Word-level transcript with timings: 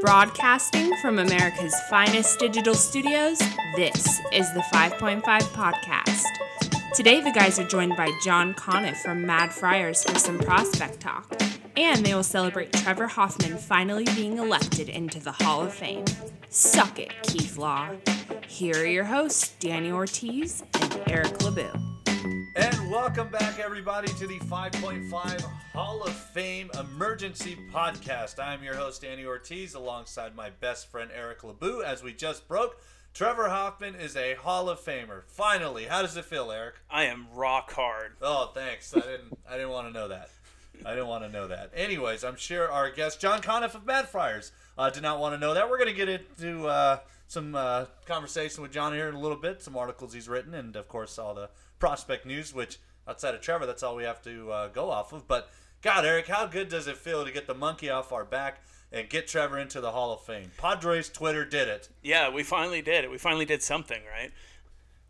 Broadcasting 0.00 0.96
from 1.02 1.18
America's 1.18 1.74
finest 1.90 2.38
digital 2.38 2.74
studios, 2.74 3.38
this 3.76 4.18
is 4.32 4.50
the 4.54 4.64
5.5 4.72 5.22
Podcast. 5.22 6.24
Today, 6.94 7.20
the 7.20 7.30
guys 7.32 7.58
are 7.58 7.66
joined 7.66 7.96
by 7.98 8.10
John 8.24 8.54
Conniff 8.54 8.96
from 9.02 9.26
Mad 9.26 9.52
Friars 9.52 10.02
for 10.02 10.18
some 10.18 10.38
prospect 10.38 11.00
talk, 11.00 11.30
and 11.76 12.04
they 12.04 12.14
will 12.14 12.22
celebrate 12.22 12.72
Trevor 12.72 13.08
Hoffman 13.08 13.58
finally 13.58 14.04
being 14.16 14.38
elected 14.38 14.88
into 14.88 15.20
the 15.20 15.32
Hall 15.32 15.60
of 15.60 15.74
Fame. 15.74 16.06
Suck 16.48 16.98
it, 16.98 17.12
Keith 17.24 17.58
Law. 17.58 17.90
Here 18.48 18.76
are 18.76 18.86
your 18.86 19.04
hosts, 19.04 19.54
Danny 19.60 19.92
Ortiz 19.92 20.64
and 20.80 21.00
Eric 21.08 21.42
LeBeau. 21.42 21.89
And 22.56 22.90
welcome 22.90 23.28
back, 23.28 23.60
everybody, 23.60 24.08
to 24.14 24.26
the 24.26 24.40
5.5 24.40 25.42
Hall 25.72 26.02
of 26.02 26.12
Fame 26.12 26.68
Emergency 26.78 27.56
Podcast. 27.72 28.42
I 28.42 28.54
am 28.54 28.64
your 28.64 28.74
host, 28.74 29.02
Danny 29.02 29.24
Ortiz, 29.24 29.74
alongside 29.74 30.34
my 30.34 30.50
best 30.50 30.90
friend, 30.90 31.10
Eric 31.14 31.44
LeBeau. 31.44 31.80
As 31.80 32.02
we 32.02 32.12
just 32.12 32.48
broke, 32.48 32.80
Trevor 33.14 33.48
Hoffman 33.48 33.94
is 33.94 34.16
a 34.16 34.34
Hall 34.34 34.68
of 34.68 34.80
Famer. 34.80 35.22
Finally, 35.28 35.84
how 35.84 36.02
does 36.02 36.16
it 36.16 36.24
feel, 36.24 36.50
Eric? 36.50 36.74
I 36.90 37.04
am 37.04 37.28
rock 37.32 37.72
hard. 37.72 38.14
Oh, 38.20 38.50
thanks. 38.52 38.96
I 38.96 39.00
didn't. 39.00 39.38
I 39.48 39.52
didn't 39.52 39.70
want 39.70 39.86
to 39.86 39.92
know 39.92 40.08
that. 40.08 40.30
I 40.84 40.90
didn't 40.90 41.08
want 41.08 41.24
to 41.24 41.30
know 41.30 41.46
that. 41.46 41.70
Anyways, 41.74 42.24
I'm 42.24 42.36
sure 42.36 42.70
our 42.70 42.90
guest 42.90 43.20
John 43.20 43.42
Conniff 43.42 43.74
of 43.76 43.86
Mad 43.86 44.08
Friars 44.08 44.50
uh, 44.76 44.90
did 44.90 45.02
not 45.02 45.20
want 45.20 45.34
to 45.34 45.38
know 45.38 45.54
that. 45.54 45.70
We're 45.70 45.78
going 45.78 45.90
to 45.90 45.94
get 45.94 46.08
into 46.08 46.66
uh, 46.66 46.98
some 47.28 47.54
uh, 47.54 47.84
conversation 48.06 48.62
with 48.62 48.72
John 48.72 48.92
here 48.92 49.08
in 49.08 49.14
a 49.14 49.20
little 49.20 49.36
bit, 49.36 49.62
some 49.62 49.76
articles 49.76 50.12
he's 50.12 50.28
written, 50.28 50.52
and 50.54 50.74
of 50.74 50.88
course 50.88 51.16
all 51.18 51.34
the 51.34 51.48
prospect 51.80 52.24
news. 52.24 52.54
Which 52.54 52.78
outside 53.08 53.34
of 53.34 53.40
Trevor, 53.40 53.66
that's 53.66 53.82
all 53.82 53.96
we 53.96 54.04
have 54.04 54.22
to 54.22 54.52
uh, 54.52 54.68
go 54.68 54.88
off 54.90 55.12
of. 55.12 55.26
But 55.26 55.50
God, 55.82 56.04
Eric, 56.04 56.28
how 56.28 56.46
good 56.46 56.68
does 56.68 56.86
it 56.86 56.96
feel 56.96 57.24
to 57.24 57.32
get 57.32 57.48
the 57.48 57.54
monkey 57.54 57.90
off 57.90 58.12
our 58.12 58.24
back? 58.24 58.60
And 58.92 59.08
get 59.08 59.28
Trevor 59.28 59.56
into 59.56 59.80
the 59.80 59.92
Hall 59.92 60.12
of 60.12 60.20
Fame. 60.22 60.50
Padres 60.58 61.08
Twitter 61.08 61.44
did 61.44 61.68
it. 61.68 61.88
Yeah, 62.02 62.28
we 62.28 62.42
finally 62.42 62.82
did 62.82 63.04
it. 63.04 63.10
We 63.10 63.18
finally 63.18 63.44
did 63.44 63.62
something, 63.62 64.00
right? 64.12 64.32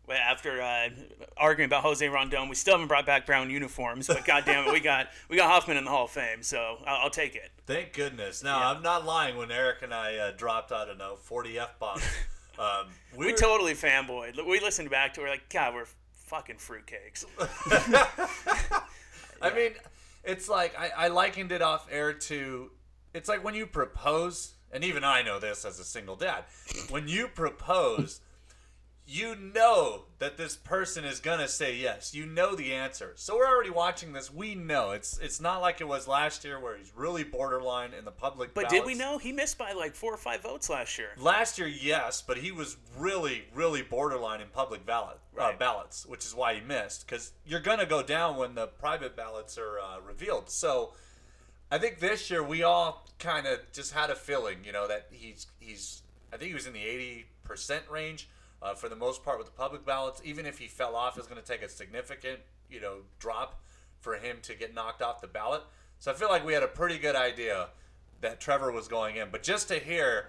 After 0.07 0.61
uh, 0.61 0.89
arguing 1.37 1.67
about 1.67 1.81
Jose 1.83 2.05
Rondon, 2.07 2.47
we 2.49 2.53
still 2.55 2.73
haven't 2.73 2.89
brought 2.89 3.05
back 3.07 3.25
brown 3.25 3.49
uniforms, 3.49 4.07
but 4.07 4.25
goddamn 4.25 4.67
it, 4.67 4.71
we 4.73 4.81
got 4.81 5.07
we 5.29 5.37
got 5.37 5.49
Hoffman 5.49 5.77
in 5.77 5.85
the 5.85 5.89
Hall 5.89 6.03
of 6.05 6.11
Fame, 6.11 6.43
so 6.43 6.77
I'll, 6.85 7.03
I'll 7.03 7.09
take 7.09 7.33
it. 7.35 7.49
Thank 7.65 7.93
goodness. 7.93 8.43
Now, 8.43 8.59
Yeah. 8.59 8.69
I'm 8.71 8.83
not 8.83 9.05
lying 9.05 9.37
when 9.37 9.51
Eric 9.51 9.83
and 9.83 9.93
I 9.93 10.17
uh, 10.17 10.31
dropped, 10.31 10.71
I 10.71 10.85
don't 10.85 10.97
know, 10.97 11.15
40 11.15 11.57
F 11.59 11.79
bombs. 11.79 12.03
Um, 12.59 12.87
We 13.17 13.31
were- 13.31 13.37
totally 13.37 13.73
fanboyed. 13.73 14.45
We 14.45 14.59
listened 14.59 14.89
back 14.91 15.13
to 15.15 15.21
it, 15.21 15.23
we're 15.23 15.29
like, 15.29 15.49
God, 15.49 15.73
we're 15.73 15.85
fucking 16.31 16.55
fruitcakes. 16.55 17.25
I 19.41 19.53
mean, 19.53 19.73
it's 20.23 20.47
like 20.47 20.79
I, 20.79 20.91
I 20.97 21.07
likened 21.09 21.51
it 21.51 21.61
off 21.61 21.87
air 21.91 22.13
to 22.13 22.71
it's 23.13 23.27
like 23.27 23.43
when 23.43 23.53
you 23.53 23.67
propose, 23.67 24.53
and 24.71 24.85
even 24.85 25.03
I 25.03 25.23
know 25.23 25.39
this 25.39 25.65
as 25.65 25.77
a 25.77 25.83
single 25.83 26.15
dad. 26.15 26.45
When 26.89 27.09
you 27.09 27.27
propose, 27.27 28.21
you 29.11 29.35
know 29.35 30.03
that 30.19 30.37
this 30.37 30.55
person 30.55 31.03
is 31.03 31.19
gonna 31.19 31.47
say 31.47 31.75
yes. 31.75 32.15
You 32.15 32.25
know 32.25 32.55
the 32.55 32.71
answer. 32.73 33.11
So 33.15 33.35
we're 33.35 33.47
already 33.47 33.69
watching 33.69 34.13
this. 34.13 34.33
We 34.33 34.55
know 34.55 34.91
it's 34.91 35.17
it's 35.17 35.41
not 35.41 35.59
like 35.59 35.81
it 35.81 35.87
was 35.87 36.07
last 36.07 36.45
year 36.45 36.59
where 36.59 36.77
he's 36.77 36.93
really 36.95 37.25
borderline 37.25 37.93
in 37.93 38.05
the 38.05 38.11
public. 38.11 38.53
But 38.53 38.69
did 38.69 38.85
we 38.85 38.93
know 38.93 39.17
he 39.17 39.33
missed 39.33 39.57
by 39.57 39.73
like 39.73 39.95
four 39.95 40.13
or 40.13 40.17
five 40.17 40.41
votes 40.41 40.69
last 40.69 40.97
year? 40.97 41.09
Last 41.17 41.59
year, 41.59 41.67
yes, 41.67 42.23
but 42.25 42.37
he 42.37 42.53
was 42.53 42.77
really, 42.97 43.43
really 43.53 43.81
borderline 43.81 44.39
in 44.39 44.47
public 44.47 44.85
ballot 44.85 45.17
uh, 45.37 45.51
ballots, 45.59 46.05
which 46.05 46.25
is 46.25 46.33
why 46.33 46.53
he 46.53 46.61
missed. 46.61 47.05
Because 47.05 47.33
you're 47.45 47.59
gonna 47.59 47.85
go 47.85 48.01
down 48.01 48.37
when 48.37 48.55
the 48.55 48.67
private 48.67 49.17
ballots 49.17 49.57
are 49.57 49.77
uh, 49.79 49.99
revealed. 50.07 50.49
So, 50.49 50.93
I 51.69 51.79
think 51.79 51.99
this 51.99 52.31
year 52.31 52.43
we 52.43 52.63
all 52.63 53.05
kind 53.19 53.45
of 53.45 53.59
just 53.73 53.93
had 53.93 54.09
a 54.09 54.15
feeling, 54.15 54.59
you 54.63 54.71
know, 54.71 54.87
that 54.87 55.07
he's 55.11 55.47
he's. 55.59 56.03
I 56.31 56.37
think 56.37 56.47
he 56.47 56.53
was 56.53 56.65
in 56.65 56.71
the 56.71 56.83
eighty 56.83 57.25
percent 57.43 57.83
range 57.91 58.29
uh, 58.61 58.73
for 58.73 58.89
the 58.89 58.95
most 58.95 59.23
part 59.23 59.37
with 59.37 59.47
the 59.47 59.53
public 59.53 59.85
ballots. 59.85 60.21
Even 60.23 60.45
if 60.45 60.59
he 60.59 60.67
fell 60.67 60.95
off, 60.95 61.17
it's 61.17 61.27
going 61.27 61.41
to 61.41 61.47
take 61.47 61.61
a 61.61 61.69
significant, 61.69 62.39
you 62.69 62.79
know, 62.79 62.97
drop 63.19 63.61
for 63.99 64.15
him 64.15 64.37
to 64.43 64.55
get 64.55 64.73
knocked 64.73 65.01
off 65.01 65.21
the 65.21 65.27
ballot. 65.27 65.61
So 65.99 66.11
I 66.11 66.13
feel 66.15 66.29
like 66.29 66.45
we 66.45 66.53
had 66.53 66.63
a 66.63 66.67
pretty 66.67 66.97
good 66.97 67.15
idea 67.15 67.69
that 68.21 68.39
Trevor 68.39 68.71
was 68.71 68.87
going 68.87 69.17
in. 69.17 69.29
But 69.31 69.43
just 69.43 69.67
to 69.67 69.79
hear 69.79 70.27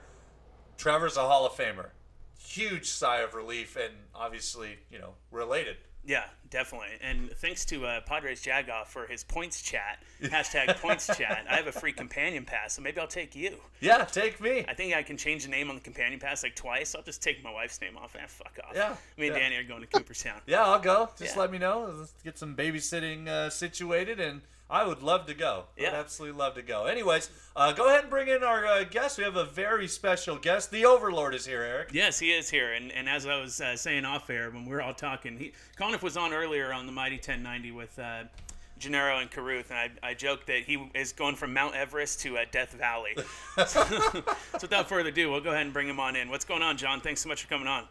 Trevor's 0.77 1.17
a 1.17 1.21
Hall 1.21 1.47
of 1.47 1.53
Famer. 1.53 1.91
Huge 2.39 2.87
sigh 2.87 3.21
of 3.21 3.35
relief, 3.35 3.77
and 3.77 3.95
obviously, 4.15 4.79
you 4.91 4.99
know, 4.99 5.15
related. 5.31 5.77
Yeah, 6.05 6.25
definitely. 6.51 6.89
And 7.01 7.31
thanks 7.37 7.65
to 7.67 7.87
uh, 7.87 8.01
Padres 8.01 8.43
Jagoff 8.43 8.87
for 8.87 9.07
his 9.07 9.23
points 9.23 9.63
chat. 9.63 10.03
Hashtag 10.23 10.77
points 10.81 11.07
chat. 11.07 11.45
I 11.49 11.57
have 11.57 11.69
a 11.69 11.73
free 11.73 11.93
companion 11.93 12.45
pass, 12.45 12.75
so 12.75 12.83
maybe 12.83 13.01
I'll 13.01 13.07
take 13.07 13.37
you. 13.37 13.57
Yeah, 13.81 14.05
take 14.05 14.41
me. 14.41 14.65
I 14.69 14.75
think 14.75 14.95
I 14.95 15.03
can 15.03 15.17
change 15.17 15.45
the 15.45 15.51
name 15.51 15.69
on 15.71 15.77
the 15.77 15.81
companion 15.81 16.19
pass 16.19 16.43
like 16.43 16.57
twice. 16.57 16.95
I'll 16.97 17.03
just 17.03 17.23
take 17.23 17.45
my 17.45 17.53
wife's 17.53 17.81
name 17.81 17.97
off. 17.97 18.17
Ah, 18.21 18.25
fuck 18.27 18.59
off. 18.65 18.73
Yeah, 18.75 18.97
Me 19.17 19.29
and 19.29 19.37
yeah. 19.37 19.43
Danny 19.43 19.57
are 19.57 19.63
going 19.65 19.81
to 19.83 19.87
Cooperstown. 19.87 20.41
Yeah, 20.47 20.65
I'll 20.65 20.81
go. 20.81 21.11
Just 21.19 21.37
Yeah. 21.37 21.41
let 21.43 21.53
me 21.53 21.59
know. 21.59 21.93
Let's 21.97 22.15
get 22.25 22.37
some 22.37 22.57
babysitting 22.57 23.29
uh, 23.29 23.49
situated, 23.49 24.19
and 24.19 24.41
I 24.73 24.85
would 24.87 25.03
love 25.03 25.27
to 25.27 25.35
go. 25.35 25.65
I'd 25.77 25.83
Yeah. 25.83 25.91
absolutely 25.91 26.39
love 26.39 26.55
to 26.55 26.63
go. 26.63 26.87
Anyways, 26.87 27.29
uh, 27.55 27.73
go 27.73 27.89
ahead 27.89 28.01
and 28.01 28.11
bring 28.11 28.29
in 28.29 28.43
our 28.43 28.65
uh, 28.65 28.85
guest. 28.85 29.19
We 29.19 29.25
have 29.25 29.37
a 29.37 29.45
very 29.45 29.87
special 29.87 30.37
guest. 30.37 30.71
The 30.71 30.87
Overlord 30.87 31.35
is 31.35 31.45
here, 31.45 31.63
Eric. 31.63 31.91
Yes, 31.93 32.19
he 32.19 32.33
is 32.33 32.49
here. 32.49 32.73
And, 32.73 32.91
and 32.91 33.07
as 33.07 33.27
I 33.27 33.39
was 33.39 33.61
uh, 33.61 33.77
saying 33.77 34.07
off 34.07 34.31
air 34.31 34.51
when 34.51 34.65
we 34.65 34.71
were 34.73 34.81
all 34.81 34.95
talking, 34.95 35.37
he, 35.37 35.53
Conniff 35.77 36.03
was 36.03 36.17
on 36.17 36.33
earlier 36.33 36.73
on 36.73 36.87
the 36.87 36.93
Mighty 36.93 37.17
1090 37.17 37.71
with 37.73 37.99
uh, 37.99 38.25
Gennaro 38.79 39.19
and 39.19 39.31
Caruth, 39.31 39.71
and 39.71 39.79
I, 40.03 40.09
I 40.11 40.15
joked 40.15 40.47
that 40.47 40.63
he 40.65 40.91
is 40.95 41.13
going 41.13 41.37
from 41.37 41.53
Mount 41.53 41.75
Everest 41.75 42.21
to 42.21 42.39
uh, 42.39 42.47
Death 42.51 42.73
Valley. 42.73 43.15
so 43.67 43.85
without 44.61 44.89
further 44.89 45.11
ado, 45.11 45.31
we'll 45.31 45.43
go 45.43 45.51
ahead 45.51 45.67
and 45.67 45.73
bring 45.75 45.87
him 45.87 46.01
on 46.01 46.17
in. 46.17 46.31
What's 46.31 46.47
going 46.47 46.63
on, 46.63 46.79
John? 46.79 47.03
Thanks 47.03 47.21
so 47.21 47.29
much 47.29 47.43
for 47.43 47.49
coming 47.49 47.69
on. 47.69 47.85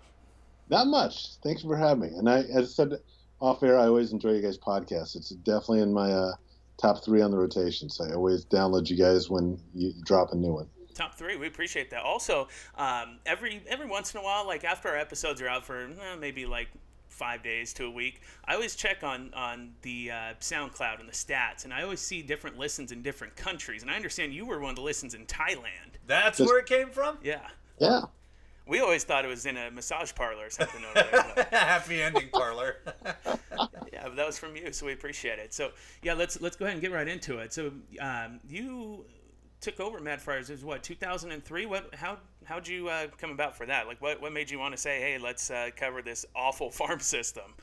Not 0.69 0.88
much. 0.88 1.36
Thanks 1.44 1.62
for 1.62 1.78
having 1.78 2.02
me. 2.12 2.18
And 2.18 2.28
I, 2.28 2.40
as 2.40 2.56
I 2.56 2.63
said 2.63 2.94
off 3.40 3.62
air, 3.62 3.78
I 3.78 3.86
always 3.86 4.12
enjoy 4.12 4.31
you 4.31 4.42
guys' 4.42 4.58
podcasts. 4.58 5.16
It's 5.16 5.30
definitely 5.30 5.81
in 5.81 5.94
my 5.94 6.12
uh, 6.12 6.34
top 6.81 7.03
three 7.03 7.22
on 7.22 7.31
the 7.31 7.38
rotation. 7.38 7.90
So 7.90 8.06
I 8.06 8.14
always 8.14 8.46
download 8.46 8.90
you 8.90 8.97
guys 8.97 9.30
when 9.30 9.59
you 9.74 9.94
drop 10.03 10.31
a 10.34 10.36
new 10.36 10.53
one. 10.53 10.68
Top 10.94 11.16
three, 11.16 11.38
we 11.38 11.47
appreciate 11.47 11.90
that. 11.92 12.02
Also, 12.03 12.47
um, 12.75 13.19
every 13.25 13.62
every 13.68 13.86
once 13.88 14.14
in 14.14 14.19
a 14.19 14.24
while, 14.24 14.46
like 14.46 14.64
after 14.64 14.90
our 14.90 14.97
episodes 14.97 15.42
are 15.42 15.47
out 15.47 15.64
for 15.64 15.86
eh, 15.86 16.16
maybe 16.19 16.46
like 16.46 16.68
five 17.08 17.44
days 17.44 17.72
to 17.74 17.86
a 17.86 17.90
week, 17.92 18.22
I 18.46 18.56
always 18.56 18.75
check 18.75 19.03
on 19.03 19.34
on 19.34 19.72
the 19.84 20.12
uh, 20.12 20.16
SoundCloud 20.42 21.00
and 21.00 21.08
the 21.08 21.14
stats, 21.14 21.64
and 21.64 21.74
I 21.74 21.84
always 21.84 22.02
see 22.02 22.22
different 22.22 22.58
listens 22.58 22.92
in 22.92 23.02
different 23.02 23.36
countries. 23.36 23.84
And 23.84 23.90
I 23.92 23.96
understand 23.96 24.34
you 24.34 24.46
were 24.46 24.59
one 24.59 24.72
of 24.72 24.75
the 24.75 24.81
listens 24.81 25.13
in 25.13 25.25
Thailand. 25.28 25.96
That's 26.08 26.40
Just- 26.40 26.50
where 26.50 26.59
it 26.59 26.66
came 26.66 26.90
from. 26.90 27.18
Yeah, 27.24 27.48
Yeah. 27.80 28.02
We 28.71 28.79
always 28.79 29.03
thought 29.03 29.25
it 29.25 29.27
was 29.27 29.45
in 29.45 29.57
a 29.57 29.69
massage 29.69 30.15
parlor 30.15 30.45
or 30.45 30.49
something 30.49 30.81
over 30.85 30.93
there. 31.11 31.47
Happy 31.51 32.01
ending 32.01 32.29
parlor. 32.31 32.77
yeah, 33.91 34.03
but 34.03 34.15
that 34.15 34.25
was 34.25 34.39
from 34.39 34.55
you, 34.55 34.71
so 34.71 34.85
we 34.85 34.93
appreciate 34.93 35.39
it. 35.39 35.53
So 35.53 35.71
yeah, 36.01 36.13
let's 36.13 36.39
let's 36.39 36.55
go 36.55 36.63
ahead 36.63 36.75
and 36.75 36.81
get 36.81 36.93
right 36.93 37.07
into 37.07 37.39
it. 37.39 37.51
So 37.51 37.73
um, 37.99 38.39
you 38.47 39.03
took 39.59 39.81
over 39.81 39.99
Mad 39.99 40.21
Friars. 40.21 40.49
It 40.49 40.53
was 40.53 40.63
what 40.63 40.83
2003. 40.83 41.65
What 41.65 41.93
how 41.93 42.17
how'd 42.45 42.65
you 42.65 42.87
uh, 42.87 43.07
come 43.17 43.31
about 43.31 43.57
for 43.57 43.65
that? 43.65 43.87
Like 43.87 44.01
what 44.01 44.21
what 44.21 44.31
made 44.31 44.49
you 44.49 44.57
want 44.57 44.73
to 44.73 44.81
say, 44.81 45.01
hey, 45.01 45.17
let's 45.17 45.51
uh, 45.51 45.71
cover 45.75 46.01
this 46.01 46.25
awful 46.33 46.71
farm 46.79 47.01
system? 47.01 47.53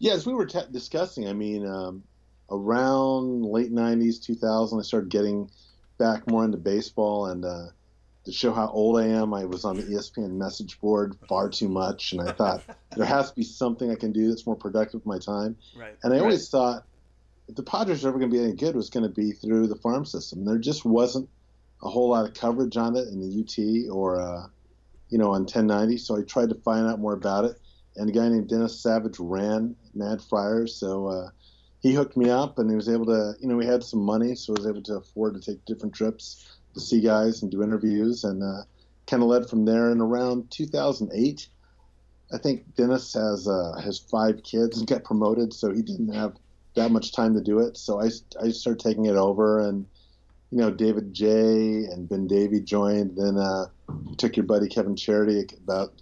Yeah, 0.00 0.14
as 0.14 0.26
we 0.26 0.34
were 0.34 0.46
t- 0.46 0.58
discussing, 0.72 1.28
I 1.28 1.32
mean, 1.32 1.64
um, 1.64 2.02
around 2.50 3.44
late 3.44 3.72
90s, 3.72 4.22
2000, 4.22 4.78
I 4.78 4.82
started 4.82 5.10
getting 5.10 5.48
back 5.98 6.28
more 6.28 6.44
into 6.44 6.56
baseball. 6.56 7.26
And 7.26 7.44
uh, 7.44 7.66
to 8.28 8.34
show 8.34 8.52
how 8.52 8.68
old 8.68 9.00
I 9.00 9.06
am, 9.06 9.32
I 9.32 9.46
was 9.46 9.64
on 9.64 9.76
the 9.76 9.84
ESPN 9.84 10.32
message 10.32 10.78
board 10.82 11.16
far 11.26 11.48
too 11.48 11.66
much. 11.66 12.12
And 12.12 12.20
I 12.20 12.32
thought 12.32 12.62
there 12.96 13.06
has 13.06 13.30
to 13.30 13.36
be 13.36 13.42
something 13.42 13.90
I 13.90 13.94
can 13.94 14.12
do 14.12 14.28
that's 14.28 14.44
more 14.44 14.54
productive 14.54 15.00
with 15.00 15.06
my 15.06 15.18
time. 15.18 15.56
Right. 15.74 15.96
And 16.02 16.12
I 16.12 16.18
always 16.18 16.50
thought 16.50 16.84
if 17.48 17.54
the 17.54 17.62
Padres 17.62 18.02
were 18.02 18.10
ever 18.10 18.18
going 18.18 18.30
to 18.30 18.36
be 18.36 18.44
any 18.44 18.52
good, 18.52 18.74
it 18.74 18.76
was 18.76 18.90
going 18.90 19.04
to 19.04 19.14
be 19.14 19.32
through 19.32 19.68
the 19.68 19.76
farm 19.76 20.04
system. 20.04 20.44
There 20.44 20.58
just 20.58 20.84
wasn't 20.84 21.26
a 21.82 21.88
whole 21.88 22.10
lot 22.10 22.28
of 22.28 22.34
coverage 22.34 22.76
on 22.76 22.96
it 22.96 23.08
in 23.08 23.18
the 23.18 23.40
UT 23.40 23.90
or, 23.96 24.20
uh, 24.20 24.46
you 25.08 25.16
know, 25.16 25.28
on 25.28 25.42
1090. 25.42 25.96
So 25.96 26.18
I 26.18 26.22
tried 26.22 26.50
to 26.50 26.54
find 26.56 26.86
out 26.86 27.00
more 27.00 27.14
about 27.14 27.46
it. 27.46 27.58
And 27.96 28.10
a 28.10 28.12
guy 28.12 28.28
named 28.28 28.50
Dennis 28.50 28.78
Savage 28.78 29.18
ran 29.18 29.74
Mad 29.94 30.20
Friars. 30.20 30.74
So 30.74 31.06
uh, 31.06 31.30
he 31.80 31.94
hooked 31.94 32.18
me 32.18 32.28
up 32.28 32.58
and 32.58 32.68
he 32.68 32.76
was 32.76 32.90
able 32.90 33.06
to, 33.06 33.32
you 33.40 33.48
know, 33.48 33.56
we 33.56 33.64
had 33.64 33.82
some 33.82 34.00
money. 34.00 34.34
So 34.34 34.52
I 34.52 34.60
was 34.60 34.68
able 34.68 34.82
to 34.82 34.96
afford 34.96 35.32
to 35.32 35.40
take 35.40 35.64
different 35.64 35.94
trips 35.94 36.57
to 36.78 36.84
see 36.84 37.00
guys 37.00 37.42
and 37.42 37.50
do 37.50 37.62
interviews. 37.62 38.24
And 38.24 38.42
uh, 38.42 38.62
kind 39.08 39.22
of 39.22 39.28
led 39.28 39.48
from 39.48 39.64
there. 39.64 39.90
And 39.90 40.00
around 40.00 40.50
2008, 40.50 41.48
I 42.32 42.38
think 42.38 42.74
Dennis 42.76 43.14
has 43.14 43.48
uh, 43.48 43.80
has 43.82 43.98
five 43.98 44.42
kids 44.42 44.78
and 44.78 44.86
got 44.86 45.02
promoted, 45.02 45.52
so 45.52 45.72
he 45.72 45.82
didn't 45.82 46.12
have 46.12 46.36
that 46.74 46.90
much 46.90 47.12
time 47.12 47.34
to 47.34 47.40
do 47.40 47.58
it. 47.60 47.76
So 47.76 48.00
I, 48.00 48.10
I 48.40 48.50
started 48.50 48.80
taking 48.80 49.06
it 49.06 49.16
over, 49.16 49.60
and 49.66 49.86
you 50.50 50.58
know 50.58 50.70
David 50.70 51.14
J 51.14 51.86
and 51.86 52.06
Ben 52.06 52.26
Davy 52.26 52.60
joined. 52.60 53.16
Then 53.16 53.38
uh, 53.38 53.66
took 54.18 54.36
your 54.36 54.44
buddy 54.44 54.68
Kevin 54.68 54.94
Charity 54.94 55.46
about 55.56 55.94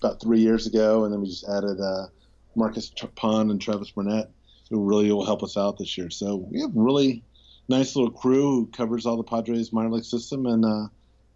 about 0.00 0.22
three 0.22 0.40
years 0.40 0.68
ago, 0.68 1.04
and 1.04 1.12
then 1.12 1.20
we 1.20 1.26
just 1.26 1.48
added 1.48 1.80
uh, 1.80 2.06
Marcus 2.54 2.92
Pond 3.16 3.50
and 3.50 3.60
Travis 3.60 3.90
Burnett, 3.90 4.30
who 4.70 4.84
really 4.84 5.10
will 5.10 5.26
help 5.26 5.42
us 5.42 5.56
out 5.56 5.78
this 5.78 5.98
year. 5.98 6.10
So 6.10 6.36
we 6.36 6.60
have 6.60 6.70
really 6.74 7.24
nice 7.68 7.96
little 7.96 8.10
crew 8.10 8.60
who 8.60 8.66
covers 8.66 9.06
all 9.06 9.16
the 9.16 9.22
Padres 9.22 9.72
minor 9.72 9.90
league 9.90 10.04
system, 10.04 10.46
and 10.46 10.64
uh, 10.64 10.86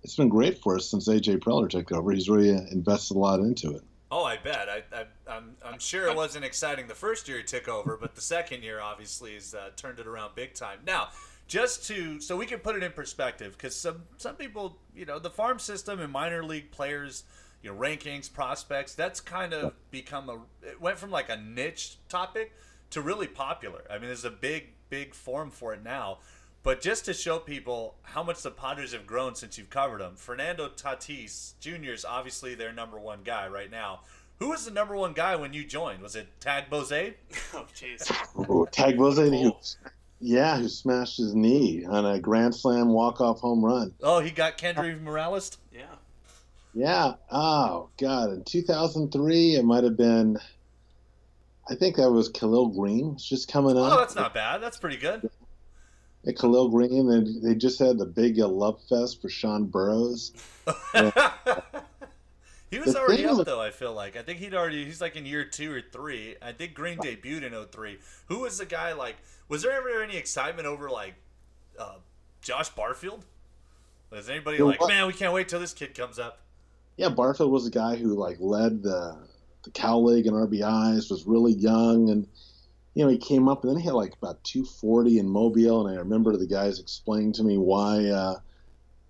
it's 0.02 0.17
been 0.17 0.28
great 0.28 0.58
for 0.58 0.76
us 0.76 0.90
since 0.90 1.08
AJ 1.08 1.38
Preller 1.38 1.69
took 1.69 1.93
over. 1.93 2.12
He's 2.12 2.28
really 2.28 2.50
invested 2.50 3.17
a 3.17 3.20
lot 3.20 3.40
into 3.40 3.75
it. 3.75 3.82
Oh, 4.11 4.25
I 4.25 4.37
bet. 4.37 4.69
I, 4.69 4.82
I, 4.96 5.05
I'm, 5.28 5.56
I'm 5.64 5.78
sure 5.81 6.06
it 6.06 6.14
wasn't 6.14 6.44
exciting 6.44 6.87
the 6.87 6.94
first 6.94 7.26
year 7.28 7.38
he 7.38 7.44
took 7.44 7.67
over, 7.67 7.96
but 8.00 8.14
the 8.14 8.20
second 8.20 8.62
year 8.62 8.81
obviously 8.81 9.34
has 9.34 9.52
uh, 9.52 9.70
turned 9.76 9.99
it 9.99 10.06
around 10.06 10.34
big 10.37 10.55
time. 10.55 10.78
Now, 10.87 11.08
just 11.49 11.87
to 11.87 12.20
so 12.20 12.37
we 12.37 12.46
can 12.46 12.58
put 12.58 12.76
it 12.76 12.82
in 12.82 12.93
perspective, 12.93 13.56
because 13.56 13.75
some 13.75 14.02
some 14.17 14.37
people, 14.37 14.78
you 14.94 15.06
know, 15.06 15.19
the 15.19 15.31
farm 15.31 15.58
system 15.58 16.00
and 16.00 16.12
minor 16.12 16.44
league 16.44 16.70
players, 16.70 17.25
you 17.62 17.70
know, 17.70 17.76
rankings, 17.76 18.32
prospects, 18.32 18.94
that's 18.94 19.20
kind 19.20 19.52
of 19.52 19.73
become 19.90 20.28
a. 20.28 20.38
It 20.67 20.81
went 20.81 20.99
from 20.99 21.11
like 21.11 21.28
a 21.28 21.37
niche 21.37 21.99
topic 22.08 22.52
to 22.90 23.00
really 23.00 23.26
popular. 23.26 23.82
I 23.90 23.94
mean, 23.94 24.06
there's 24.06 24.25
a 24.25 24.31
big, 24.31 24.69
big 24.90 25.14
form 25.14 25.50
for 25.50 25.72
it 25.74 25.82
now. 25.82 26.18
But 26.62 26.80
just 26.80 27.04
to 27.04 27.14
show 27.14 27.38
people 27.38 27.94
how 28.02 28.24
much 28.24 28.42
the 28.42 28.50
Padres 28.50 28.92
have 28.92 29.06
grown 29.06 29.36
since 29.36 29.56
you've 29.56 29.70
covered 29.70 30.00
them, 30.00 30.16
Fernando 30.16 30.68
Tatis 30.68 31.52
Jr. 31.60 31.92
is 31.92 32.04
obviously 32.04 32.56
their 32.56 32.72
number 32.72 32.98
one 32.98 33.20
guy 33.24 33.46
right 33.46 33.70
now. 33.70 34.00
Who 34.38 34.48
was 34.50 34.64
the 34.64 34.70
number 34.70 34.96
one 34.96 35.12
guy 35.12 35.36
when 35.36 35.54
you 35.54 35.64
joined? 35.64 36.02
Was 36.02 36.16
it 36.16 36.28
Tagg 36.40 36.68
Bozied? 36.68 37.14
Oh, 37.54 37.66
jeez. 37.74 38.10
Oh, 38.48 38.66
Tagg 38.66 38.96
Bozied, 38.96 39.40
who, 39.40 39.54
yeah, 40.20 40.58
who 40.58 40.68
smashed 40.68 41.18
his 41.18 41.34
knee 41.34 41.86
on 41.86 42.04
a 42.04 42.18
grand 42.18 42.54
slam 42.54 42.88
walk 42.88 43.20
off 43.20 43.40
home 43.40 43.64
run. 43.64 43.94
Oh, 44.02 44.20
he 44.20 44.30
got 44.30 44.58
Kendry 44.58 45.00
Morales. 45.00 45.56
Yeah. 45.72 45.84
Yeah. 46.74 47.14
Oh 47.30 47.88
God. 47.96 48.30
In 48.30 48.44
2003, 48.44 49.54
it 49.54 49.64
might 49.64 49.84
have 49.84 49.96
been. 49.96 50.38
I 51.68 51.74
think 51.74 51.96
that 51.96 52.10
was 52.10 52.28
Khalil 52.28 52.68
Greene 52.68 53.14
was 53.14 53.24
just 53.24 53.50
coming 53.50 53.76
up. 53.76 53.92
Oh, 53.92 53.98
that's 53.98 54.14
not 54.14 54.32
bad. 54.32 54.62
That's 54.62 54.78
pretty 54.78 54.96
good. 54.98 55.28
Yeah, 56.22 56.32
Khalil 56.32 56.68
Greene, 56.68 57.10
and 57.10 57.42
they 57.44 57.54
just 57.54 57.78
had 57.78 57.98
the 57.98 58.06
big 58.06 58.38
love 58.38 58.80
fest 58.88 59.20
for 59.20 59.28
Sean 59.28 59.64
Burroughs. 59.66 60.32
he 62.70 62.78
was 62.78 62.94
The 62.94 63.00
already 63.00 63.24
up 63.26 63.38
with- 63.38 63.46
though. 63.46 63.60
I 63.60 63.70
feel 63.70 63.92
like 63.92 64.16
I 64.16 64.22
think 64.22 64.38
he'd 64.40 64.54
already 64.54 64.84
he's 64.84 65.00
like 65.00 65.16
in 65.16 65.26
year 65.26 65.44
two 65.44 65.72
or 65.72 65.80
three. 65.80 66.36
I 66.42 66.52
think 66.52 66.74
Greene 66.74 66.98
debuted 66.98 67.42
in 67.42 67.52
03. 67.66 67.98
Who 68.26 68.40
was 68.40 68.58
the 68.58 68.66
guy 68.66 68.92
like? 68.92 69.16
Was 69.48 69.62
there 69.62 69.72
ever 69.72 70.02
any 70.02 70.16
excitement 70.16 70.66
over 70.66 70.90
like 70.90 71.14
uh, 71.78 71.96
Josh 72.42 72.68
Barfield? 72.70 73.24
Was 74.10 74.28
anybody 74.28 74.58
like, 74.58 74.80
was. 74.80 74.88
man, 74.88 75.06
we 75.06 75.12
can't 75.12 75.32
wait 75.32 75.48
till 75.48 75.60
this 75.60 75.72
kid 75.72 75.94
comes 75.94 76.18
up? 76.18 76.38
Yeah, 76.96 77.08
Barfield 77.10 77.50
was 77.52 77.66
a 77.66 77.70
guy 77.70 77.96
who 77.96 78.14
like 78.14 78.36
led 78.40 78.82
the 78.82 79.16
the 79.66 79.72
Cal 79.72 80.02
League 80.02 80.26
in 80.26 80.32
RBIs, 80.32 81.10
was 81.10 81.26
really 81.26 81.52
young, 81.52 82.08
and 82.08 82.26
you 82.94 83.04
know 83.04 83.10
he 83.10 83.18
came 83.18 83.48
up 83.48 83.62
and 83.62 83.72
then 83.72 83.78
he 83.78 83.84
had 83.84 83.94
like 83.94 84.14
about 84.14 84.42
240 84.44 85.18
in 85.18 85.28
Mobile, 85.28 85.86
and 85.86 85.94
I 85.94 86.00
remember 86.00 86.36
the 86.36 86.46
guys 86.46 86.80
explaining 86.80 87.32
to 87.34 87.44
me 87.44 87.58
why 87.58 88.06
uh, 88.06 88.36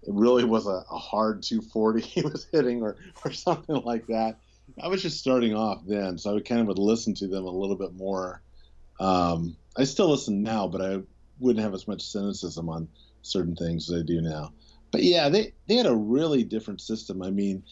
it 0.03 0.15
really 0.15 0.45
was 0.45 0.67
a, 0.67 0.85
a 0.91 0.99
hard 0.99 1.43
240 1.43 2.01
he 2.03 2.23
was 2.23 2.47
hitting 2.51 2.83
or 2.83 2.97
or 3.25 3.33
something 3.33 3.77
like 3.85 4.07
that. 4.09 4.39
I 4.83 4.89
was 4.89 5.03
just 5.03 5.21
starting 5.21 5.55
off 5.55 5.83
then, 5.87 6.19
so 6.19 6.37
I 6.37 6.41
kind 6.41 6.61
of 6.61 6.67
would 6.67 6.79
listen 6.79 7.15
to 7.15 7.29
them 7.29 7.45
a 7.45 7.51
little 7.51 7.77
bit 7.77 7.95
more. 7.95 8.43
Um, 8.99 9.57
I 9.77 9.85
still 9.85 10.11
listen 10.11 10.43
now, 10.43 10.67
but 10.67 10.81
I 10.81 11.03
wouldn't 11.39 11.63
have 11.63 11.75
as 11.75 11.87
much 11.87 12.03
cynicism 12.03 12.69
on 12.69 12.89
certain 13.23 13.55
things 13.55 13.91
as 13.91 14.01
I 14.01 14.03
do 14.03 14.21
now. 14.21 14.53
But 14.91 15.03
yeah, 15.03 15.29
they, 15.29 15.53
they 15.69 15.77
had 15.77 15.87
a 15.87 15.95
really 15.95 16.45
different 16.45 16.81
system. 16.81 17.23
I 17.23 17.31
mean, 17.31 17.63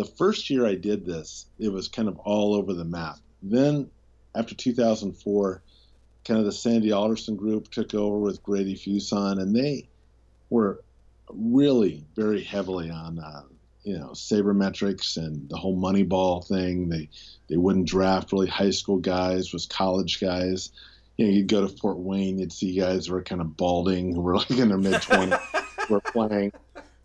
the 0.00 0.06
first 0.06 0.48
year 0.48 0.64
I 0.64 0.76
did 0.76 1.04
this, 1.04 1.44
it 1.58 1.70
was 1.70 1.88
kind 1.88 2.08
of 2.08 2.16
all 2.20 2.54
over 2.54 2.72
the 2.72 2.86
map. 2.86 3.18
Then, 3.42 3.90
after 4.34 4.54
2004, 4.54 5.62
kind 6.26 6.40
of 6.40 6.46
the 6.46 6.52
Sandy 6.52 6.90
Alderson 6.90 7.36
group 7.36 7.70
took 7.70 7.92
over 7.92 8.18
with 8.18 8.42
Grady 8.42 8.76
Fuson, 8.76 9.38
and 9.38 9.54
they 9.54 9.90
were 10.48 10.82
really 11.28 12.02
very 12.16 12.42
heavily 12.42 12.88
on, 12.88 13.18
uh, 13.18 13.42
you 13.82 13.98
know, 13.98 14.12
sabermetrics 14.12 15.18
and 15.18 15.50
the 15.50 15.58
whole 15.58 15.76
Moneyball 15.76 16.46
thing. 16.48 16.88
They 16.88 17.10
they 17.50 17.58
wouldn't 17.58 17.86
draft 17.86 18.32
really 18.32 18.48
high 18.48 18.70
school 18.70 18.96
guys, 18.96 19.52
was 19.52 19.66
college 19.66 20.18
guys. 20.18 20.70
You 21.18 21.26
know, 21.26 21.32
you'd 21.32 21.48
go 21.48 21.60
to 21.60 21.76
Fort 21.76 21.98
Wayne, 21.98 22.38
you'd 22.38 22.54
see 22.54 22.74
guys 22.74 23.06
who 23.06 23.12
were 23.12 23.22
kind 23.22 23.42
of 23.42 23.54
balding, 23.58 24.14
who 24.14 24.22
were 24.22 24.38
like 24.38 24.50
in 24.52 24.68
their 24.68 24.78
mid 24.78 24.94
20s, 24.94 25.90
were 25.90 26.00
playing. 26.00 26.52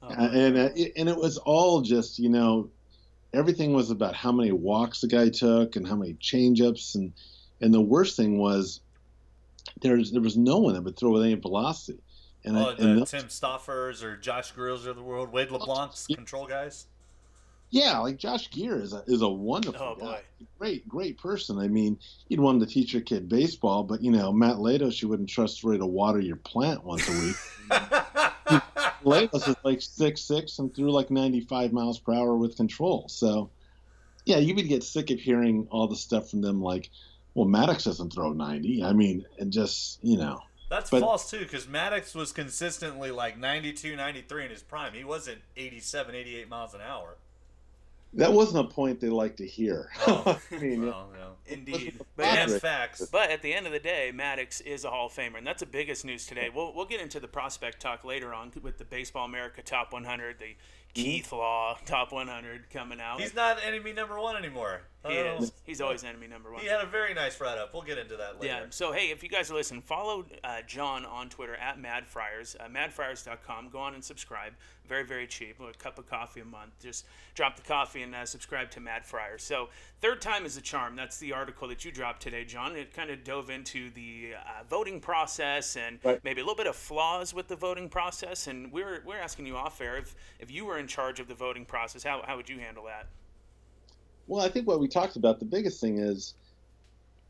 Oh, 0.07 0.13
and 0.13 0.57
uh, 0.57 0.69
and 0.95 1.09
it 1.09 1.17
was 1.17 1.37
all 1.39 1.81
just 1.81 2.19
you 2.19 2.29
know 2.29 2.69
everything 3.35 3.73
was 3.73 3.91
about 3.91 4.15
how 4.15 4.31
many 4.31 4.51
walks 4.51 5.01
the 5.01 5.07
guy 5.07 5.29
took 5.29 5.75
and 5.75 5.87
how 5.87 5.95
many 5.95 6.13
changeups 6.15 6.95
and 6.95 7.11
and 7.61 7.73
the 7.73 7.81
worst 7.81 8.15
thing 8.17 8.37
was 8.37 8.81
there's 9.81 10.11
there 10.11 10.21
was 10.21 10.37
no 10.37 10.57
one 10.59 10.73
that 10.73 10.81
would 10.83 10.97
throw 10.97 11.11
with 11.11 11.23
any 11.23 11.35
velocity 11.35 11.99
and, 12.43 12.55
Oh, 12.57 12.69
I, 12.69 12.73
the 12.75 12.87
and 12.87 13.01
those- 13.01 13.11
Tim 13.11 13.23
Stauffers 13.25 14.03
or 14.03 14.15
Josh 14.17 14.51
Grills 14.51 14.85
of 14.85 14.95
the 14.95 15.01
world, 15.01 15.31
Wade 15.31 15.49
LeBlanc's 15.49 16.05
Yeah. 16.07 16.15
control 16.17 16.45
guys. 16.45 16.85
yeah 17.71 17.97
like 17.99 18.17
Josh 18.17 18.49
Geer 18.51 18.79
is 18.79 18.93
a 18.93 19.03
is 19.07 19.21
a 19.23 19.27
wonderful 19.29 19.81
Oh, 19.81 19.95
guy 19.99 20.05
boy. 20.05 20.21
great 20.59 20.87
great 20.87 21.17
person 21.17 21.57
I 21.57 21.67
mean 21.67 21.97
you'd 22.29 22.39
want 22.39 22.59
to 22.61 22.67
teach 22.67 22.93
your 22.93 23.01
kid 23.01 23.27
baseball 23.27 23.83
but 23.83 24.01
you 24.03 24.11
know 24.11 24.31
Matt 24.31 24.57
Latos 24.57 25.01
you 25.01 25.07
wouldn't 25.09 25.29
trust 25.29 25.63
Ray 25.63 25.77
to 25.79 25.85
water 25.85 26.19
your 26.19 26.35
plant 26.37 26.83
once 26.83 27.07
a 27.09 27.11
week 27.25 27.35
Latos 29.05 29.47
is 29.47 29.55
like 29.63 29.81
six 29.81 30.21
six 30.21 30.59
and 30.59 30.73
threw 30.73 30.91
like 30.91 31.11
95 31.11 31.71
miles 31.71 31.99
per 31.99 32.13
hour 32.13 32.35
with 32.35 32.57
control. 32.57 33.07
So, 33.07 33.49
yeah, 34.25 34.37
you 34.37 34.55
would 34.55 34.67
get 34.67 34.83
sick 34.83 35.11
of 35.11 35.19
hearing 35.19 35.67
all 35.71 35.87
the 35.87 35.95
stuff 35.95 36.29
from 36.29 36.41
them 36.41 36.61
like, 36.61 36.89
well, 37.33 37.45
Maddux 37.45 37.83
doesn't 37.85 38.13
throw 38.13 38.33
90. 38.33 38.83
I 38.83 38.93
mean, 38.93 39.25
and 39.39 39.51
just, 39.51 39.99
you 40.03 40.17
know, 40.17 40.41
That's 40.67 40.89
But- 40.89 41.01
false 41.01 41.29
too, 41.29 41.39
because 41.39 41.65
Maddux 41.67 42.15
was 42.15 42.31
consistently 42.31 43.11
like 43.11 43.37
92, 43.37 43.95
93 43.95 44.45
in 44.45 44.49
his 44.49 44.63
prime. 44.63 44.93
He 44.93 45.03
wasn't 45.03 45.41
87, 45.55 46.15
88 46.15 46.49
miles 46.49 46.73
an 46.73 46.81
hour. 46.81 47.17
That 48.15 48.31
wasn't 48.33 48.65
a 48.65 48.69
point 48.73 48.99
they 48.99 49.09
like 49.09 49.35
to 49.37 49.45
hear. 49.47 49.89
Oh, 50.07 50.39
I 50.51 50.57
mean, 50.57 50.85
well, 50.85 51.09
no. 51.13 51.31
Indeed. 51.47 51.95
But 51.97 52.07
But, 52.15 52.23
That's 52.23 52.57
facts. 52.59 53.07
but 53.11 53.29
at 53.29 53.41
the 53.41 53.53
end 53.53 53.65
of 53.67 53.71
the 53.73 53.79
day, 53.79 54.11
Maddux 54.15 54.61
is 54.65 54.83
a 54.83 54.89
Hall 54.89 55.07
of 55.07 55.13
Famer, 55.13 55.37
and 55.37 55.45
that's 55.45 55.59
the 55.59 55.65
biggest 55.67 56.05
news 56.05 56.25
today. 56.25 56.49
We'll, 56.53 56.73
we'll 56.73 56.85
get 56.85 57.01
into 57.01 57.19
the 57.19 57.27
prospect 57.27 57.79
talk 57.81 58.03
later 58.03 58.33
on 58.33 58.51
with 58.63 58.77
the 58.77 58.85
Baseball 58.85 59.25
America 59.25 59.61
Top 59.61 59.93
100, 59.93 60.39
the 60.39 60.55
Keith 60.93 61.31
Law 61.33 61.77
Top 61.85 62.11
100 62.13 62.69
coming 62.69 62.99
out. 63.01 63.19
He's 63.19 63.35
not 63.35 63.57
enemy 63.65 63.91
number 63.93 64.19
one 64.19 64.37
anymore. 64.37 64.81
he 65.07 65.17
Oh. 65.19 65.37
is. 65.41 65.51
He's 65.65 65.81
always 65.81 66.03
enemy 66.05 66.27
number 66.27 66.51
one. 66.51 66.61
He 66.61 66.67
had 66.67 66.81
a 66.81 66.85
very 66.87 67.13
nice 67.13 67.39
write 67.41 67.57
up. 67.57 67.73
We'll 67.73 67.83
get 67.83 67.97
into 67.97 68.15
that 68.17 68.39
later. 68.39 68.45
Yeah. 68.53 68.65
So 68.69 68.91
hey, 68.93 69.11
if 69.11 69.21
you 69.21 69.29
guys 69.29 69.51
are 69.51 69.55
listening, 69.55 69.81
follow 69.81 70.25
uh, 70.43 70.61
John 70.65 71.05
on 71.05 71.29
Twitter 71.29 71.55
at 71.57 71.77
MadFriars, 71.79 72.55
uh, 72.59 72.69
MadFriars.com. 72.69 73.69
Go 73.69 73.79
on 73.79 73.93
and 73.93 74.03
subscribe. 74.03 74.53
Very 74.87 75.03
very 75.03 75.27
cheap. 75.27 75.59
A 75.59 75.73
cup 75.77 75.97
of 75.99 76.07
coffee 76.09 76.41
a 76.41 76.45
month. 76.45 76.71
Just 76.81 77.05
drop 77.33 77.55
the 77.55 77.61
coffee 77.61 78.01
and 78.03 78.13
uh, 78.13 78.25
subscribe 78.25 78.69
to 78.71 78.79
Mad 78.79 79.05
Friars. 79.05 79.43
So 79.43 79.69
third 80.01 80.21
time 80.21 80.45
is 80.45 80.57
a 80.57 80.61
charm. 80.61 80.95
That's 80.95 81.17
the 81.17 81.33
article 81.33 81.67
that 81.69 81.83
you 81.85 81.91
dropped 81.91 82.21
today, 82.21 82.45
John. 82.45 82.75
It 82.75 82.93
kind 82.93 83.09
of 83.09 83.23
dove 83.23 83.49
into 83.49 83.89
the 83.91 84.33
uh, 84.37 84.63
voting 84.69 84.99
process 84.99 85.75
and 85.75 85.99
Right. 86.03 86.23
maybe 86.23 86.41
a 86.41 86.43
little 86.43 86.55
bit 86.57 86.67
of 86.67 86.75
flaws 86.75 87.33
with 87.33 87.47
the 87.47 87.55
voting 87.55 87.89
process. 87.89 88.47
And 88.47 88.71
we're 88.71 89.01
we're 89.05 89.19
asking 89.19 89.45
you 89.47 89.57
off 89.57 89.81
air 89.81 89.97
if 89.97 90.15
if 90.39 90.51
you 90.51 90.65
were 90.65 90.77
in 90.77 90.87
charge 90.87 91.19
of 91.19 91.27
the 91.27 91.35
voting 91.35 91.65
process, 91.65 92.03
how 92.03 92.23
how 92.25 92.35
would 92.37 92.49
you 92.49 92.59
handle 92.59 92.85
that? 92.85 93.07
Well, 94.27 94.43
I 94.43 94.49
think 94.49 94.67
what 94.67 94.79
we 94.79 94.87
talked 94.87 95.15
about, 95.17 95.39
the 95.39 95.45
biggest 95.45 95.79
thing 95.79 95.99
is 95.99 96.33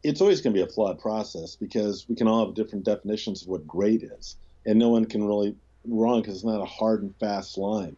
it's 0.04 0.22
always 0.22 0.40
going 0.40 0.54
to 0.54 0.58
be 0.58 0.64
a 0.64 0.72
flawed 0.72 1.00
process 1.00 1.56
because 1.56 2.08
we 2.08 2.16
can 2.16 2.28
all 2.28 2.46
have 2.46 2.56
different 2.56 2.86
definitions 2.86 3.42
of 3.42 3.48
what 3.48 3.66
great 3.68 4.04
is. 4.04 4.36
And 4.66 4.80
no 4.80 4.90
one 4.90 5.06
can 5.06 5.24
really 5.26 5.56
wrong 5.88 6.22
because 6.22 6.36
it's 6.36 6.46
not 6.46 6.62
a 6.62 6.66
hard 6.66 7.02
and 7.02 7.16
fast 7.18 7.58
line. 7.58 7.96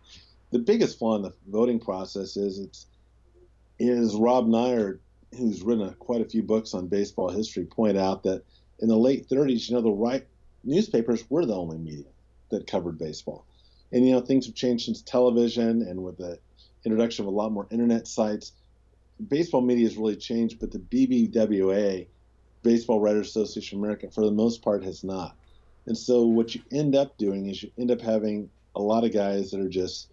The 0.51 0.59
biggest 0.59 0.99
flaw 0.99 1.15
in 1.15 1.23
the 1.23 1.33
voting 1.47 1.79
process 1.79 2.37
is 2.37 2.59
it's 2.59 2.85
is 3.79 4.15
Rob 4.15 4.47
Neyer, 4.47 4.99
who's 5.37 5.61
written 5.61 5.87
a, 5.87 5.93
quite 5.93 6.21
a 6.21 6.25
few 6.25 6.41
books 6.41 6.73
on 6.73 6.87
baseball 6.87 7.29
history, 7.29 7.65
point 7.65 7.97
out 7.97 8.23
that 8.23 8.43
in 8.79 8.87
the 8.87 8.97
late 8.97 9.29
30s, 9.29 9.69
you 9.69 9.75
know, 9.75 9.81
the 9.81 9.91
right 9.91 10.25
newspapers 10.63 11.29
were 11.29 11.45
the 11.45 11.55
only 11.55 11.77
media 11.77 12.07
that 12.49 12.65
covered 12.65 12.97
baseball. 12.97 13.45
And 13.91 14.05
you 14.05 14.13
know, 14.13 14.21
things 14.21 14.45
have 14.47 14.55
changed 14.55 14.85
since 14.85 15.01
television 15.01 15.81
and 15.83 16.03
with 16.03 16.17
the 16.17 16.39
introduction 16.85 17.25
of 17.25 17.27
a 17.27 17.35
lot 17.35 17.51
more 17.51 17.67
internet 17.69 18.07
sites 18.07 18.53
baseball 19.25 19.61
media 19.61 19.87
has 19.87 19.97
really 19.97 20.15
changed, 20.15 20.59
but 20.59 20.71
the 20.71 20.79
BBWA, 20.79 22.07
Baseball 22.63 22.99
Writers 22.99 23.29
Association 23.29 23.77
of 23.77 23.83
America, 23.83 24.09
for 24.11 24.25
the 24.25 24.31
most 24.31 24.61
part, 24.61 24.83
has 24.83 25.03
not. 25.03 25.35
And 25.87 25.97
so 25.97 26.25
what 26.25 26.53
you 26.53 26.61
end 26.71 26.95
up 26.95 27.17
doing 27.17 27.49
is 27.49 27.63
you 27.63 27.71
end 27.77 27.91
up 27.91 28.01
having 28.01 28.49
a 28.75 28.81
lot 28.81 29.03
of 29.03 29.13
guys 29.13 29.51
that 29.51 29.61
are 29.61 29.69
just 29.69 30.11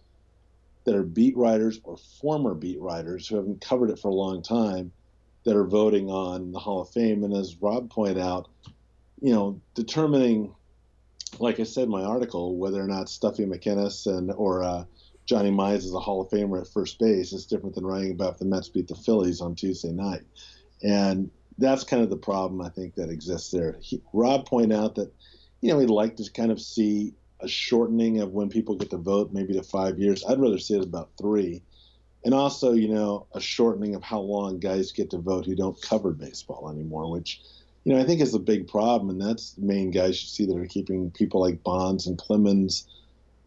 that 0.85 0.95
are 0.95 1.03
beat 1.03 1.37
writers 1.37 1.81
or 1.85 1.97
former 2.21 2.55
beat 2.55 2.81
writers 2.81 3.27
who 3.27 3.37
haven't 3.37 3.61
covered 3.61 3.91
it 3.91 3.99
for 3.99 4.09
a 4.09 4.15
long 4.15 4.43
time 4.43 4.93
that 5.45 5.57
are 5.57 5.65
voting 5.65 6.11
on 6.11 6.53
the 6.53 6.59
Hall 6.59 6.83
of 6.83 6.91
Fame. 6.91 7.25
And 7.25 7.35
as 7.35 7.57
Rob 7.61 7.91
pointed 7.91 8.19
out, 8.19 8.49
you 9.21 9.33
know, 9.33 9.61
determining, 9.75 10.55
like 11.39 11.59
I 11.59 11.65
said 11.65 11.85
in 11.85 11.91
my 11.91 12.03
article, 12.03 12.57
whether 12.57 12.81
or 12.81 12.87
not 12.87 13.09
Stuffy 13.09 13.47
McInnis 13.47 14.07
and 14.07 14.31
or 14.33 14.63
uh, 14.63 14.85
Johnny 15.27 15.51
Mize 15.51 15.79
is 15.79 15.95
a 15.95 15.99
Hall 15.99 16.21
of 16.21 16.29
Famer 16.29 16.61
at 16.61 16.69
first 16.69 16.99
base 16.99 17.33
is 17.33 17.47
different 17.47 17.75
than 17.75 17.87
writing 17.87 18.13
about 18.13 18.39
the 18.39 18.45
Mets 18.45 18.69
beat 18.69 18.89
the 18.89 18.95
Phillies 18.95 19.41
on 19.41 19.55
Tuesday 19.55 19.91
night. 19.91 20.23
And 20.83 21.31
that's 21.57 21.85
kind 21.85 22.03
of 22.03 22.11
the 22.11 22.17
problem 22.17 22.61
I 22.61 22.69
think 22.69 22.95
that 22.97 23.09
exists 23.09 23.51
there. 23.51 23.77
He, 23.81 24.03
Rob 24.13 24.47
pointed 24.47 24.77
out 24.77 24.97
that, 24.97 25.13
you 25.65 25.71
know, 25.71 25.79
we'd 25.79 25.89
like 25.89 26.17
to 26.17 26.31
kind 26.31 26.53
of 26.53 26.61
see 26.61 27.15
a 27.41 27.49
shortening 27.49 28.21
of 28.21 28.35
when 28.35 28.51
people 28.51 28.77
get 28.77 28.91
to 28.91 28.99
vote, 28.99 29.33
maybe 29.33 29.55
to 29.55 29.63
five 29.63 29.99
years. 29.99 30.23
I'd 30.29 30.39
rather 30.39 30.59
see 30.59 30.75
it 30.75 30.83
about 30.83 31.09
three. 31.19 31.63
And 32.23 32.35
also, 32.35 32.75
you 32.75 32.89
know, 32.89 33.27
a 33.33 33.41
shortening 33.41 33.95
of 33.95 34.03
how 34.03 34.21
long 34.21 34.59
guys 34.59 34.93
get 34.93 35.09
to 35.13 35.19
vote 35.19 35.47
who 35.47 35.55
don't 35.55 35.81
cover 35.81 36.13
baseball 36.13 36.69
anymore, 36.71 37.11
which, 37.11 37.41
you 37.85 37.95
know, 37.95 37.99
I 37.99 38.05
think 38.05 38.21
is 38.21 38.35
a 38.35 38.39
big 38.39 38.69
problem. 38.69 39.09
And 39.09 39.19
that's 39.19 39.53
the 39.53 39.65
main 39.65 39.91
guys 39.91 40.21
you 40.21 40.29
see 40.29 40.45
that 40.45 40.55
are 40.55 40.67
keeping 40.67 41.11
people 41.11 41.41
like 41.41 41.63
Bonds 41.63 42.07
and 42.09 42.19
Clemens 42.19 42.87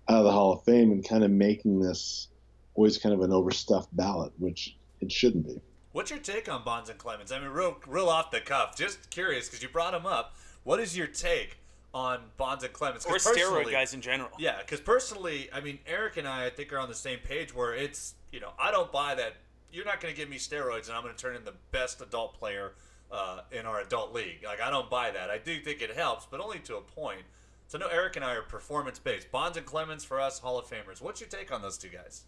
out 0.09 0.17
of 0.17 0.23
the 0.23 0.31
Hall 0.31 0.53
of 0.53 0.63
Fame 0.63 0.91
and 0.91 1.07
kind 1.07 1.23
of 1.23 1.29
making 1.29 1.81
this 1.81 2.29
always 2.73 2.97
kind 2.97 3.13
of 3.13 3.21
an 3.21 3.31
overstuffed 3.31 3.95
ballot, 3.95 4.33
which 4.39 4.75
it 5.01 5.11
shouldn't 5.11 5.45
be. 5.45 5.61
What's 5.91 6.09
your 6.09 6.19
take 6.19 6.51
on 6.51 6.63
Bonds 6.63 6.89
and 6.89 6.97
Clemens? 6.97 7.31
I 7.31 7.37
mean, 7.37 7.49
real, 7.49 7.77
real 7.85 8.09
off 8.09 8.31
the 8.31 8.39
cuff. 8.39 8.75
Just 8.75 9.11
curious 9.11 9.47
because 9.47 9.61
you 9.61 9.69
brought 9.69 9.93
him 9.93 10.07
up. 10.07 10.35
What 10.63 10.79
is 10.79 10.97
your 10.97 11.05
take 11.05 11.59
on 11.97 12.19
Bonds 12.37 12.63
and 12.63 12.71
Clemens? 12.71 13.05
Or 13.05 13.15
steroid 13.15 13.71
guys 13.71 13.95
in 13.95 14.01
general. 14.01 14.29
Yeah, 14.37 14.59
because 14.59 14.79
personally, 14.79 15.49
I 15.51 15.61
mean, 15.61 15.79
Eric 15.87 16.17
and 16.17 16.27
I, 16.27 16.45
I 16.45 16.49
think, 16.51 16.71
are 16.71 16.77
on 16.77 16.89
the 16.89 16.95
same 16.95 17.17
page 17.19 17.55
where 17.55 17.73
it's, 17.73 18.13
you 18.31 18.39
know, 18.39 18.51
I 18.59 18.69
don't 18.69 18.91
buy 18.91 19.15
that. 19.15 19.37
You're 19.73 19.85
not 19.85 19.99
going 19.99 20.13
to 20.13 20.17
give 20.17 20.29
me 20.29 20.37
steroids 20.37 20.87
and 20.87 20.95
I'm 20.95 21.01
going 21.01 21.15
to 21.15 21.19
turn 21.19 21.35
in 21.35 21.43
the 21.43 21.55
best 21.71 21.99
adult 22.01 22.35
player 22.35 22.73
uh, 23.11 23.39
in 23.51 23.65
our 23.65 23.81
adult 23.81 24.13
league. 24.13 24.43
Like, 24.45 24.61
I 24.61 24.69
don't 24.69 24.89
buy 24.91 25.09
that. 25.11 25.31
I 25.31 25.39
do 25.39 25.59
think 25.59 25.81
it 25.81 25.95
helps, 25.95 26.27
but 26.29 26.39
only 26.39 26.59
to 26.59 26.75
a 26.75 26.81
point. 26.81 27.23
So, 27.67 27.79
no, 27.79 27.87
Eric 27.87 28.15
and 28.15 28.23
I 28.23 28.35
are 28.35 28.43
performance 28.43 28.99
based. 28.99 29.31
Bonds 29.31 29.57
and 29.57 29.65
Clemens 29.65 30.05
for 30.05 30.21
us, 30.21 30.37
Hall 30.39 30.59
of 30.59 30.65
Famers. 30.69 31.01
What's 31.01 31.19
your 31.19 31.29
take 31.29 31.51
on 31.51 31.63
those 31.63 31.77
two 31.77 31.89
guys? 31.89 32.25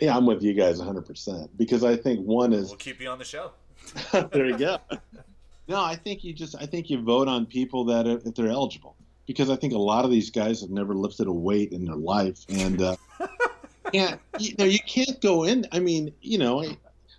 Yeah, 0.00 0.16
I'm 0.16 0.26
with 0.26 0.42
you 0.42 0.52
guys 0.52 0.80
100% 0.80 1.48
because 1.56 1.84
I 1.84 1.96
think 1.96 2.26
one 2.26 2.52
is. 2.52 2.68
We'll 2.68 2.76
keep 2.76 3.00
you 3.00 3.08
on 3.08 3.18
the 3.18 3.24
show. 3.24 3.52
there 4.32 4.46
you 4.46 4.58
go. 4.58 4.78
No, 5.68 5.82
I 5.82 5.96
think 5.96 6.22
you 6.22 6.32
just 6.32 6.54
I 6.54 6.66
think 6.66 6.90
you 6.90 7.00
vote 7.02 7.28
on 7.28 7.46
people 7.46 7.84
that 7.86 8.06
are, 8.06 8.20
if 8.24 8.34
they're 8.34 8.48
eligible 8.48 8.96
because 9.26 9.50
I 9.50 9.56
think 9.56 9.72
a 9.72 9.78
lot 9.78 10.04
of 10.04 10.10
these 10.10 10.30
guys 10.30 10.60
have 10.60 10.70
never 10.70 10.94
lifted 10.94 11.26
a 11.26 11.32
weight 11.32 11.72
in 11.72 11.84
their 11.84 11.96
life 11.96 12.38
and 12.48 12.80
uh, 12.80 12.96
can't 13.92 14.20
you 14.38 14.54
know 14.58 14.64
you 14.64 14.78
can't 14.78 15.20
go 15.20 15.44
in. 15.44 15.66
I 15.72 15.80
mean, 15.80 16.12
you 16.20 16.38
know, 16.38 16.64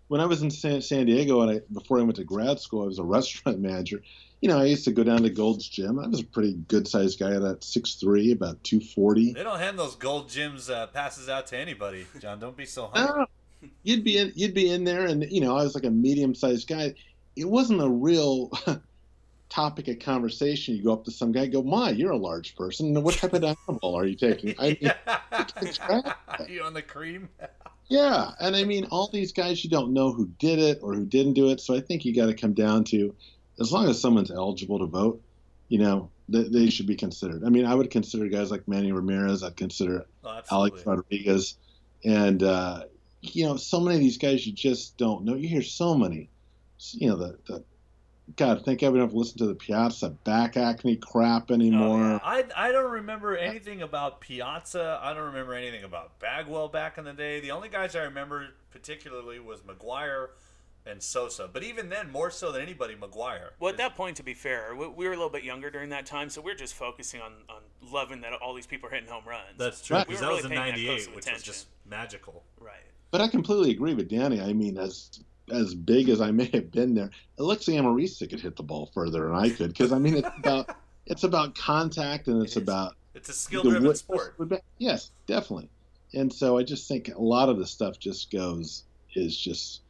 when 0.08 0.22
I 0.22 0.26
was 0.26 0.42
in 0.42 0.50
San, 0.50 0.82
San 0.82 1.06
Diego 1.06 1.42
and 1.42 1.52
I 1.52 1.62
before 1.74 2.00
I 2.00 2.02
went 2.04 2.16
to 2.16 2.24
grad 2.24 2.60
school, 2.60 2.84
I 2.84 2.88
was 2.88 3.00
a 3.00 3.04
restaurant 3.18 3.60
manager. 3.60 4.02
You 4.42 4.50
know, 4.50 4.60
I 4.60 4.66
used 4.66 4.86
to 4.86 4.92
go 4.92 5.04
down 5.04 5.24
to 5.24 5.32
Gold's 5.32 5.68
Gym. 5.68 6.00
I 6.00 6.08
was 6.08 6.22
a 6.22 6.26
pretty 6.26 6.54
good 6.54 6.88
sized 6.88 7.20
guy 7.20 7.34
at 7.34 7.64
six 7.64 7.96
three, 7.96 8.32
about 8.32 8.64
two 8.64 8.80
forty. 8.80 9.34
They 9.34 9.44
don't 9.44 9.60
hand 9.60 9.78
those 9.78 9.96
Gold 9.96 10.30
Gyms 10.30 10.72
uh, 10.72 10.88
passes 10.88 11.28
out 11.28 11.48
to 11.48 11.58
anybody, 11.58 12.06
John. 12.20 12.40
Don't 12.40 12.56
be 12.56 12.66
so 12.66 12.92
humble. 12.94 13.26
No, 13.62 13.70
you'd 13.84 14.04
be 14.04 14.18
in, 14.18 14.32
you'd 14.36 14.54
be 14.54 14.70
in 14.70 14.84
there, 14.84 15.06
and 15.06 15.30
you 15.32 15.42
know, 15.42 15.58
I 15.58 15.64
was 15.64 15.76
like 15.76 15.86
a 15.86 15.92
medium 15.92 16.36
sized 16.36 16.68
guy. 16.68 16.94
It 17.38 17.48
wasn't 17.48 17.82
a 17.82 17.90
real 17.90 18.52
topic 19.50 19.88
of 19.88 20.00
conversation. 20.00 20.76
You 20.76 20.84
go 20.84 20.94
up 20.94 21.06
to 21.06 21.12
some 21.12 21.32
guy, 21.32 21.48
go, 21.48 21.62
"My, 21.64 21.92
you're 21.92 22.12
a 22.12 22.18
large 22.18 22.56
person. 22.56 23.02
What 23.02 23.16
type 23.16 23.34
of 23.34 23.44
animal 23.44 23.96
are 23.96 24.06
you 24.06 24.16
taking?" 24.16 24.56
I 24.60 24.78
mean, 24.82 24.92
are 25.88 26.50
you 26.50 26.64
on 26.64 26.74
the 26.74 26.82
cream? 26.82 27.30
yeah, 27.88 28.32
and 28.40 28.56
I 28.56 28.64
mean, 28.64 28.86
all 28.86 29.10
these 29.12 29.32
guys 29.32 29.64
you 29.64 29.70
don't 29.70 29.94
know 29.94 30.12
who 30.12 30.28
did 30.40 30.60
it 30.60 30.80
or 30.82 30.94
who 30.94 31.06
didn't 31.06 31.34
do 31.34 31.50
it. 31.50 31.62
So 31.62 31.76
I 31.76 31.82
think 31.82 32.06
you 32.06 32.16
got 32.16 32.26
to 32.28 32.34
come 32.34 32.54
down 32.54 32.84
to, 32.86 33.14
as 33.60 33.72
long 33.72 33.88
as 33.88 34.02
someone's 34.02 34.32
eligible 34.32 34.80
to 34.80 34.86
vote, 34.86 35.22
you 35.70 35.80
know, 35.80 36.10
they, 36.30 36.44
they 36.44 36.70
should 36.70 36.88
be 36.88 36.96
considered. 36.96 37.44
I 37.46 37.50
mean, 37.50 37.66
I 37.66 37.76
would 37.76 37.90
consider 37.92 38.28
guys 38.28 38.52
like 38.52 38.68
Manny 38.68 38.92
Ramirez. 38.92 39.44
I'd 39.44 39.56
consider 39.56 40.06
Oh, 40.24 40.42
Alex 40.52 40.86
Rodriguez, 40.86 41.56
and 42.04 42.44
uh, 42.44 42.84
you 43.22 43.46
know, 43.46 43.56
so 43.58 43.80
many 43.80 43.96
of 43.96 44.02
these 44.02 44.18
guys 44.18 44.46
you 44.46 44.54
just 44.54 44.98
don't 44.98 45.24
know. 45.24 45.36
You 45.36 45.48
hear 45.48 45.64
so 45.64 45.96
many, 45.96 46.30
you 46.94 47.10
know, 47.10 47.16
the, 47.16 47.38
the 47.48 47.64
God, 48.36 48.64
thank 48.66 48.82
God 48.82 48.92
we 48.92 49.00
don't 49.00 49.08
have 49.08 49.12
to 49.14 49.18
listen 49.18 49.38
to 49.38 49.48
the 49.48 49.56
Piazza 49.56 50.10
back 50.10 50.58
acne 50.58 50.98
crap 50.98 51.50
anymore. 51.50 52.04
Oh, 52.04 52.10
yeah. 52.10 52.20
I, 52.24 52.44
I 52.56 52.72
don't 52.74 52.92
remember 52.92 53.38
anything 53.38 53.82
about 53.82 54.20
Piazza. 54.20 55.00
I 55.02 55.14
don't 55.14 55.28
remember 55.28 55.54
anything 55.54 55.84
about 55.86 56.20
Bagwell 56.20 56.68
back 56.68 56.98
in 56.98 57.06
the 57.06 57.14
day. 57.14 57.40
The 57.40 57.52
only 57.52 57.70
guys 57.70 57.96
I 57.96 58.04
remember 58.04 58.48
particularly 58.70 59.40
was 59.40 59.62
McGwire 59.62 60.28
and 60.86 61.02
Sosa. 61.02 61.50
But 61.52 61.64
even 61.64 61.88
then, 61.88 62.12
more 62.12 62.30
so 62.30 62.52
than 62.52 62.62
anybody, 62.62 62.96
McGwire. 62.96 63.52
Well, 63.60 63.72
at 63.72 63.78
that 63.78 63.96
point, 63.96 64.18
to 64.18 64.24
be 64.24 64.34
fair, 64.34 64.76
we, 64.76 64.88
we 64.88 65.06
were 65.06 65.14
a 65.14 65.16
little 65.18 65.30
bit 65.30 65.44
younger 65.46 65.70
during 65.70 65.90
that 65.90 66.06
time, 66.06 66.30
so 66.30 66.42
we 66.42 66.52
are 66.52 66.56
just 66.56 66.74
focusing 66.74 67.22
on, 67.22 67.32
on 67.50 67.62
loving 67.82 68.22
that 68.22 68.34
all 68.34 68.54
these 68.54 68.68
people 68.68 68.90
are 68.90 68.94
hitting 68.94 69.10
home 69.10 69.24
runs. 69.26 69.58
That's 69.58 69.82
true. 69.82 69.98
Right. 69.98 70.08
Because 70.08 70.22
We 70.22 70.26
that 70.26 70.32
weren't 70.34 70.44
was 70.44 70.52
really 70.52 70.58
in 70.58 70.74
paying 70.76 70.86
that 70.86 70.86
close 70.86 71.08
'98, 71.08 71.08
of 71.08 71.16
which 71.16 71.34
was 71.34 71.44
just 71.44 71.68
magical. 71.90 72.44
right. 72.60 72.74
But 73.12 73.22
I 73.22 73.30
completely 73.30 73.72
agree 73.72 73.94
with 73.94 74.10
Danny. 74.10 74.42
I 74.42 74.52
mean, 74.52 74.78
as 74.78 75.22
as 75.52 75.74
big 75.74 76.10
as 76.10 76.22
I 76.22 76.32
may 76.32 76.46
have 76.54 76.72
been 76.72 76.94
there, 76.94 77.10
Alexi 77.40 77.76
Amarista 77.80 78.30
could 78.30 78.40
hit 78.40 78.56
the 78.56 78.64
ball 78.64 78.90
further 78.94 79.28
than 79.28 79.36
I 79.36 79.50
could 79.50 79.70
because 79.70 79.92
I 79.92 80.00
mean, 80.00 80.18
it's 80.18 80.30
about 80.38 80.76
it's 81.06 81.24
about 81.24 81.56
contact 81.56 82.28
and 82.28 82.44
it's 82.44 82.58
It 82.58 82.64
about 82.64 82.96
It's 83.16 83.30
a 83.30 83.32
the 83.32 83.38
skill-driven 83.38 83.88
wit- 83.88 83.98
sport. 83.98 84.36
Yes, 84.78 85.12
definitely. 85.26 85.70
And 86.14 86.32
so 86.32 86.58
I 86.58 86.64
just 86.64 86.88
think 86.88 87.10
a 87.10 87.22
lot 87.22 87.50
of 87.50 87.58
the 87.58 87.66
stuff 87.68 88.00
just 88.00 88.32
goes 88.32 88.84
is 89.16 89.38
just 89.38 89.82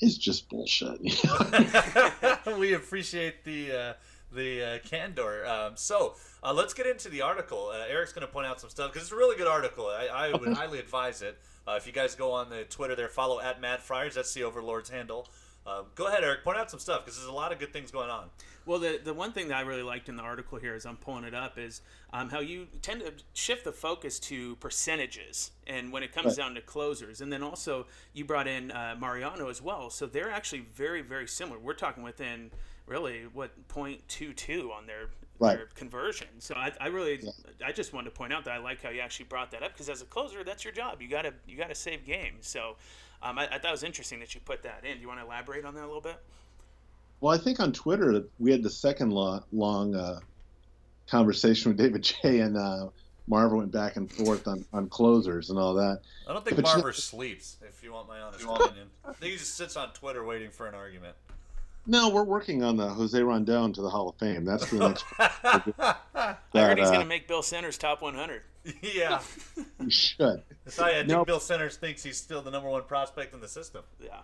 is 0.00 0.18
just 0.18 0.48
bullshit. 0.48 1.00
you 1.00 1.14
know? 2.44 2.58
we 2.58 2.74
appreciate 2.74 3.44
the 3.44 3.72
uh, 3.72 3.92
the 4.32 4.62
uh, 4.62 4.78
candor. 4.80 5.46
Um, 5.46 5.72
so 5.76 6.14
uh, 6.42 6.52
let's 6.52 6.74
get 6.74 6.86
into 6.86 7.08
the 7.08 7.22
article. 7.22 7.70
Uh, 7.72 7.84
Eric's 7.88 8.12
going 8.12 8.26
to 8.26 8.32
point 8.32 8.46
out 8.46 8.60
some 8.60 8.70
stuff 8.70 8.92
because 8.92 9.06
it's 9.06 9.12
a 9.12 9.16
really 9.16 9.36
good 9.36 9.46
article. 9.46 9.86
I, 9.86 10.06
I 10.06 10.36
would 10.36 10.52
highly 10.52 10.78
advise 10.78 11.22
it. 11.22 11.38
Uh, 11.66 11.74
if 11.76 11.86
you 11.86 11.92
guys 11.92 12.14
go 12.14 12.30
on 12.32 12.48
the 12.50 12.64
Twitter 12.64 12.94
there, 12.94 13.08
follow 13.08 13.40
at 13.40 13.60
Mad 13.60 13.80
Friars. 13.80 14.14
That's 14.14 14.32
the 14.34 14.44
Overlord's 14.44 14.90
handle. 14.90 15.26
Uh, 15.66 15.82
go 15.96 16.06
ahead, 16.06 16.22
Eric. 16.22 16.44
Point 16.44 16.56
out 16.58 16.70
some 16.70 16.78
stuff 16.78 17.04
because 17.04 17.16
there's 17.18 17.28
a 17.28 17.32
lot 17.32 17.50
of 17.52 17.58
good 17.58 17.72
things 17.72 17.90
going 17.90 18.08
on. 18.08 18.26
Well, 18.66 18.78
the, 18.78 19.00
the 19.02 19.12
one 19.12 19.32
thing 19.32 19.48
that 19.48 19.56
I 19.56 19.62
really 19.62 19.82
liked 19.82 20.08
in 20.08 20.14
the 20.16 20.22
article 20.22 20.58
here, 20.58 20.74
as 20.74 20.86
I'm 20.86 20.96
pulling 20.96 21.24
it 21.24 21.34
up, 21.34 21.58
is 21.58 21.82
um, 22.12 22.30
how 22.30 22.38
you 22.38 22.68
tend 22.82 23.00
to 23.00 23.12
shift 23.34 23.64
the 23.64 23.72
focus 23.72 24.20
to 24.20 24.54
percentages, 24.56 25.50
and 25.66 25.92
when 25.92 26.04
it 26.04 26.12
comes 26.12 26.26
Right. 26.26 26.36
down 26.36 26.54
to 26.54 26.60
closers, 26.60 27.20
and 27.20 27.32
then 27.32 27.42
also 27.42 27.86
you 28.12 28.24
brought 28.24 28.46
in 28.46 28.70
uh, 28.70 28.94
Mariano 28.98 29.48
as 29.48 29.60
well, 29.60 29.90
so 29.90 30.06
they're 30.06 30.30
actually 30.30 30.66
very 30.74 31.02
very 31.02 31.26
similar. 31.26 31.58
We're 31.58 31.74
talking 31.74 32.04
within 32.04 32.50
really 32.86 33.22
what 33.32 33.50
0.22 33.68 34.70
on 34.70 34.86
their 34.86 35.08
Right. 35.38 35.56
their 35.58 35.66
conversion. 35.74 36.28
So 36.38 36.54
I, 36.54 36.72
I 36.80 36.86
really 36.86 37.20
I 37.62 37.70
just 37.70 37.92
wanted 37.92 38.06
to 38.06 38.16
point 38.16 38.32
out 38.32 38.44
that 38.46 38.54
I 38.54 38.58
like 38.58 38.82
how 38.82 38.88
you 38.88 39.00
actually 39.00 39.26
brought 39.26 39.50
that 39.50 39.62
up 39.62 39.72
because 39.72 39.90
as 39.90 40.00
a 40.00 40.06
closer, 40.06 40.42
that's 40.42 40.64
your 40.64 40.72
job. 40.72 41.02
You 41.02 41.08
gotta 41.08 41.34
you 41.46 41.56
gotta 41.58 41.74
save 41.74 42.04
games. 42.06 42.46
So. 42.48 42.76
Um, 43.22 43.38
I, 43.38 43.46
I 43.46 43.58
thought 43.58 43.68
it 43.68 43.70
was 43.72 43.82
interesting 43.82 44.20
that 44.20 44.34
you 44.34 44.42
put 44.42 44.62
that 44.64 44.84
in. 44.84 44.96
Do 44.96 45.00
you 45.00 45.08
want 45.08 45.20
to 45.20 45.24
elaborate 45.24 45.64
on 45.64 45.74
that 45.74 45.84
a 45.84 45.86
little 45.86 46.02
bit? 46.02 46.16
well, 47.20 47.34
I 47.34 47.38
think 47.42 47.60
on 47.60 47.72
Twitter 47.72 48.22
we 48.38 48.50
had 48.52 48.62
the 48.62 48.68
second 48.68 49.10
lo- 49.10 49.42
long 49.52 49.94
uh, 49.96 50.20
conversation 51.08 51.70
with 51.70 51.78
David 51.78 52.02
J 52.22 52.40
and 52.40 52.56
uh, 52.58 52.88
Marva 53.26 53.56
went 53.56 53.72
back 53.72 53.96
and 53.96 54.10
forth 54.12 54.46
on, 54.46 54.64
on 54.74 54.88
closers 54.90 55.48
and 55.48 55.58
all 55.58 55.72
that. 55.74 56.00
I 56.28 56.34
don't 56.34 56.44
think 56.44 56.56
But 56.62 56.76
you 56.76 56.82
know- 56.82 56.90
sleeps. 56.92 57.56
If 57.66 57.82
you 57.82 57.92
want 57.94 58.06
my 58.06 58.20
honest 58.20 58.44
opinion, 58.48 58.88
I 59.04 59.12
think 59.14 59.32
he 59.32 59.38
just 59.38 59.56
sits 59.56 59.76
on 59.76 59.92
Twitter 59.94 60.22
waiting 60.24 60.50
for 60.50 60.66
an 60.66 60.74
argument. 60.74 61.16
No, 61.86 62.08
we're 62.08 62.24
working 62.24 62.62
on 62.64 62.76
the 62.76 62.88
Jose 62.88 63.20
Rondon 63.20 63.72
to 63.74 63.80
the 63.80 63.88
Hall 63.90 64.08
of 64.08 64.16
Fame. 64.16 64.44
That's 64.44 64.68
the 64.70 64.88
next. 64.88 65.04
I 65.18 66.36
heard 66.52 66.78
he's 66.78 66.88
uh, 66.88 66.90
going 66.90 67.00
to 67.00 67.06
make 67.06 67.28
Bill 67.28 67.42
Centers 67.42 67.78
top 67.78 68.02
100. 68.02 68.42
yeah. 68.82 69.20
we 69.78 69.90
should. 69.90 70.42
That's 70.64 70.78
why 70.78 70.90
I 70.90 70.94
think 70.94 71.08
No. 71.08 71.24
Bill 71.24 71.38
Centers 71.38 71.76
thinks 71.76 72.02
he's 72.02 72.16
still 72.16 72.42
the 72.42 72.50
number 72.50 72.68
one 72.68 72.82
prospect 72.84 73.34
in 73.34 73.40
the 73.40 73.48
system. 73.48 73.84
Yeah. 74.02 74.20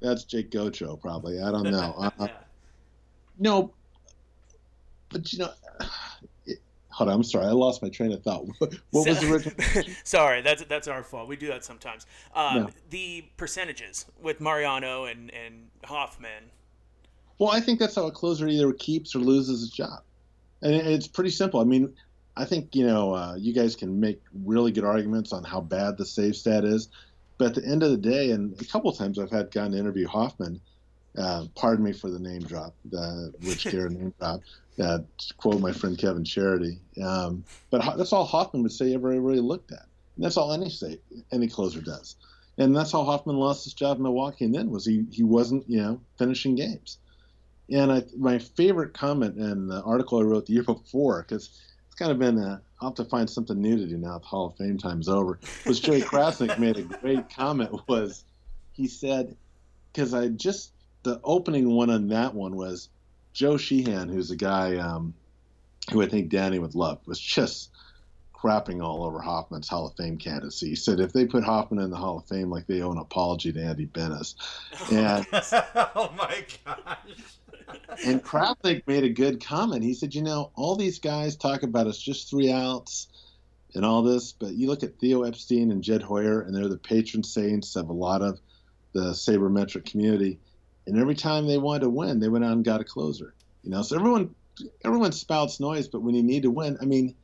That's 0.00 0.24
Jake 0.24 0.50
Gocho, 0.50 0.98
probably. 1.00 1.40
I 1.42 1.50
don't 1.50 1.64
know. 1.64 1.94
Uh, 1.98 2.10
yeah. 2.20 2.28
no, 3.38 3.72
but 5.10 5.30
you 5.32 5.40
know, 5.40 5.50
it, 6.46 6.58
hold 6.88 7.10
on. 7.10 7.16
I'm 7.16 7.22
sorry. 7.24 7.46
I 7.46 7.50
lost 7.50 7.82
my 7.82 7.88
train 7.88 8.12
of 8.12 8.22
thought. 8.22 8.46
What, 8.58 8.74
what 8.90 9.08
was 9.08 9.20
the 9.20 9.32
original? 9.32 9.94
Sorry, 10.04 10.40
that's 10.40 10.62
that's 10.64 10.88
our 10.88 11.02
fault. 11.02 11.28
We 11.28 11.36
do 11.36 11.48
that 11.48 11.64
sometimes. 11.64 12.06
Um, 12.34 12.54
No. 12.54 12.70
The 12.90 13.24
percentages 13.36 14.06
with 14.22 14.40
Mariano 14.40 15.04
and, 15.04 15.32
and 15.34 15.68
Hoffman. 15.84 16.50
Well, 17.38 17.50
I 17.50 17.60
think 17.60 17.78
that's 17.78 17.94
how 17.94 18.06
a 18.06 18.12
closer 18.12 18.48
either 18.48 18.72
keeps 18.72 19.14
or 19.14 19.20
loses 19.20 19.60
his 19.60 19.70
job, 19.70 20.02
and 20.62 20.74
it's 20.74 21.06
pretty 21.06 21.30
simple. 21.30 21.60
I 21.60 21.64
mean, 21.64 21.94
I 22.36 22.44
think 22.44 22.74
you 22.74 22.86
know 22.86 23.14
uh, 23.14 23.34
you 23.36 23.52
guys 23.52 23.76
can 23.76 24.00
make 24.00 24.20
really 24.44 24.72
good 24.72 24.84
arguments 24.84 25.32
on 25.32 25.44
how 25.44 25.60
bad 25.60 25.96
the 25.98 26.04
save 26.04 26.36
stat 26.36 26.64
is, 26.64 26.88
but 27.36 27.48
at 27.48 27.54
the 27.54 27.68
end 27.68 27.82
of 27.82 27.90
the 27.90 27.96
day, 27.96 28.30
and 28.32 28.60
a 28.60 28.64
couple 28.64 28.92
times 28.92 29.18
I've 29.18 29.30
had 29.30 29.50
gotten 29.50 29.72
to 29.72 29.78
interview 29.78 30.06
Hoffman. 30.06 30.60
Uh, 31.16 31.46
pardon 31.56 31.84
me 31.84 31.92
for 31.92 32.10
the 32.10 32.18
name 32.18 32.42
drop, 32.42 32.74
the 32.90 33.32
Rich 33.42 33.64
Garrett 33.70 33.92
name 33.92 34.14
drop. 34.20 34.40
Uh, 34.80 34.98
quote 35.38 35.60
my 35.60 35.72
friend 35.72 35.98
Kevin 35.98 36.24
Charity, 36.24 36.78
um, 37.02 37.42
but 37.70 37.80
Ho- 37.80 37.96
that's 37.96 38.12
all 38.12 38.24
Hoffman 38.24 38.62
would 38.62 38.70
say 38.70 38.86
he 38.86 38.94
ever 38.94 39.08
really 39.08 39.40
looked 39.40 39.72
at. 39.72 39.86
And 40.14 40.24
that's 40.24 40.36
all 40.36 40.52
any 40.52 40.70
state, 40.70 41.00
any 41.32 41.48
closer 41.48 41.80
does. 41.80 42.14
And 42.58 42.76
that's 42.76 42.92
how 42.92 43.02
Hoffman 43.02 43.36
lost 43.36 43.64
his 43.64 43.72
job 43.72 43.96
in 43.96 44.04
Milwaukee. 44.04 44.44
And 44.44 44.54
then 44.54 44.70
was 44.70 44.84
he 44.84 45.04
he 45.10 45.24
wasn't 45.24 45.68
you 45.68 45.80
know 45.80 46.00
finishing 46.18 46.54
games. 46.54 46.98
And 47.70 47.92
I, 47.92 48.02
my 48.16 48.38
favorite 48.38 48.94
comment 48.94 49.36
in 49.36 49.68
the 49.68 49.82
article 49.82 50.18
I 50.18 50.22
wrote 50.22 50.46
the 50.46 50.54
year 50.54 50.62
before, 50.62 51.22
because 51.22 51.60
it's 51.86 51.96
kind 51.96 52.10
of 52.10 52.18
been 52.18 52.38
a, 52.38 52.60
I'll 52.80 52.90
have 52.90 52.96
to 52.96 53.04
find 53.04 53.28
something 53.28 53.60
new 53.60 53.76
to 53.76 53.86
do 53.86 53.98
now. 53.98 54.18
The 54.18 54.26
Hall 54.26 54.46
of 54.46 54.56
Fame 54.56 54.78
time's 54.78 55.08
over. 55.08 55.38
Was 55.66 55.80
Joey 55.80 56.00
Crasnick 56.02 56.58
made 56.58 56.78
a 56.78 56.82
great 56.82 57.28
comment? 57.28 57.72
Was 57.88 58.24
he 58.72 58.86
said 58.86 59.36
because 59.92 60.14
I 60.14 60.28
just 60.28 60.72
the 61.02 61.20
opening 61.24 61.70
one 61.70 61.90
on 61.90 62.08
that 62.08 62.34
one 62.34 62.56
was 62.56 62.88
Joe 63.32 63.56
Sheehan, 63.56 64.08
who's 64.08 64.30
a 64.30 64.36
guy 64.36 64.76
um, 64.76 65.14
who 65.92 66.02
I 66.02 66.08
think 66.08 66.28
Danny 66.28 66.58
would 66.58 66.74
love, 66.74 67.00
was 67.06 67.20
just 67.20 67.70
crapping 68.34 68.82
all 68.82 69.04
over 69.04 69.20
Hoffman's 69.20 69.68
Hall 69.68 69.86
of 69.86 69.96
Fame 69.96 70.16
candidacy. 70.16 70.70
He 70.70 70.76
said 70.76 71.00
if 71.00 71.12
they 71.12 71.26
put 71.26 71.44
Hoffman 71.44 71.82
in 71.82 71.90
the 71.90 71.96
Hall 71.96 72.18
of 72.18 72.26
Fame, 72.26 72.50
like 72.50 72.66
they 72.66 72.82
owe 72.82 72.92
an 72.92 72.98
apology 72.98 73.52
to 73.52 73.60
Andy 73.60 73.86
Benes. 73.86 74.36
And 74.92 75.26
oh 75.32 76.12
my 76.16 76.44
gosh. 76.64 77.37
And 78.04 78.22
Crasnick 78.22 78.82
made 78.86 79.04
a 79.04 79.08
good 79.08 79.44
comment. 79.44 79.82
He 79.82 79.94
said, 79.94 80.14
you 80.14 80.22
know, 80.22 80.50
all 80.54 80.76
these 80.76 80.98
guys 80.98 81.36
talk 81.36 81.62
about 81.62 81.86
us 81.86 81.98
just 81.98 82.30
three 82.30 82.52
outs 82.52 83.08
and 83.74 83.84
all 83.84 84.02
this, 84.02 84.32
but 84.32 84.54
you 84.54 84.66
look 84.68 84.82
at 84.82 84.98
Theo 84.98 85.22
Epstein 85.22 85.70
and 85.70 85.82
Jed 85.82 86.02
Hoyer, 86.02 86.40
and 86.40 86.54
they're 86.54 86.68
the 86.68 86.78
patron 86.78 87.22
saints 87.22 87.76
of 87.76 87.88
a 87.90 87.92
lot 87.92 88.22
of 88.22 88.40
the 88.92 89.10
sabermetric 89.10 89.84
community. 89.84 90.38
And 90.86 90.98
every 90.98 91.14
time 91.14 91.46
they 91.46 91.58
wanted 91.58 91.80
to 91.80 91.90
win, 91.90 92.18
they 92.18 92.28
went 92.28 92.44
out 92.44 92.52
and 92.52 92.64
got 92.64 92.80
a 92.80 92.84
closer. 92.84 93.34
You 93.62 93.70
know, 93.70 93.82
so 93.82 93.96
everyone 93.96 94.34
everyone 94.84 95.12
spouts 95.12 95.60
noise, 95.60 95.88
but 95.88 96.02
when 96.02 96.14
you 96.14 96.22
need 96.22 96.42
to 96.42 96.50
win, 96.50 96.78
I 96.80 96.84
mean, 96.84 97.14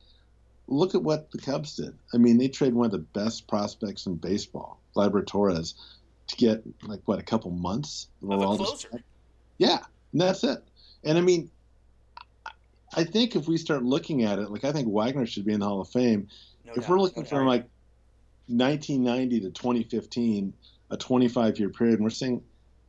look 0.67 0.95
at 0.95 1.03
what 1.03 1.31
the 1.31 1.39
Cubs 1.39 1.75
did. 1.75 1.93
I 2.13 2.17
mean, 2.17 2.37
they 2.37 2.47
traded 2.47 2.75
one 2.75 2.85
of 2.85 2.91
the 2.91 2.99
best 2.99 3.47
prospects 3.47 4.05
in 4.05 4.15
baseball, 4.15 4.79
Gleyber 4.95 5.25
Torres, 5.25 5.75
to 6.27 6.35
get 6.35 6.63
like 6.83 7.01
what 7.05 7.19
a 7.19 7.23
couple 7.23 7.51
months 7.51 8.07
of 8.23 8.29
a 8.29 8.37
closer. 8.37 9.03
Yeah, 9.57 9.79
and 10.15 10.21
that's 10.21 10.45
it. 10.45 10.63
And 11.03 11.17
I 11.17 11.21
mean, 11.21 11.51
I 12.95 13.03
think 13.03 13.35
if 13.35 13.49
we 13.49 13.57
start 13.57 13.83
looking 13.83 14.23
at 14.23 14.39
it, 14.39 14.49
like 14.49 14.63
I 14.63 14.71
think 14.71 14.87
Wagner 14.87 15.25
should 15.25 15.45
be 15.45 15.51
in 15.51 15.59
the 15.59 15.65
Hall 15.65 15.81
of 15.81 15.89
Fame. 15.89 16.29
No 16.65 16.71
if 16.71 16.83
doubt. 16.83 16.89
we're 16.89 16.99
looking 17.01 17.23
no 17.23 17.29
from 17.29 17.47
like 17.47 17.65
1990 18.47 19.41
to 19.41 19.49
2015, 19.49 20.53
a 20.91 20.95
25 20.95 21.59
year 21.59 21.69
period, 21.69 21.95
and 21.95 22.05
we're 22.05 22.11
saying, 22.11 22.41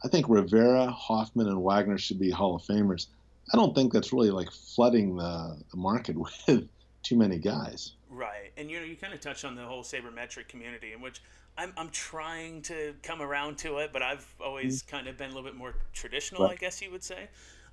I 0.05 0.09
think 0.09 0.29
Rivera, 0.29 0.87
Hoffman, 0.87 1.49
and 1.49 1.61
Wagner 1.65 1.99
should 1.99 2.21
be 2.21 2.31
Hall 2.31 2.55
of 2.55 2.63
Famers. 2.63 3.09
I 3.53 3.57
don't 3.57 3.75
think 3.75 3.93
that's 3.93 4.13
really 4.13 4.31
like 4.31 4.53
flooding 4.53 5.17
the, 5.17 5.57
the 5.73 5.77
market 5.77 6.17
with 6.47 6.69
too 7.03 7.17
many 7.17 7.39
guys. 7.39 7.95
Right, 8.09 8.53
and 8.57 8.71
you 8.71 8.79
know, 8.79 8.87
you 8.87 8.95
kind 8.95 9.13
of 9.13 9.19
touched 9.19 9.45
on 9.45 9.57
the 9.57 9.65
whole 9.65 9.83
sabermetric 9.83 10.47
community, 10.47 10.93
in 10.93 11.01
which 11.01 11.21
I'm 11.59 11.73
I'm 11.77 11.89
trying 11.91 12.63
to 12.63 12.95
come 13.03 13.23
around 13.23 13.59
to 13.59 13.79
it, 13.79 13.93
but 13.93 14.03
I've 14.03 14.27
always 14.41 14.83
mm-hmm. 14.83 14.97
kind 14.97 15.09
of 15.09 15.17
been 15.17 15.31
a 15.31 15.35
little 15.35 15.49
bit 15.49 15.57
more 15.57 15.75
traditional, 15.93 16.45
right. 16.45 16.53
I 16.53 16.57
guess 16.57 16.83
you 16.83 16.91
would 16.91 17.05
say. 17.05 17.29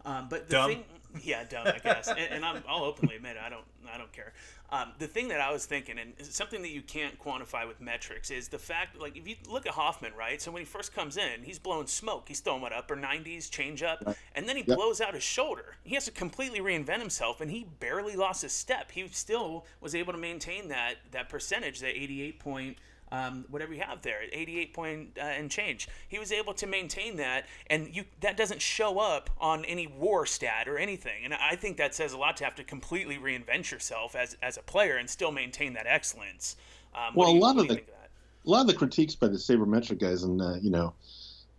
Um, 0.05 0.27
but 0.29 0.47
the 0.47 0.53
dumb. 0.53 0.69
thing, 0.69 0.83
yeah, 1.21 1.43
dumb, 1.45 1.67
I 1.67 1.79
guess, 1.79 2.07
and, 2.09 2.19
and 2.19 2.45
i 2.45 2.53
will 2.53 2.83
openly 2.83 3.15
admit 3.15 3.37
it, 3.37 3.41
I 3.43 3.49
don't, 3.49 3.63
I 3.93 3.97
don't 3.97 4.11
care. 4.11 4.33
Um, 4.71 4.91
the 4.97 5.07
thing 5.07 5.27
that 5.27 5.39
I 5.39 5.51
was 5.51 5.65
thinking, 5.65 5.97
and 5.99 6.13
something 6.25 6.61
that 6.63 6.71
you 6.71 6.81
can't 6.81 7.17
quantify 7.19 7.67
with 7.67 7.79
metrics, 7.79 8.31
is 8.31 8.47
the 8.47 8.57
fact, 8.57 8.99
like, 8.99 9.15
if 9.15 9.27
you 9.27 9.35
look 9.47 9.65
at 9.65 9.73
Hoffman, 9.73 10.11
right? 10.17 10.41
So 10.41 10.51
when 10.51 10.61
he 10.61 10.65
first 10.65 10.93
comes 10.93 11.15
in, 11.15 11.43
he's 11.43 11.59
blowing 11.59 11.87
smoke. 11.87 12.27
He's 12.27 12.39
throwing 12.39 12.61
what 12.61 12.73
upper 12.73 12.97
90s, 12.97 13.49
change 13.49 13.83
up, 13.83 14.03
and 14.35 14.49
then 14.49 14.57
he 14.57 14.63
yep. 14.65 14.75
blows 14.75 14.99
out 14.99 15.13
his 15.13 15.23
shoulder. 15.23 15.75
He 15.83 15.93
has 15.95 16.05
to 16.05 16.11
completely 16.11 16.59
reinvent 16.59 16.99
himself, 16.99 17.39
and 17.39 17.51
he 17.51 17.67
barely 17.79 18.15
lost 18.15 18.43
a 18.43 18.49
step. 18.49 18.91
He 18.91 19.07
still 19.09 19.65
was 19.79 19.93
able 19.93 20.11
to 20.11 20.19
maintain 20.19 20.69
that 20.69 20.95
that 21.11 21.29
percentage, 21.29 21.79
that 21.79 21.95
88 21.95 22.39
point 22.39 22.77
um, 23.13 23.45
whatever 23.49 23.73
you 23.73 23.81
have 23.81 24.01
there, 24.01 24.21
88 24.31 24.73
point 24.73 25.09
uh, 25.19 25.21
and 25.21 25.49
change. 25.49 25.87
He 26.09 26.17
was 26.17 26.31
able 26.31 26.53
to 26.55 26.65
maintain 26.65 27.17
that, 27.17 27.45
and 27.67 27.95
you 27.95 28.05
that 28.21 28.37
doesn't 28.37 28.61
show 28.61 28.97
up 28.97 29.29
on 29.39 29.63
any 29.65 29.85
WAR 29.85 30.25
stat 30.25 30.67
or 30.67 30.79
anything. 30.79 31.23
And 31.23 31.33
I 31.35 31.55
think 31.55 31.77
that 31.77 31.93
says 31.93 32.13
a 32.13 32.17
lot 32.17 32.37
to 32.37 32.43
have 32.43 32.55
to 32.55 32.63
completely 32.63 33.17
reinvent 33.17 33.69
yourself 33.69 34.15
as 34.15 34.35
as 34.41 34.57
a 34.57 34.63
player 34.63 34.97
and 34.97 35.07
still 35.07 35.31
maintain 35.31 35.73
that 35.73 35.85
excellence. 35.85 36.55
Um, 36.95 37.13
well, 37.13 37.31
you, 37.31 37.39
a 37.39 37.39
lot 37.39 37.59
of 37.59 37.67
the 37.67 37.75
of 37.75 37.79
a 37.79 38.49
lot 38.49 38.61
of 38.61 38.67
the 38.67 38.73
critiques 38.73 39.13
by 39.13 39.27
the 39.27 39.37
sabermetric 39.37 39.99
guys, 39.99 40.23
and 40.23 40.41
uh, 40.41 40.55
you 40.59 40.71
know, 40.71 40.95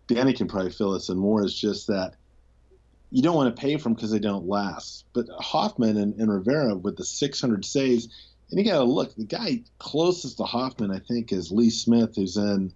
Danny 0.09 0.33
can 0.33 0.49
probably 0.49 0.73
fill 0.73 0.91
this 0.91 1.09
in 1.09 1.17
more, 1.17 1.45
is 1.45 1.55
just 1.55 1.87
that 1.87 2.15
you 3.13 3.23
don't 3.23 3.37
want 3.37 3.55
to 3.55 3.61
pay 3.61 3.77
for 3.77 3.85
them 3.85 3.95
because 3.95 4.11
they 4.11 4.19
don't 4.19 4.49
last. 4.49 5.05
But 5.13 5.29
Hoffman 5.39 5.99
and, 5.99 6.19
and 6.19 6.33
Rivera 6.33 6.75
with 6.75 6.97
the 6.97 7.05
600 7.05 7.65
saves 7.65 8.09
and 8.55 8.65
you 8.65 8.71
got 8.71 8.79
to 8.79 8.85
look. 8.85 9.17
The 9.17 9.25
guy 9.25 9.63
closest 9.79 10.37
to 10.37 10.45
Hoffman, 10.45 10.93
I 10.93 11.01
think, 11.01 11.33
is 11.33 11.51
Lee 11.51 11.71
Smith, 11.71 12.15
who's 12.15 12.37
in 12.37 12.73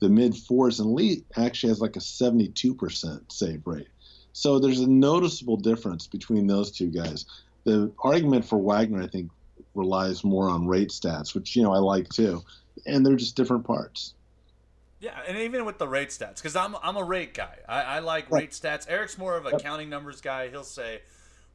the 0.00 0.08
mid 0.08 0.34
fours, 0.34 0.80
and 0.80 0.94
Lee 0.94 1.22
actually 1.36 1.68
has 1.68 1.82
like 1.82 1.96
a 1.96 2.00
72% 2.00 3.20
save 3.30 3.66
rate. 3.66 3.88
So 4.32 4.58
there's 4.58 4.80
a 4.80 4.88
noticeable 4.88 5.58
difference 5.58 6.06
between 6.06 6.46
those 6.46 6.70
two 6.70 6.86
guys. 6.86 7.26
The 7.64 7.92
argument 7.98 8.46
for 8.46 8.56
Wagner, 8.56 9.02
I 9.02 9.06
think, 9.06 9.30
relies 9.74 10.24
more 10.24 10.48
on 10.48 10.66
rate 10.66 10.88
stats, 10.88 11.34
which 11.34 11.54
you 11.54 11.62
know 11.62 11.74
I 11.74 11.78
like 11.78 12.08
too, 12.08 12.42
and 12.86 13.04
they're 13.04 13.16
just 13.16 13.36
different 13.36 13.66
parts. 13.66 14.14
Yeah, 15.00 15.18
and 15.28 15.36
even 15.36 15.66
with 15.66 15.76
the 15.76 15.88
rate 15.88 16.08
stats, 16.08 16.36
because 16.36 16.56
I'm 16.56 16.74
I'm 16.82 16.96
a 16.96 17.04
rate 17.04 17.34
guy. 17.34 17.58
I, 17.68 17.82
I 17.82 17.98
like 17.98 18.30
rate 18.30 18.52
stats. 18.52 18.86
Eric's 18.88 19.18
more 19.18 19.36
of 19.36 19.44
a 19.44 19.58
counting 19.58 19.90
numbers 19.90 20.22
guy. 20.22 20.48
He'll 20.48 20.64
say 20.64 21.02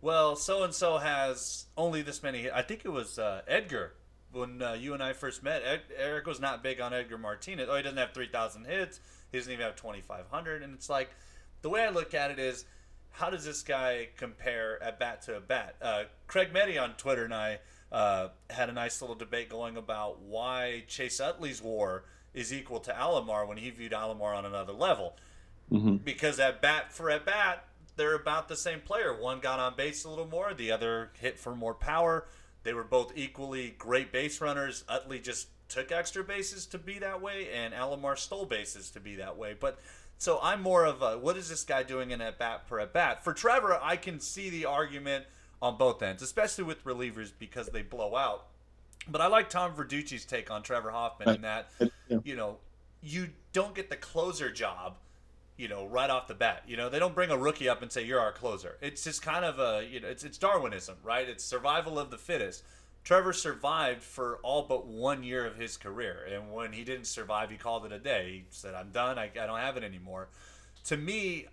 well, 0.03 0.35
so 0.35 0.63
and 0.63 0.73
so 0.73 0.97
has 0.97 1.65
only 1.77 2.01
this 2.01 2.21
many. 2.21 2.51
I 2.51 2.61
think 2.61 2.81
it 2.83 2.89
was 2.89 3.17
uh, 3.17 3.41
Edgar 3.47 3.93
when 4.33 4.61
uh, 4.61 4.73
you 4.73 4.93
and 4.93 5.01
I 5.01 5.13
first 5.13 5.41
met. 5.43 5.63
Ed, 5.63 5.81
Eric 5.97 6.27
was 6.27 6.41
not 6.41 6.61
big 6.61 6.81
on 6.81 6.93
Edgar 6.93 7.17
Martinez. 7.17 7.69
Oh, 7.71 7.77
he 7.77 7.83
doesn't 7.83 7.97
have 7.97 8.13
three 8.13 8.27
thousand 8.27 8.65
hits. 8.65 8.99
He 9.31 9.37
doesn't 9.37 9.51
even 9.51 9.65
have 9.65 9.77
twenty 9.77 10.01
five 10.01 10.25
hundred. 10.29 10.61
And 10.61 10.73
it's 10.73 10.89
like 10.89 11.09
the 11.61 11.69
way 11.69 11.83
I 11.85 11.89
look 11.89 12.13
at 12.13 12.31
it 12.31 12.37
is, 12.37 12.65
how 13.11 13.29
does 13.29 13.45
this 13.45 13.61
guy 13.61 14.09
compare 14.17 14.81
at 14.83 14.99
bat 14.99 15.21
to 15.23 15.37
a 15.37 15.39
bat? 15.39 15.77
Uh, 15.81 16.03
Craig 16.27 16.49
Meddy 16.53 16.77
on 16.77 16.95
Twitter 16.95 17.23
and 17.23 17.33
I 17.33 17.59
uh, 17.89 18.27
had 18.49 18.69
a 18.69 18.73
nice 18.73 19.01
little 19.01 19.15
debate 19.15 19.49
going 19.49 19.77
about 19.77 20.21
why 20.21 20.83
Chase 20.87 21.21
Utley's 21.21 21.61
WAR 21.61 22.03
is 22.33 22.51
equal 22.51 22.81
to 22.81 22.91
Alomar 22.91 23.47
when 23.47 23.57
he 23.57 23.69
viewed 23.69 23.93
Alomar 23.93 24.35
on 24.35 24.45
another 24.45 24.73
level. 24.73 25.15
Mm-hmm. 25.71 25.97
Because 25.97 26.39
at 26.39 26.61
bat 26.61 26.91
for 26.91 27.09
at 27.09 27.25
bat, 27.25 27.65
they're 27.95 28.15
about 28.15 28.47
the 28.47 28.55
same 28.55 28.81
player. 28.81 29.13
One 29.19 29.39
got 29.39 29.59
on 29.59 29.75
base 29.75 30.03
a 30.03 30.09
little 30.09 30.27
more, 30.27 30.53
the 30.53 30.71
other 30.71 31.11
hit 31.19 31.39
for 31.39 31.55
more 31.55 31.73
power. 31.73 32.27
They 32.63 32.73
were 32.73 32.83
both 32.83 33.13
equally 33.15 33.75
great 33.77 34.11
base 34.11 34.41
runners. 34.41 34.83
Utley 34.87 35.19
just 35.19 35.47
took 35.67 35.91
extra 35.91 36.23
bases 36.23 36.65
to 36.67 36.77
be 36.77 36.99
that 36.99 37.21
way, 37.21 37.49
and 37.53 37.73
Alomar 37.73 38.17
stole 38.17 38.45
bases 38.45 38.89
to 38.91 38.99
be 38.99 39.15
that 39.15 39.37
way. 39.37 39.55
But 39.59 39.79
so 40.17 40.39
I'm 40.41 40.61
more 40.61 40.85
of 40.85 41.01
a 41.01 41.17
what 41.17 41.37
is 41.37 41.49
this 41.49 41.63
guy 41.63 41.83
doing 41.83 42.11
in 42.11 42.21
at 42.21 42.39
bat 42.39 42.67
per 42.67 42.79
at 42.79 42.93
bat? 42.93 43.23
For 43.23 43.33
Trevor, 43.33 43.79
I 43.81 43.97
can 43.97 44.19
see 44.19 44.49
the 44.49 44.65
argument 44.65 45.25
on 45.61 45.77
both 45.77 46.01
ends, 46.01 46.21
especially 46.21 46.63
with 46.63 46.83
relievers 46.83 47.31
because 47.37 47.67
they 47.67 47.81
blow 47.81 48.15
out. 48.15 48.47
But 49.07 49.21
I 49.21 49.27
like 49.27 49.49
Tom 49.49 49.73
Verducci's 49.73 50.25
take 50.25 50.49
on 50.49 50.63
Trevor 50.63 50.91
Hoffman 50.91 51.35
in 51.35 51.41
that, 51.41 51.69
you 52.23 52.35
know, 52.35 52.57
you 53.01 53.29
don't 53.51 53.75
get 53.75 53.89
the 53.89 53.97
closer 53.97 54.49
job 54.49 54.95
you 55.57 55.67
know, 55.67 55.85
right 55.85 56.09
off 56.09 56.27
the 56.27 56.33
bat. 56.33 56.63
You 56.67 56.77
know, 56.77 56.89
they 56.89 56.99
don't 56.99 57.15
bring 57.15 57.29
a 57.29 57.37
rookie 57.37 57.69
up 57.69 57.81
and 57.81 57.91
say 57.91 58.03
you're 58.03 58.19
our 58.19 58.31
closer. 58.31 58.77
It's 58.81 59.03
just 59.03 59.21
kind 59.21 59.45
of 59.45 59.59
a, 59.59 59.87
you 59.87 59.99
know, 59.99 60.07
it's 60.07 60.23
it's 60.23 60.37
Darwinism, 60.37 60.97
right? 61.03 61.27
It's 61.27 61.43
survival 61.43 61.99
of 61.99 62.09
the 62.09 62.17
fittest. 62.17 62.63
Trevor 63.03 63.33
survived 63.33 64.01
for 64.01 64.39
all 64.43 64.63
but 64.63 64.87
one 64.87 65.23
year 65.23 65.45
of 65.45 65.57
his 65.57 65.75
career, 65.75 66.25
and 66.31 66.53
when 66.53 66.71
he 66.71 66.83
didn't 66.83 67.05
survive, 67.05 67.49
he 67.49 67.57
called 67.57 67.85
it 67.85 67.91
a 67.91 67.99
day. 67.99 68.31
He 68.31 68.45
said, 68.49 68.73
"I'm 68.73 68.91
done. 68.91 69.19
I, 69.19 69.25
I 69.25 69.45
don't 69.45 69.59
have 69.59 69.77
it 69.77 69.83
anymore." 69.83 70.29
To 70.85 70.97
me, 70.97 71.47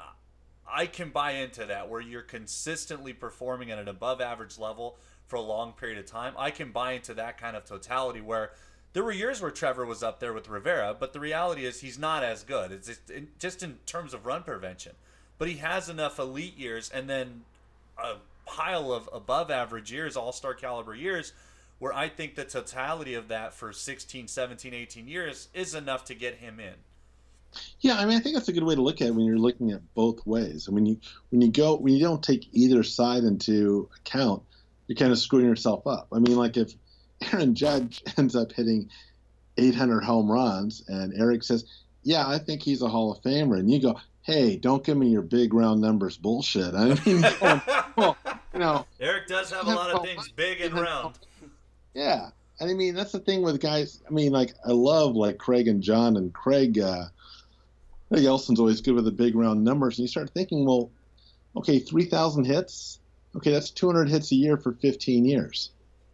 I 0.73 0.87
can 0.87 1.11
buy 1.11 1.33
into 1.33 1.67
that, 1.67 1.89
where 1.89 2.01
you're 2.01 2.23
consistently 2.23 3.13
performing 3.13 3.71
at 3.71 3.79
an 3.79 3.89
above 3.89 4.21
average 4.21 4.59
level 4.59 4.97
for 5.27 5.37
a 5.37 5.41
long 5.41 5.73
period 5.73 5.99
of 5.99 6.07
time. 6.07 6.35
I 6.39 6.51
can 6.51 6.73
buy 6.73 6.93
into 6.93 7.15
that 7.15 7.39
kind 7.39 7.57
of 7.57 7.65
totality 7.65 8.21
where 8.21 8.53
there 8.93 9.05
were 9.05 9.13
years 9.13 9.41
where 9.41 9.51
Trevor 9.51 9.87
was 9.87 10.03
up 10.03 10.21
there 10.21 10.33
with 10.33 10.49
Rivera, 10.49 10.97
but 10.99 11.13
the 11.13 11.21
reality 11.21 11.65
is 11.65 11.81
he's 11.81 11.99
not 11.99 12.25
as 12.25 12.43
good. 12.43 12.73
It's 12.73 12.89
just 12.89 13.11
in, 13.11 13.29
just 13.39 13.63
in 13.63 13.79
terms 13.87 14.15
of 14.15 14.27
run 14.27 14.43
prevention. 14.43 14.93
But 15.39 15.49
he 15.49 15.57
has 15.59 15.89
enough 15.89 16.19
elite 16.19 16.59
years 16.59 16.91
and 16.91 17.09
then 17.09 17.43
a 17.97 18.17
pile 18.47 18.93
of 18.93 19.09
above 19.13 19.51
average 19.51 19.93
years, 19.93 20.17
all 20.17 20.33
star 20.33 20.55
caliber 20.55 20.95
years, 20.95 21.33
where 21.79 21.93
I 21.95 22.09
think 22.09 22.35
the 22.35 22.45
totality 22.45 23.15
of 23.15 23.29
that 23.29 23.55
for 23.55 23.73
16, 23.73 24.29
17, 24.29 24.75
18 24.75 25.09
years 25.09 25.49
is 25.55 25.75
enough 25.75 26.05
to 26.07 26.15
get 26.15 26.37
him 26.37 26.61
in. 26.61 26.75
Yeah, 27.81 27.97
I 27.97 28.05
mean, 28.05 28.17
I 28.17 28.21
think 28.21 28.37
that's 28.37 28.49
a 28.49 28.53
good 28.53 28.63
way 28.63 28.75
to 28.75 28.83
look 28.83 29.01
at 29.01 29.09
it 29.09 29.15
when 29.15 29.25
you're 29.25 29.39
looking 29.39 29.73
at 29.73 29.81
both 29.95 30.25
ways. 30.27 30.69
I 30.69 30.73
mean, 30.73 30.87
you 30.87 31.01
when 31.31 31.41
you 31.41 31.51
go 31.51 31.77
when 31.77 31.95
you 31.95 32.01
don't 32.01 32.23
take 32.23 32.49
either 32.53 32.83
side 32.85 33.25
into 33.25 33.89
account, 34.01 34.43
you're 34.87 34.97
kind 34.97 35.11
of 35.11 35.19
screwing 35.19 35.47
yourself 35.47 35.87
up. 35.87 36.09
I 36.13 36.19
mean, 36.21 36.37
like 36.37 36.57
if 36.57 36.73
Aaron 37.33 37.55
Judge 37.55 38.03
ends 38.19 38.35
up 38.37 38.53
hitting 38.53 38.89
800 39.57 40.03
home 40.03 40.31
runs, 40.31 40.85
and 40.89 41.13
Eric 41.15 41.43
says, 41.43 41.65
"Yeah, 42.03 42.27
I 42.27 42.39
think 42.39 42.63
he's 42.63 42.83
a 42.83 42.89
Hall 42.89 43.13
of 43.13 43.23
Famer," 43.23 43.59
and 43.59 43.71
you 43.71 43.81
go, 43.81 44.01
"Hey, 44.23 44.57
don't 44.57 44.85
give 44.85 44.97
me 44.97 45.09
your 45.09 45.23
big 45.23 45.53
round 45.53 45.81
numbers 45.81 46.17
bullshit." 46.17 46.75
I 46.75 46.95
mean, 47.05 47.23
well, 47.97 48.17
you 48.53 48.61
know, 48.61 48.87
Eric 49.01 49.27
does 49.27 49.51
have 49.51 49.67
a 49.67 49.71
lot 49.71 49.91
of 49.91 50.05
things 50.05 50.31
big 50.31 50.61
and 50.61 50.75
round. 50.75 51.19
Yeah, 51.95 52.31
And 52.61 52.71
I 52.71 52.75
mean, 52.75 52.95
that's 52.95 53.13
the 53.13 53.19
thing 53.19 53.43
with 53.43 53.61
guys. 53.61 54.01
I 54.07 54.13
mean, 54.13 54.33
like 54.33 54.55
I 54.65 54.71
love 54.71 55.17
like 55.17 55.39
Craig 55.39 55.69
and 55.69 55.83
John 55.83 56.17
and 56.17 56.33
Craig. 56.33 56.79
Uh, 56.79 57.07
Craig 58.11 58.25
Elson's 58.25 58.61
always 58.61 58.81
good 58.81 58.95
with 58.95 59.05
the 59.05 59.13
big 59.13 59.35
round 59.35 59.65
numbers, 59.65 59.99
and 59.99 60.05
you 60.05 60.09
start 60.09 60.31
thinking, 60.31 60.65
well, 60.65 60.91
okay, 61.57 61.79
three 61.81 62.05
thousand 62.05 62.45
hits. 62.45 62.99
Okay, 63.37 63.53
that's 63.53 63.71
two 63.71 63.87
hundred 63.87 64.09
hits 64.09 64.33
a 64.33 64.37
year 64.37 64.57
for 64.57 64.73
fifteen 64.73 65.25
years. 65.25 65.71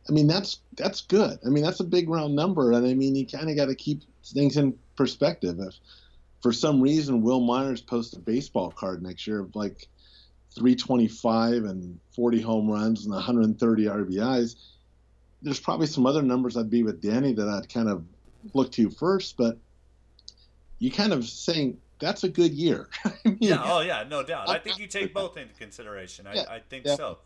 I 0.09 0.13
mean, 0.13 0.27
that's 0.27 0.61
that's 0.77 1.03
good. 1.03 1.39
I 1.45 1.49
mean, 1.49 1.65
that's 1.65 1.81
a 1.81 1.85
big 1.85 2.09
round 2.09 2.35
number, 2.35 2.73
and 2.73 2.87
I 2.87 2.95
mean, 2.95 3.15
you 3.17 3.27
kind 3.27 3.51
of 3.51 3.57
got 3.57 3.67
to 3.67 3.75
keep 3.75 4.03
things 4.25 4.57
in 4.57 4.79
perspective. 4.97 5.59
If 5.61 5.75
for 6.43 6.53
some 6.53 6.81
reason 6.81 7.23
Wil 7.23 7.41
Myers 7.41 7.81
posts 7.81 8.15
a 8.15 8.21
baseball 8.21 8.71
card 8.71 9.03
next 9.03 9.27
year 9.27 9.41
of 9.41 9.55
like 9.57 9.89
325 10.55 11.65
and 11.65 11.99
40 12.15 12.41
home 12.41 12.71
runs 12.71 13.05
and 13.05 13.15
130 13.15 13.85
RBIs, 13.85 14.57
there's 15.43 15.61
probably 15.61 15.87
some 15.87 16.07
other 16.07 16.23
numbers 16.23 16.57
I'd 16.57 16.71
be 16.71 16.83
with 16.83 17.03
Danny 17.03 17.33
that 17.35 17.49
I'd 17.49 17.73
kind 17.73 17.89
of 17.89 18.05
look 18.55 18.73
to 18.73 18.91
first, 18.91 19.37
but 19.37 19.59
you 20.79 20.91
kind 20.91 21.13
of 21.13 21.25
saying 21.25 21.79
that's 21.99 22.25
a 22.25 22.29
good 22.29 22.53
year. 22.53 22.89
I 23.05 23.13
mean, 23.25 23.39
yeah, 23.41 23.63
oh 23.65 23.81
yeah, 23.81 24.05
no 24.09 24.23
doubt. 24.23 24.49
I 24.49 24.59
think 24.59 24.79
you 24.79 24.87
take 24.87 25.15
both 25.15 25.37
into 25.37 25.55
consideration. 25.55 26.27
I, 26.27 26.35
yeah, 26.35 26.45
I 26.49 26.61
think 26.61 26.87
yeah. 26.87 26.97
so, 26.97 27.19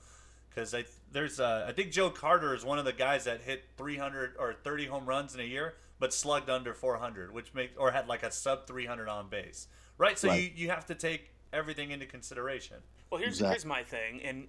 because 0.51 0.75
I 0.75 0.85
there's 1.13 1.41
uh, 1.41 1.67
I 1.69 1.73
think 1.73 1.93
Joe 1.93 2.11
Carter 2.11 2.55
is 2.55 2.65
one 2.65 2.79
of 2.79 2.85
the 2.85 2.93
guys 2.93 3.25
that 3.25 3.41
hit 3.41 3.65
300 3.77 4.35
or 4.39 4.55
30 4.55 4.87
home 4.87 5.07
runs 5.07 5.35
in 5.35 5.41
a 5.41 5.45
year, 5.45 5.75
but 5.99 6.13
slugged 6.13 6.51
under 6.51 6.75
400, 6.75 7.33
which 7.33 7.55
makes 7.55 7.77
or 7.77 7.91
had 7.91 8.09
like 8.09 8.23
a 8.23 8.31
sub 8.31 8.67
300 8.67 9.09
on 9.09 9.29
base, 9.29 9.69
right? 9.99 10.19
So 10.19 10.29
right. 10.29 10.43
you 10.43 10.51
you 10.55 10.71
have 10.71 10.87
to 10.87 10.95
take 10.95 11.31
everything 11.53 11.91
into 11.91 12.07
consideration. 12.07 12.77
Well, 13.11 13.21
here's 13.21 13.35
exactly. 13.35 13.55
here's 13.55 13.67
my 13.67 13.83
thing, 13.83 14.21
and 14.23 14.47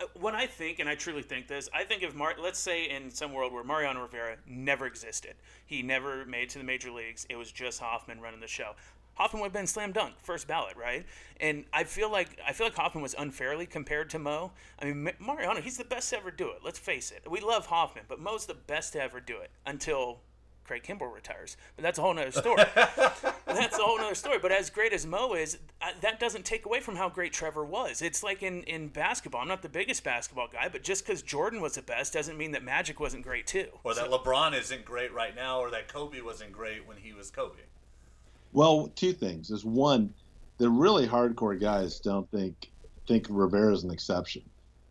uh, 0.00 0.06
when 0.18 0.34
I 0.34 0.46
think, 0.46 0.78
and 0.78 0.88
I 0.88 0.94
truly 0.94 1.22
think 1.22 1.46
this, 1.46 1.68
I 1.74 1.84
think 1.84 2.02
if 2.02 2.14
Mar, 2.14 2.34
let's 2.40 2.58
say 2.58 2.88
in 2.88 3.10
some 3.10 3.32
world 3.32 3.52
where 3.52 3.62
Mariano 3.64 4.02
Rivera 4.02 4.36
never 4.46 4.86
existed, 4.86 5.34
he 5.66 5.82
never 5.82 6.24
made 6.24 6.48
to 6.50 6.58
the 6.58 6.64
major 6.64 6.90
leagues, 6.90 7.26
it 7.28 7.36
was 7.36 7.52
just 7.52 7.80
Hoffman 7.80 8.20
running 8.20 8.40
the 8.40 8.48
show. 8.48 8.72
Hoffman 9.20 9.42
would 9.42 9.48
have 9.48 9.52
been 9.52 9.66
slam 9.66 9.92
dunk, 9.92 10.14
first 10.22 10.48
ballot, 10.48 10.78
right? 10.78 11.04
And 11.40 11.66
I 11.74 11.84
feel 11.84 12.10
like 12.10 12.38
I 12.46 12.54
feel 12.54 12.66
like 12.66 12.74
Hoffman 12.74 13.02
was 13.02 13.14
unfairly 13.18 13.66
compared 13.66 14.08
to 14.10 14.18
Mo. 14.18 14.52
I 14.80 14.86
mean, 14.86 15.10
Mariano, 15.20 15.60
he's 15.60 15.76
the 15.76 15.84
best 15.84 16.08
to 16.08 16.16
ever 16.16 16.30
do 16.30 16.48
it. 16.48 16.60
Let's 16.64 16.78
face 16.78 17.10
it. 17.10 17.30
We 17.30 17.40
love 17.40 17.66
Hoffman, 17.66 18.04
but 18.08 18.18
Mo's 18.18 18.46
the 18.46 18.54
best 18.54 18.94
to 18.94 19.02
ever 19.02 19.20
do 19.20 19.36
it 19.40 19.50
until 19.66 20.20
Craig 20.64 20.84
Kimbrel 20.84 21.12
retires. 21.12 21.58
But 21.76 21.82
that's 21.82 21.98
a 21.98 22.02
whole 22.02 22.14
nother 22.14 22.30
story. 22.30 22.64
that's 22.74 23.78
a 23.78 23.82
whole 23.82 23.98
nother 23.98 24.14
story. 24.14 24.38
But 24.40 24.52
as 24.52 24.70
great 24.70 24.94
as 24.94 25.04
Mo 25.04 25.34
is, 25.34 25.58
that 26.00 26.18
doesn't 26.18 26.46
take 26.46 26.64
away 26.64 26.80
from 26.80 26.96
how 26.96 27.10
great 27.10 27.34
Trevor 27.34 27.62
was. 27.66 28.00
It's 28.00 28.22
like 28.22 28.42
in, 28.42 28.62
in 28.62 28.88
basketball. 28.88 29.42
I'm 29.42 29.48
not 29.48 29.60
the 29.60 29.68
biggest 29.68 30.02
basketball 30.02 30.48
guy, 30.50 30.70
but 30.72 30.82
just 30.82 31.04
because 31.04 31.20
Jordan 31.20 31.60
was 31.60 31.74
the 31.74 31.82
best 31.82 32.14
doesn't 32.14 32.38
mean 32.38 32.52
that 32.52 32.64
Magic 32.64 32.98
wasn't 33.00 33.22
great 33.22 33.46
too. 33.46 33.66
Or 33.84 33.92
that 33.92 34.10
so, 34.10 34.18
LeBron 34.18 34.58
isn't 34.58 34.86
great 34.86 35.12
right 35.12 35.36
now, 35.36 35.60
or 35.60 35.70
that 35.72 35.88
Kobe 35.88 36.22
wasn't 36.22 36.52
great 36.52 36.88
when 36.88 36.96
he 36.96 37.12
was 37.12 37.30
Kobe. 37.30 37.60
Well, 38.52 38.90
two 38.96 39.12
things. 39.12 39.50
Is 39.50 39.64
one, 39.64 40.12
the 40.58 40.68
really 40.68 41.06
hardcore 41.06 41.58
guys 41.58 42.00
don't 42.00 42.30
think 42.30 42.70
think 43.06 43.26
Rivera 43.28 43.72
is 43.72 43.82
an 43.82 43.90
exception. 43.90 44.42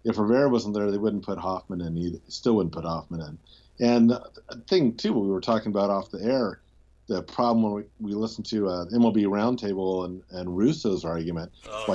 If 0.03 0.17
Rivera 0.17 0.49
wasn't 0.49 0.73
there, 0.73 0.91
they 0.91 0.97
wouldn't 0.97 1.23
put 1.23 1.37
Hoffman 1.37 1.81
in 1.81 1.97
either. 1.97 2.19
Still 2.27 2.55
wouldn't 2.55 2.73
put 2.73 2.85
Hoffman 2.85 3.21
in. 3.21 3.37
And 3.85 4.09
the 4.09 4.61
thing 4.67 4.95
too, 4.95 5.13
we 5.13 5.29
were 5.29 5.41
talking 5.41 5.71
about 5.71 5.89
off 5.89 6.11
the 6.11 6.21
air, 6.21 6.59
the 7.07 7.23
problem 7.23 7.63
when 7.63 7.73
we, 7.73 7.83
we 7.99 8.13
listened 8.13 8.45
to 8.47 8.67
uh, 8.67 8.85
MLB 8.87 9.25
Roundtable 9.25 10.05
and, 10.05 10.21
and 10.31 10.57
Russo's 10.57 11.05
argument, 11.05 11.51
oh, 11.69 11.85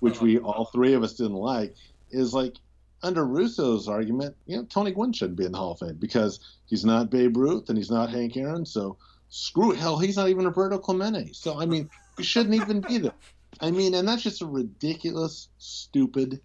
which 0.00 0.20
we 0.20 0.38
all 0.38 0.66
three 0.66 0.94
of 0.94 1.02
us 1.02 1.14
didn't 1.14 1.34
like, 1.34 1.74
is 2.10 2.32
like 2.32 2.54
under 3.02 3.24
Russo's 3.26 3.88
argument, 3.88 4.36
you 4.46 4.56
know, 4.56 4.64
Tony 4.64 4.92
Gwynn 4.92 5.12
shouldn't 5.12 5.38
be 5.38 5.44
in 5.44 5.52
the 5.52 5.58
Hall 5.58 5.72
of 5.72 5.78
Fame 5.78 5.96
because 5.98 6.40
he's 6.66 6.84
not 6.84 7.10
Babe 7.10 7.36
Ruth 7.36 7.68
and 7.68 7.78
he's 7.78 7.90
not 7.90 8.10
Hank 8.10 8.36
Aaron. 8.36 8.66
So 8.66 8.96
screw. 9.30 9.72
Hell, 9.72 9.98
he's 9.98 10.16
not 10.16 10.28
even 10.28 10.44
Roberto 10.44 10.78
Clemente. 10.78 11.32
So 11.32 11.58
I 11.58 11.66
mean, 11.66 11.88
he 12.16 12.22
shouldn't 12.22 12.54
even 12.54 12.80
be 12.80 12.98
there. 12.98 13.14
I 13.60 13.70
mean, 13.70 13.94
and 13.94 14.06
that's 14.06 14.22
just 14.22 14.42
a 14.42 14.46
ridiculous, 14.46 15.48
stupid 15.58 16.40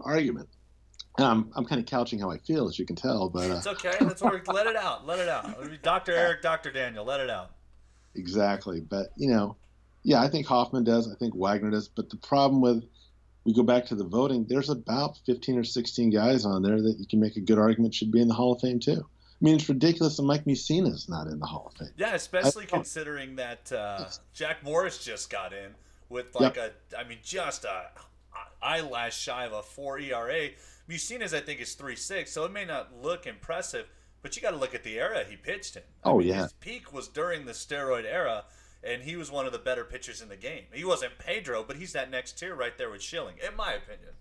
argument. 0.00 0.48
I'm, 1.16 1.52
I'm 1.54 1.64
kind 1.64 1.80
of 1.80 1.86
couching 1.86 2.18
how 2.18 2.30
I 2.30 2.38
feel, 2.38 2.68
as 2.68 2.76
you 2.76 2.84
can 2.84 2.96
tell, 2.96 3.28
but 3.28 3.48
uh, 3.50 3.54
it's 3.54 3.66
okay. 3.68 3.92
That's 4.00 4.20
where 4.20 4.42
let 4.52 4.66
it 4.66 4.74
out. 4.74 5.06
Let 5.06 5.20
it 5.20 5.28
out. 5.28 5.56
Doctor 5.82 6.12
Eric, 6.12 6.42
Doctor 6.42 6.72
Daniel, 6.72 7.04
let 7.04 7.20
it 7.20 7.30
out. 7.30 7.52
Exactly, 8.16 8.80
but 8.80 9.12
you 9.16 9.28
know, 9.28 9.56
yeah, 10.02 10.20
I 10.20 10.28
think 10.28 10.46
Hoffman 10.46 10.82
does. 10.82 11.10
I 11.10 11.14
think 11.14 11.34
Wagner 11.34 11.70
does. 11.70 11.88
But 11.88 12.10
the 12.10 12.16
problem 12.16 12.60
with 12.60 12.84
we 13.44 13.54
go 13.54 13.62
back 13.62 13.86
to 13.86 13.94
the 13.94 14.04
voting, 14.04 14.46
there's 14.48 14.70
about 14.70 15.18
15 15.26 15.58
or 15.58 15.64
16 15.64 16.10
guys 16.10 16.44
on 16.44 16.62
there 16.62 16.80
that 16.80 16.96
you 16.98 17.06
can 17.06 17.20
make 17.20 17.36
a 17.36 17.40
good 17.40 17.58
argument 17.58 17.94
should 17.94 18.10
be 18.10 18.20
in 18.20 18.28
the 18.28 18.34
Hall 18.34 18.54
of 18.54 18.60
Fame 18.60 18.80
too. 18.80 19.06
I 19.40 19.44
mean, 19.44 19.56
it's 19.56 19.68
ridiculous 19.68 20.16
that 20.16 20.22
Mike 20.22 20.44
Mussina 20.44 20.92
is 20.92 21.08
not 21.08 21.26
in 21.26 21.38
the 21.38 21.46
Hall 21.46 21.66
of 21.66 21.78
Fame. 21.78 21.94
Yeah, 21.96 22.14
especially 22.14 22.66
considering 22.66 23.36
that 23.36 23.70
uh, 23.72 24.06
Jack 24.32 24.62
Morris 24.62 25.04
just 25.04 25.28
got 25.28 25.52
in 25.52 25.74
with 26.08 26.34
like 26.34 26.56
yep. 26.56 26.74
a, 26.92 26.98
I 26.98 27.04
mean, 27.04 27.18
just 27.22 27.64
a 27.64 27.86
eyelash 28.62 29.18
shy 29.18 29.44
of 29.44 29.52
a 29.52 29.62
four 29.62 29.98
ERA 29.98 30.50
Mussina's, 30.88 31.32
I 31.32 31.40
think, 31.40 31.60
is 31.60 31.74
three 31.74 31.96
six, 31.96 32.32
so 32.32 32.44
it 32.44 32.52
may 32.52 32.64
not 32.64 32.92
look 33.02 33.26
impressive, 33.26 33.86
but 34.22 34.36
you 34.36 34.42
got 34.42 34.50
to 34.50 34.56
look 34.56 34.74
at 34.74 34.84
the 34.84 34.98
era 34.98 35.24
he 35.28 35.36
pitched 35.36 35.76
in. 35.76 35.82
I 36.04 36.10
oh 36.10 36.18
mean, 36.18 36.28
yeah, 36.28 36.42
his 36.42 36.52
peak 36.54 36.92
was 36.92 37.08
during 37.08 37.46
the 37.46 37.52
steroid 37.52 38.04
era, 38.04 38.44
and 38.82 39.02
he 39.02 39.16
was 39.16 39.30
one 39.30 39.46
of 39.46 39.52
the 39.52 39.58
better 39.58 39.84
pitchers 39.84 40.20
in 40.20 40.28
the 40.28 40.36
game. 40.36 40.64
He 40.72 40.84
wasn't 40.84 41.18
Pedro, 41.18 41.64
but 41.64 41.76
he's 41.76 41.92
that 41.92 42.10
next 42.10 42.38
tier 42.38 42.54
right 42.54 42.76
there 42.76 42.90
with 42.90 43.02
Schilling, 43.02 43.36
in 43.46 43.56
my 43.56 43.72
opinion. 43.72 44.12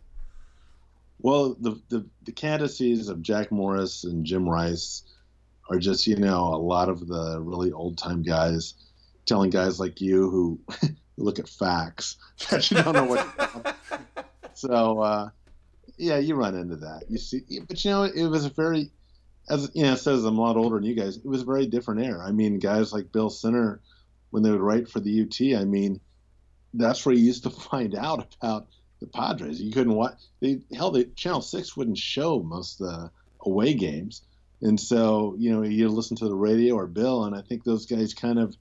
Well, 1.23 1.55
the 1.59 1.81
the, 1.89 2.05
the 2.23 2.31
candidacies 2.31 3.09
of 3.09 3.23
Jack 3.23 3.51
Morris 3.51 4.03
and 4.03 4.25
Jim 4.25 4.47
Rice 4.47 5.01
are 5.69 5.79
just 5.79 6.05
you 6.05 6.17
know 6.17 6.53
a 6.53 6.62
lot 6.62 6.89
of 6.89 7.07
the 7.07 7.39
really 7.41 7.71
old 7.71 7.97
time 7.97 8.21
guys 8.21 8.75
telling 9.25 9.49
guys 9.49 9.79
like 9.79 10.01
you 10.01 10.29
who 10.29 10.59
look 11.17 11.39
at 11.39 11.49
facts 11.49 12.17
that 12.51 12.69
you 12.69 12.77
don't 12.77 12.93
know 12.93 13.05
what. 13.05 13.75
so. 14.53 14.99
uh 14.99 15.29
yeah, 15.97 16.17
you 16.17 16.36
run 16.36 16.55
into 16.55 16.77
that. 16.77 17.03
You 17.09 17.17
see, 17.17 17.41
but 17.67 17.83
you 17.83 17.91
know, 17.91 18.03
it 18.03 18.25
was 18.25 18.45
a 18.45 18.49
very, 18.49 18.91
as 19.49 19.69
you 19.73 19.83
know, 19.83 19.95
says 19.95 20.23
I'm 20.25 20.38
a 20.38 20.41
lot 20.41 20.57
older 20.57 20.77
than 20.77 20.86
you 20.86 20.95
guys. 20.95 21.17
It 21.17 21.25
was 21.25 21.41
a 21.41 21.45
very 21.45 21.67
different 21.67 22.01
era. 22.01 22.25
I 22.25 22.31
mean, 22.31 22.59
guys 22.59 22.93
like 22.93 23.12
Bill 23.12 23.29
Center, 23.29 23.81
when 24.31 24.43
they 24.43 24.51
would 24.51 24.62
write 24.62 24.89
for 24.89 24.99
the 24.99 25.21
UT, 25.21 25.59
I 25.59 25.65
mean, 25.65 25.99
that's 26.73 27.05
where 27.05 27.15
you 27.15 27.23
used 27.23 27.43
to 27.43 27.49
find 27.71 27.95
out 27.95 28.36
about 28.41 28.67
the 29.03 29.09
Padres. 29.09 29.61
You 29.61 29.71
couldn't 29.71 29.93
watch. 29.93 30.13
They 30.39 30.61
hell, 30.73 30.91
the 30.91 31.05
Channel 31.05 31.41
Six 31.41 31.77
wouldn't 31.77 31.97
show 31.97 32.41
most 32.41 32.81
of 32.81 32.87
the 32.87 33.11
away 33.41 33.73
games, 33.73 34.21
and 34.61 34.79
so 34.79 35.35
you 35.37 35.51
know 35.51 35.63
you 35.63 35.89
listen 35.89 36.17
to 36.17 36.27
the 36.27 36.35
radio 36.35 36.75
or 36.75 36.87
Bill, 36.87 37.25
and 37.25 37.35
I 37.35 37.41
think 37.41 37.63
those 37.63 37.85
guys 37.85 38.13
kind 38.13 38.39
of 38.39 38.55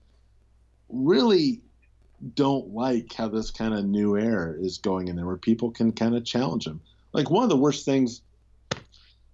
really 0.88 1.62
don't 2.34 2.68
like 2.68 3.12
how 3.12 3.28
this 3.28 3.50
kind 3.50 3.74
of 3.74 3.84
new 3.84 4.16
air 4.16 4.56
is 4.60 4.78
going 4.78 5.08
in 5.08 5.16
there, 5.16 5.26
where 5.26 5.36
people 5.36 5.70
can 5.70 5.92
kind 5.92 6.14
of 6.16 6.24
challenge 6.24 6.64
them 6.64 6.80
like 7.12 7.30
one 7.30 7.44
of 7.44 7.50
the 7.50 7.56
worst 7.56 7.84
things 7.84 8.22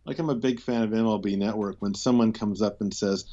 like 0.05 0.19
I'm 0.19 0.31
a 0.31 0.35
big 0.35 0.61
fan 0.61 0.83
of 0.83 0.91
MLB 0.91 1.37
Network 1.37 1.77
when 1.81 1.95
someone 1.95 2.33
comes 2.33 2.63
up 2.63 2.81
and 2.81 2.93
says 2.93 3.25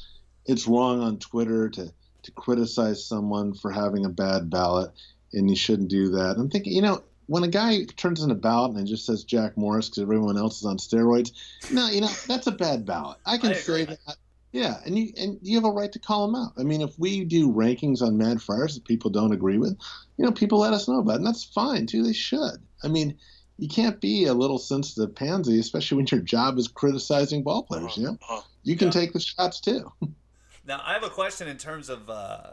it's 0.44 0.66
wrong 0.66 1.00
on 1.00 1.18
Twitter 1.18 1.68
to 1.70 1.92
to 2.22 2.32
criticize 2.32 3.06
someone 3.06 3.54
for 3.54 3.70
having 3.70 4.04
a 4.04 4.10
bad 4.10 4.50
ballot 4.50 4.90
and 5.32 5.48
you 5.48 5.56
shouldn't 5.56 5.90
do 5.90 6.10
that. 6.12 6.36
I'm 6.36 6.50
thinking, 6.50 6.72
you 6.72 6.82
know, 6.82 7.02
when 7.26 7.42
a 7.42 7.48
guy 7.48 7.84
turns 7.96 8.22
in 8.22 8.30
a 8.30 8.34
ballot 8.34 8.76
and 8.76 8.86
just 8.86 9.06
says 9.06 9.24
Jack 9.24 9.56
Morris 9.56 9.88
because 9.88 10.02
everyone 10.02 10.38
else 10.38 10.58
is 10.58 10.66
on 10.66 10.78
steroids, 10.78 11.32
no, 11.70 11.88
you 11.88 12.00
know 12.00 12.10
that's 12.26 12.46
a 12.46 12.52
bad 12.52 12.86
ballot. 12.86 13.18
I 13.26 13.38
can 13.38 13.50
I 13.50 13.54
say 13.54 13.84
that. 13.84 14.16
Yeah, 14.52 14.80
and 14.86 14.98
you 14.98 15.12
and 15.18 15.38
you 15.42 15.56
have 15.56 15.64
a 15.64 15.70
right 15.70 15.92
to 15.92 15.98
call 15.98 16.26
them 16.26 16.34
out. 16.34 16.52
I 16.56 16.62
mean, 16.62 16.80
if 16.80 16.98
we 16.98 17.24
do 17.24 17.52
rankings 17.52 18.00
on 18.00 18.16
Mad 18.16 18.40
Friars 18.40 18.74
that 18.74 18.84
people 18.84 19.10
don't 19.10 19.32
agree 19.32 19.58
with, 19.58 19.76
you 20.16 20.24
know, 20.24 20.32
people 20.32 20.60
let 20.60 20.72
us 20.72 20.88
know 20.88 21.00
about, 21.00 21.14
it, 21.14 21.16
and 21.16 21.26
that's 21.26 21.44
fine 21.44 21.86
too. 21.86 22.02
They 22.02 22.12
should. 22.12 22.62
I 22.82 22.88
mean, 22.88 23.18
you 23.58 23.68
can't 23.68 24.00
be 24.00 24.26
a 24.26 24.34
little 24.34 24.58
sensitive 24.58 25.14
pansy, 25.14 25.58
especially 25.58 25.96
when 25.96 26.06
your 26.10 26.20
job 26.20 26.58
is 26.58 26.68
criticizing 26.68 27.42
ball 27.42 27.64
players. 27.64 27.96
You 27.96 28.04
know, 28.04 28.18
uh-huh. 28.22 28.42
you 28.62 28.76
can 28.76 28.88
yeah. 28.88 28.92
take 28.92 29.12
the 29.12 29.20
shots 29.20 29.60
too. 29.60 29.92
now, 30.66 30.80
I 30.84 30.92
have 30.92 31.04
a 31.04 31.10
question 31.10 31.48
in 31.48 31.58
terms 31.58 31.88
of 31.88 32.08
uh, 32.08 32.52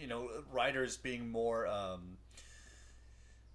you 0.00 0.06
know 0.06 0.30
writers 0.52 0.96
being 0.96 1.30
more 1.30 1.66
um, 1.66 2.16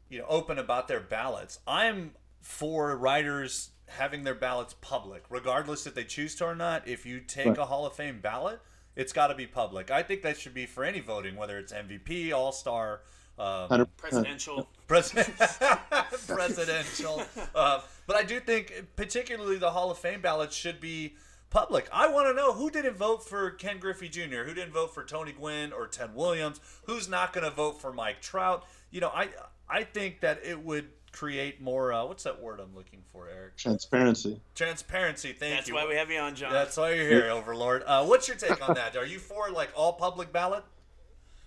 you 0.10 0.20
know 0.20 0.26
open 0.28 0.58
about 0.58 0.88
their 0.88 1.00
ballots. 1.00 1.60
I'm 1.68 2.12
for 2.42 2.96
writers 2.96 3.72
having 3.88 4.24
their 4.24 4.36
ballots 4.36 4.76
public, 4.82 5.24
regardless 5.30 5.88
if 5.88 5.96
they 5.96 6.04
choose 6.04 6.36
to 6.36 6.46
or 6.46 6.56
not. 6.56 6.88
If 6.88 7.06
you 7.06 7.20
take 7.20 7.48
right. 7.48 7.58
a 7.58 7.66
Hall 7.66 7.86
of 7.86 7.94
Fame 7.94 8.20
ballot, 8.22 8.60
it's 8.96 9.14
got 9.14 9.28
to 9.28 9.36
be 9.36 9.48
public. 9.48 9.92
I 9.92 10.04
think 10.04 10.22
that 10.24 10.38
should 10.38 10.54
be 10.54 10.66
for 10.66 10.84
any 10.84 11.00
voting, 11.00 11.36
whether 11.36 11.58
it's 11.58 11.74
MVP, 11.74 12.34
All 12.34 12.52
Star 12.52 13.02
um, 13.40 13.88
presidential. 13.98 14.68
President, 14.88 15.30
presidential. 16.28 17.24
Uh, 17.54 17.82
but 18.06 18.16
I 18.16 18.24
do 18.24 18.40
think, 18.40 18.74
particularly 18.96 19.58
the 19.58 19.72
Hall 19.72 19.92
of 19.92 19.98
Fame 19.98 20.22
ballots 20.22 20.56
should 20.56 20.80
be 20.80 21.16
public. 21.50 21.88
I 21.92 22.10
want 22.10 22.28
to 22.28 22.34
know 22.34 22.54
who 22.54 22.70
didn't 22.70 22.96
vote 22.96 23.28
for 23.28 23.52
Ken 23.52 23.80
Griffey 23.80 24.10
Jr., 24.10 24.44
who 24.44 24.54
didn't 24.54 24.74
vote 24.74 24.94
for 24.94 25.04
Tony 25.04 25.32
Gwynn 25.32 25.72
or 25.72 25.88
Ted 25.88 26.16
Williams, 26.16 26.60
who's 26.86 27.08
not 27.08 27.34
going 27.34 27.44
to 27.44 27.52
vote 27.52 27.80
for 27.80 27.94
Mike 27.94 28.22
Trout. 28.22 28.66
You 28.90 29.02
know, 29.02 29.12
I 29.14 29.30
I 29.70 29.84
think 29.84 30.22
that 30.22 30.42
it 30.44 30.64
would 30.64 30.88
create 31.12 31.62
more. 31.62 31.92
Uh, 31.92 32.06
what's 32.06 32.24
that 32.24 32.42
word 32.42 32.60
I'm 32.60 32.76
looking 32.76 33.02
for, 33.12 33.28
Eric? 33.30 33.58
Transparency. 33.58 34.40
Transparency. 34.56 35.30
Thank 35.34 35.56
That's 35.56 35.68
you. 35.68 35.74
That's 35.74 35.86
why 35.86 35.90
we 35.90 35.96
have 35.96 36.12
you 36.12 36.20
on, 36.20 36.36
John. 36.36 36.54
That's 36.54 36.78
why 36.78 36.94
you're 36.94 37.08
here, 37.08 37.30
Overlord. 37.30 37.84
Uh, 37.86 38.06
what's 38.06 38.28
your 38.28 38.38
take 38.38 38.68
on 38.68 38.76
that? 38.76 38.96
Are 38.96 39.06
you 39.06 39.20
for 39.20 39.50
like 39.50 39.70
all 39.76 39.94
public 39.94 40.32
ballot? 40.32 40.64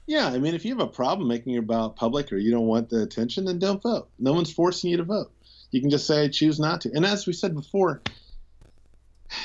Yeah, 0.06 0.26
I 0.26 0.38
mean, 0.38 0.54
if 0.54 0.64
you 0.64 0.76
have 0.76 0.86
a 0.86 0.90
problem 0.90 1.28
making 1.28 1.52
your 1.52 1.62
ballot 1.62 1.94
public 1.94 2.32
or 2.32 2.36
you 2.36 2.50
don't 2.50 2.66
want 2.66 2.88
the 2.88 3.02
attention, 3.02 3.44
then 3.44 3.60
don't 3.60 3.80
vote. 3.80 4.08
No 4.18 4.32
one's 4.32 4.52
forcing 4.52 4.90
you 4.90 4.96
to 4.96 5.04
vote. 5.04 5.30
You 5.70 5.80
can 5.80 5.90
just 5.90 6.06
say, 6.06 6.24
I 6.24 6.28
choose 6.28 6.58
not 6.58 6.80
to. 6.80 6.90
And 6.92 7.06
as 7.06 7.28
we 7.28 7.32
said 7.32 7.54
before, 7.54 8.02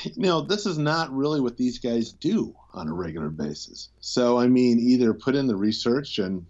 you 0.02 0.12
know, 0.16 0.40
this 0.40 0.66
is 0.66 0.76
not 0.76 1.14
really 1.14 1.40
what 1.40 1.56
these 1.56 1.78
guys 1.78 2.10
do 2.10 2.52
on 2.74 2.88
a 2.88 2.92
regular 2.92 3.28
basis. 3.28 3.90
So, 4.00 4.38
I 4.38 4.48
mean, 4.48 4.80
either 4.80 5.14
put 5.14 5.36
in 5.36 5.46
the 5.46 5.54
research 5.54 6.18
and, 6.18 6.44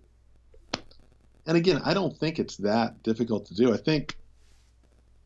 and 1.46 1.56
again, 1.56 1.80
I 1.84 1.94
don't 1.94 2.16
think 2.16 2.38
it's 2.38 2.56
that 2.58 3.02
difficult 3.02 3.46
to 3.46 3.54
do. 3.54 3.72
I 3.72 3.76
think 3.76 4.16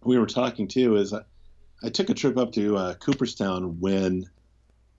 we 0.03 0.19
were 0.19 0.27
talking 0.27 0.69
too 0.69 0.97
is 0.97 1.13
I, 1.13 1.23
I 1.83 1.89
took 1.91 2.11
a 2.11 2.15
trip 2.15 2.37
up 2.37 2.53
to 2.53 2.77
uh, 2.77 2.95
Cooperstown 2.95 3.81
when 3.81 4.29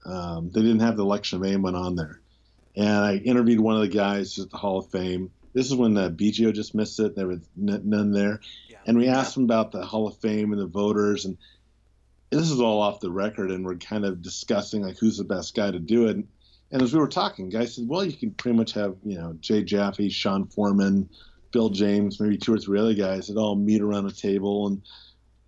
um, 0.06 0.50
they 0.52 0.62
didn't 0.62 0.80
have 0.82 0.98
the 0.98 1.04
election 1.04 1.38
of 1.40 1.46
anyone 1.46 1.76
on 1.76 1.96
there 1.96 2.22
and 2.76 2.88
I 2.90 3.16
interviewed 3.18 3.60
one 3.60 3.76
of 3.76 3.82
the 3.82 3.88
guys 3.90 4.40
at 4.40 4.50
the 4.50 4.58
Hall 4.58 4.80
of 4.80 4.90
Fame. 4.90 5.30
This 5.54 5.68
is 5.68 5.76
when 5.76 5.94
the 5.94 6.10
Biggio 6.10 6.54
just 6.54 6.74
missed 6.74 7.00
it. 7.02 7.16
There 7.16 7.28
was 7.28 7.40
n- 7.62 7.82
none 7.84 8.12
there, 8.14 8.40
Yeah. 8.70 8.78
and 8.86 8.98
we 8.98 9.10
asked 9.10 9.36
him 9.36 9.44
about 9.44 9.74
the 9.74 9.86
Hall 9.86 10.08
of 10.08 10.18
Fame 10.20 10.54
and 10.54 10.62
the 10.62 10.68
voters, 10.68 11.26
and 11.26 11.38
this 12.30 12.50
is 12.50 12.62
all 12.62 12.82
off 12.82 13.02
the 13.02 13.12
record, 13.12 13.52
and 13.52 13.66
we're 13.66 13.76
kind 13.76 14.06
of 14.06 14.22
discussing 14.22 14.84
like 14.84 14.98
who's 14.98 15.18
the 15.18 15.26
best 15.26 15.54
guy 15.54 15.70
to 15.70 15.80
do 15.80 16.08
it. 16.08 16.16
And 16.16 16.28
as 16.72 16.94
we 16.94 17.00
were 17.00 17.08
talking, 17.08 17.50
guy 17.50 17.66
said, 17.66 17.88
"Well, 17.88 18.06
you 18.06 18.14
can 18.14 18.32
pretty 18.32 18.58
much 18.58 18.74
have 18.74 18.96
you 19.04 19.18
know 19.18 19.36
Jay 19.40 19.64
Jaffe, 19.64 20.10
Sean 20.10 20.46
Forman, 20.48 21.10
Bill 21.52 21.70
James, 21.70 22.20
maybe 22.20 22.38
two 22.38 22.54
or 22.54 22.60
three 22.60 22.80
other 22.80 22.94
guys 22.94 23.28
that 23.28 23.38
all 23.38 23.56
meet 23.56 23.82
around 23.82 24.06
a 24.06 24.12
table 24.12 24.68
and." 24.68 24.82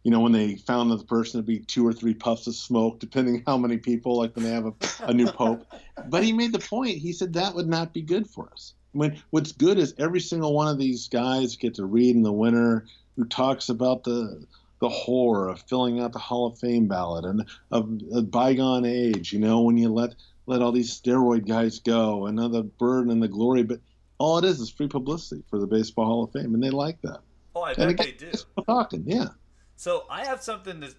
You 0.05 0.11
know, 0.11 0.19
when 0.19 0.33
they 0.33 0.57
found 0.57 0.91
the 0.91 0.97
person, 0.97 1.37
it'd 1.37 1.45
be 1.45 1.59
two 1.59 1.87
or 1.87 1.93
three 1.93 2.13
puffs 2.13 2.45
of 2.47 2.55
smoke, 2.55 2.99
depending 2.99 3.41
how 3.47 3.57
many 3.57 3.77
people, 3.77 4.17
like 4.17 4.35
when 4.35 4.43
they 4.43 4.51
have 4.51 4.65
a, 4.65 4.73
a 5.03 5.13
new 5.13 5.27
pope 5.27 5.65
but 6.09 6.23
he 6.23 6.33
made 6.33 6.51
the 6.51 6.59
point. 6.59 6.97
He 6.97 7.13
said 7.13 7.33
that 7.33 7.55
would 7.55 7.67
not 7.67 7.93
be 7.93 8.01
good 8.01 8.27
for 8.27 8.49
us. 8.51 8.73
I 8.93 8.97
mean, 8.97 9.23
what's 9.31 9.51
good 9.51 9.77
is 9.77 9.95
every 9.97 10.19
single 10.19 10.53
one 10.53 10.67
of 10.67 10.77
these 10.77 11.07
guys 11.07 11.55
get 11.55 11.75
to 11.75 11.85
read 11.85 12.15
in 12.15 12.23
the 12.23 12.31
winter 12.31 12.85
who 13.15 13.25
talks 13.25 13.69
about 13.69 14.03
the 14.03 14.45
the 14.79 14.89
horror 14.89 15.47
of 15.47 15.61
filling 15.61 16.01
out 16.01 16.11
the 16.11 16.19
Hall 16.19 16.47
of 16.47 16.59
Fame 16.59 16.87
ballot 16.87 17.23
and 17.23 17.45
of 17.71 17.89
a 18.13 18.21
bygone 18.21 18.83
age. 18.85 19.31
You 19.31 19.39
know, 19.39 19.61
when 19.61 19.77
you 19.77 19.87
let 19.87 20.15
let 20.45 20.61
all 20.61 20.71
these 20.71 20.99
steroid 20.99 21.47
guys 21.47 21.79
go 21.79 22.27
another 22.27 22.63
burden 22.63 23.11
and 23.11 23.21
the 23.21 23.27
glory, 23.27 23.63
but 23.63 23.79
all 24.17 24.37
it 24.37 24.45
is 24.45 24.59
is 24.59 24.69
free 24.69 24.87
publicity 24.87 25.43
for 25.49 25.59
the 25.59 25.67
Baseball 25.67 26.05
Hall 26.05 26.23
of 26.23 26.31
Fame, 26.31 26.53
and 26.53 26.63
they 26.63 26.69
like 26.69 27.01
that. 27.01 27.19
Oh, 27.55 27.61
I 27.61 27.73
bet 27.73 27.89
again, 27.89 28.07
they 28.19 28.31
do. 28.31 28.31
talking, 28.65 29.03
yeah. 29.05 29.27
So 29.75 30.05
I 30.09 30.25
have 30.25 30.41
something 30.41 30.81
to 30.81 30.93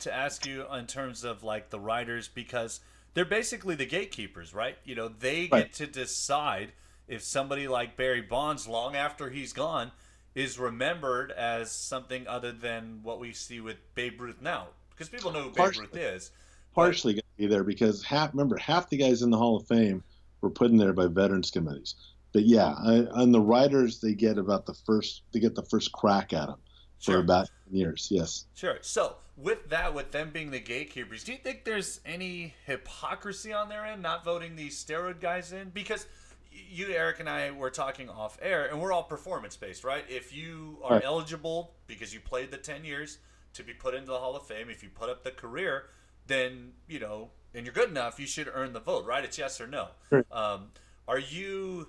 to 0.00 0.14
ask 0.14 0.46
you 0.46 0.64
in 0.72 0.86
terms 0.86 1.24
of 1.24 1.42
like 1.42 1.70
the 1.70 1.78
writers 1.78 2.28
because 2.28 2.80
they're 3.14 3.24
basically 3.24 3.74
the 3.74 3.86
gatekeepers, 3.86 4.54
right? 4.54 4.76
You 4.84 4.94
know, 4.94 5.08
they 5.08 5.48
get 5.48 5.74
to 5.74 5.86
decide 5.86 6.72
if 7.06 7.22
somebody 7.22 7.68
like 7.68 7.96
Barry 7.96 8.22
Bonds, 8.22 8.66
long 8.66 8.96
after 8.96 9.30
he's 9.30 9.52
gone, 9.52 9.92
is 10.34 10.58
remembered 10.58 11.32
as 11.32 11.72
something 11.72 12.26
other 12.26 12.52
than 12.52 13.00
what 13.02 13.20
we 13.20 13.32
see 13.32 13.60
with 13.60 13.76
Babe 13.94 14.20
Ruth 14.20 14.40
now. 14.40 14.68
Because 14.90 15.08
people 15.08 15.32
know 15.32 15.42
who 15.42 15.48
Babe 15.48 15.56
Partially. 15.56 15.86
Ruth 15.86 15.96
is. 15.96 16.30
partially 16.74 17.12
going 17.14 17.22
to 17.22 17.29
be 17.29 17.29
there 17.46 17.64
because 17.64 18.02
half 18.04 18.32
remember 18.32 18.56
half 18.56 18.88
the 18.88 18.96
guys 18.96 19.22
in 19.22 19.30
the 19.30 19.36
Hall 19.38 19.56
of 19.56 19.66
Fame 19.66 20.02
were 20.40 20.50
put 20.50 20.70
in 20.70 20.76
there 20.76 20.92
by 20.92 21.06
veterans 21.06 21.50
committees. 21.50 21.94
But 22.32 22.44
yeah, 22.44 22.74
I, 22.78 23.06
on 23.12 23.32
the 23.32 23.40
writers, 23.40 24.00
they 24.00 24.14
get 24.14 24.38
about 24.38 24.66
the 24.66 24.74
first 24.74 25.22
they 25.32 25.40
get 25.40 25.54
the 25.54 25.64
first 25.64 25.92
crack 25.92 26.32
at 26.32 26.46
them 26.46 26.58
for 27.00 27.18
about 27.18 27.48
years. 27.70 28.08
Yes. 28.10 28.44
Sure. 28.54 28.78
So 28.82 29.16
with 29.36 29.68
that, 29.70 29.94
with 29.94 30.12
them 30.12 30.30
being 30.30 30.50
the 30.50 30.60
gatekeepers, 30.60 31.24
do 31.24 31.32
you 31.32 31.38
think 31.38 31.64
there's 31.64 32.00
any 32.04 32.54
hypocrisy 32.66 33.52
on 33.52 33.68
their 33.68 33.84
end 33.86 34.02
not 34.02 34.24
voting 34.24 34.54
these 34.54 34.82
steroid 34.82 35.20
guys 35.20 35.52
in? 35.52 35.70
Because 35.70 36.06
you, 36.52 36.88
Eric, 36.88 37.20
and 37.20 37.28
I 37.28 37.52
were 37.52 37.70
talking 37.70 38.08
off 38.10 38.38
air, 38.42 38.66
and 38.66 38.80
we're 38.80 38.92
all 38.92 39.04
performance 39.04 39.56
based, 39.56 39.82
right? 39.84 40.04
If 40.08 40.34
you 40.34 40.78
are 40.84 40.96
Right. 40.96 41.04
eligible 41.04 41.74
because 41.86 42.12
you 42.12 42.20
played 42.20 42.50
the 42.50 42.58
ten 42.58 42.84
years 42.84 43.18
to 43.54 43.62
be 43.62 43.72
put 43.72 43.94
into 43.94 44.08
the 44.10 44.18
Hall 44.18 44.36
of 44.36 44.46
Fame, 44.46 44.68
if 44.68 44.82
you 44.82 44.90
put 44.90 45.08
up 45.08 45.24
the 45.24 45.30
career, 45.30 45.86
then 46.30 46.72
you 46.88 46.98
know, 47.00 47.30
and 47.54 47.66
you're 47.66 47.74
good 47.74 47.90
enough, 47.90 48.20
you 48.20 48.26
should 48.26 48.50
earn 48.52 48.72
the 48.72 48.80
vote, 48.80 49.04
right? 49.06 49.24
It's 49.24 49.38
yes 49.38 49.60
or 49.60 49.66
no. 49.66 49.88
Sure. 50.08 50.24
Um, 50.30 50.68
are 51.08 51.18
you 51.18 51.88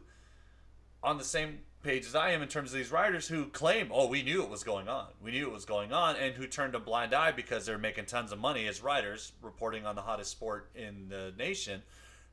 on 1.04 1.17
the 1.17 1.23
same 1.23 1.60
page 1.84 2.06
as 2.06 2.15
I 2.15 2.32
am 2.32 2.41
in 2.41 2.47
terms 2.47 2.71
of 2.71 2.77
these 2.77 2.91
writers 2.91 3.27
who 3.27 3.45
claim, 3.45 3.89
oh, 3.91 4.08
we 4.08 4.21
knew 4.21 4.43
it 4.43 4.49
was 4.49 4.63
going 4.63 4.88
on. 4.88 5.08
We 5.21 5.32
knew 5.32 5.47
it 5.47 5.54
was 5.54 5.65
going 5.65 5.91
on, 5.91 6.15
and 6.15 6.36
who 6.36 6.47
turned 6.47 6.75
a 6.75 6.80
blind 6.80 7.13
eye 7.13 7.32
because 7.32 7.65
they're 7.65 7.77
making 7.77 8.06
tons 8.06 8.32
of 8.32 8.39
money 8.39 8.67
as 8.67 8.82
writers, 8.82 9.34
reporting 9.41 9.86
on 9.86 9.95
the 9.95 10.01
hottest 10.01 10.32
sport 10.32 10.69
in 10.75 11.10
the 11.10 11.34
nation. 11.38 11.82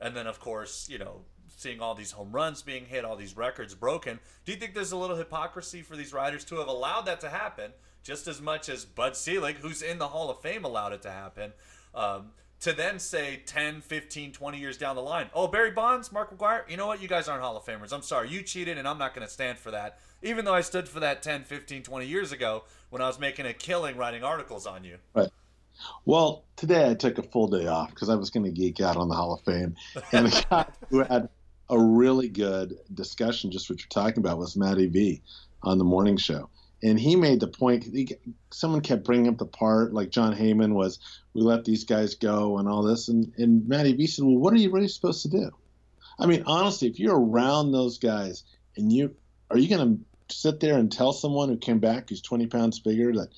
And 0.00 0.14
then, 0.14 0.26
of 0.26 0.38
course, 0.38 0.88
you 0.90 0.98
know, 0.98 1.22
seeing 1.56 1.80
all 1.80 1.94
these 1.94 2.12
home 2.12 2.30
runs 2.32 2.62
being 2.62 2.84
hit, 2.84 3.04
all 3.04 3.16
these 3.16 3.36
records 3.36 3.74
broken. 3.74 4.20
Do 4.44 4.52
you 4.52 4.58
think 4.58 4.74
there's 4.74 4.92
a 4.92 4.96
little 4.96 5.16
hypocrisy 5.16 5.82
for 5.82 5.96
these 5.96 6.12
writers 6.12 6.44
to 6.46 6.56
have 6.56 6.68
allowed 6.68 7.06
that 7.06 7.20
to 7.20 7.28
happen 7.28 7.72
just 8.04 8.28
as 8.28 8.40
much 8.40 8.68
as 8.68 8.84
Bud 8.84 9.16
Selig, 9.16 9.56
who's 9.56 9.82
in 9.82 9.98
the 9.98 10.08
Hall 10.08 10.30
of 10.30 10.40
Fame, 10.40 10.64
allowed 10.64 10.92
it 10.92 11.02
to 11.02 11.10
happen? 11.10 11.52
Um, 11.94 12.30
to 12.60 12.72
then 12.72 12.98
say 12.98 13.42
10, 13.46 13.82
15, 13.82 14.32
20 14.32 14.58
years 14.58 14.76
down 14.76 14.96
the 14.96 15.02
line, 15.02 15.30
oh, 15.32 15.46
Barry 15.46 15.70
Bonds, 15.70 16.10
Mark 16.10 16.36
McGwire, 16.36 16.68
you 16.68 16.76
know 16.76 16.88
what? 16.88 17.00
You 17.00 17.08
guys 17.08 17.28
aren't 17.28 17.42
Hall 17.42 17.56
of 17.56 17.64
Famers. 17.64 17.92
I'm 17.92 18.02
sorry. 18.02 18.30
You 18.30 18.42
cheated, 18.42 18.78
and 18.78 18.88
I'm 18.88 18.98
not 18.98 19.14
going 19.14 19.26
to 19.26 19.32
stand 19.32 19.58
for 19.58 19.70
that. 19.70 19.98
Even 20.22 20.44
though 20.44 20.54
I 20.54 20.62
stood 20.62 20.88
for 20.88 20.98
that 21.00 21.22
10, 21.22 21.44
15, 21.44 21.84
20 21.84 22.06
years 22.06 22.32
ago 22.32 22.64
when 22.90 23.00
I 23.00 23.06
was 23.06 23.20
making 23.20 23.46
a 23.46 23.54
killing 23.54 23.96
writing 23.96 24.24
articles 24.24 24.66
on 24.66 24.82
you. 24.82 24.96
Right. 25.14 25.28
Well, 26.04 26.44
today 26.56 26.90
I 26.90 26.94
took 26.94 27.18
a 27.18 27.22
full 27.22 27.46
day 27.46 27.68
off 27.68 27.90
because 27.90 28.08
I 28.08 28.16
was 28.16 28.30
going 28.30 28.44
to 28.44 28.50
geek 28.50 28.80
out 28.80 28.96
on 28.96 29.08
the 29.08 29.14
Hall 29.14 29.32
of 29.32 29.40
Fame, 29.42 29.76
and 30.12 30.26
the 30.26 30.46
guy 30.50 30.66
who 30.90 31.04
had 31.04 31.28
a 31.70 31.78
really 31.78 32.28
good 32.28 32.78
discussion, 32.94 33.52
just 33.52 33.70
what 33.70 33.78
you're 33.78 33.88
talking 33.88 34.18
about, 34.18 34.38
was 34.38 34.56
Matty 34.56 34.86
V 34.86 35.22
on 35.62 35.78
the 35.78 35.84
morning 35.84 36.16
show, 36.16 36.48
and 36.82 36.98
he 36.98 37.16
made 37.16 37.40
the 37.40 37.48
point. 37.48 37.84
He, 37.84 38.16
someone 38.50 38.80
kept 38.80 39.04
bringing 39.04 39.28
up 39.28 39.38
the 39.38 39.46
part, 39.46 39.92
like 39.92 40.10
Jon 40.10 40.34
Heyman 40.34 40.72
was, 40.72 40.98
we 41.34 41.42
let 41.42 41.64
these 41.64 41.84
guys 41.84 42.14
go 42.14 42.58
and 42.58 42.68
all 42.68 42.82
this, 42.82 43.08
and 43.08 43.32
and 43.38 43.66
Matty 43.68 43.92
V 43.94 44.06
said, 44.06 44.24
well, 44.24 44.36
what 44.36 44.52
are 44.52 44.58
you 44.58 44.70
really 44.70 44.88
supposed 44.88 45.22
to 45.22 45.28
do? 45.28 45.50
I 46.18 46.26
mean, 46.26 46.42
honestly, 46.46 46.88
if 46.88 46.98
you're 46.98 47.18
around 47.18 47.72
those 47.72 47.98
guys 47.98 48.44
and 48.76 48.92
you 48.92 49.14
are 49.50 49.58
you 49.58 49.68
going 49.68 49.98
to 49.98 50.34
sit 50.34 50.60
there 50.60 50.76
and 50.76 50.92
tell 50.92 51.12
someone 51.12 51.48
who 51.48 51.56
came 51.56 51.78
back 51.78 52.10
who's 52.10 52.20
20 52.20 52.48
pounds 52.48 52.80
bigger 52.80 53.12
that 53.14 53.28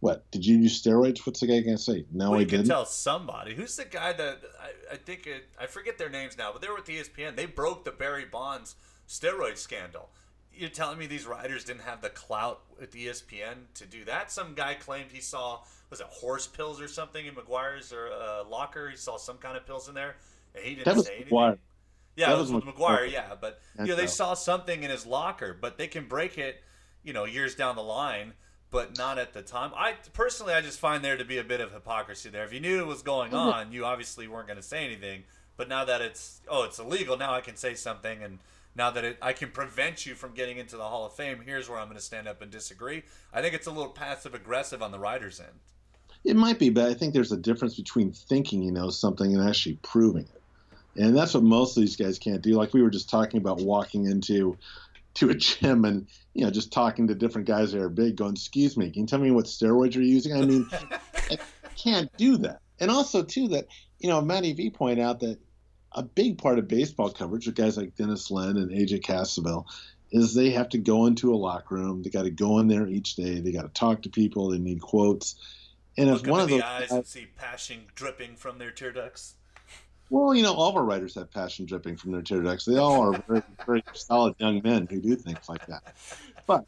what 0.00 0.30
did 0.30 0.44
you 0.44 0.58
use 0.58 0.82
steroids? 0.82 1.26
What's 1.26 1.40
the 1.40 1.46
guy 1.46 1.60
gonna 1.60 1.78
say? 1.78 2.04
No, 2.12 2.32
well, 2.32 2.40
I 2.40 2.44
didn't. 2.44 2.66
tell 2.66 2.84
somebody. 2.84 3.54
Who's 3.54 3.74
the 3.76 3.86
guy 3.86 4.12
that 4.12 4.42
I, 4.60 4.94
I 4.94 4.96
think 4.96 5.26
it, 5.26 5.44
I 5.58 5.66
forget 5.66 5.96
their 5.96 6.10
names 6.10 6.36
now, 6.36 6.52
but 6.52 6.60
they 6.60 6.68
were 6.68 6.74
with 6.74 6.84
ESPN. 6.84 7.36
They 7.36 7.46
broke 7.46 7.86
the 7.86 7.90
Barry 7.90 8.26
Bonds 8.26 8.76
steroid 9.08 9.56
scandal. 9.56 10.10
You're 10.56 10.70
telling 10.70 10.98
me 10.98 11.06
these 11.06 11.26
riders 11.26 11.64
didn't 11.64 11.82
have 11.82 12.00
the 12.00 12.10
clout 12.10 12.60
at 12.80 12.92
ESPN 12.92 13.54
to 13.74 13.86
do 13.86 14.04
that? 14.04 14.30
Some 14.30 14.54
guy 14.54 14.74
claimed 14.74 15.10
he 15.12 15.20
saw 15.20 15.60
was 15.90 16.00
it 16.00 16.06
horse 16.06 16.46
pills 16.46 16.80
or 16.80 16.88
something 16.88 17.26
in 17.26 17.34
McGwire's 17.34 17.92
or 17.92 18.08
uh, 18.12 18.44
locker. 18.48 18.88
He 18.90 18.96
saw 18.96 19.16
some 19.16 19.36
kind 19.38 19.56
of 19.56 19.66
pills 19.66 19.88
in 19.88 19.94
there, 19.94 20.16
and 20.54 20.64
he 20.64 20.70
didn't 20.74 20.84
That 20.86 20.96
was 20.96 21.06
say 21.06 21.14
anything. 21.16 21.32
McGwire. 21.32 21.58
Yeah, 22.16 22.26
That 22.28 22.36
it 22.36 22.38
was 22.38 22.52
was 22.52 22.64
with 22.64 22.74
McGwire. 22.74 23.10
Yeah, 23.10 23.34
but 23.40 23.60
you 23.78 23.86
know 23.86 23.96
they 23.96 24.06
saw 24.06 24.34
something 24.34 24.82
in 24.82 24.90
his 24.90 25.04
locker, 25.06 25.56
but 25.58 25.78
they 25.78 25.86
can 25.88 26.06
break 26.06 26.38
it, 26.38 26.62
you 27.02 27.12
know, 27.12 27.24
years 27.24 27.54
down 27.56 27.74
the 27.76 27.82
line, 27.82 28.34
but 28.70 28.96
not 28.96 29.18
at 29.18 29.32
the 29.32 29.42
time. 29.42 29.72
I 29.76 29.94
personally, 30.12 30.54
I 30.54 30.60
just 30.60 30.78
find 30.78 31.04
there 31.04 31.16
to 31.16 31.24
be 31.24 31.38
a 31.38 31.44
bit 31.44 31.60
of 31.60 31.72
hypocrisy 31.72 32.28
there. 32.30 32.44
If 32.44 32.52
you 32.52 32.60
knew 32.60 32.80
it 32.80 32.86
was 32.86 33.02
going 33.02 33.30
Mm-hmm. 33.32 33.36
on, 33.36 33.72
you 33.72 33.84
obviously 33.84 34.28
weren't 34.28 34.46
going 34.46 34.56
to 34.58 34.62
say 34.62 34.84
anything. 34.84 35.24
But 35.56 35.68
now 35.68 35.84
that 35.84 36.00
it's 36.00 36.40
oh, 36.48 36.64
it's 36.64 36.78
illegal, 36.78 37.16
now 37.16 37.34
I 37.34 37.40
can 37.40 37.56
say 37.56 37.74
something, 37.74 38.22
and 38.22 38.38
now 38.76 38.90
that 38.90 39.04
it, 39.04 39.18
I 39.22 39.32
can 39.32 39.50
prevent 39.50 40.06
you 40.06 40.14
from 40.14 40.34
getting 40.34 40.58
into 40.58 40.76
the 40.76 40.84
Hall 40.84 41.06
of 41.06 41.14
Fame, 41.14 41.42
here's 41.44 41.68
where 41.68 41.78
I'm 41.78 41.86
going 41.86 41.96
to 41.96 42.02
stand 42.02 42.26
up 42.26 42.42
and 42.42 42.50
disagree. 42.50 43.04
I 43.32 43.40
think 43.40 43.54
it's 43.54 43.66
a 43.66 43.70
little 43.70 43.92
passive 43.92 44.34
aggressive 44.34 44.82
on 44.82 44.90
the 44.90 44.98
writers' 44.98 45.40
end. 45.40 45.60
It 46.24 46.36
might 46.36 46.58
be, 46.58 46.70
but 46.70 46.88
I 46.88 46.94
think 46.94 47.12
there's 47.12 47.32
a 47.32 47.36
difference 47.36 47.76
between 47.76 48.12
thinking 48.12 48.62
you 48.62 48.72
know 48.72 48.90
something 48.90 49.34
and 49.34 49.48
actually 49.48 49.78
proving 49.82 50.24
it. 50.24 51.02
And 51.02 51.16
that's 51.16 51.34
what 51.34 51.42
most 51.42 51.76
of 51.76 51.82
these 51.82 51.96
guys 51.96 52.18
can't 52.18 52.40
do. 52.40 52.52
Like 52.54 52.72
we 52.72 52.82
were 52.82 52.90
just 52.90 53.10
talking 53.10 53.38
about 53.38 53.60
walking 53.60 54.06
into 54.06 54.56
to 55.14 55.30
a 55.30 55.34
gym 55.34 55.84
and 55.84 56.06
you 56.32 56.44
know 56.44 56.50
just 56.50 56.72
talking 56.72 57.06
to 57.08 57.14
different 57.14 57.46
guys 57.46 57.72
that 57.72 57.80
are 57.80 57.88
big, 57.88 58.16
going, 58.16 58.32
"Excuse 58.32 58.76
me, 58.76 58.90
can 58.90 59.02
you 59.02 59.06
tell 59.06 59.18
me 59.18 59.30
what 59.30 59.44
steroids 59.44 59.94
you're 59.94 60.02
using?" 60.02 60.32
I 60.32 60.42
mean, 60.42 60.68
I 61.30 61.38
can't 61.76 62.10
do 62.16 62.36
that. 62.38 62.60
And 62.80 62.90
also 62.90 63.22
too 63.22 63.48
that 63.48 63.66
you 63.98 64.08
know 64.08 64.20
Matty 64.20 64.52
V 64.54 64.70
pointed 64.70 65.04
out 65.04 65.20
that 65.20 65.38
a 65.94 66.02
big 66.02 66.38
part 66.38 66.58
of 66.58 66.68
baseball 66.68 67.10
coverage 67.10 67.46
with 67.46 67.54
guys 67.54 67.76
like 67.76 67.94
Dennis 67.96 68.30
Lin 68.30 68.56
and 68.56 68.70
AJ 68.70 69.02
Cassavell 69.02 69.64
is 70.12 70.34
they 70.34 70.50
have 70.50 70.68
to 70.70 70.78
go 70.78 71.06
into 71.06 71.34
a 71.34 71.36
locker 71.36 71.74
room. 71.74 72.02
They 72.02 72.10
got 72.10 72.22
to 72.22 72.30
go 72.30 72.58
in 72.58 72.68
there 72.68 72.86
each 72.86 73.16
day. 73.16 73.40
They 73.40 73.52
got 73.52 73.62
to 73.62 73.68
talk 73.68 74.02
to 74.02 74.08
people. 74.08 74.48
They 74.50 74.58
need 74.58 74.80
quotes 74.80 75.34
And 75.96 76.08
if 76.10 76.26
one 76.26 76.40
of 76.40 76.48
those 76.48 76.60
the 76.60 76.66
eyes 76.66 76.80
guys- 76.82 76.90
and 76.92 77.06
see 77.06 77.26
passion 77.36 77.84
dripping 77.94 78.36
from 78.36 78.58
their 78.58 78.70
tear 78.70 78.92
ducts. 78.92 79.34
Well, 80.10 80.34
you 80.34 80.42
know, 80.42 80.52
all 80.52 80.68
of 80.68 80.76
our 80.76 80.84
writers 80.84 81.14
have 81.14 81.30
passion 81.32 81.64
dripping 81.64 81.96
from 81.96 82.12
their 82.12 82.22
tear 82.22 82.42
ducts. 82.42 82.64
They 82.64 82.76
all 82.76 83.00
are 83.00 83.24
very, 83.28 83.42
very 83.66 83.82
solid 83.94 84.34
young 84.38 84.60
men 84.62 84.86
who 84.88 85.00
do 85.00 85.16
things 85.16 85.48
like 85.48 85.66
that. 85.66 85.94
But 86.46 86.64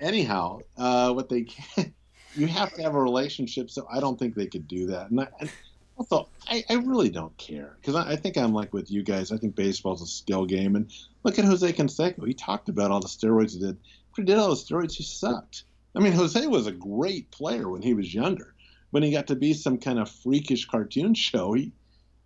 anyhow, 0.00 0.60
uh, 0.76 1.12
what 1.12 1.28
they 1.28 1.42
can, 1.44 1.94
you 2.36 2.46
have 2.46 2.72
to 2.74 2.82
have 2.82 2.94
a 2.94 3.00
relationship. 3.00 3.70
So 3.70 3.86
I 3.90 4.00
don't 4.00 4.18
think 4.18 4.34
they 4.34 4.46
could 4.46 4.68
do 4.68 4.86
that. 4.88 5.10
And, 5.10 5.20
I, 5.20 5.28
and 5.40 5.50
also, 5.96 6.28
I, 6.48 6.64
I 6.68 6.74
really 6.74 7.08
don't 7.08 7.36
care 7.36 7.76
because 7.80 7.94
I, 7.94 8.12
I 8.12 8.16
think 8.16 8.36
I'm 8.36 8.52
like 8.52 8.72
with 8.72 8.90
you 8.90 9.02
guys. 9.02 9.32
I 9.32 9.36
think 9.36 9.54
baseball's 9.54 10.02
a 10.02 10.06
skill 10.06 10.44
game. 10.44 10.76
And 10.76 10.90
look 11.22 11.38
at 11.38 11.44
Jose 11.44 11.72
Canseco. 11.72 12.26
He 12.26 12.34
talked 12.34 12.68
about 12.68 12.90
all 12.90 13.00
the 13.00 13.08
steroids 13.08 13.52
he 13.52 13.60
did. 13.60 13.76
He 14.16 14.22
did 14.22 14.38
all 14.38 14.50
the 14.50 14.56
steroids, 14.56 14.94
he 14.94 15.02
sucked. 15.02 15.64
I 15.96 16.00
mean, 16.00 16.12
Jose 16.12 16.46
was 16.46 16.66
a 16.66 16.72
great 16.72 17.30
player 17.30 17.68
when 17.68 17.82
he 17.82 17.94
was 17.94 18.12
younger. 18.12 18.54
When 18.90 19.02
he 19.02 19.10
got 19.10 19.28
to 19.28 19.36
be 19.36 19.54
some 19.54 19.78
kind 19.78 19.98
of 19.98 20.08
freakish 20.08 20.66
cartoon 20.66 21.14
show, 21.14 21.52
he 21.52 21.72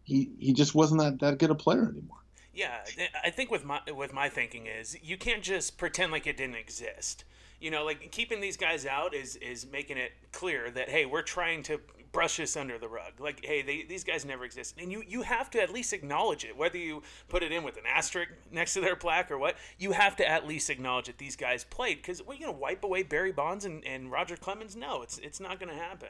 he, 0.05 0.31
he 0.39 0.53
just 0.55 0.75
wasn't 0.75 1.03
that, 1.03 1.21
that 1.21 1.39
good 1.39 1.51
a 1.51 1.55
player 1.55 1.87
anymore. 1.87 2.17
Yeah, 2.55 2.79
I 3.23 3.31
think 3.31 3.51
with 3.51 3.65
my 3.65 3.81
with 3.95 4.13
my 4.13 4.29
thinking 4.29 4.67
is 4.67 4.97
you 5.03 5.17
can't 5.17 5.43
just 5.43 5.79
pretend 5.79 6.11
like 6.11 6.27
it 6.27 6.37
didn't 6.37 6.57
exist. 6.57 7.25
You 7.61 7.71
know, 7.71 7.85
like 7.85 8.11
keeping 8.11 8.41
these 8.41 8.57
guys 8.57 8.85
out 8.85 9.15
is 9.15 9.37
is 9.37 9.67
making 9.71 9.97
it 9.97 10.13
clear 10.33 10.71
that 10.71 10.89
hey, 10.89 11.05
we're 11.07 11.23
trying 11.23 11.63
to 11.65 11.81
brush 12.13 12.37
this 12.37 12.57
under 12.57 12.79
the 12.79 12.89
rug. 12.89 13.13
Like 13.19 13.45
hey, 13.45 13.63
they, 13.63 13.85
these 13.89 14.05
guys 14.05 14.25
never 14.25 14.45
existed, 14.45 14.83
and 14.83 14.91
you 14.91 15.03
you 15.07 15.23
have 15.23 15.51
to 15.51 15.63
at 15.63 15.73
least 15.73 15.93
acknowledge 15.93 16.45
it, 16.45 16.57
whether 16.57 16.79
you 16.79 17.03
put 17.29 17.43
it 17.43 17.53
in 17.53 17.63
with 17.63 17.77
an 17.77 17.85
asterisk 17.87 18.31
next 18.51 18.75
to 18.75 18.81
their 18.81 18.97
plaque 18.97 19.31
or 19.31 19.39
what. 19.39 19.57
You 19.79 19.93
have 19.93 20.17
to 20.17 20.29
at 20.29 20.47
least 20.47 20.71
acknowledge 20.71 21.07
that 21.07 21.19
these 21.19 21.37
guys 21.37 21.65
played 21.65 21.99
because 21.99 22.23
we're 22.23 22.39
gonna 22.39 22.53
wipe 22.53 22.85
away 22.85 23.03
Barry 23.03 23.33
Bonds 23.33 23.65
and, 23.65 23.85
and 23.85 24.11
Roger 24.11 24.37
Clemens. 24.37 24.77
No, 24.77 25.03
it's 25.03 25.19
it's 25.19 25.41
not 25.41 25.61
gonna 25.61 25.75
happen. 25.75 26.09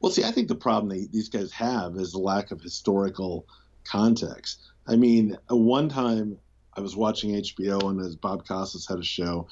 Well, 0.00 0.12
see, 0.12 0.24
I 0.24 0.30
think 0.30 0.48
the 0.48 0.54
problem 0.54 1.08
these 1.10 1.28
guys 1.28 1.52
have 1.52 1.96
is 1.96 2.12
the 2.12 2.18
lack 2.18 2.50
of 2.50 2.60
historical 2.60 3.46
context. 3.84 4.60
I 4.86 4.96
mean, 4.96 5.36
one 5.48 5.88
time 5.88 6.38
I 6.76 6.80
was 6.80 6.96
watching 6.96 7.30
HBO 7.30 7.90
and 7.90 8.00
as 8.00 8.16
Bob 8.16 8.46
Costas 8.46 8.86
had 8.86 8.98
a 8.98 9.04
show, 9.04 9.48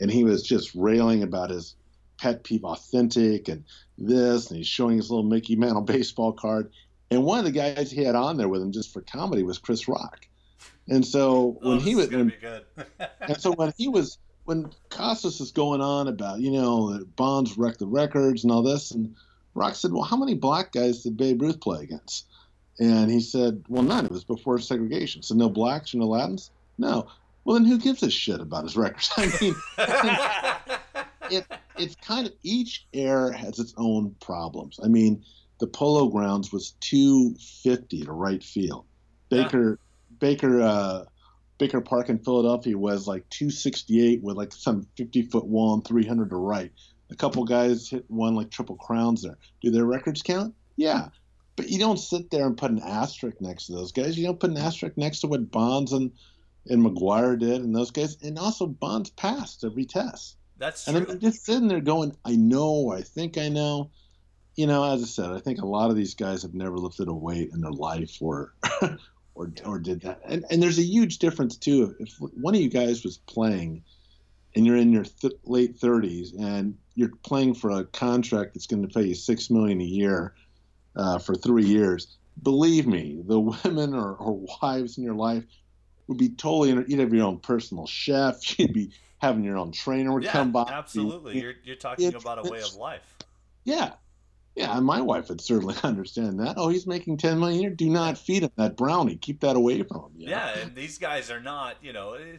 and 0.00 0.10
he 0.10 0.24
was 0.24 0.42
just 0.42 0.74
railing 0.74 1.22
about 1.22 1.50
his 1.50 1.76
pet 2.22 2.44
peeve, 2.44 2.64
authentic, 2.64 3.48
and 3.48 3.64
this, 3.98 4.48
and 4.48 4.56
he's 4.58 4.66
showing 4.68 4.96
his 4.96 5.10
little 5.10 5.24
Mickey 5.24 5.56
Mantle 5.56 5.80
baseball 5.96 6.32
card. 6.32 6.70
And 7.10 7.24
one 7.24 7.38
of 7.40 7.44
the 7.44 7.50
guys 7.50 7.90
he 7.90 8.04
had 8.04 8.14
on 8.14 8.36
there 8.36 8.48
with 8.48 8.62
him 8.62 8.70
just 8.72 8.92
for 8.92 9.00
comedy 9.02 9.42
was 9.42 9.58
Chris 9.58 9.88
Rock. 9.88 10.26
And 10.88 11.04
so 11.04 11.58
Oh, 11.62 11.70
when 11.70 11.80
he 11.80 11.94
was, 11.94 12.06
gonna 12.06 12.24
when- 12.24 12.28
be 12.28 12.36
good. 12.40 12.64
and 13.20 13.40
so 13.40 13.52
when 13.52 13.72
he 13.76 13.88
was 13.88 14.18
when 14.44 14.70
Costas 14.90 15.40
is 15.40 15.50
going 15.52 15.80
on 15.80 16.08
about 16.08 16.40
you 16.40 16.50
know 16.50 16.92
that 16.92 17.14
Bonds 17.16 17.56
wrecked 17.58 17.78
the 17.80 17.86
records 17.86 18.42
and 18.44 18.52
all 18.52 18.62
this, 18.62 18.90
and 18.92 19.14
Rock 19.54 19.74
said, 19.74 19.92
"Well, 19.92 20.02
how 20.04 20.16
many 20.16 20.34
black 20.34 20.72
guys 20.72 21.02
did 21.02 21.16
Babe 21.16 21.42
Ruth 21.42 21.60
play 21.60 21.82
against?" 21.82 22.26
And 22.80 23.10
he 23.10 23.20
said, 23.20 23.62
"Well, 23.68 23.82
none. 23.82 24.04
It 24.06 24.10
was 24.12 24.24
before 24.24 24.58
segregation. 24.58 25.22
So 25.22 25.34
no 25.34 25.48
blacks 25.50 25.92
or 25.94 25.98
no 25.98 26.06
Latins. 26.06 26.50
No. 26.78 27.06
Well, 27.44 27.54
then 27.56 27.64
who 27.66 27.78
gives 27.78 28.02
a 28.04 28.10
shit 28.10 28.40
about 28.40 28.62
his 28.64 28.76
records? 28.76 29.10
I 29.16 29.38
mean, 29.40 29.54
it 31.30 31.46
it's 31.76 31.96
kind 31.96 32.26
of 32.26 32.32
each 32.42 32.86
air 32.92 33.32
has 33.32 33.58
its 33.58 33.74
own 33.76 34.14
problems. 34.20 34.78
I 34.82 34.88
mean, 34.88 35.24
the 35.58 35.66
Polo 35.66 36.08
Grounds 36.08 36.52
was 36.52 36.72
250 36.80 38.04
to 38.04 38.12
right 38.12 38.42
field. 38.42 38.84
Baker 39.28 39.78
Baker 40.18 40.60
uh, 40.60 41.04
Baker 41.58 41.80
Park 41.80 42.08
in 42.08 42.18
Philadelphia 42.18 42.76
was 42.76 43.06
like 43.06 43.28
268 43.30 44.22
with 44.22 44.36
like 44.36 44.52
some 44.52 44.86
50 44.96 45.22
foot 45.22 45.46
wall 45.46 45.74
and 45.74 45.86
300 45.86 46.30
to 46.30 46.36
right. 46.36 46.72
A 47.10 47.14
couple 47.14 47.44
guys 47.44 47.88
hit 47.88 48.04
one 48.08 48.34
like 48.34 48.50
triple 48.50 48.76
crowns 48.76 49.22
there. 49.22 49.38
Do 49.60 49.70
their 49.70 49.84
records 49.84 50.22
count? 50.22 50.54
Yeah. 50.76 51.08
But 51.56 51.68
you 51.68 51.78
don't 51.78 51.98
sit 51.98 52.30
there 52.30 52.46
and 52.46 52.56
put 52.56 52.70
an 52.70 52.80
asterisk 52.80 53.40
next 53.40 53.66
to 53.66 53.72
those 53.74 53.92
guys. 53.92 54.18
You 54.18 54.26
don't 54.26 54.40
put 54.40 54.50
an 54.50 54.56
asterisk 54.56 54.96
next 54.96 55.20
to 55.20 55.26
what 55.28 55.50
Bonds 55.50 55.92
and 55.92 56.10
and 56.68 56.84
McGwire 56.84 57.38
did 57.38 57.62
and 57.62 57.74
those 57.74 57.90
guys. 57.90 58.16
And 58.22 58.38
also 58.38 58.66
Bonds 58.66 59.10
passed 59.10 59.64
every 59.64 59.84
test. 59.84 60.36
That's 60.62 60.84
true. 60.84 60.96
And. 60.96 61.10
I'm 61.10 61.18
just 61.18 61.44
sitting 61.44 61.66
there 61.66 61.80
going, 61.80 62.16
I 62.24 62.36
know, 62.36 62.92
I 62.92 63.02
think 63.02 63.36
I 63.36 63.48
know. 63.48 63.90
You 64.54 64.68
know, 64.68 64.84
as 64.92 65.02
I 65.02 65.06
said, 65.06 65.30
I 65.30 65.40
think 65.40 65.60
a 65.60 65.66
lot 65.66 65.90
of 65.90 65.96
these 65.96 66.14
guys 66.14 66.42
have 66.42 66.54
never 66.54 66.78
lifted 66.78 67.08
a 67.08 67.12
weight 67.12 67.50
in 67.52 67.62
their 67.62 67.72
life 67.72 68.18
or 68.20 68.54
or 69.34 69.50
or 69.64 69.80
did 69.80 70.02
that. 70.02 70.20
And 70.24 70.44
and 70.50 70.62
there's 70.62 70.78
a 70.78 70.84
huge 70.84 71.18
difference 71.18 71.56
too. 71.56 71.96
If 71.98 72.14
one 72.20 72.54
of 72.54 72.60
you 72.60 72.68
guys 72.68 73.02
was 73.02 73.18
playing 73.18 73.82
and 74.54 74.64
you're 74.64 74.76
in 74.76 74.92
your 74.92 75.02
th- 75.04 75.32
late 75.44 75.80
30s 75.80 76.38
and 76.38 76.78
you're 76.94 77.10
playing 77.24 77.54
for 77.54 77.70
a 77.70 77.84
contract 77.84 78.54
that's 78.54 78.68
going 78.68 78.86
to 78.86 78.94
pay 78.94 79.06
you 79.06 79.14
6 79.14 79.50
million 79.50 79.80
a 79.80 79.84
year 79.84 80.34
uh, 80.94 81.18
for 81.18 81.34
3 81.34 81.64
years, 81.64 82.18
believe 82.40 82.86
me, 82.86 83.20
the 83.26 83.40
women 83.64 83.94
or, 83.94 84.12
or 84.12 84.46
wives 84.62 84.96
in 84.96 85.02
your 85.02 85.14
life 85.14 85.42
would 86.06 86.18
be 86.18 86.28
totally 86.28 86.68
you'd 86.86 87.00
have 87.00 87.12
your 87.12 87.26
own 87.26 87.40
personal 87.40 87.86
chef, 87.86 88.36
you'd 88.60 88.74
be 88.74 88.92
having 89.22 89.44
your 89.44 89.56
own 89.56 89.72
trainer 89.72 90.12
would 90.12 90.24
yeah, 90.24 90.32
come 90.32 90.52
by. 90.52 90.64
absolutely. 90.68 91.40
You're 91.40 91.54
you're 91.64 91.76
talking 91.76 92.08
it's- 92.08 92.22
about 92.22 92.44
a 92.46 92.50
way 92.50 92.60
of 92.60 92.74
life. 92.74 93.16
Yeah. 93.64 93.92
Yeah, 94.54 94.76
and 94.76 94.84
my 94.84 95.00
wife 95.00 95.30
would 95.30 95.40
certainly 95.40 95.74
understand 95.82 96.38
that. 96.40 96.56
Oh, 96.58 96.68
he's 96.68 96.86
making 96.86 97.16
ten 97.16 97.40
million 97.40 97.58
a 97.60 97.62
year. 97.62 97.70
Do 97.70 97.88
not 97.88 98.18
feed 98.18 98.42
him 98.42 98.50
that 98.56 98.76
brownie. 98.76 99.16
Keep 99.16 99.40
that 99.40 99.56
away 99.56 99.82
from 99.82 100.02
him. 100.02 100.10
you 100.18 100.26
know? 100.26 100.32
Yeah, 100.32 100.58
and 100.58 100.74
these 100.74 100.98
guys 100.98 101.30
are 101.30 101.40
not, 101.40 101.76
you 101.80 101.94
know, 101.94 102.12
eh, 102.14 102.36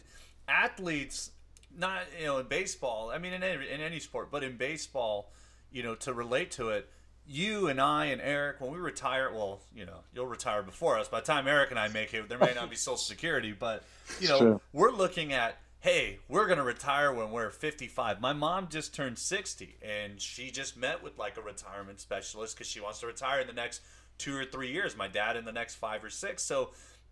athletes. 0.48 1.32
Not, 1.76 2.02
you 2.20 2.28
know, 2.28 2.38
in 2.38 2.46
baseball. 2.46 3.10
I 3.10 3.18
mean, 3.18 3.34
in 3.34 3.42
any, 3.42 3.68
in 3.68 3.82
any 3.82 4.00
sport, 4.00 4.30
but 4.30 4.44
in 4.44 4.58
baseball, 4.58 5.32
you 5.72 5.82
know, 5.82 5.96
to 5.96 6.14
relate 6.14 6.52
to 6.52 6.70
it, 6.70 6.88
you 7.26 7.68
and 7.68 7.82
I 7.82 8.06
and 8.08 8.22
Eric, 8.22 8.62
when 8.62 8.72
we 8.72 8.78
retire, 8.78 9.32
well, 9.34 9.60
you 9.76 9.88
know, 9.88 10.02
you'll 10.14 10.28
retire 10.28 10.62
before 10.62 11.00
us. 11.00 11.08
By 11.08 11.22
the 11.22 11.26
time 11.26 11.48
Eric 11.48 11.72
and 11.72 11.80
I 11.80 11.88
make 11.88 12.14
it, 12.14 12.30
there 12.30 12.38
may 12.38 12.54
not 12.54 12.70
be 12.70 12.76
Social 12.76 12.98
Security, 12.98 13.56
but 13.58 13.82
you 14.20 14.28
know, 14.28 14.38
Sure. 14.38 14.62
we're 14.72 14.92
looking 14.92 15.34
at, 15.34 15.58
hey, 15.84 16.18
we're 16.30 16.48
gonna 16.48 16.64
retire 16.64 17.12
when 17.12 17.30
we're 17.30 17.50
55. 17.50 18.22
My 18.22 18.32
mom 18.32 18.70
just 18.70 18.96
turned 18.96 19.20
60, 19.20 19.76
and 19.82 20.22
she 20.22 20.50
just 20.50 20.78
met 20.78 21.04
with 21.04 21.20
like 21.20 21.36
a 21.36 21.42
retirement 21.42 22.00
specialist 22.00 22.56
because 22.56 22.68
she 22.70 22.80
wants 22.80 23.02
to 23.02 23.08
retire 23.08 23.42
in 23.42 23.48
the 23.48 23.54
next 23.54 23.82
two 24.18 24.34
or 24.34 24.46
three 24.46 24.72
years. 24.72 24.96
My 24.96 25.10
dad 25.10 25.36
in 25.36 25.44
the 25.44 25.52
next 25.52 25.76
five 25.76 26.02
or 26.02 26.10
six. 26.10 26.42
So 26.42 26.70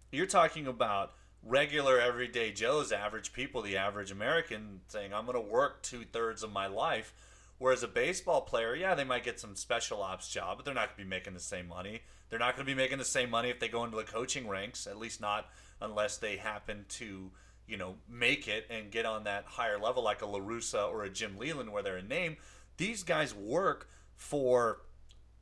you're 0.10 0.26
talking 0.26 0.68
about 0.68 1.12
regular 1.44 2.00
everyday 2.00 2.54
Joes, 2.54 2.94
average 2.94 3.34
people, 3.34 3.62
the 3.62 3.76
average 3.76 4.10
American 4.10 4.80
saying, 4.88 5.14
I'm 5.14 5.26
going 5.26 5.36
to 5.36 5.52
work 5.52 5.84
two 5.84 6.06
thirds 6.06 6.42
of 6.42 6.54
my 6.54 6.68
life. 6.68 7.14
Whereas 7.58 7.84
a 7.84 7.90
baseball 7.90 8.40
player, 8.40 8.74
yeah, 8.74 8.96
they 8.96 9.04
might 9.04 9.26
get 9.26 9.38
some 9.38 9.58
special 9.58 10.02
ops 10.02 10.30
job, 10.30 10.58
but 10.58 10.66
they're 10.66 10.74
not 10.74 10.96
going 10.96 11.00
to 11.00 11.04
be 11.04 11.10
making 11.10 11.34
the 11.34 11.42
same 11.42 11.68
money. 11.68 12.00
They're 12.30 12.40
not 12.40 12.56
going 12.56 12.66
to 12.66 12.72
be 12.72 12.78
making 12.78 13.00
the 13.00 13.06
same 13.06 13.30
money 13.30 13.50
if 13.50 13.60
they 13.60 13.68
go 13.68 13.84
into 13.84 13.98
the 13.98 14.04
coaching 14.04 14.48
ranks, 14.48 14.88
at 14.88 14.98
least 14.98 15.20
not 15.20 15.50
unless 15.82 16.16
they 16.18 16.38
happen 16.38 16.86
to, 16.88 17.32
you 17.72 17.78
know, 17.78 17.96
make 18.10 18.50
it 18.50 18.68
and 18.70 18.92
get 18.92 19.06
on 19.06 19.24
that 19.24 19.46
higher 19.46 19.80
level 19.80 20.04
like 20.04 20.22
a 20.22 20.26
LaRussa 20.26 20.90
or 20.90 21.06
a 21.06 21.10
Jim 21.10 21.38
Leyland 21.38 21.72
where 21.72 21.82
they're 21.82 21.96
a 21.96 22.04
name. 22.04 22.36
These 22.76 23.04
guys 23.04 23.34
work 23.34 23.90
for 24.18 24.82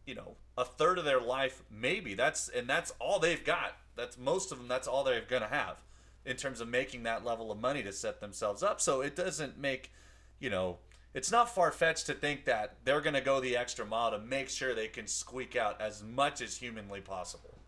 you 0.05 0.13
know 0.13 0.35
a 0.55 0.63
third 0.63 0.99
of 0.99 1.05
their 1.05 1.19
life 1.19 1.63
maybe. 1.71 2.13
That's 2.13 2.47
and 2.47 2.69
that's 2.69 2.93
all 2.99 3.17
they've 3.17 3.43
got. 3.43 3.77
That's 3.95 4.15
most 4.15 4.51
of 4.51 4.59
them 4.59 4.67
that's 4.67 4.87
all 4.87 5.03
they're 5.03 5.21
going 5.27 5.41
to 5.41 5.47
have 5.47 5.77
in 6.23 6.35
terms 6.35 6.61
of 6.61 6.67
making 6.67 7.01
that 7.03 7.25
level 7.25 7.51
of 7.51 7.59
money 7.59 7.81
to 7.81 7.91
set 7.91 8.21
themselves 8.21 8.61
up. 8.61 8.79
So 8.79 9.01
it 9.01 9.15
doesn't 9.15 9.57
make 9.57 9.91
you 10.39 10.51
know 10.51 10.77
it's 11.15 11.31
not 11.31 11.49
far-fetched 11.49 12.05
to 12.05 12.13
think 12.13 12.45
that 12.45 12.75
they're 12.83 13.01
going 13.01 13.15
to 13.15 13.21
go 13.21 13.39
the 13.39 13.57
extra 13.57 13.87
mile 13.87 14.11
to 14.11 14.19
make 14.19 14.49
sure 14.49 14.75
they 14.75 14.87
can 14.87 15.07
squeak 15.07 15.55
out 15.55 15.81
as 15.81 16.03
much 16.03 16.41
as 16.41 16.57
humanly 16.57 17.01
possible 17.01 17.58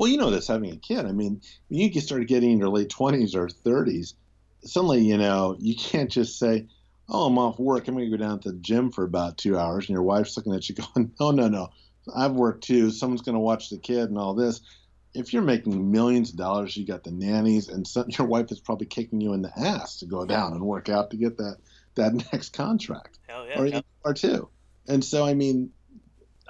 Well, 0.00 0.08
you 0.08 0.16
know 0.16 0.30
this 0.30 0.48
having 0.48 0.72
a 0.72 0.76
kid. 0.76 1.04
I 1.04 1.12
mean, 1.12 1.42
when 1.68 1.78
you 1.78 1.90
get 1.90 2.04
started 2.04 2.26
getting 2.26 2.52
in 2.52 2.58
your 2.58 2.70
late 2.70 2.88
twenties 2.88 3.34
or 3.34 3.50
thirties, 3.50 4.14
suddenly 4.64 5.02
you 5.02 5.18
know 5.18 5.56
you 5.58 5.76
can't 5.76 6.10
just 6.10 6.38
say, 6.38 6.68
"Oh, 7.06 7.26
I'm 7.26 7.36
off 7.36 7.58
work. 7.58 7.86
I'm 7.86 7.96
going 7.96 8.10
to 8.10 8.16
go 8.16 8.24
down 8.24 8.40
to 8.40 8.52
the 8.52 8.58
gym 8.60 8.92
for 8.92 9.04
about 9.04 9.36
two 9.36 9.58
hours," 9.58 9.84
and 9.84 9.92
your 9.92 10.02
wife's 10.02 10.38
looking 10.38 10.54
at 10.54 10.66
you 10.70 10.74
going, 10.94 11.12
"No, 11.20 11.32
no, 11.32 11.48
no. 11.48 11.68
I've 12.16 12.32
worked 12.32 12.64
too. 12.64 12.90
Someone's 12.90 13.20
going 13.20 13.34
to 13.34 13.40
watch 13.40 13.68
the 13.68 13.76
kid 13.76 14.08
and 14.08 14.16
all 14.16 14.32
this." 14.32 14.62
If 15.12 15.34
you're 15.34 15.42
making 15.42 15.92
millions 15.92 16.30
of 16.30 16.36
dollars, 16.36 16.74
you 16.78 16.86
got 16.86 17.04
the 17.04 17.10
nannies, 17.10 17.68
and 17.68 17.86
some, 17.86 18.06
your 18.08 18.26
wife 18.26 18.50
is 18.50 18.58
probably 18.58 18.86
kicking 18.86 19.20
you 19.20 19.34
in 19.34 19.42
the 19.42 19.52
ass 19.54 19.98
to 19.98 20.06
go 20.06 20.24
down 20.24 20.54
and 20.54 20.62
work 20.62 20.88
out 20.88 21.10
to 21.10 21.18
get 21.18 21.36
that 21.36 21.58
that 21.96 22.14
next 22.32 22.54
contract 22.54 23.18
Hell 23.28 23.46
yeah. 23.46 23.60
or 23.60 23.66
you 23.66 23.82
are 24.06 24.14
too. 24.14 24.48
And 24.88 25.04
so, 25.04 25.26
I 25.26 25.34
mean, 25.34 25.72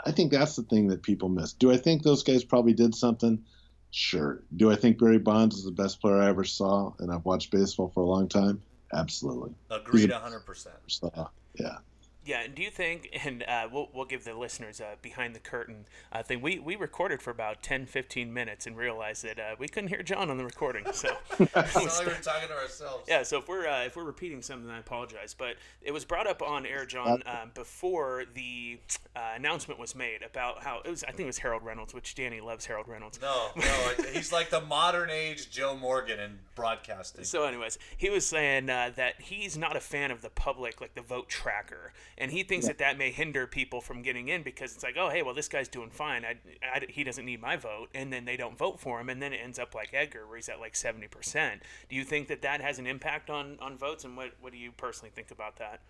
I 0.05 0.13
think 0.13 0.33
that's 0.33 0.57
the 0.57 0.63
thing 0.63 0.89
that 0.89 1.03
people 1.03 1.29
miss. 1.29 1.53
Do 1.53 1.71
I 1.71 1.77
think 1.77 2.03
those 2.03 2.23
guys 2.23 2.45
probably 2.45 2.73
did 2.73 2.95
something? 2.95 3.45
Sure. 3.91 4.43
Do 4.55 4.71
I 4.71 4.77
think 4.77 4.99
Barry 4.99 5.19
Bonds 5.19 5.57
is 5.57 5.65
the 5.65 5.73
best 5.73 6.01
player 6.01 6.21
I 6.21 6.29
ever 6.29 6.45
saw? 6.45 6.93
And 6.99 7.13
I've 7.13 7.25
watched 7.25 7.51
baseball 7.51 7.91
for 7.93 8.01
a 8.01 8.07
long 8.07 8.29
time. 8.29 8.63
Absolutely. 8.93 9.53
agreed 9.71 10.03
He's 10.03 10.11
100% 10.11 10.67
So, 10.87 11.31
yeah. 11.55 11.79
Yeah, 12.25 12.43
and 12.43 12.55
do 12.55 12.63
you 12.63 12.71
think, 12.71 13.09
and 13.25 13.43
uh, 13.43 13.69
we'll, 13.73 13.89
we'll 13.95 14.05
give 14.05 14.25
the 14.25 14.35
listeners 14.35 14.81
a 14.81 14.97
behind 15.01 15.35
the 15.35 15.41
curtain 15.41 15.87
uh, 16.13 16.23
thing, 16.23 16.41
we, 16.41 16.59
we 16.59 16.77
recorded 16.77 17.23
for 17.23 17.31
about 17.31 17.63
10, 17.63 17.87
15 17.87 18.33
minutes 18.33 18.67
and 18.67 18.77
realized 18.77 19.25
that 19.25 19.39
uh, 19.39 19.57
we 19.59 19.69
couldn't 19.69 19.89
hear 19.89 20.03
John 20.03 20.31
on 20.31 20.37
the 20.37 20.45
recording. 20.45 20.85
So 20.93 21.17
It's 21.39 22.01
we're 22.05 22.15
talking 22.21 22.49
to 22.49 22.55
ourselves. 22.55 23.05
Yeah, 23.09 23.23
so 23.23 23.39
if 23.39 23.49
we're 23.49 23.67
uh, 23.67 23.85
if 23.85 23.97
we're 23.97 24.05
repeating 24.05 24.43
something, 24.43 24.71
I 24.71 24.79
apologize. 24.79 25.35
But 25.37 25.57
it 25.83 25.93
was 25.93 26.05
brought 26.05 26.27
up 26.27 26.43
on 26.43 26.67
air, 26.67 26.85
John, 26.85 27.23
um, 27.27 27.51
before 27.55 28.25
the 28.35 28.79
uh, 29.17 29.33
announcement 29.37 29.81
was 29.81 29.95
made 29.95 30.23
about 30.23 30.63
how 30.63 30.81
it 30.85 30.91
was. 30.91 31.05
I 31.05 31.09
think 31.09 31.21
it 31.21 31.27
was 31.27 31.39
Harold 31.39 31.65
Reynolds, 31.65 31.95
which 31.95 32.15
Danny 32.15 32.41
loves 32.41 32.67
Harold 32.67 32.89
Reynolds. 32.89 33.21
No, 33.21 33.49
no, 33.57 33.95
he's 34.13 34.33
like 34.33 34.51
the 34.51 34.61
modern 34.61 35.11
age 35.11 35.51
Joe 35.51 35.77
Morgan 35.77 36.21
in 36.21 36.39
broadcasting. 36.55 37.25
So, 37.25 37.45
anyways, 37.45 37.79
he 37.97 38.11
was 38.11 38.27
saying 38.27 38.69
uh, 38.71 38.93
that 38.97 39.21
he's 39.21 39.57
not 39.57 39.77
a 39.77 39.81
fan 39.81 40.11
of 40.11 40.23
the 40.23 40.31
public, 40.31 40.81
like 40.81 40.95
the 40.95 41.03
vote 41.03 41.29
tracker, 41.29 41.93
and 42.21 42.31
he 42.31 42.43
thinks 42.43 42.67
that 42.67 42.79
that 42.79 42.99
may 42.99 43.11
hinder 43.11 43.47
people 43.47 43.81
from 43.81 44.03
getting 44.03 44.29
in 44.29 44.43
because 44.43 44.75
it's 44.75 44.85
like, 44.85 44.97
oh, 44.99 45.09
hey, 45.09 45.23
well, 45.23 45.35
this 45.35 45.49
guy's 45.49 45.69
doing 45.69 45.91
fine. 45.91 46.25
I, 46.25 46.37
I, 46.63 46.83
he 46.89 47.03
doesn't 47.03 47.25
need 47.25 47.41
my 47.41 47.57
vote, 47.57 47.89
and 47.95 48.13
then 48.13 48.27
they 48.27 48.37
don't 48.37 48.59
vote 48.59 48.79
for 48.79 49.01
him, 49.01 49.09
and 49.09 49.23
then 49.23 49.33
it 49.33 49.41
ends 49.43 49.59
up 49.59 49.75
like 49.75 49.95
Edgar, 49.95 50.27
where 50.27 50.37
he's 50.37 50.51
at 50.51 50.61
like 50.61 50.77
seventy 50.77 51.09
percent. 51.09 51.63
Do 51.89 51.97
you 51.97 52.05
think 52.05 52.29
that 52.29 52.43
that 52.43 52.61
has 52.61 52.79
an 52.79 52.87
impact 52.87 53.31
on 53.31 53.57
on 53.61 53.79
votes, 53.79 54.05
and 54.05 54.17
what 54.17 54.33
what 54.41 54.53
do 54.53 54.59
you 54.59 54.71
personally 54.71 55.11
think 55.15 55.31
about 55.31 55.57
that? 55.57 55.81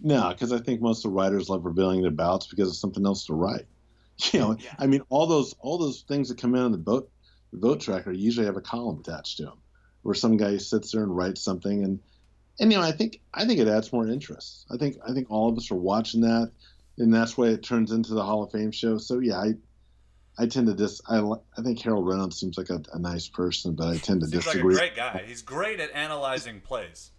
No, 0.00 0.30
because 0.30 0.50
I 0.50 0.58
think 0.58 0.80
most 0.80 1.04
of 1.04 1.10
the 1.10 1.16
writers 1.16 1.50
love 1.50 1.66
revealing 1.66 2.00
their 2.00 2.10
ballots 2.10 2.46
because 2.46 2.70
it's 2.70 2.80
something 2.80 3.04
else 3.04 3.26
to 3.26 3.34
write. 3.34 3.66
You 4.32 4.40
know, 4.40 4.56
Yeah. 4.58 4.74
I 4.78 4.86
mean, 4.86 5.02
all 5.08 5.26
those 5.26 5.54
all 5.60 5.78
those 5.78 6.02
things 6.02 6.28
that 6.28 6.38
come 6.38 6.54
in 6.54 6.62
on 6.62 6.72
the 6.72 6.78
vote 6.78 7.10
the 7.52 7.58
vote 7.58 7.80
tracker 7.80 8.12
usually 8.12 8.46
have 8.46 8.56
a 8.56 8.60
column 8.62 9.00
attached 9.00 9.38
to 9.38 9.44
them, 9.44 9.58
where 10.02 10.14
some 10.14 10.36
guy 10.36 10.56
sits 10.56 10.92
there 10.92 11.02
and 11.02 11.14
writes 11.14 11.42
something, 11.42 11.84
and 11.84 12.00
and 12.60 12.70
you 12.70 12.78
know, 12.78 12.84
I 12.84 12.92
think 12.92 13.20
I 13.32 13.46
think 13.46 13.58
it 13.58 13.66
adds 13.66 13.92
more 13.92 14.06
interest. 14.06 14.66
I 14.70 14.76
think 14.76 14.98
I 15.06 15.12
think 15.12 15.30
all 15.30 15.48
of 15.48 15.56
us 15.56 15.70
are 15.70 15.76
watching 15.76 16.20
that, 16.20 16.52
and 16.98 17.12
that's 17.12 17.36
why 17.36 17.46
it 17.46 17.62
turns 17.62 17.90
into 17.90 18.12
the 18.12 18.22
Hall 18.22 18.44
of 18.44 18.52
Fame 18.52 18.70
show. 18.70 18.98
So 18.98 19.18
yeah, 19.18 19.38
I 19.38 19.54
I 20.38 20.46
tend 20.46 20.66
to 20.66 20.74
dis 20.74 21.00
I 21.08 21.20
I 21.20 21.62
think 21.62 21.80
Harold 21.80 22.06
Reynolds 22.06 22.38
seems 22.38 22.58
like 22.58 22.68
a, 22.68 22.82
a 22.92 22.98
nice 22.98 23.28
person, 23.28 23.74
but 23.74 23.88
I 23.88 23.96
tend 23.96 24.20
to 24.20 24.26
Seems 24.28 24.46
like 24.46 24.54
a 24.54 24.58
disagree. 24.58 24.74
great 24.76 24.94
guy. 24.94 25.24
He's 25.26 25.42
great 25.42 25.80
at 25.80 25.90
analyzing 25.92 26.60
plays. 26.60 27.10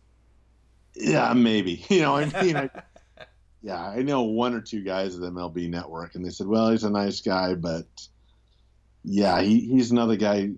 Yeah, 0.96 1.34
maybe. 1.34 1.84
You 1.90 2.02
know, 2.02 2.18
I 2.18 2.44
mean, 2.44 2.56
I, 2.58 2.70
yeah, 3.64 3.82
I 3.82 4.04
know 4.04 4.22
one 4.24 4.54
or 4.54 4.62
two 4.62 4.84
guys 4.84 5.16
at 5.16 5.22
MLB 5.22 5.70
Network, 5.70 6.14
and 6.14 6.24
they 6.24 6.30
said, 6.30 6.46
"Well, 6.48 6.70
he's 6.70 6.84
a 6.84 6.90
nice 6.92 7.22
guy, 7.22 7.56
but 7.56 7.88
yeah, 9.04 9.42
he, 9.42 9.60
he's 9.62 9.90
another 9.90 10.18
guy." 10.18 10.52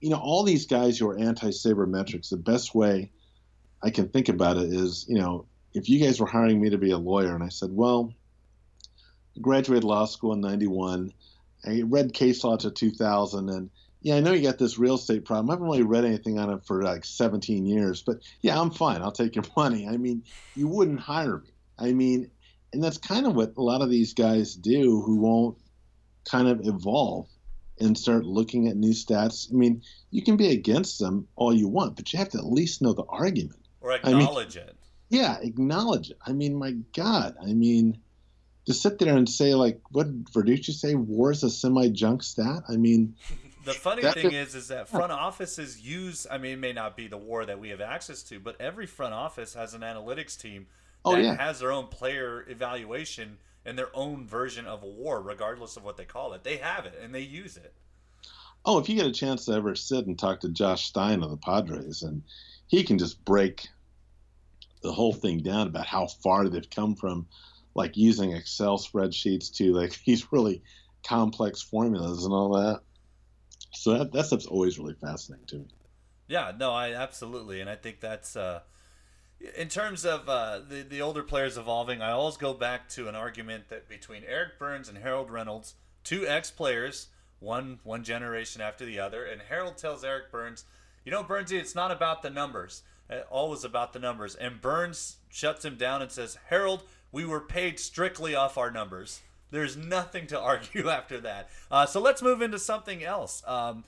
You 0.00 0.08
know, 0.08 0.16
all 0.18 0.44
these 0.44 0.66
guys 0.66 0.96
who 0.98 1.08
are 1.10 1.18
anti-sabermetrics. 1.18 2.30
The 2.30 2.38
best 2.38 2.74
way 2.74 3.10
I 3.82 3.90
can 3.90 4.08
think 4.08 4.28
about 4.28 4.56
it 4.56 4.72
is, 4.72 5.06
you 5.08 5.18
know, 5.18 5.46
if 5.72 5.88
you 5.88 6.00
guys 6.04 6.20
were 6.20 6.26
hiring 6.26 6.60
me 6.60 6.70
to 6.70 6.78
be 6.78 6.90
a 6.90 6.98
lawyer, 6.98 7.34
and 7.34 7.44
I 7.44 7.48
said, 7.48 7.70
"Well, 7.72 8.12
I 9.36 9.40
graduated 9.40 9.84
law 9.84 10.04
school 10.04 10.32
in 10.32 10.40
'91, 10.40 11.12
I 11.64 11.82
read 11.82 12.12
case 12.12 12.42
law 12.42 12.56
to 12.56 12.70
2000, 12.70 13.48
and 13.48 13.70
yeah, 14.02 14.16
I 14.16 14.20
know 14.20 14.32
you 14.32 14.42
got 14.42 14.58
this 14.58 14.78
real 14.78 14.94
estate 14.94 15.24
problem. 15.24 15.50
I 15.50 15.54
haven't 15.54 15.66
really 15.66 15.82
read 15.82 16.04
anything 16.04 16.38
on 16.38 16.50
it 16.50 16.64
for 16.64 16.82
like 16.82 17.04
17 17.04 17.66
years, 17.66 18.02
but 18.02 18.18
yeah, 18.40 18.58
I'm 18.60 18.70
fine. 18.70 19.02
I'll 19.02 19.12
take 19.12 19.34
your 19.34 19.44
money. 19.56 19.86
I 19.86 19.96
mean, 19.96 20.24
you 20.54 20.68
wouldn't 20.68 21.00
hire 21.00 21.38
me. 21.38 21.50
I 21.78 21.92
mean, 21.92 22.30
and 22.72 22.82
that's 22.82 22.98
kind 22.98 23.26
of 23.26 23.34
what 23.34 23.54
a 23.56 23.62
lot 23.62 23.82
of 23.82 23.90
these 23.90 24.14
guys 24.14 24.54
do 24.54 25.02
who 25.02 25.16
won't 25.16 25.58
kind 26.24 26.48
of 26.48 26.66
evolve 26.66 27.28
and 27.78 27.96
start 27.96 28.24
looking 28.24 28.68
at 28.68 28.76
new 28.76 28.92
stats. 28.92 29.50
I 29.50 29.56
mean, 29.56 29.82
you 30.10 30.22
can 30.22 30.36
be 30.36 30.50
against 30.50 30.98
them 30.98 31.26
all 31.34 31.54
you 31.54 31.68
want, 31.68 31.96
but 31.96 32.12
you 32.12 32.18
have 32.18 32.28
to 32.30 32.38
at 32.38 32.44
least 32.44 32.82
know 32.82 32.92
the 32.92 33.04
argument. 33.08 33.59
Or 33.80 33.92
I 33.92 33.96
mean- 34.04 34.16
acknowledge 34.20 34.56
it. 34.56 34.76
Yeah, 35.08 35.38
acknowledge 35.40 36.10
it. 36.10 36.18
I 36.24 36.32
mean, 36.32 36.54
my 36.54 36.72
God. 36.94 37.36
I 37.42 37.52
mean, 37.52 37.98
to 38.66 38.74
sit 38.74 38.98
there 39.00 39.16
and 39.16 39.28
say, 39.28 39.54
like, 39.54 39.80
what 39.90 40.04
did 40.06 40.26
Verducci 40.26 40.72
say? 40.72 40.94
War 40.94 41.32
is 41.32 41.42
a 41.42 41.50
semi 41.50 41.88
junk 41.88 42.22
stat? 42.22 42.62
I 42.68 42.76
mean, 42.76 43.14
The 43.64 43.74
funny 43.74 44.00
That- 44.02 44.14
thing 44.14 44.32
is, 44.32 44.54
is 44.54 44.68
that 44.68 44.88
front 44.88 45.12
offices 45.12 45.80
use. 45.80 46.26
I 46.30 46.38
mean, 46.38 46.52
it 46.54 46.58
may 46.60 46.72
not 46.72 46.96
be 46.96 47.08
the 47.08 47.18
war 47.18 47.44
that 47.44 47.60
we 47.60 47.68
have 47.68 47.80
access 47.82 48.22
to, 48.24 48.40
but 48.40 48.58
every 48.58 48.86
front 48.86 49.12
office 49.12 49.52
has 49.54 49.74
an 49.74 49.82
analytics 49.82 50.40
team 50.40 50.66
oh, 51.04 51.12
that 51.12 51.18
Oh, 51.18 51.22
yeah. 51.22 51.36
has 51.36 51.60
their 51.60 51.70
own 51.70 51.88
player 51.88 52.44
evaluation 52.48 53.36
and 53.66 53.76
their 53.78 53.94
own 53.94 54.26
version 54.26 54.64
of 54.66 54.82
a 54.82 54.86
war, 54.86 55.20
regardless 55.20 55.76
of 55.76 55.84
what 55.84 55.98
they 55.98 56.06
call 56.06 56.32
it. 56.32 56.42
They 56.42 56.56
have 56.56 56.86
it 56.86 56.98
and 57.02 57.14
they 57.14 57.20
use 57.20 57.58
it. 57.58 57.74
Oh, 58.64 58.78
if 58.78 58.88
you 58.88 58.96
get 58.96 59.06
a 59.06 59.12
chance 59.12 59.44
to 59.44 59.52
ever 59.52 59.74
sit 59.74 60.06
and 60.06 60.18
talk 60.18 60.40
to 60.40 60.48
Josh 60.48 60.86
Stein 60.86 61.22
of 61.22 61.30
the 61.30 61.36
Padres, 61.36 62.02
and 62.02 62.22
he 62.70 62.84
can 62.84 62.98
just 62.98 63.22
break 63.24 63.68
the 64.82 64.92
whole 64.92 65.12
thing 65.12 65.40
down 65.40 65.66
about 65.66 65.86
how 65.86 66.06
far 66.06 66.48
they've 66.48 66.70
come 66.70 66.94
from 66.94 67.26
like 67.74 67.96
using 67.96 68.32
Excel 68.32 68.78
spreadsheets 68.78 69.52
to 69.56 69.72
like 69.72 70.02
these 70.06 70.32
really 70.32 70.62
complex 71.04 71.60
formulas 71.60 72.24
and 72.24 72.32
all 72.32 72.52
that. 72.52 72.80
So 73.72 73.98
that, 73.98 74.12
that 74.12 74.26
stuff's 74.26 74.46
always 74.46 74.78
really 74.78 74.94
fascinating 74.94 75.46
to 75.48 75.58
me. 75.58 75.66
Yeah, 76.28 76.52
no, 76.56 76.70
I 76.70 76.92
absolutely, 76.92 77.60
and 77.60 77.68
I 77.68 77.74
think 77.74 77.98
that's 77.98 78.36
uh, 78.36 78.60
in 79.56 79.68
terms 79.68 80.04
of 80.04 80.28
uh, 80.28 80.60
the 80.60 80.82
the 80.82 81.02
older 81.02 81.24
players 81.24 81.58
evolving. 81.58 82.00
I 82.00 82.12
always 82.12 82.36
go 82.36 82.54
back 82.54 82.88
to 82.90 83.08
an 83.08 83.16
argument 83.16 83.68
that 83.68 83.88
between 83.88 84.22
Eric 84.24 84.56
Byrnes 84.60 84.88
and 84.88 84.98
Harold 84.98 85.28
Reynolds, 85.28 85.74
two 86.04 86.24
ex 86.24 86.52
players, 86.52 87.08
one 87.40 87.80
one 87.82 88.04
generation 88.04 88.62
after 88.62 88.84
the 88.84 89.00
other, 89.00 89.24
and 89.24 89.42
Harold 89.48 89.76
tells 89.76 90.04
Eric 90.04 90.30
Byrnes, 90.30 90.66
"You 91.04 91.12
know, 91.12 91.24
Burnsy, 91.24 91.58
it's 91.58 91.74
not 91.74 91.90
about 91.90 92.22
the 92.22 92.30
numbers. 92.30 92.82
Uh, 93.10 93.20
always 93.30 93.64
about 93.64 93.92
the 93.92 93.98
numbers." 93.98 94.34
And 94.34 94.60
Byrnes 94.60 95.16
shuts 95.28 95.64
him 95.64 95.76
down 95.76 96.02
and 96.02 96.10
says, 96.10 96.38
"Harold, 96.48 96.84
we 97.12 97.24
were 97.24 97.40
paid 97.40 97.78
strictly 97.78 98.34
off 98.34 98.58
our 98.58 98.70
numbers." 98.70 99.20
There's 99.50 99.76
nothing 99.76 100.26
to 100.28 100.40
argue 100.40 100.88
after 100.88 101.20
that. 101.20 101.50
Uh, 101.70 101.86
so 101.86 102.00
let's 102.00 102.22
move 102.22 102.42
into 102.42 102.58
something 102.58 103.02
else. 103.04 103.42
Um, 103.46 103.84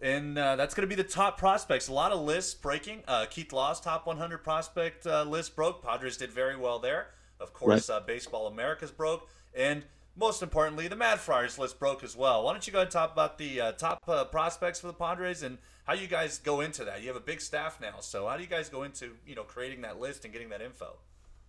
and 0.00 0.38
uh, 0.38 0.56
that's 0.56 0.74
going 0.74 0.88
to 0.88 0.94
be 0.94 1.00
the 1.00 1.08
top 1.08 1.38
prospects. 1.38 1.88
A 1.88 1.92
lot 1.92 2.12
of 2.12 2.20
lists 2.20 2.54
breaking. 2.54 3.02
Uh, 3.08 3.26
Keith 3.28 3.52
Law's 3.52 3.80
top 3.80 4.06
100 4.06 4.38
prospect 4.38 5.06
uh, 5.06 5.22
list 5.22 5.56
broke. 5.56 5.82
Padres 5.82 6.16
did 6.16 6.30
very 6.30 6.56
well 6.56 6.78
there. 6.78 7.08
Of 7.40 7.52
course, 7.52 7.90
uh, 7.90 8.00
Baseball 8.00 8.46
America's 8.46 8.90
broke. 8.90 9.28
And 9.54 9.84
most 10.16 10.42
importantly, 10.42 10.88
the 10.88 10.96
Mad 10.96 11.18
Friars 11.18 11.58
list 11.58 11.78
broke 11.78 12.02
as 12.02 12.16
well. 12.16 12.44
Why 12.44 12.52
don't 12.52 12.66
you 12.66 12.72
go 12.72 12.78
ahead 12.78 12.86
and 12.86 12.92
talk 12.92 13.12
about 13.12 13.38
the 13.38 13.60
uh, 13.60 13.72
top 13.72 14.02
uh, 14.06 14.24
prospects 14.24 14.80
for 14.80 14.86
the 14.86 14.94
Padres 14.94 15.42
and 15.42 15.58
how 15.86 15.94
do 15.94 16.02
you 16.02 16.08
guys 16.08 16.38
go 16.38 16.60
into 16.60 16.84
that? 16.84 17.00
You 17.00 17.08
have 17.08 17.16
a 17.16 17.20
big 17.20 17.40
staff 17.40 17.80
now, 17.80 18.00
so 18.00 18.26
how 18.26 18.36
do 18.36 18.42
you 18.42 18.48
guys 18.48 18.68
go 18.68 18.82
into 18.82 19.12
you 19.26 19.34
know 19.34 19.44
creating 19.44 19.82
that 19.82 20.00
list 20.00 20.24
and 20.24 20.32
getting 20.32 20.50
that 20.50 20.60
info? 20.60 20.96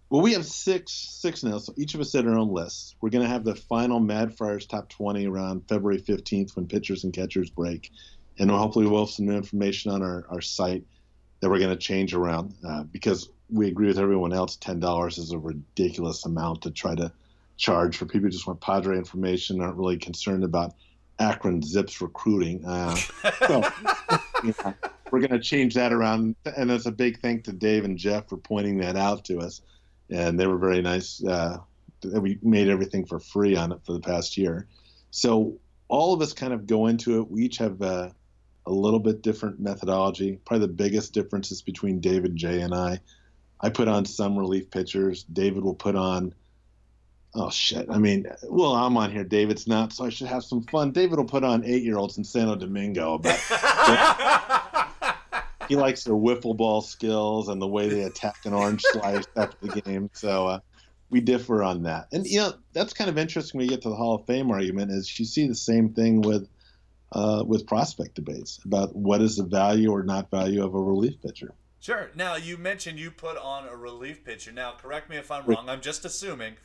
Well, 0.10 0.22
we 0.22 0.34
have 0.34 0.46
six 0.46 0.94
six 0.94 1.44
now, 1.44 1.58
so 1.58 1.74
each 1.76 1.94
of 1.96 2.00
us 2.00 2.14
had 2.14 2.26
our 2.28 2.38
own 2.38 2.54
lists. 2.54 2.96
We're 3.02 3.10
going 3.10 3.24
to 3.24 3.30
have 3.30 3.44
the 3.44 3.56
final 3.56 4.00
Mad 4.00 4.38
Friars 4.38 4.66
top 4.66 4.90
20 4.90 5.28
around 5.28 5.68
February 5.68 6.00
15th 6.00 6.56
when 6.56 6.68
pitchers 6.68 7.04
and 7.04 7.12
catchers 7.12 7.50
break. 7.50 7.92
And 8.40 8.52
hopefully 8.52 8.86
we'll 8.86 9.06
have 9.06 9.10
some 9.14 9.26
new 9.26 9.36
information 9.36 9.92
on 9.92 10.04
our, 10.04 10.26
our 10.30 10.42
site 10.42 10.86
that 11.40 11.50
we're 11.50 11.60
going 11.60 11.72
to 11.72 11.76
change 11.76 12.14
around 12.14 12.54
uh, 12.66 12.84
because 12.84 13.30
we 13.50 13.68
agree 13.68 13.88
with 13.88 14.00
everyone 14.00 14.34
else 14.34 14.58
$10 14.58 15.18
is 15.18 15.32
a 15.32 15.38
ridiculous 15.38 16.26
amount 16.26 16.62
to 16.62 16.72
try 16.72 16.94
to 16.96 17.12
charge 17.58 17.98
for 17.98 18.06
people 18.06 18.22
who 18.22 18.30
just 18.30 18.46
want 18.46 18.62
Padre 18.62 18.98
information, 18.98 19.62
aren't 19.62 19.78
really 19.78 19.98
concerned 19.98 20.44
about 20.44 20.76
Akron 21.20 21.62
Zips 21.62 22.02
recruiting. 22.02 22.64
Uh, 22.66 22.96
so, 23.48 23.64
know, 24.44 24.74
we're 25.12 25.20
going 25.20 25.32
to 25.32 25.40
change 25.40 25.76
that 25.76 25.94
around. 25.94 26.36
And 26.46 26.72
it's 26.72 26.86
a 26.86 26.92
big 26.92 27.22
thank 27.22 27.44
to 27.46 27.54
Dave 27.54 27.86
and 27.86 27.98
Jeff 27.98 28.30
for 28.30 28.38
pointing 28.38 28.78
that 28.80 28.96
out 28.96 29.26
to 29.26 29.40
us 29.40 29.62
and 30.10 30.40
they 30.40 30.48
were 30.48 30.58
very 30.58 30.82
nice. 30.82 31.24
Uh, 31.24 31.58
we 32.04 32.40
made 32.42 32.70
everything 32.70 33.06
for 33.06 33.20
free 33.20 33.56
on 33.56 33.72
it 33.72 33.80
for 33.86 33.94
the 33.94 34.00
past 34.00 34.38
year. 34.38 34.68
So 35.12 35.58
all 35.88 36.14
of 36.14 36.22
us 36.22 36.34
kind 36.34 36.54
of 36.54 36.68
go 36.68 36.88
into 36.88 37.20
it. 37.20 37.30
We 37.30 37.44
each 37.44 37.58
have 37.58 37.82
uh, 37.82 38.10
a 38.66 38.72
little 38.72 39.00
bit 39.00 39.22
different 39.22 39.60
methodology. 39.60 40.40
Probably 40.46 40.68
the 40.68 40.74
biggest 40.74 41.14
difference 41.14 41.52
is 41.52 41.62
between 41.62 42.00
David, 42.00 42.36
Jay, 42.36 42.62
and 42.62 42.74
I. 42.74 43.00
I 43.60 43.70
put 43.70 43.88
on 43.88 44.06
some 44.06 44.38
relief 44.38 44.70
pitchers. 44.70 45.24
David 45.24 45.64
will 45.64 45.76
put 45.76 45.96
on. 45.96 46.34
Oh 47.40 47.52
shit! 47.52 47.86
I 47.88 48.00
mean, 48.00 48.26
well, 48.50 48.74
I'm 48.74 48.98
on 48.98 49.12
here. 49.12 49.24
David's 49.24 49.68
not, 49.68 49.94
so 49.94 50.06
I 50.06 50.10
should 50.10 50.26
have 50.26 50.44
some 50.44 50.64
fun. 50.64 50.92
David 50.92 51.20
will 51.20 51.26
put 51.26 51.44
on 51.44 51.64
eight-year-olds 51.64 52.18
in 52.18 52.24
Santo 52.24 52.56
Domingo, 52.56 53.20
but 53.20 53.36
he 55.70 55.76
likes 55.76 56.04
their 56.04 56.16
wiffle 56.16 56.58
ball 56.58 56.82
skills 56.82 57.48
and 57.48 57.62
the 57.62 57.68
way 57.68 57.90
they 57.90 58.02
attack 58.02 58.38
an 58.46 58.54
orange 58.54 58.82
slice 58.92 59.26
after 59.36 59.68
the 59.68 59.82
game. 59.82 60.10
So 60.14 60.48
uh, 60.48 60.60
we 61.12 61.22
differ 61.22 61.62
on 61.62 61.84
that. 61.84 62.08
And 62.12 62.26
you 62.26 62.40
know 62.40 62.54
that's 62.74 62.94
kind 62.94 63.08
of 63.08 63.20
interesting 63.20 63.60
when 63.60 63.66
you 63.66 63.70
get 63.70 63.84
to 63.84 63.90
the 63.90 63.96
Hall 63.96 64.16
of 64.16 64.26
Fame 64.26 64.50
argument. 64.50 64.92
Is 64.92 65.20
you 65.20 65.26
see 65.26 65.48
the 65.48 65.54
same 65.54 65.94
thing 65.94 66.22
with 66.22 66.50
uh, 67.12 67.44
with 67.46 67.68
prospect 67.68 68.16
debates 68.16 68.60
about 68.66 68.96
what 68.96 69.22
is 69.22 69.36
the 69.36 69.44
value 69.44 69.92
or 69.92 70.02
not 70.02 70.32
value 70.32 70.66
of 70.66 70.74
a 70.74 70.82
relief 70.82 71.22
pitcher. 71.22 71.54
Sure. 71.80 72.10
Now 72.16 72.36
you 72.36 72.58
mentioned 72.58 73.00
you 73.00 73.12
put 73.12 73.38
on 73.38 73.68
a 73.68 73.76
relief 73.76 74.26
pitcher. 74.26 74.52
Now, 74.52 74.74
correct 74.74 75.10
me 75.10 75.18
if 75.18 75.32
I'm 75.32 75.46
wrong. 75.46 75.70
I'm 75.70 75.82
just 75.82 76.04
assuming, 76.04 76.56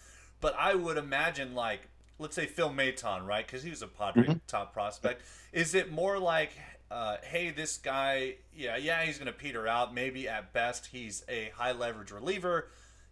but 0.43 0.55
I 0.59 0.75
would 0.75 0.99
imagine 0.99 1.55
like 1.55 1.89
let's 2.19 2.37
say 2.37 2.45
Phil 2.47 2.71
Maton, 2.71 3.27
right? 3.27 3.45
Because 3.47 3.63
he 3.63 3.71
was 3.71 3.81
a 3.83 3.87
Padre 3.89 4.39
top 4.47 4.73
prospect. 4.75 5.23
Is 5.53 5.75
it 5.75 5.91
more 5.91 6.19
like, 6.21 6.51
uh, 6.89 7.17
hey, 7.25 7.51
this 7.51 7.79
guy, 7.79 8.35
yeah, 8.55 8.77
yeah, 8.77 9.03
he's 9.03 9.17
going 9.19 9.27
to 9.27 9.33
peter 9.33 9.67
out. 9.67 9.93
Maybe 9.93 10.29
at 10.29 10.53
best 10.53 10.87
he's 10.93 11.25
a 11.29 11.51
high 11.57 11.73
leverage 11.73 12.13
reliever. 12.13 12.69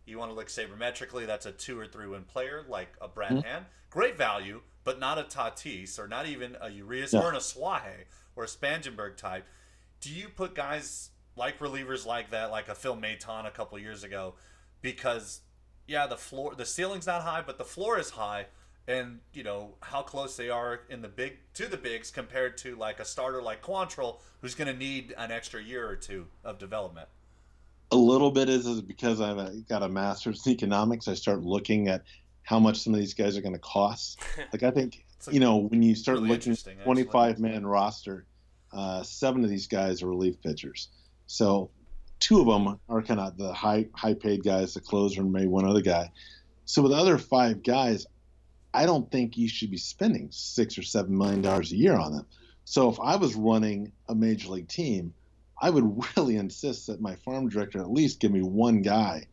You 0.07 0.19
want 0.19 0.31
to 0.31 0.35
look 0.35 0.47
sabermetrically, 0.49 1.27
that's 1.27 1.45
a 1.47 1.51
two 1.51 1.77
or 1.79 1.87
three 1.89 2.07
win 2.07 2.23
player 2.23 2.65
like 2.69 2.89
a 3.01 3.09
Brad 3.09 3.33
Mhm. 3.33 3.45
Hand. 3.45 3.65
Great 3.91 4.17
value, 4.17 4.61
but 4.85 5.01
not 5.01 5.19
a 5.19 5.25
Tatis 5.25 5.99
or 5.99 6.07
not 6.07 6.27
even 6.27 6.57
a 6.61 6.71
Urias 6.71 7.13
No. 7.13 7.23
or 7.23 7.31
an 7.31 7.37
Asuaje 7.37 8.05
or 8.37 8.45
a 8.45 8.49
Spangenberg 8.49 9.17
type. 9.17 9.45
Do 10.01 10.11
you 10.11 10.29
put 10.29 10.55
guys 10.55 11.11
like 11.35 11.59
relievers 11.59 12.07
like 12.07 12.31
that, 12.31 12.51
like 12.53 12.69
a 12.69 12.75
Phil 12.77 12.97
Maton 12.97 13.45
a 13.47 13.51
couple 13.51 13.77
years 13.79 14.05
ago, 14.05 14.35
because 14.83 15.41
yeah, 15.91 16.07
the 16.07 16.17
floor, 16.17 16.55
the 16.55 16.65
ceiling's 16.65 17.09
not 17.09 17.23
high, 17.23 17.43
but 17.45 17.59
the 17.59 17.65
floor 17.65 17.99
is 17.99 18.11
high, 18.11 18.47
and 18.87 19.19
you 19.33 19.43
know 19.43 19.75
how 19.81 20.03
close 20.03 20.37
they 20.37 20.49
are 20.49 20.83
in 20.89 21.03
the 21.03 21.09
big 21.09 21.39
to 21.55 21.67
the 21.67 21.77
bigs 21.77 22.13
compared 22.13 22.57
to 22.59 22.77
like 22.77 23.01
a 23.01 23.05
starter 23.05 23.43
like 23.43 23.61
Quantrill, 23.61 24.21
who's 24.41 24.55
going 24.55 24.69
to 24.69 24.79
need 24.79 25.13
an 25.19 25.33
extra 25.33 25.61
year 25.61 25.89
or 25.89 25.97
two 25.97 26.29
of 26.45 26.59
development. 26.61 27.09
a 27.91 27.97
little 27.97 28.31
bit 28.31 28.49
is, 28.49 28.67
is 28.67 28.81
because 28.81 29.21
I've 29.21 29.39
uh, 29.39 29.51
got 29.69 29.83
a 29.83 29.89
master's 29.89 30.47
in 30.47 30.53
economics. 30.53 31.09
I 31.09 31.15
start 31.15 31.43
looking 31.43 31.89
at 31.89 32.05
how 32.45 32.61
much 32.61 32.79
some 32.79 32.95
of 32.95 33.01
these 33.01 33.15
guys 33.15 33.37
are 33.37 33.43
going 33.43 33.55
to 33.55 33.59
cost. 33.59 34.21
Like 34.53 34.63
I 34.63 34.71
think 34.71 35.05
like 35.27 35.35
you 35.35 35.41
know 35.41 35.57
when 35.57 35.83
you 35.83 35.97
start 35.97 36.19
really 36.19 36.29
looking 36.31 36.53
at 36.53 36.59
actually. 36.59 36.85
25 36.85 37.41
man 37.41 37.67
roster, 37.67 38.27
uh, 38.73 39.03
seven 39.03 39.43
of 39.43 39.51
these 39.51 39.67
guys 39.67 40.05
are 40.05 40.07
relief 40.07 40.41
pitchers. 40.41 40.89
So 41.27 41.71
two 42.21 42.41
of 42.41 42.47
them 42.47 42.79
are 42.89 43.03
kind 43.03 43.19
of 43.19 43.37
the 43.37 43.53
high 43.53 43.87
high 43.95 44.15
paid 44.15 44.45
guys, 44.45 44.75
the 44.75 44.81
closer 44.81 45.23
and 45.23 45.33
maybe 45.33 45.49
one 45.49 45.65
other 45.65 45.81
guy. 45.81 46.13
So 46.67 46.83
with 46.83 46.93
the 46.93 46.99
other 46.99 47.19
five 47.19 47.63
guys, 47.63 48.07
I 48.73 48.87
don't 48.87 49.11
think 49.11 49.37
you 49.37 49.49
should 49.49 49.71
be 49.71 49.79
spending 49.79 50.29
six 50.31 50.79
or 50.79 50.83
seven 50.83 51.19
million 51.19 51.43
dollars 51.43 51.73
a 51.73 51.77
year 51.77 51.97
on 51.97 52.13
them. 52.13 52.27
So 52.65 52.89
if 52.89 53.01
I 53.01 53.17
was 53.17 53.35
running 53.35 53.93
a 54.09 54.15
major 54.15 54.51
league 54.51 54.69
team, 54.69 55.13
I 55.61 55.71
would 55.71 56.05
really 56.17 56.37
insist 56.37 56.87
that 56.87 57.01
my 57.01 57.17
farm 57.17 57.49
director 57.49 57.81
at 57.81 57.91
least 57.91 58.21
give 58.21 58.31
me 58.31 58.43
one 58.43 58.83
guy 58.83 59.27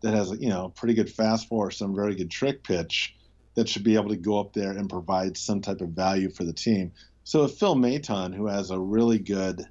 that 0.00 0.14
has 0.14 0.30
you 0.40 0.48
know 0.48 0.72
pretty 0.76 0.94
good 0.94 1.14
fastball 1.14 1.58
or 1.58 1.70
some 1.70 1.94
very 1.94 2.14
good 2.14 2.30
trick 2.30 2.62
pitch 2.62 3.14
that 3.56 3.68
should 3.68 3.82
be 3.82 3.96
able 3.96 4.10
to 4.10 4.16
go 4.16 4.38
up 4.38 4.52
there 4.52 4.70
and 4.70 4.88
provide 4.88 5.36
some 5.36 5.60
type 5.60 5.80
of 5.80 5.88
value 5.88 6.30
for 6.30 6.44
the 6.44 6.52
team. 6.52 6.92
So 7.24 7.44
if 7.44 7.58
Phil 7.58 7.74
Maton, 7.74 8.32
who 8.32 8.46
has 8.46 8.70
a 8.70 8.78
really 8.78 9.18
good 9.18 9.66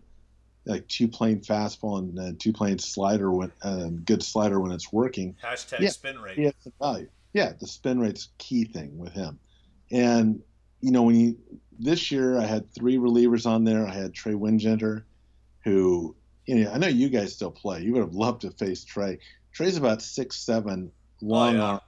like 0.67 0.87
two 0.87 1.07
plane 1.07 1.39
fastball 1.39 1.99
and 1.99 2.19
uh, 2.19 2.31
two 2.39 2.51
plane 2.53 2.77
slider 2.77 3.31
when 3.31 3.51
uh, 3.63 3.87
good 4.05 4.21
slider 4.21 4.59
when 4.59 4.71
it's 4.71 4.91
working, 4.91 5.35
Hashtag 5.43 5.79
Yeah. 5.79 5.89
spin 5.89 6.19
rate. 6.19 6.37
he 6.37 6.43
has 6.43 6.53
some 6.61 6.73
value. 6.81 7.07
Yeah, 7.33 7.53
the 7.59 7.67
spin 7.67 7.99
rate's 7.99 8.29
key 8.37 8.65
thing 8.65 8.97
with 8.97 9.13
him. 9.13 9.39
And 9.91 10.41
you 10.81 10.91
know, 10.91 11.03
when 11.03 11.15
you 11.15 11.37
this 11.79 12.11
year 12.11 12.37
I 12.37 12.45
had 12.45 12.71
three 12.73 12.97
relievers 12.97 13.45
on 13.45 13.63
there. 13.63 13.87
I 13.87 13.93
had 13.93 14.13
Trey 14.13 14.33
Wingenter, 14.33 15.03
who 15.63 16.15
you 16.45 16.55
know 16.63 16.71
I 16.71 16.77
know 16.77 16.87
you 16.87 17.09
guys 17.09 17.33
still 17.33 17.51
play. 17.51 17.81
You 17.81 17.93
would 17.93 18.01
have 18.01 18.13
loved 18.15 18.41
to 18.41 18.51
face 18.51 18.83
Trey. 18.83 19.19
Trey's 19.53 19.77
about 19.77 20.01
six 20.01 20.37
seven, 20.37 20.91
long 21.21 21.55
Oh, 21.55 21.57
yeah. 21.57 21.63
arm, 21.65 21.81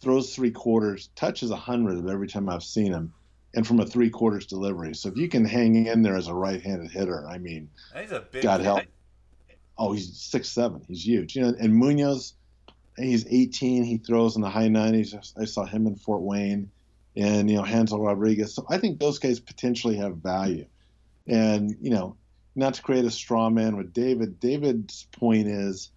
throws 0.00 0.34
three 0.34 0.50
quarters, 0.50 1.10
touches 1.16 1.50
a 1.50 1.56
hundred 1.56 1.98
of 1.98 2.08
every 2.08 2.28
time 2.28 2.48
I've 2.48 2.62
seen 2.64 2.92
him, 2.92 3.12
and 3.56 3.66
from 3.66 3.80
a 3.80 3.86
three 3.86 4.10
quarters 4.10 4.46
delivery. 4.46 4.94
So 4.94 5.08
if 5.08 5.16
you 5.16 5.28
can 5.28 5.44
hang 5.44 5.86
in 5.86 6.02
there 6.02 6.14
as 6.14 6.28
a 6.28 6.34
right 6.34 6.62
handed 6.62 6.90
hitter, 6.90 7.26
I 7.26 7.38
mean, 7.38 7.70
he's 7.98 8.12
a 8.12 8.20
big. 8.20 8.42
God 8.42 8.58
kid. 8.58 8.64
help. 8.64 8.82
Oh, 9.78 9.92
he's 9.92 10.16
six 10.16 10.48
seven. 10.48 10.82
He's 10.86 11.04
huge. 11.04 11.34
You 11.34 11.42
know, 11.42 11.54
and 11.58 11.74
Munoz, 11.74 12.34
he's 12.96 13.26
18. 13.26 13.82
He 13.82 13.96
throws 13.98 14.36
in 14.36 14.42
the 14.42 14.48
high 14.50 14.68
90s. 14.68 15.32
I 15.38 15.46
saw 15.46 15.64
him 15.64 15.86
in 15.86 15.96
Fort 15.96 16.22
Wayne, 16.22 16.70
and 17.16 17.50
you 17.50 17.56
know 17.56 17.62
Hansel 17.62 18.00
Rodriguez. 18.00 18.54
So 18.54 18.66
I 18.68 18.78
think 18.78 19.00
those 19.00 19.18
guys 19.18 19.40
potentially 19.40 19.96
have 19.96 20.18
value. 20.18 20.66
And 21.26 21.74
you 21.80 21.90
know, 21.90 22.16
not 22.54 22.74
to 22.74 22.82
create 22.82 23.06
a 23.06 23.10
straw 23.10 23.48
man 23.48 23.76
with 23.76 23.92
David. 23.92 24.38
David's 24.38 25.06
point 25.12 25.48
is 25.48 25.90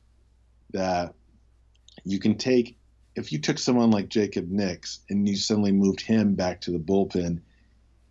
that 0.72 1.14
you 2.06 2.20
can 2.20 2.38
take 2.38 2.78
if 3.16 3.34
you 3.34 3.40
took 3.40 3.58
someone 3.58 3.92
like 3.92 4.08
Jacob 4.08 4.50
Nix 4.50 5.00
and 5.10 5.28
you 5.28 5.36
suddenly 5.36 5.74
moved 5.74 6.00
him 6.00 6.36
back 6.36 6.62
to 6.62 6.72
the 6.72 6.80
bullpen. 6.80 7.42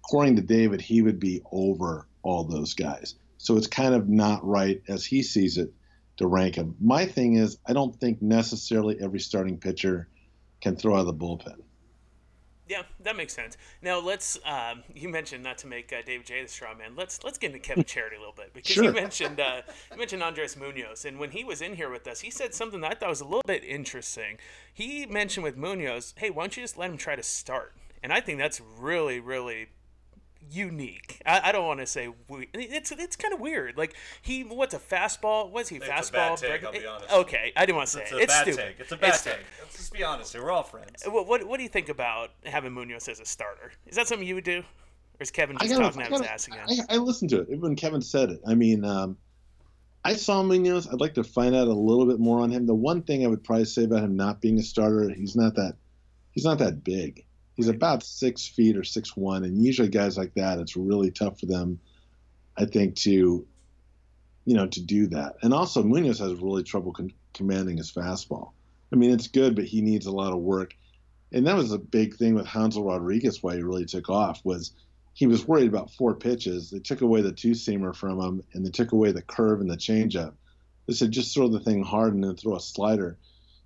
According 0.08 0.36
to 0.36 0.42
David, 0.42 0.80
he 0.80 1.02
would 1.02 1.20
be 1.20 1.42
over 1.52 2.08
all 2.22 2.44
those 2.44 2.72
guys. 2.72 3.16
So 3.36 3.58
it's 3.58 3.66
kind 3.66 3.94
of 3.94 4.08
not 4.08 4.42
right 4.42 4.80
as 4.88 5.04
he 5.04 5.22
sees 5.22 5.58
it 5.58 5.70
to 6.16 6.26
rank 6.26 6.54
him. 6.54 6.74
My 6.80 7.04
thing 7.04 7.34
is, 7.34 7.58
I 7.66 7.74
don't 7.74 7.94
think 8.00 8.22
necessarily 8.22 8.96
every 9.02 9.20
starting 9.20 9.58
pitcher 9.58 10.08
can 10.62 10.76
throw 10.76 10.94
out 10.94 11.00
of 11.00 11.06
the 11.06 11.14
bullpen. 11.14 11.60
Yeah, 12.68 12.82
that 13.00 13.16
makes 13.16 13.34
sense. 13.34 13.58
Now 13.82 13.98
let's. 14.00 14.38
Um, 14.46 14.82
you 14.94 15.10
mentioned 15.10 15.44
not 15.44 15.58
to 15.58 15.66
make 15.66 15.92
uh, 15.92 16.02
David 16.04 16.26
J 16.26 16.42
the 16.42 16.48
straw 16.48 16.74
man. 16.74 16.96
Let's 16.96 17.22
let's 17.22 17.36
get 17.36 17.48
into 17.54 17.60
Kevin 17.60 17.84
Charity 17.86 18.16
a 18.16 18.18
little 18.18 18.34
bit 18.34 18.52
because 18.54 18.76
you 18.76 18.92
mentioned 18.92 19.40
uh, 19.40 19.62
you 19.90 19.98
mentioned 19.98 20.22
Andres 20.22 20.56
Munoz, 20.56 21.04
and 21.04 21.18
when 21.18 21.30
he 21.30 21.44
was 21.44 21.62
in 21.62 21.76
here 21.76 21.90
with 21.90 22.06
us, 22.06 22.20
he 22.20 22.30
said 22.30 22.54
something 22.54 22.80
that 22.82 22.92
I 22.92 22.94
thought 22.94 23.08
was 23.08 23.20
a 23.20 23.24
little 23.24 23.42
bit 23.46 23.64
interesting. 23.64 24.38
He 24.72 25.06
mentioned 25.06 25.44
with 25.44 25.56
Munoz, 25.56 26.14
"Hey, 26.18 26.28
why 26.28 26.42
don't 26.42 26.56
you 26.56 26.62
just 26.62 26.76
let 26.76 26.90
him 26.90 26.98
try 26.98 27.16
to 27.16 27.22
start?" 27.22 27.74
And 28.02 28.12
I 28.12 28.20
think 28.20 28.38
that's 28.38 28.60
really 28.78 29.18
really 29.18 29.68
unique. 30.50 31.20
I, 31.26 31.40
I 31.48 31.52
don't 31.52 31.66
want 31.66 31.80
to 31.80 31.86
say 31.86 32.08
we, 32.28 32.48
it's 32.54 32.90
it's 32.92 33.16
kind 33.16 33.34
of 33.34 33.40
weird. 33.40 33.76
Like 33.76 33.94
he 34.22 34.42
what's 34.42 34.74
a 34.74 34.78
fastball? 34.78 35.50
Was 35.50 35.68
he 35.68 35.76
It's 35.76 35.86
a 35.86 35.90
fastball? 35.90 36.12
bad 36.12 36.36
take, 36.38 36.50
break- 36.60 36.64
I'll 36.64 36.72
be 36.72 36.86
honest. 36.86 37.12
Okay, 37.12 37.52
I 37.56 37.66
didn't 37.66 37.76
want 37.76 37.88
to 37.88 37.92
say 37.94 38.02
It's 38.02 38.12
it. 38.12 38.16
a 38.16 38.22
It's 38.22 38.32
bad 38.34 38.42
stupid. 38.42 38.60
take. 38.60 38.80
It's 38.80 38.92
a 38.92 38.96
bad 38.96 39.14
stupid. 39.14 39.36
take. 39.38 39.46
Let's 39.62 39.76
just 39.76 39.92
be 39.92 40.04
honest 40.04 40.32
here. 40.32 40.42
We're 40.42 40.50
all 40.52 40.62
friends. 40.62 41.02
What, 41.06 41.26
what 41.26 41.44
what 41.46 41.56
do 41.58 41.62
you 41.62 41.68
think 41.68 41.88
about 41.88 42.30
having 42.44 42.72
Munoz 42.72 43.08
as 43.08 43.20
a 43.20 43.24
starter? 43.26 43.72
Is 43.86 43.96
that 43.96 44.08
something 44.08 44.26
you 44.26 44.34
would 44.34 44.44
do, 44.44 44.58
or 44.60 44.64
is 45.20 45.30
Kevin 45.30 45.56
just 45.58 45.70
gotta- 45.70 45.84
talking 45.84 46.02
I 46.02 46.04
out 46.06 46.10
his 46.12 46.20
ass 46.22 46.46
again? 46.48 46.66
I, 46.90 46.94
I 46.94 46.96
listened 46.98 47.30
to 47.30 47.40
it 47.42 47.60
when 47.60 47.76
Kevin 47.76 48.00
said 48.02 48.30
it. 48.30 48.40
I 48.46 48.54
mean, 48.54 48.84
um, 48.84 49.16
I 50.04 50.14
saw 50.14 50.42
Munoz. 50.42 50.88
I'd 50.88 51.00
like 51.00 51.14
to 51.14 51.24
find 51.24 51.54
out 51.54 51.68
a 51.68 51.72
little 51.72 52.06
bit 52.06 52.18
more 52.20 52.40
on 52.40 52.50
him. 52.50 52.66
The 52.66 52.74
one 52.74 53.02
thing 53.02 53.24
I 53.24 53.28
would 53.28 53.42
probably 53.44 53.64
say 53.64 53.84
about 53.84 54.02
him 54.04 54.16
not 54.16 54.40
being 54.40 54.58
a 54.58 54.62
starter, 54.62 55.08
he's 55.10 55.36
not 55.36 55.54
that 55.56 55.74
he's 56.32 56.44
not 56.44 56.58
that 56.58 56.82
big. 56.84 57.24
He's 57.58 57.66
about 57.66 58.04
six 58.04 58.46
feet 58.46 58.76
or 58.76 58.84
six 58.84 59.16
one, 59.16 59.42
and 59.42 59.60
usually 59.60 59.88
guys 59.88 60.16
like 60.16 60.32
that, 60.34 60.60
it's 60.60 60.76
really 60.76 61.10
tough 61.10 61.40
for 61.40 61.46
them, 61.46 61.80
I 62.56 62.66
think, 62.66 62.94
to 62.98 63.10
you 64.44 64.54
know 64.54 64.68
to 64.68 64.80
do 64.80 65.08
that. 65.08 65.38
And 65.42 65.52
also, 65.52 65.82
Munoz 65.82 66.20
has 66.20 66.34
really 66.34 66.62
trouble 66.62 66.92
con- 66.92 67.12
commanding 67.34 67.78
his 67.78 67.90
fastball. 67.90 68.52
I 68.92 68.96
mean, 68.96 69.10
it's 69.10 69.26
good, 69.26 69.56
but 69.56 69.64
he 69.64 69.82
needs 69.82 70.06
a 70.06 70.12
lot 70.12 70.32
of 70.32 70.38
work. 70.38 70.72
And 71.32 71.48
that 71.48 71.56
was 71.56 71.72
a 71.72 71.78
big 71.78 72.14
thing 72.14 72.36
with 72.36 72.46
Hansel 72.46 72.84
Rodriguez. 72.84 73.42
Why 73.42 73.56
he 73.56 73.62
really 73.64 73.86
took 73.86 74.08
off 74.08 74.40
was 74.44 74.70
he 75.14 75.26
was 75.26 75.48
worried 75.48 75.66
about 75.66 75.90
four 75.90 76.14
pitches. 76.14 76.70
They 76.70 76.78
took 76.78 77.00
away 77.00 77.22
the 77.22 77.32
two 77.32 77.54
seamer 77.54 77.92
from 77.92 78.20
him, 78.20 78.44
and 78.52 78.64
they 78.64 78.70
took 78.70 78.92
away 78.92 79.10
the 79.10 79.20
curve 79.20 79.60
and 79.60 79.68
the 79.68 79.76
changeup. 79.76 80.34
They 80.86 80.94
said 80.94 81.10
just 81.10 81.34
throw 81.34 81.48
the 81.48 81.58
thing 81.58 81.82
hard 81.82 82.14
and 82.14 82.22
then 82.22 82.36
throw 82.36 82.54
a 82.54 82.60
slider. 82.60 83.18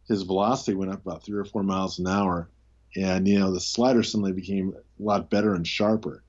His 0.09 0.23
velocity 0.23 0.75
went 0.75 0.93
up 0.93 1.05
about 1.05 1.25
three 1.25 1.39
or 1.39 1.45
four 1.45 1.63
miles 1.63 1.99
an 1.99 2.07
hour, 2.07 2.49
and 2.97 3.27
you 3.27 3.39
know 3.39 3.53
the 3.53 3.61
slider 3.61 4.03
suddenly 4.03 4.33
became 4.33 4.75
a 4.77 5.03
lot 5.03 5.31
better 5.31 5.55
and 5.55 5.67
sharper. 5.67 6.23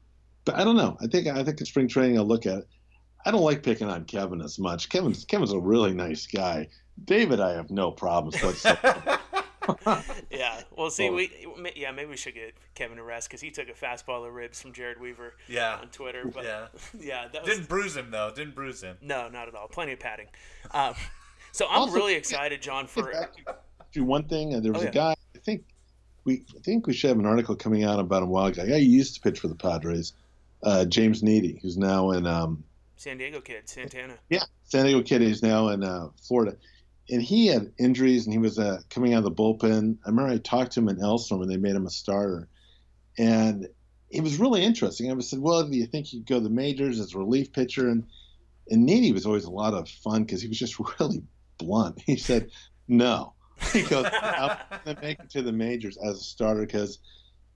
But 0.46 0.56
I 0.56 0.64
don't 0.64 0.76
know. 0.78 0.98
I 1.02 1.08
think 1.08 1.28
I 1.28 1.44
think 1.44 1.60
in 1.60 1.66
spring 1.66 1.88
training 1.88 2.18
I'll 2.18 2.26
look 2.26 2.46
at 2.46 2.60
it. 2.60 2.68
I 3.26 3.32
don't 3.32 3.42
like 3.42 3.64
picking 3.64 3.88
on 3.90 4.04
Kevin 4.06 4.42
as 4.42 4.60
much. 4.60 4.90
Kevin's 4.90 5.24
Kevin's 5.26 5.54
a 5.54 5.60
really 5.60 5.94
nice 5.94 6.28
guy. 6.28 6.68
David, 7.06 7.40
I 7.40 7.54
have 7.54 7.72
no 7.72 7.92
problems 7.92 8.42
whatsoever. 8.44 9.20
yeah. 10.30 10.62
Well, 10.76 10.90
see, 10.90 11.10
we 11.10 11.32
yeah 11.76 11.92
maybe 11.92 12.10
we 12.10 12.18
should 12.18 12.34
get 12.34 12.54
Kevin 12.76 12.98
a 13.00 13.04
rest 13.04 13.30
because 13.30 13.40
he 13.40 13.50
took 13.50 13.70
a 13.70 13.74
fastball 13.74 14.28
of 14.28 14.34
ribs 14.34 14.62
from 14.62 14.74
Jered 14.74 15.00
Weaver 15.00 15.36
Yeah. 15.48 15.78
on 15.82 15.88
Twitter. 15.88 16.26
But 16.26 16.44
Yeah. 16.44 16.68
yeah, 17.00 17.28
that 17.32 17.44
was 17.44 17.52
Didn't 17.56 17.70
bruise 17.70 17.96
him 17.96 18.12
though. 18.12 18.30
Didn't 18.36 18.56
bruise 18.56 18.82
him. 18.84 18.98
no, 19.02 19.30
not 19.30 19.48
at 19.48 19.56
all. 19.56 19.68
Plenty 19.70 19.94
of 19.94 20.00
padding. 20.00 20.28
Um, 20.72 20.96
so 21.54 21.66
I'm 21.70 21.82
Also- 21.84 21.96
really 21.96 22.16
excited, 22.16 22.62
John, 22.62 22.88
for 22.88 23.30
do 23.94 24.04
one 24.04 24.24
thing. 24.28 24.62
There 24.62 24.74
was 24.74 24.82
Oh, 24.82 24.86
yeah. 24.86 24.90
a 24.90 24.94
guy. 24.94 25.16
I 25.36 25.40
think 25.40 25.64
we 26.26 26.46
I 26.56 26.60
think 26.60 26.88
we 26.88 26.94
should 26.94 27.10
have 27.10 27.20
an 27.20 27.26
article 27.26 27.56
coming 27.56 27.84
out 27.84 28.00
about 28.00 28.24
a 28.24 28.26
while 28.26 28.48
ago. 28.48 28.66
Guy 28.66 28.80
who 28.80 28.86
used 28.86 29.16
to 29.16 29.22
pitch 29.22 29.40
for 29.40 29.48
the 29.48 29.56
Padres, 29.56 30.14
uh, 30.64 30.86
James 30.86 31.24
Needy, 31.24 31.60
who's 31.62 31.78
now 31.78 32.12
in 32.12 32.26
um, 32.26 32.64
San 32.96 33.18
Diego 33.18 33.42
kid 33.42 33.68
Santana. 33.68 34.16
yeah 34.30 34.44
San 34.64 34.86
Diego 34.86 35.02
Kid. 35.02 35.22
He's 35.22 35.44
now 35.44 35.70
in 35.70 35.84
uh, 35.84 36.10
Florida, 36.22 36.58
and 37.10 37.22
he 37.22 37.48
had 37.48 37.72
injuries 37.78 38.26
and 38.26 38.34
he 38.34 38.40
was 38.40 38.58
uh, 38.58 38.80
coming 38.90 39.14
out 39.14 39.20
of 39.20 39.24
the 39.26 39.32
bullpen. 39.32 39.98
I 40.06 40.10
remember 40.10 40.32
I 40.32 40.38
talked 40.38 40.74
to 40.74 40.80
him 40.80 40.90
in 40.90 40.98
Elstrom 40.98 41.42
and 41.42 41.52
they 41.52 41.58
made 41.58 41.76
him 41.76 41.86
a 41.86 41.92
starter, 41.92 42.48
and 43.18 43.68
it 44.10 44.22
was 44.22 44.38
really 44.38 44.64
interesting. 44.64 45.12
I 45.12 45.20
said, 45.20 45.40
"Well, 45.40 45.68
do 45.68 45.76
you 45.76 45.88
think 45.88 46.08
he 46.08 46.20
could 46.20 46.28
go 46.28 46.36
to 46.36 46.44
the 46.44 46.50
majors 46.50 47.00
as 47.00 47.14
a 47.14 47.18
relief 47.18 47.52
pitcher?" 47.52 47.90
And 47.90 48.06
and 48.70 48.86
Needy 48.86 49.12
was 49.12 49.26
always 49.26 49.44
a 49.44 49.52
lot 49.52 49.74
of 49.74 49.90
fun 49.90 50.24
because 50.24 50.42
he 50.42 50.48
was 50.48 50.60
just 50.60 50.80
really 51.00 51.24
blunt. 51.58 52.02
He 52.06 52.18
said, 52.18 52.52
"No." 52.88 53.34
He 53.74 53.84
goes, 53.84 54.06
"I'm 54.12 54.58
going 54.86 54.96
to 54.96 55.02
make 55.02 55.20
it 55.20 55.30
to 55.32 55.42
the 55.42 55.52
majors 55.52 55.98
as 55.98 56.18
a 56.18 56.24
starter 56.24 56.62
because." 56.62 57.00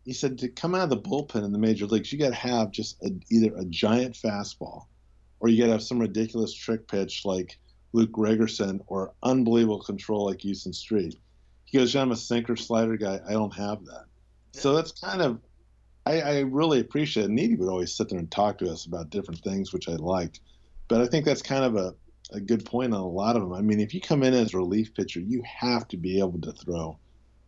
He 0.06 0.14
said 0.14 0.38
to 0.38 0.48
come 0.48 0.74
out 0.74 0.86
of 0.86 0.90
the 0.90 0.98
bullpen 0.98 1.44
in 1.44 1.52
the 1.52 1.60
major 1.60 1.86
leagues, 1.86 2.14
you 2.14 2.18
got 2.18 2.30
to 2.30 2.36
have 2.36 2.72
just 2.72 2.96
a, 3.04 3.12
either 3.30 3.54
a 3.58 3.66
giant 3.66 4.16
fastball, 4.16 4.86
or 5.42 5.50
you 5.50 5.60
got 5.60 5.66
to 5.66 5.74
have 5.74 5.84
some 5.84 6.00
ridiculous 6.00 6.54
trick 6.54 6.88
pitch 6.88 7.26
like 7.26 7.58
Luke 7.92 8.12
Gregerson, 8.12 8.80
or 8.88 9.12
unbelievable 9.22 9.82
control 9.82 10.28
like 10.28 10.40
Houston 10.40 10.72
Street. 10.72 11.20
He 11.66 11.78
goes, 11.78 11.94
"I'm 11.94 12.12
a 12.12 12.16
sinker 12.16 12.56
slider 12.56 12.96
guy. 12.96 13.20
I 13.28 13.34
don't 13.34 13.54
have 13.54 13.84
that." 13.84 14.06
So 14.54 14.74
that's 14.74 14.92
kind 14.92 15.22
of, 15.22 15.40
I, 16.06 16.22
I 16.22 16.40
really 16.40 16.80
appreciate. 16.80 17.26
It. 17.26 17.32
Needy 17.32 17.56
would 17.56 17.70
always 17.70 17.96
sit 17.96 18.08
there 18.10 18.20
and 18.20 18.32
talk 18.32 18.58
to 18.60 18.72
us 18.72 18.86
about 18.86 19.10
different 19.10 19.42
things, 19.42 19.74
which 19.74 19.90
I 19.90 19.94
liked. 19.94 20.40
But 20.88 21.02
I 21.02 21.08
think 21.08 21.26
that's 21.26 21.42
kind 21.42 21.66
of 21.66 21.76
a 21.76 21.94
a 22.32 22.40
good 22.40 22.66
point 22.66 22.94
on 22.94 23.00
a 23.00 23.08
lot 23.08 23.36
of 23.36 23.42
them. 23.44 23.54
I 23.54 23.62
mean, 23.62 23.80
if 23.80 23.94
you 23.94 24.02
come 24.02 24.24
in 24.24 24.34
as 24.34 24.54
a 24.54 24.58
relief 24.58 24.94
pitcher, 24.94 25.20
you 25.20 25.44
have 25.44 25.88
to 25.90 25.98
be 25.98 26.20
able 26.20 26.40
to 26.42 26.52
throw 26.52 26.98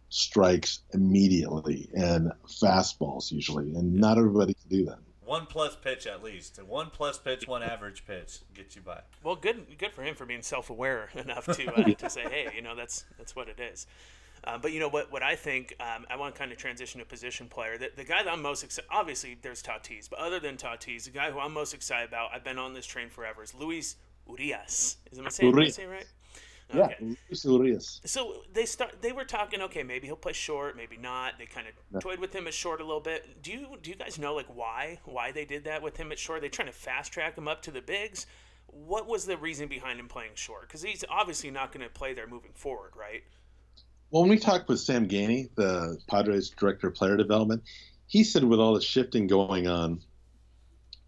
strikes 0.10 0.80
immediately 0.94 1.90
and 1.94 2.32
fastballs 2.48 3.32
usually, 3.32 3.76
and 3.76 3.94
not 3.94 4.18
everybody 4.18 4.54
can 4.54 4.70
do 4.70 4.86
that. 4.86 5.00
One 5.24 5.46
plus 5.46 5.76
pitch 5.76 6.08
at 6.08 6.24
least. 6.24 6.62
One 6.64 6.90
plus 6.90 7.20
pitch, 7.20 7.48
one 7.48 7.62
average 7.62 8.04
pitch 8.08 8.40
gets 8.56 8.76
you 8.76 8.82
by. 8.82 9.02
Well, 9.24 9.36
good 9.36 9.78
good 9.78 9.94
for 9.94 10.02
him 10.02 10.16
for 10.16 10.26
being 10.26 10.42
self-aware 10.42 11.10
enough 11.16 11.46
to 11.46 11.72
uh, 11.72 11.84
to 11.84 12.10
say, 12.10 12.24
hey, 12.24 12.48
you 12.56 12.64
know, 12.64 12.76
that's 12.76 13.06
that's 13.18 13.36
what 13.36 13.48
it 13.48 13.60
is. 13.60 13.86
Uh, 14.44 14.58
but 14.58 14.72
you 14.72 14.80
know 14.80 14.88
what? 14.88 15.12
What 15.12 15.22
I 15.22 15.36
think, 15.36 15.76
um, 15.80 16.06
I 16.10 16.16
want 16.16 16.34
to 16.34 16.40
kind 16.40 16.52
of 16.52 16.58
transition 16.58 17.00
to 17.00 17.06
position 17.06 17.48
player. 17.48 17.78
The, 17.78 17.92
the 17.96 18.04
guy 18.04 18.24
that 18.24 18.32
I'm 18.32 18.42
most 18.42 18.64
excited, 18.64 18.90
obviously 18.90 19.38
there's 19.40 19.62
Tatis, 19.62 20.10
but 20.10 20.18
other 20.18 20.40
than 20.40 20.58
Tatis, 20.58 21.04
the 21.04 21.12
guy 21.12 21.30
who 21.30 21.40
I'm 21.40 21.54
most 21.54 21.74
excited 21.74 22.08
about, 22.08 22.30
I've 22.34 22.44
been 22.44 22.58
on 22.58 22.74
this 22.74 22.86
train 22.86 23.10
forever, 23.10 23.44
is 23.44 23.54
Luis 23.54 23.98
Urias. 24.30 24.98
Is 25.12 25.20
am 25.20 25.26
I 25.26 25.30
saying, 25.30 25.58
am 25.58 25.72
saying 25.72 25.90
right? 25.90 26.06
Okay. 26.74 26.96
Yeah, 27.00 27.16
Luis 27.30 27.46
Urias. 27.46 28.02
So 28.06 28.44
they 28.54 28.66
start. 28.66 29.02
They 29.02 29.12
were 29.12 29.24
talking. 29.24 29.62
Okay, 29.62 29.82
maybe 29.82 30.08
he'll 30.08 30.16
play 30.16 30.34
short, 30.34 30.78
maybe 30.78 30.98
not. 30.98 31.34
They 31.40 31.46
kind 31.46 31.68
of 31.68 31.74
no. 31.92 32.00
toyed 32.00 32.20
with 32.20 32.34
him 32.34 32.46
at 32.46 32.54
short 32.54 32.80
a 32.80 32.84
little 32.84 33.02
bit. 33.02 33.42
Do 33.42 33.52
you 33.52 33.78
do 33.82 33.90
you 33.90 33.96
guys 33.96 34.20
know 34.20 34.36
like 34.36 34.56
why 34.56 35.00
why 35.06 35.32
they 35.32 35.46
did 35.46 35.64
that 35.64 35.82
with 35.82 35.98
him 35.98 36.12
at 36.12 36.20
short? 36.20 36.42
They 36.42 36.50
trying 36.50 36.68
to 36.68 36.74
fast 36.74 37.12
track 37.12 37.38
him 37.38 37.48
up 37.48 37.64
to 37.64 37.72
the 37.72 37.82
bigs. 37.82 38.28
What 38.68 39.08
was 39.08 39.26
the 39.26 39.36
reason 39.36 39.68
behind 39.68 40.00
him 40.00 40.08
playing 40.08 40.32
short? 40.36 40.68
Because 40.68 40.84
he's 40.84 41.04
obviously 41.10 41.50
not 41.50 41.72
going 41.72 41.84
to 41.84 41.92
play 41.92 42.14
there 42.14 42.28
moving 42.28 42.52
forward, 42.54 42.92
right? 42.96 43.24
Well, 44.12 44.22
when 44.22 44.30
we 44.30 44.38
talked 44.38 44.70
with 44.70 44.80
Sam 44.80 45.08
Geaney, 45.08 45.50
the 45.56 45.98
Padres 46.08 46.50
director 46.50 46.88
of 46.88 46.94
player 46.94 47.18
development, 47.18 47.64
he 48.06 48.24
said 48.24 48.44
with 48.44 48.60
all 48.60 48.76
the 48.76 48.82
shifting 48.82 49.26
going 49.26 49.68
on, 49.68 50.02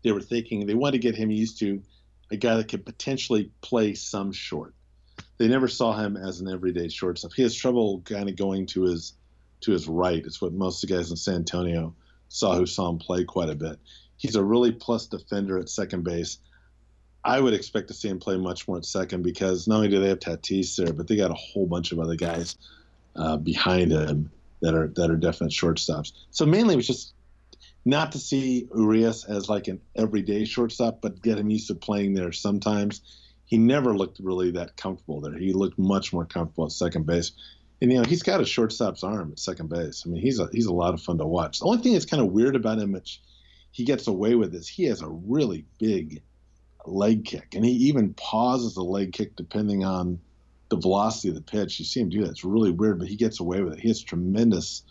they 0.04 0.12
were 0.12 0.22
thinking 0.22 0.66
they 0.66 0.74
wanted 0.74 0.94
to 0.94 1.08
get 1.08 1.16
him 1.16 1.30
used 1.30 1.60
to 1.60 1.84
a 2.32 2.38
guy 2.38 2.56
that 2.56 2.70
could 2.70 2.86
potentially 2.86 3.52
play 3.62 3.94
some 3.94 4.32
short 4.32 4.74
they 5.42 5.48
never 5.48 5.68
saw 5.68 5.94
him 5.94 6.18
as 6.18 6.40
an 6.40 6.48
everyday 6.48 6.88
shortstop. 6.88 7.34
He 7.34 7.42
has 7.42 7.56
trouble 7.56 8.04
kind 8.06 8.30
of 8.30 8.36
going 8.36 8.68
to 8.68 8.84
his 8.84 9.14
to 9.62 9.72
his 9.72 9.88
right. 9.88 10.24
It's 10.24 10.40
what 10.40 10.54
most 10.54 10.84
of 10.84 10.90
the 10.90 10.96
guys 10.96 11.10
in 11.10 11.18
San 11.18 11.36
Antonio 11.36 11.96
saw 12.30 12.56
who 12.56 12.68
saw 12.68 12.90
him 12.90 13.00
play 13.00 13.24
quite 13.24 13.50
a 13.50 13.56
bit. 13.56 13.80
He's 14.18 14.36
a 14.36 14.44
really 14.44 14.72
plus 14.72 15.08
defender 15.08 15.58
at 15.58 15.68
second 15.68 16.04
base. 16.04 16.38
I 17.24 17.40
would 17.40 17.56
expect 17.56 17.88
to 17.88 17.96
see 17.96 18.08
him 18.08 18.20
play 18.20 18.38
much 18.38 18.68
more 18.68 18.78
at 18.78 18.86
second 18.86 19.24
because 19.24 19.68
not 19.68 19.78
only 19.78 19.90
do 19.90 20.00
they 20.00 20.10
have 20.10 20.20
Tatis 20.20 20.76
there, 20.76 20.94
but 20.94 21.08
they 21.08 21.16
got 21.16 21.32
a 21.32 21.36
whole 21.36 21.66
bunch 21.66 21.92
of 21.92 22.00
other 22.00 22.16
guys 22.16 22.56
uh, 23.16 23.38
behind 23.38 23.92
him 23.92 24.32
that 24.62 24.76
are 24.76 24.90
that 24.90 25.10
are 25.10 25.18
definite 25.18 25.54
shortstops. 25.54 26.14
So 26.30 26.46
mainly 26.46 26.76
it 26.76 26.78
was 26.78 26.88
just 26.88 27.14
not 27.84 28.12
to 28.12 28.20
see 28.20 28.68
Urias 28.76 29.26
as 29.26 29.50
like 29.50 29.68
an 29.68 29.82
everyday 29.96 30.46
shortstop, 30.46 31.02
but 31.02 31.22
get 31.22 31.38
him 31.38 31.50
used 31.50 31.68
to 31.68 31.76
playing 31.76 32.14
there 32.14 32.32
sometimes 32.32 33.02
he 33.52 33.58
never 33.58 33.96
looked 33.98 34.18
really 34.20 34.52
that 34.52 34.78
comfortable 34.78 35.20
there. 35.20 35.38
He 35.38 35.52
looked 35.52 35.78
much 35.78 36.14
more 36.14 36.26
comfortable 36.26 36.66
at 36.66 36.72
second 36.72 37.06
base. 37.06 37.34
And 37.82 37.92
you 37.92 37.98
know, 37.98 38.06
he's 38.06 38.24
got 38.24 38.40
a 38.40 38.46
shortstop's 38.46 39.04
arm 39.04 39.34
at 39.34 39.40
second 39.40 39.68
base. 39.68 40.04
I 40.06 40.10
mean, 40.10 40.22
he's 40.22 40.40
a 40.40 40.48
he's 40.54 40.68
a 40.68 40.74
lot 40.74 40.94
of 40.94 41.02
fun 41.02 41.18
to 41.18 41.28
watch. 41.28 41.60
The 41.60 41.66
only 41.66 41.84
thing 41.84 41.92
that's 41.92 42.06
kind 42.06 42.24
of 42.24 42.32
weird 42.32 42.56
about 42.56 42.80
him, 42.80 42.94
which 42.94 43.22
he 43.72 43.84
gets 43.84 44.08
away 44.08 44.36
with, 44.36 44.56
is 44.56 44.70
he 44.70 44.86
has 44.86 45.02
a 45.02 45.10
really 45.10 45.66
big 45.80 46.22
leg 46.86 47.26
kick, 47.26 47.54
and 47.54 47.66
he 47.66 47.72
even 47.72 48.14
pauses 48.14 48.76
the 48.76 48.84
leg 48.84 49.12
kick 49.12 49.36
depending 49.36 49.84
on 49.84 50.22
the 50.70 50.78
velocity 50.78 51.28
of 51.28 51.36
the 51.36 51.42
pitch. 51.42 51.78
You 51.78 51.84
see 51.84 52.00
him 52.00 52.08
do 52.08 52.22
that; 52.22 52.30
it's 52.30 52.46
really 52.46 52.72
weird, 52.72 53.00
but 53.00 53.10
he 53.10 53.18
gets 53.18 53.42
away 53.42 53.60
with 53.60 53.74
it. 53.74 53.82
He 53.82 53.90
has 53.90 54.02
tremendous 54.02 54.84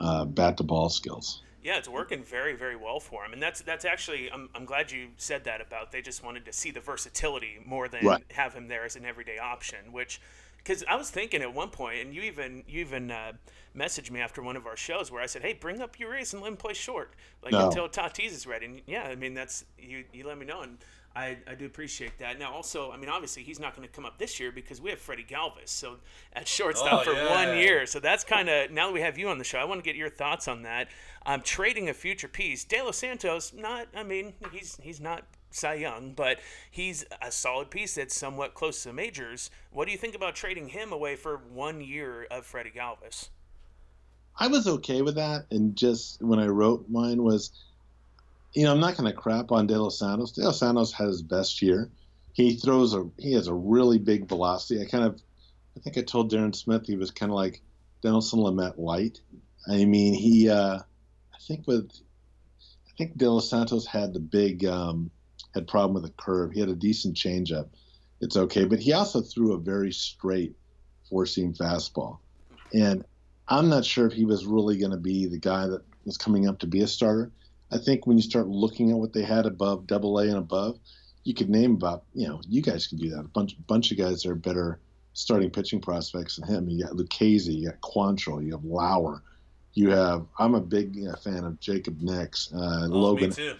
uh, 0.00 0.24
bat 0.24 0.56
to 0.56 0.62
ball 0.62 0.88
skills 0.88 1.42
yeah, 1.68 1.76
it's 1.76 1.86
working 1.86 2.24
very, 2.24 2.56
very 2.56 2.76
well 2.76 2.98
for 2.98 3.22
him, 3.26 3.34
and 3.34 3.42
that's 3.42 3.60
that's 3.60 3.84
actually 3.84 4.32
I'm, 4.32 4.48
I'm 4.54 4.64
glad 4.64 4.90
you 4.90 5.08
said 5.18 5.44
that 5.44 5.60
about 5.60 5.92
they 5.92 6.00
just 6.00 6.24
wanted 6.24 6.46
to 6.46 6.52
see 6.52 6.70
the 6.70 6.80
versatility 6.80 7.58
more 7.62 7.88
than 7.88 8.06
right. 8.06 8.24
have 8.30 8.54
him 8.54 8.68
there 8.68 8.86
as 8.86 8.96
an 8.96 9.04
everyday 9.04 9.36
option, 9.36 9.92
which 9.92 10.18
because 10.56 10.82
I 10.88 10.96
was 10.96 11.10
thinking 11.10 11.42
at 11.42 11.52
one 11.52 11.68
point, 11.68 12.00
and 12.00 12.14
you 12.14 12.22
even 12.22 12.64
you 12.66 12.80
even 12.80 13.10
uh, 13.10 13.32
messaged 13.76 14.10
me 14.10 14.18
after 14.18 14.40
one 14.42 14.56
of 14.56 14.66
our 14.66 14.78
shows 14.78 15.12
where 15.12 15.20
I 15.20 15.26
said, 15.26 15.42
"Hey, 15.42 15.52
bring 15.52 15.82
up 15.82 15.98
Urias 15.98 16.32
and 16.32 16.40
let 16.40 16.48
him 16.48 16.56
play 16.56 16.72
short, 16.72 17.12
like 17.42 17.52
no. 17.52 17.66
until 17.66 17.86
Tatis 17.86 18.32
is 18.32 18.46
ready." 18.46 18.64
And 18.64 18.80
yeah, 18.86 19.02
I 19.02 19.14
mean 19.14 19.34
that's 19.34 19.66
you 19.78 20.04
you 20.10 20.26
let 20.26 20.38
me 20.38 20.46
know, 20.46 20.62
and 20.62 20.78
I, 21.16 21.36
I 21.48 21.54
do 21.54 21.66
appreciate 21.66 22.18
that. 22.18 22.38
Now, 22.38 22.52
also, 22.52 22.92
I 22.92 22.96
mean, 22.96 23.08
obviously, 23.08 23.42
he's 23.42 23.58
not 23.58 23.74
going 23.74 23.86
to 23.86 23.92
come 23.92 24.06
up 24.06 24.18
this 24.18 24.38
year 24.38 24.52
because 24.52 24.80
we 24.80 24.90
have 24.90 24.98
Freddie 24.98 25.26
Galvis, 25.28 25.68
so 25.68 25.96
at 26.32 26.46
shortstop 26.46 27.00
oh, 27.00 27.04
for 27.04 27.12
yeah. 27.12 27.46
one 27.48 27.58
year. 27.58 27.86
So 27.86 27.98
that's 27.98 28.22
kind 28.22 28.48
of 28.48 28.70
now 28.70 28.86
that 28.86 28.92
we 28.92 29.00
have 29.00 29.18
you 29.18 29.28
on 29.28 29.38
the 29.38 29.44
show, 29.44 29.58
I 29.58 29.64
want 29.64 29.82
to 29.82 29.84
get 29.84 29.96
your 29.96 30.10
thoughts 30.10 30.46
on 30.46 30.62
that. 30.62 30.88
I'm 31.26 31.42
trading 31.42 31.88
a 31.88 31.94
future 31.94 32.28
piece. 32.28 32.64
De 32.64 32.80
Los 32.82 32.96
Santos, 32.96 33.52
not, 33.52 33.88
I 33.96 34.02
mean, 34.04 34.34
he's 34.52 34.78
he's 34.80 35.00
not 35.00 35.24
Cy 35.50 35.74
Young, 35.74 36.12
but 36.12 36.38
he's 36.70 37.04
a 37.22 37.32
solid 37.32 37.70
piece 37.70 37.94
that's 37.94 38.14
somewhat 38.14 38.54
close 38.54 38.82
to 38.82 38.90
the 38.90 38.94
majors. 38.94 39.50
What 39.72 39.86
do 39.86 39.92
you 39.92 39.98
think 39.98 40.14
about 40.14 40.34
trading 40.34 40.68
him 40.68 40.92
away 40.92 41.16
for 41.16 41.38
one 41.52 41.80
year 41.80 42.26
of 42.30 42.46
Freddie 42.46 42.72
Galvis? 42.76 43.28
I 44.36 44.46
was 44.46 44.68
okay 44.68 45.02
with 45.02 45.16
that, 45.16 45.46
and 45.50 45.74
just 45.74 46.22
when 46.22 46.38
I 46.38 46.46
wrote 46.46 46.88
mine 46.88 47.24
was 47.24 47.50
you 48.54 48.64
know, 48.64 48.72
I'm 48.72 48.80
not 48.80 48.96
going 48.96 49.10
to 49.10 49.16
crap 49.16 49.52
on 49.52 49.66
De 49.66 49.80
Los 49.80 49.98
Santos. 49.98 50.32
De 50.32 50.42
Los 50.42 50.58
Santos 50.58 50.92
had 50.92 51.08
his 51.08 51.22
best 51.22 51.62
year. 51.62 51.90
He 52.32 52.54
throws 52.54 52.94
a 52.94 53.08
he 53.18 53.32
has 53.34 53.48
a 53.48 53.54
really 53.54 53.98
big 53.98 54.28
velocity. 54.28 54.80
I 54.80 54.84
kind 54.86 55.04
of 55.04 55.20
I 55.76 55.80
think 55.80 55.98
I 55.98 56.02
told 56.02 56.30
Darren 56.30 56.54
Smith 56.54 56.86
he 56.86 56.96
was 56.96 57.10
kind 57.10 57.30
of 57.30 57.36
like 57.36 57.62
Dinelson 58.02 58.38
Lamet 58.38 58.78
light. 58.78 59.20
I 59.68 59.84
mean, 59.84 60.14
he 60.14 60.48
uh, 60.48 60.78
I 60.78 61.38
think 61.46 61.66
with 61.66 61.90
I 62.86 62.90
think 62.96 63.16
De 63.16 63.28
Los 63.28 63.50
Santos 63.50 63.86
had 63.86 64.12
the 64.12 64.20
big 64.20 64.64
um, 64.64 65.10
had 65.54 65.66
problem 65.66 65.94
with 65.94 66.04
the 66.04 66.22
curve. 66.22 66.52
He 66.52 66.60
had 66.60 66.68
a 66.68 66.74
decent 66.74 67.16
changeup. 67.16 67.68
It's 68.20 68.36
okay, 68.36 68.64
but 68.64 68.80
he 68.80 68.92
also 68.92 69.20
threw 69.20 69.52
a 69.52 69.58
very 69.58 69.92
straight 69.92 70.56
four 71.08 71.26
seam 71.26 71.54
fastball, 71.54 72.18
and 72.72 73.04
I'm 73.46 73.68
not 73.68 73.84
sure 73.84 74.06
if 74.06 74.12
he 74.12 74.24
was 74.24 74.46
really 74.46 74.78
going 74.78 74.90
to 74.90 74.96
be 74.96 75.26
the 75.26 75.38
guy 75.38 75.66
that 75.66 75.82
was 76.04 76.18
coming 76.18 76.48
up 76.48 76.60
to 76.60 76.66
be 76.66 76.80
a 76.80 76.86
starter. 76.86 77.30
I 77.70 77.78
think 77.78 78.06
when 78.06 78.16
you 78.16 78.22
start 78.22 78.48
looking 78.48 78.90
at 78.90 78.96
what 78.96 79.12
they 79.12 79.22
had 79.22 79.46
above 79.46 79.86
Double 79.86 80.18
A 80.18 80.24
and 80.24 80.38
above, 80.38 80.78
you 81.24 81.34
could 81.34 81.50
name 81.50 81.74
about 81.74 82.04
you 82.14 82.26
know 82.26 82.40
you 82.48 82.62
guys 82.62 82.86
can 82.86 82.98
do 82.98 83.10
that. 83.10 83.20
A 83.20 83.28
bunch 83.28 83.54
bunch 83.66 83.90
of 83.92 83.98
guys 83.98 84.22
that 84.22 84.30
are 84.30 84.34
better 84.34 84.80
starting 85.12 85.50
pitching 85.50 85.80
prospects 85.80 86.36
than 86.36 86.48
him. 86.48 86.68
You 86.68 86.84
got 86.84 86.92
Lucchesi, 86.92 87.54
you 87.54 87.70
got 87.70 87.80
Quantrill, 87.80 88.44
you 88.44 88.52
have 88.52 88.64
Lauer, 88.64 89.22
you 89.74 89.90
have. 89.90 90.26
I'm 90.38 90.54
a 90.54 90.60
big 90.60 90.96
you 90.96 91.08
know, 91.08 91.14
fan 91.14 91.44
of 91.44 91.60
Jacob 91.60 92.00
Nix, 92.00 92.52
uh, 92.54 92.88
oh, 92.90 92.96
Logan. 92.96 93.30
Me 93.30 93.34
too. 93.34 93.54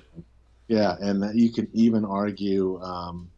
Yeah, 0.68 0.96
and 1.00 1.38
you 1.38 1.52
can 1.52 1.68
even 1.72 2.04
argue. 2.04 2.80
Um, 2.80 3.30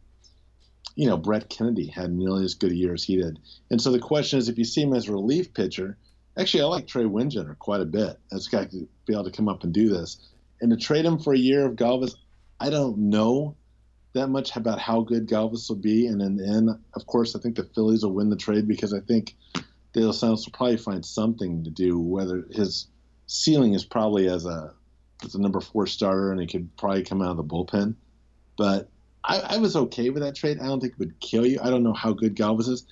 you 0.95 1.07
know, 1.07 1.15
Brett 1.15 1.49
Kennedy 1.49 1.87
had 1.87 2.11
nearly 2.11 2.43
as 2.43 2.53
good 2.53 2.71
a 2.71 2.75
year 2.75 2.93
as 2.93 3.03
he 3.03 3.15
did. 3.15 3.39
And 3.69 3.81
so 3.81 3.91
the 3.91 3.99
question 3.99 4.39
is, 4.39 4.49
if 4.49 4.57
you 4.57 4.65
see 4.65 4.81
him 4.81 4.93
as 4.93 5.07
a 5.07 5.13
relief 5.13 5.53
pitcher, 5.53 5.97
actually, 6.37 6.63
I 6.63 6.65
like 6.65 6.85
Trey 6.85 7.05
Wingenter 7.05 7.57
quite 7.57 7.79
a 7.79 7.85
bit 7.85 8.19
as 8.31 8.47
a 8.47 8.49
guy 8.49 8.65
to 8.65 8.87
be 9.05 9.13
able 9.13 9.23
to 9.23 9.31
come 9.31 9.47
up 9.47 9.63
and 9.63 9.73
do 9.73 9.87
this. 9.87 10.17
And 10.61 10.71
to 10.71 10.77
trade 10.77 11.05
him 11.05 11.19
for 11.19 11.33
a 11.33 11.37
year 11.37 11.65
of 11.65 11.75
Galvis, 11.75 12.15
I 12.59 12.69
don't 12.69 12.97
know 13.09 13.55
that 14.13 14.27
much 14.27 14.55
about 14.55 14.79
how 14.79 15.01
good 15.01 15.27
Galvis 15.27 15.69
will 15.69 15.77
be. 15.77 16.07
And 16.07 16.21
in 16.21 16.37
the 16.37 16.47
end, 16.47 16.69
of 16.93 17.05
course, 17.07 17.35
I 17.35 17.39
think 17.39 17.55
the 17.55 17.63
Phillies 17.63 18.03
will 18.03 18.13
win 18.13 18.29
the 18.29 18.35
trade 18.35 18.67
because 18.67 18.93
I 18.93 18.99
think 18.99 19.35
Los 19.95 20.19
Santos 20.19 20.45
will 20.45 20.53
probably 20.53 20.77
find 20.77 21.05
something 21.05 21.63
to 21.63 21.69
do. 21.69 21.99
Whether 21.99 22.45
his 22.51 22.87
ceiling 23.27 23.73
is 23.73 23.83
probably 23.85 24.27
as 24.27 24.45
a 24.45 24.73
as 25.23 25.35
a 25.35 25.41
number 25.41 25.61
four 25.61 25.87
starter, 25.87 26.31
and 26.31 26.41
he 26.41 26.47
could 26.47 26.75
probably 26.77 27.03
come 27.03 27.21
out 27.21 27.31
of 27.31 27.37
the 27.37 27.43
bullpen. 27.43 27.95
But 28.57 28.89
I, 29.23 29.39
I 29.39 29.57
was 29.57 29.75
okay 29.75 30.09
with 30.09 30.23
that 30.23 30.35
trade. 30.35 30.59
I 30.59 30.65
don't 30.65 30.79
think 30.79 30.93
it 30.93 30.99
would 30.99 31.19
kill 31.19 31.45
you. 31.45 31.59
I 31.61 31.69
don't 31.69 31.83
know 31.83 31.93
how 31.93 32.13
good 32.13 32.35
Galvis 32.35 32.69
is. 32.69 32.85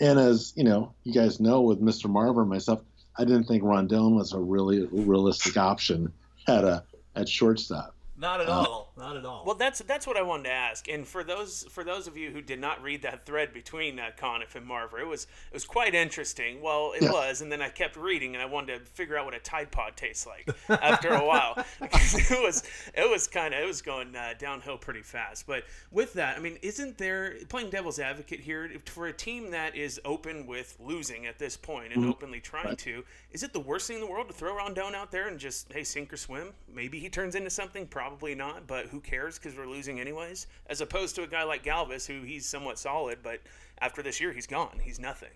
And 0.00 0.18
as 0.18 0.52
you 0.56 0.64
know, 0.64 0.94
you 1.04 1.12
guys 1.12 1.40
know 1.40 1.62
with 1.62 1.80
Mr. 1.80 2.10
Marver 2.10 2.40
and 2.40 2.50
myself, 2.50 2.82
I 3.16 3.24
didn't 3.24 3.44
think 3.44 3.62
Rondon 3.62 4.16
was 4.16 4.32
a 4.32 4.40
really 4.40 4.86
realistic 4.86 5.56
option 5.56 6.12
at 6.48 6.64
a 6.64 6.84
at 7.16 7.28
shortstop. 7.28 7.94
Not 8.16 8.40
at 8.40 8.48
uh, 8.48 8.52
all. 8.52 8.92
Not 8.96 9.16
at 9.16 9.24
all. 9.24 9.42
Well, 9.44 9.56
that's 9.56 9.80
that's 9.80 10.06
what 10.06 10.16
I 10.16 10.22
wanted 10.22 10.44
to 10.44 10.52
ask. 10.52 10.88
And 10.88 11.06
for 11.06 11.24
those 11.24 11.64
for 11.70 11.82
those 11.82 12.06
of 12.06 12.16
you 12.16 12.30
who 12.30 12.40
did 12.40 12.60
not 12.60 12.80
read 12.80 13.02
that 13.02 13.26
thread 13.26 13.52
between 13.52 13.98
uh, 13.98 14.10
Conniff 14.16 14.54
and 14.54 14.64
Marver, 14.64 15.00
it 15.00 15.06
was 15.06 15.24
it 15.24 15.52
was 15.52 15.64
quite 15.64 15.96
interesting. 15.96 16.62
Well, 16.62 16.92
it 16.94 17.02
yeah. 17.02 17.10
was, 17.10 17.40
and 17.40 17.50
then 17.50 17.60
I 17.60 17.70
kept 17.70 17.96
reading, 17.96 18.34
and 18.34 18.42
I 18.42 18.46
wanted 18.46 18.78
to 18.78 18.84
figure 18.92 19.18
out 19.18 19.24
what 19.24 19.34
a 19.34 19.40
Tide 19.40 19.72
Pod 19.72 19.96
tastes 19.96 20.28
like 20.28 20.48
after 20.80 21.08
a 21.08 21.24
while 21.24 21.54
it 21.80 22.42
was 22.42 22.62
it 22.94 23.10
was 23.10 23.26
kind 23.26 23.52
of 23.52 23.60
it 23.60 23.66
was 23.66 23.82
going 23.82 24.14
uh, 24.14 24.34
downhill 24.38 24.78
pretty 24.78 25.02
fast. 25.02 25.44
But 25.44 25.64
with 25.90 26.12
that, 26.12 26.36
I 26.36 26.40
mean, 26.40 26.58
isn't 26.62 26.96
there 26.96 27.34
playing 27.48 27.70
devil's 27.70 27.98
advocate 27.98 28.40
here 28.40 28.70
for 28.86 29.08
a 29.08 29.12
team 29.12 29.50
that 29.50 29.74
is 29.74 30.00
open 30.04 30.46
with 30.46 30.76
losing 30.78 31.26
at 31.26 31.40
this 31.40 31.56
point 31.56 31.92
and 31.92 32.02
mm-hmm. 32.02 32.10
openly 32.10 32.38
trying 32.38 32.66
right. 32.66 32.78
to? 32.78 33.02
Is 33.32 33.42
it 33.42 33.52
the 33.52 33.60
worst 33.60 33.88
thing 33.88 33.96
in 33.96 34.02
the 34.02 34.10
world 34.10 34.28
to 34.28 34.34
throw 34.34 34.56
Rondon 34.56 34.94
out 34.94 35.10
there 35.10 35.26
and 35.26 35.36
just 35.36 35.72
hey 35.72 35.82
sink 35.82 36.12
or 36.12 36.16
swim? 36.16 36.52
Maybe 36.72 37.00
he 37.00 37.08
turns 37.08 37.34
into 37.34 37.50
something. 37.50 37.88
Probably 37.88 38.36
not, 38.36 38.68
but 38.68 38.83
who 38.88 39.00
cares 39.00 39.38
because 39.38 39.56
we're 39.56 39.66
losing 39.66 40.00
anyways. 40.00 40.46
As 40.66 40.80
opposed 40.80 41.14
to 41.16 41.22
a 41.22 41.26
guy 41.26 41.42
like 41.42 41.64
Galvis, 41.64 42.06
who 42.06 42.22
he's 42.22 42.46
somewhat 42.46 42.78
solid, 42.78 43.18
but 43.22 43.40
after 43.78 44.02
this 44.02 44.20
year, 44.20 44.32
he's 44.32 44.46
gone. 44.46 44.80
He's 44.82 44.98
nothing. 44.98 45.30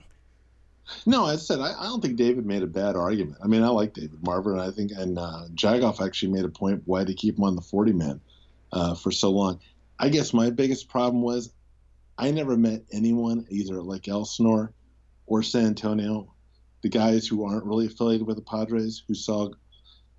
No, 1.04 1.26
as 1.26 1.40
I 1.40 1.42
said 1.42 1.60
I, 1.60 1.74
I, 1.78 1.84
don't 1.84 2.00
think 2.00 2.16
David 2.16 2.46
made 2.46 2.62
a 2.62 2.66
bad 2.66 2.96
argument. 2.96 3.38
I 3.44 3.46
mean, 3.46 3.62
I 3.62 3.68
like 3.68 3.92
David 3.92 4.22
Marver, 4.22 4.52
and 4.52 4.60
I 4.60 4.70
think 4.70 4.92
and 4.92 5.18
uh, 5.18 5.42
Jagoff 5.54 6.04
actually 6.04 6.32
made 6.32 6.44
a 6.44 6.48
point 6.48 6.82
why 6.86 7.04
to 7.04 7.12
keep 7.14 7.36
him 7.36 7.44
on 7.44 7.56
the 7.56 7.62
forty 7.62 7.92
man 7.92 8.20
uh, 8.72 8.94
for 8.94 9.10
so 9.10 9.30
long. 9.30 9.60
I 9.98 10.08
guess 10.08 10.32
my 10.32 10.50
biggest 10.50 10.88
problem 10.88 11.22
was 11.22 11.52
I 12.16 12.30
never 12.30 12.56
met 12.56 12.84
anyone 12.92 13.46
either 13.50 13.82
like 13.82 14.08
Elsinore 14.08 14.72
or 15.26 15.42
San 15.42 15.66
Antonio, 15.66 16.32
the 16.82 16.88
guys 16.88 17.26
who 17.26 17.44
aren't 17.44 17.64
really 17.64 17.86
affiliated 17.86 18.26
with 18.26 18.36
the 18.36 18.42
Padres, 18.42 19.02
who 19.06 19.14
saw 19.14 19.50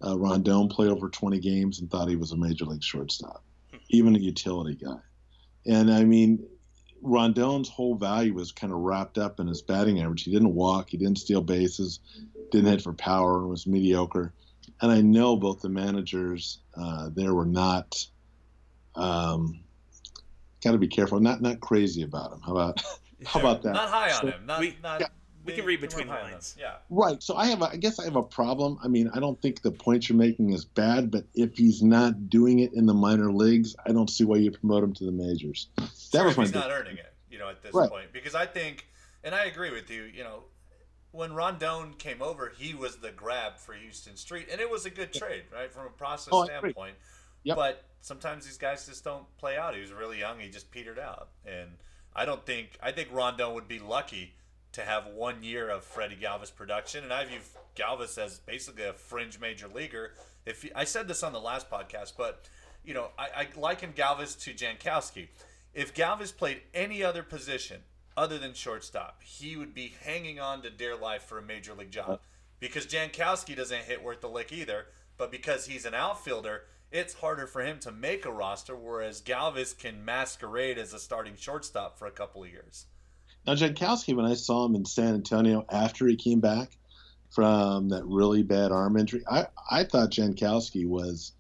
uh, 0.06 0.18
Rondon 0.18 0.68
play 0.70 0.88
over 0.88 1.10
20 1.10 1.40
games 1.40 1.80
and 1.80 1.90
thought 1.90 2.08
he 2.10 2.16
was 2.16 2.32
a 2.32 2.38
major 2.38 2.66
league 2.66 2.84
shortstop, 2.84 3.44
even 3.90 4.16
a 4.16 4.20
utility 4.20 4.76
guy. 4.76 5.00
And 5.66 5.92
I 5.92 6.04
mean, 6.06 6.46
Rondon's 7.02 7.70
whole 7.70 7.96
value 7.96 8.34
was 8.34 8.52
kind 8.52 8.72
of 8.74 8.80
wrapped 8.80 9.18
up 9.18 9.40
in 9.40 9.48
his 9.48 9.62
batting 9.62 10.02
average. 10.02 10.24
He 10.24 10.32
didn't 10.32 10.54
walk, 10.54 10.90
he 10.90 10.98
didn't 10.98 11.18
steal 11.20 11.42
bases, 11.42 12.00
didn't 12.52 12.70
hit 12.70 12.82
for 12.82 12.94
power, 12.94 13.40
and 13.40 13.50
was 13.50 13.68
mediocre. 13.68 14.34
And 14.82 14.92
I 14.92 15.02
know 15.02 15.36
both 15.36 15.62
the 15.62 15.70
managers 15.70 16.60
uh, 16.76 17.10
there 17.14 17.34
were 17.34 17.46
not. 17.46 18.06
Um, 18.96 19.60
Got 20.62 20.74
to 20.74 20.78
be 20.78 20.88
careful, 20.90 21.22
not 21.22 21.42
not 21.42 21.62
crazy 21.62 22.04
about 22.04 22.34
him. 22.34 22.42
How 22.42 22.52
about 22.52 22.84
how 23.26 23.40
about 23.40 23.62
that? 23.64 23.74
Not 23.74 23.90
high 23.90 24.12
on 24.12 24.22
So- 24.22 24.28
him. 24.28 24.46
Not, 24.46 24.60
We- 24.60 24.78
not 24.84 25.10
we 25.46 25.54
can 25.54 25.66
read 25.66 25.82
between 25.82 26.08
the 26.08 26.14
high 26.14 26.22
on 26.24 26.32
lines. 26.32 26.56
Yeah. 26.60 26.76
Right. 26.90 27.22
So 27.24 27.36
I 27.36 27.48
have, 27.48 27.62
a, 27.62 27.66
I 27.70 27.76
guess 27.78 28.00
I 28.00 28.04
have 28.06 28.16
a 28.16 28.24
problem. 28.24 28.78
I 28.84 28.88
mean, 28.88 29.10
I 29.14 29.20
don't 29.20 29.42
think 29.42 29.62
the 29.62 29.72
point 29.72 30.10
you're 30.10 30.18
making 30.18 30.52
is 30.54 30.66
bad, 30.66 31.12
but 31.12 31.26
if 31.34 31.58
he's 31.58 31.82
not 31.82 32.30
doing 32.30 32.60
it 32.60 32.74
in 32.74 32.86
the 32.86 32.94
minor 32.94 33.32
leagues, 33.32 33.76
I 33.86 33.92
don't 33.92 34.10
see 34.10 34.26
why 34.26 34.38
you 34.38 34.52
promote 34.52 34.84
him 34.84 34.94
to 34.96 35.06
the 35.06 35.12
majors. 35.12 35.68
That 35.78 35.90
Sure, 36.12 36.26
was 36.26 36.38
my 36.38 36.44
he's 36.44 36.52
big- 36.52 36.62
not 36.62 36.72
earning 36.72 36.98
it, 36.98 37.14
you 37.32 37.40
know, 37.40 37.50
at 37.50 37.62
this 37.64 37.74
Right. 37.74 37.90
point. 37.90 38.12
Because 38.12 38.36
I 38.36 38.46
think, 38.46 38.88
and 39.24 39.34
I 39.34 39.46
agree 39.46 39.72
with 39.72 39.90
you, 39.90 40.04
you 40.04 40.24
know, 40.24 40.44
when 41.12 41.34
Rondon 41.34 41.94
came 41.94 42.22
over, 42.22 42.54
he 42.56 42.74
was 42.76 42.98
the 42.98 43.12
grab 43.12 43.58
for 43.58 43.74
Houston 43.74 44.16
Street, 44.16 44.48
and 44.52 44.62
it 44.62 44.70
was 44.70 44.86
a 44.86 44.90
good 44.92 45.12
trade, 45.14 45.44
right, 45.52 45.72
from 45.72 45.88
a 45.88 45.90
process 45.90 46.30
Oh, 46.32 46.46
standpoint. 46.46 46.96
Yep. 47.44 47.56
But 47.56 47.84
sometimes 48.02 48.46
these 48.46 48.58
guys 48.58 48.86
just 48.86 49.04
don't 49.04 49.26
play 49.38 49.58
out. 49.58 49.74
He 49.74 49.82
was 49.82 49.92
really 49.92 50.20
young; 50.20 50.40
he 50.40 50.50
just 50.50 50.70
petered 50.72 51.00
out, 51.00 51.30
and 51.46 51.70
I 52.14 52.26
don't 52.26 52.46
think 52.46 52.78
I 52.84 52.92
think 52.92 53.10
Rondon 53.12 53.54
would 53.54 53.68
be 53.68 53.80
lucky 53.80 54.34
to 54.74 54.82
have 54.82 55.08
one 55.08 55.44
year 55.44 55.70
of 55.70 55.84
Freddie 55.84 56.18
Galvis 56.22 56.54
production, 56.54 57.04
and 57.04 57.14
I 57.14 57.26
view 57.26 57.40
Galvis 57.76 58.18
as 58.18 58.40
basically 58.40 58.84
a 58.84 58.94
fringe 58.94 59.40
major 59.40 59.68
leaguer. 59.68 60.14
If 60.46 60.64
he, 60.64 60.72
I 60.74 60.84
said 60.84 61.08
this 61.08 61.24
on 61.24 61.34
the 61.34 61.40
last 61.40 61.70
podcast, 61.70 62.14
but 62.18 62.48
you 62.84 62.94
know, 62.94 63.10
I, 63.18 63.28
I 63.36 63.48
liken 63.60 63.94
Galvis 63.94 64.40
to 64.44 64.54
Jankowski. 64.54 65.28
If 65.74 65.94
Galvis 65.94 66.36
played 66.36 66.62
any 66.74 67.04
other 67.04 67.24
position 67.24 67.82
other 68.16 68.38
than 68.38 68.54
shortstop, 68.54 69.22
he 69.24 69.56
would 69.56 69.74
be 69.74 69.94
hanging 70.04 70.40
on 70.40 70.62
to 70.62 70.70
dear 70.70 70.96
life 70.96 71.24
for 71.24 71.38
a 71.38 71.44
major 71.44 71.74
league 71.74 71.92
job. 71.92 72.10
Uh. 72.10 72.18
Because 72.60 72.86
Jankowski 72.86 73.56
doesn't 73.56 73.84
hit 73.84 74.04
worth 74.04 74.20
the 74.20 74.28
lick 74.28 74.52
either, 74.52 74.88
but 75.18 75.32
because 75.32 75.66
he's 75.66 75.86
an 75.86 75.94
outfielder, 75.94 76.64
it's 76.92 77.14
harder 77.14 77.48
for 77.48 77.62
him 77.62 77.80
to 77.80 77.92
make 77.92 78.26
a 78.26 78.32
roster, 78.32 78.76
whereas 78.76 79.22
Galvis 79.22 79.78
can 79.78 80.04
masquerade 80.04 80.78
as 80.78 80.94
a 80.94 81.00
starting 81.00 81.36
shortstop 81.38 81.98
for 81.98 82.08
a 82.08 82.12
couple 82.12 82.44
of 82.44 82.50
years. 82.50 82.86
Now, 83.50 83.56
Jankowski, 83.56 84.16
when 84.16 84.28
I 84.28 84.36
saw 84.36 84.64
him 84.64 84.76
in 84.76 84.86
San 84.86 85.16
Antonio 85.16 85.66
after 85.72 86.06
he 86.06 86.16
came 86.18 86.40
back 86.40 86.78
from 87.32 87.90
that 87.90 88.06
really 88.06 88.44
bad 88.44 88.72
arm 88.72 88.96
injury, 88.96 89.24
I, 89.28 89.48
I 89.72 89.86
thought 89.86 90.12
Jankowski 90.12 90.88
was 90.88 91.32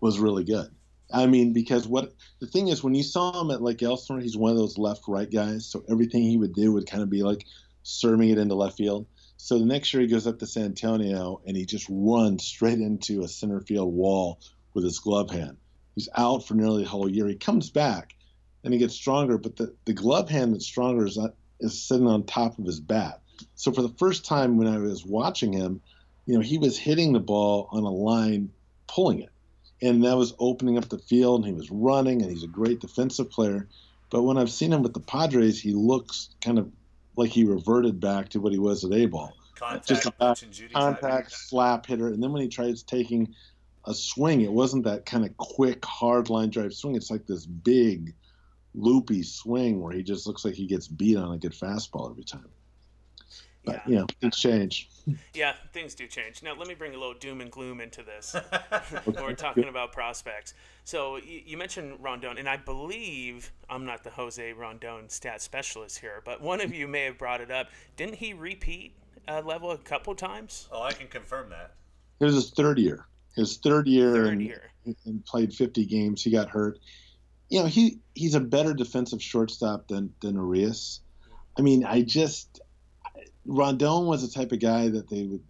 was 0.00 0.18
really 0.18 0.44
good. 0.44 0.70
I 1.12 1.26
mean, 1.26 1.52
because 1.52 1.86
what 1.86 2.14
the 2.40 2.46
thing 2.46 2.68
is, 2.68 2.82
when 2.82 2.94
you 2.94 3.02
saw 3.02 3.38
him 3.38 3.50
at 3.50 3.60
like 3.60 3.82
Elsinore, 3.82 4.22
he's 4.22 4.34
one 4.34 4.50
of 4.50 4.56
those 4.56 4.78
left 4.78 5.02
right 5.08 5.30
guys. 5.30 5.66
So 5.66 5.84
everything 5.90 6.22
he 6.22 6.38
would 6.38 6.54
do 6.54 6.72
would 6.72 6.86
kind 6.86 7.02
of 7.02 7.10
be 7.10 7.22
like 7.22 7.44
serving 7.82 8.30
it 8.30 8.38
into 8.38 8.54
left 8.54 8.78
field. 8.78 9.06
So 9.36 9.58
the 9.58 9.66
next 9.66 9.92
year 9.92 10.00
he 10.00 10.06
goes 10.06 10.26
up 10.26 10.38
to 10.38 10.46
San 10.46 10.64
Antonio 10.64 11.42
and 11.46 11.54
he 11.54 11.66
just 11.66 11.86
runs 11.90 12.46
straight 12.46 12.78
into 12.78 13.24
a 13.24 13.28
center 13.28 13.60
field 13.60 13.92
wall 13.92 14.40
with 14.72 14.84
his 14.84 15.00
glove 15.00 15.30
hand. 15.30 15.58
He's 15.96 16.08
out 16.16 16.48
for 16.48 16.54
nearly 16.54 16.84
the 16.84 16.88
whole 16.88 17.10
year. 17.10 17.28
He 17.28 17.36
comes 17.36 17.68
back 17.68 18.14
and 18.64 18.72
he 18.72 18.80
gets 18.80 18.94
stronger, 18.94 19.36
but 19.36 19.56
the, 19.56 19.74
the 19.84 19.92
glove 19.92 20.30
hand 20.30 20.54
that's 20.54 20.64
stronger 20.64 21.04
is, 21.04 21.18
not, 21.18 21.34
is 21.62 21.80
sitting 21.80 22.06
on 22.06 22.24
top 22.24 22.58
of 22.58 22.64
his 22.64 22.80
bat. 22.80 23.20
So 23.54 23.72
for 23.72 23.82
the 23.82 23.94
first 23.98 24.24
time 24.24 24.56
when 24.56 24.68
I 24.68 24.78
was 24.78 25.04
watching 25.04 25.52
him, 25.52 25.80
you 26.26 26.34
know, 26.34 26.40
he 26.40 26.58
was 26.58 26.78
hitting 26.78 27.12
the 27.12 27.20
ball 27.20 27.68
on 27.72 27.82
a 27.82 27.90
line, 27.90 28.50
pulling 28.86 29.20
it. 29.20 29.30
And 29.80 30.04
that 30.04 30.16
was 30.16 30.34
opening 30.38 30.78
up 30.78 30.88
the 30.88 30.98
field, 30.98 31.40
and 31.40 31.48
he 31.48 31.52
was 31.52 31.70
running, 31.70 32.22
and 32.22 32.30
he's 32.30 32.44
a 32.44 32.48
great 32.48 32.80
defensive 32.80 33.30
player. 33.30 33.68
But 34.10 34.22
when 34.22 34.38
I've 34.38 34.50
seen 34.50 34.72
him 34.72 34.82
with 34.82 34.94
the 34.94 35.00
Padres, 35.00 35.60
he 35.60 35.72
looks 35.72 36.28
kind 36.40 36.58
of 36.58 36.70
like 37.16 37.30
he 37.30 37.44
reverted 37.44 37.98
back 37.98 38.28
to 38.30 38.40
what 38.40 38.52
he 38.52 38.58
was 38.58 38.84
at 38.84 38.92
A 38.92 39.06
ball 39.06 39.32
Contact, 39.56 39.88
Just 39.88 40.06
a 40.06 40.10
punch 40.12 40.40
type. 40.40 40.72
contact 40.72 41.32
slap 41.32 41.86
hitter. 41.86 42.08
And 42.08 42.22
then 42.22 42.32
when 42.32 42.42
he 42.42 42.48
tries 42.48 42.82
taking 42.82 43.34
a 43.86 43.94
swing, 43.94 44.42
it 44.42 44.52
wasn't 44.52 44.84
that 44.84 45.06
kind 45.06 45.24
of 45.24 45.36
quick, 45.36 45.84
hard 45.84 46.30
line 46.30 46.50
drive 46.50 46.74
swing. 46.74 46.94
It's 46.94 47.10
like 47.10 47.26
this 47.26 47.46
big, 47.46 48.14
loopy 48.74 49.22
swing 49.22 49.80
where 49.80 49.92
he 49.92 50.02
just 50.02 50.26
looks 50.26 50.44
like 50.44 50.54
he 50.54 50.66
gets 50.66 50.88
beat 50.88 51.16
on 51.16 51.32
a 51.34 51.38
good 51.38 51.52
fastball 51.52 52.10
every 52.10 52.24
time. 52.24 52.48
But, 53.64 53.74
Yeah. 53.76 53.80
you 53.86 53.94
know, 53.96 54.06
things 54.20 54.38
change. 54.38 54.88
Yeah, 55.34 55.54
things 55.72 55.94
do 55.94 56.06
change. 56.08 56.42
Now, 56.42 56.54
let 56.56 56.66
me 56.66 56.74
bring 56.74 56.94
a 56.94 56.98
little 56.98 57.14
doom 57.14 57.40
and 57.40 57.50
gloom 57.50 57.80
into 57.80 58.02
this. 58.02 58.34
when 59.04 59.22
we're 59.24 59.34
talking 59.34 59.68
about 59.68 59.92
prospects. 59.92 60.54
So, 60.84 61.16
you, 61.16 61.42
you 61.46 61.56
mentioned 61.56 61.96
Rondon, 62.00 62.38
and 62.38 62.48
I 62.48 62.56
believe 62.56 63.52
I'm 63.70 63.84
not 63.84 64.02
the 64.02 64.10
Jose 64.10 64.52
Rondon 64.52 65.08
stat 65.08 65.42
specialist 65.42 65.98
here, 65.98 66.22
but 66.24 66.40
one 66.40 66.60
of 66.60 66.74
you 66.74 66.88
may 66.88 67.04
have 67.04 67.18
brought 67.18 67.40
it 67.40 67.50
up. 67.52 67.68
Didn't 67.96 68.16
he 68.16 68.32
repeat 68.32 68.94
uh, 69.28 69.42
level 69.44 69.70
a 69.70 69.78
couple 69.78 70.14
times? 70.16 70.68
Oh, 70.72 70.82
I 70.82 70.92
can 70.92 71.06
confirm 71.06 71.50
that. 71.50 71.74
It 72.18 72.24
was 72.24 72.34
his 72.34 72.50
third 72.50 72.78
year. 72.78 73.06
His 73.36 73.58
third 73.58 73.86
year, 73.86 74.12
Third 74.12 74.26
and, 74.28 74.42
year. 74.42 74.62
and 75.06 75.24
played 75.24 75.54
50 75.54 75.86
games. 75.86 76.22
He 76.22 76.30
got 76.32 76.48
hurt. 76.48 76.80
You 77.52 77.60
know, 77.60 77.66
he 77.66 77.98
he's 78.14 78.34
a 78.34 78.40
better 78.40 78.72
defensive 78.72 79.22
shortstop 79.22 79.88
than 79.88 80.14
than 80.22 80.36
Urias. 80.36 81.00
I 81.58 81.60
mean, 81.60 81.84
I 81.84 82.00
just 82.00 82.62
Rondon 83.44 84.06
was 84.06 84.22
the 84.26 84.34
type 84.34 84.52
of 84.52 84.60
guy 84.60 84.88
that 84.88 85.10
they 85.10 85.24
would. 85.24 85.42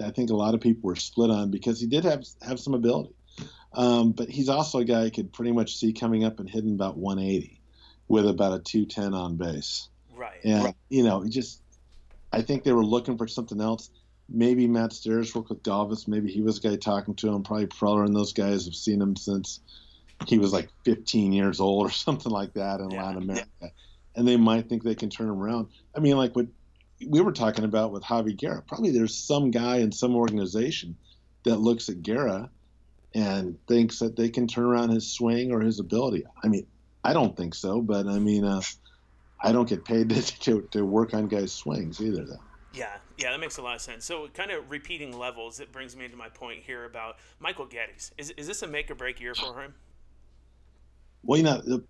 I 0.00 0.12
think 0.12 0.30
a 0.30 0.36
lot 0.36 0.54
of 0.54 0.60
people 0.60 0.86
were 0.86 0.94
split 0.94 1.32
on 1.32 1.50
because 1.50 1.80
he 1.80 1.88
did 1.88 2.04
have 2.04 2.24
have 2.42 2.60
some 2.60 2.74
ability, 2.74 3.12
um, 3.72 4.12
but 4.12 4.28
he's 4.28 4.48
also 4.48 4.78
a 4.78 4.84
guy 4.84 5.06
I 5.06 5.10
could 5.10 5.32
pretty 5.32 5.50
much 5.50 5.74
see 5.74 5.92
coming 5.92 6.22
up 6.22 6.38
and 6.38 6.48
hitting 6.48 6.74
about 6.74 6.96
180 6.96 7.60
with 8.06 8.28
about 8.28 8.52
a 8.52 8.62
210 8.62 9.12
on 9.12 9.34
base. 9.34 9.88
Right. 10.14 10.38
And 10.44 10.72
you 10.88 11.02
know, 11.02 11.22
he 11.22 11.28
just 11.28 11.60
I 12.32 12.42
think 12.42 12.62
they 12.62 12.72
were 12.72 12.86
looking 12.86 13.18
for 13.18 13.26
something 13.26 13.60
else. 13.60 13.90
Maybe 14.28 14.68
Matt 14.68 14.92
Stairs 14.92 15.34
worked 15.34 15.48
with 15.48 15.64
Galvis. 15.64 16.06
Maybe 16.06 16.30
he 16.30 16.40
was 16.40 16.60
the 16.60 16.68
guy 16.68 16.76
talking 16.76 17.16
to 17.16 17.28
him. 17.30 17.42
Probably 17.42 17.66
Preller 17.66 18.06
and 18.06 18.14
those 18.14 18.32
guys 18.32 18.66
have 18.66 18.76
seen 18.76 19.02
him 19.02 19.16
since 19.16 19.58
he 20.26 20.38
was 20.38 20.52
like 20.52 20.68
15 20.84 21.32
years 21.32 21.60
old 21.60 21.86
or 21.86 21.90
something 21.92 22.32
like 22.32 22.54
that 22.54 22.80
in 22.80 22.90
Yeah. 22.90 23.04
Latin 23.04 23.22
America. 23.22 23.72
And 24.16 24.26
they 24.26 24.36
might 24.36 24.68
think 24.68 24.82
they 24.82 24.94
can 24.94 25.10
turn 25.10 25.28
him 25.28 25.40
around. 25.40 25.68
I 25.96 26.00
mean, 26.00 26.16
like 26.16 26.34
what 26.34 26.46
we 27.06 27.20
were 27.20 27.32
talking 27.32 27.64
about 27.64 27.92
with 27.92 28.02
Javi 28.02 28.36
Guerra. 28.36 28.62
Probably 28.62 28.90
there's 28.90 29.16
some 29.16 29.50
guy 29.50 29.76
in 29.78 29.92
some 29.92 30.16
organization 30.16 30.96
that 31.44 31.58
looks 31.60 31.88
at 31.88 32.02
Guerra 32.02 32.50
and 33.14 33.56
thinks 33.66 34.00
that 34.00 34.16
they 34.16 34.28
can 34.28 34.48
turn 34.48 34.64
around 34.64 34.90
his 34.90 35.12
swing 35.12 35.52
or 35.52 35.60
his 35.60 35.78
ability. 35.78 36.24
I 36.42 36.48
mean, 36.48 36.66
I 37.04 37.12
don't 37.12 37.36
think 37.36 37.54
so, 37.54 37.80
but 37.80 38.06
I 38.06 38.18
mean, 38.18 38.44
uh, 38.44 38.60
I 39.40 39.52
don't 39.52 39.68
get 39.68 39.84
paid 39.84 40.10
to, 40.10 40.40
to, 40.40 40.68
to 40.72 40.84
work 40.84 41.14
on 41.14 41.28
guys' 41.28 41.52
swings 41.52 42.00
either, 42.00 42.24
though. 42.24 42.40
Yeah, 42.74 42.96
yeah, 43.16 43.30
that 43.30 43.40
makes 43.40 43.56
a 43.56 43.62
lot 43.62 43.76
of 43.76 43.80
sense. 43.80 44.04
So, 44.04 44.28
kind 44.34 44.50
of 44.50 44.70
repeating 44.70 45.16
levels, 45.16 45.58
it 45.58 45.72
brings 45.72 45.96
me 45.96 46.04
into 46.04 46.16
my 46.16 46.28
point 46.28 46.64
here 46.64 46.84
about 46.84 47.16
Michael 47.40 47.66
Gettys. 47.66 48.10
Is, 48.18 48.30
is 48.32 48.46
this 48.46 48.62
a 48.62 48.66
make 48.66 48.90
or 48.90 48.94
break 48.94 49.20
year 49.20 49.34
for 49.34 49.60
him? 49.60 49.74
Well, 51.28 51.36
you 51.36 51.44
know, 51.44 51.60
the, 51.60 51.84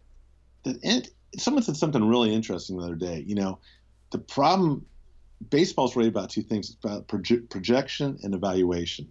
the 0.64 1.08
someone 1.38 1.62
said 1.62 1.76
something 1.76 2.04
really 2.04 2.34
interesting 2.34 2.76
the 2.76 2.82
other 2.82 2.96
day. 2.96 3.22
You 3.24 3.36
know, 3.36 3.60
the 4.10 4.18
problem, 4.18 4.84
baseball's 5.48 5.94
really 5.94 6.08
about 6.08 6.30
two 6.30 6.42
things: 6.42 6.70
it's 6.70 6.84
about 6.84 7.06
proje- 7.06 7.48
projection 7.48 8.18
and 8.24 8.34
evaluation. 8.34 9.08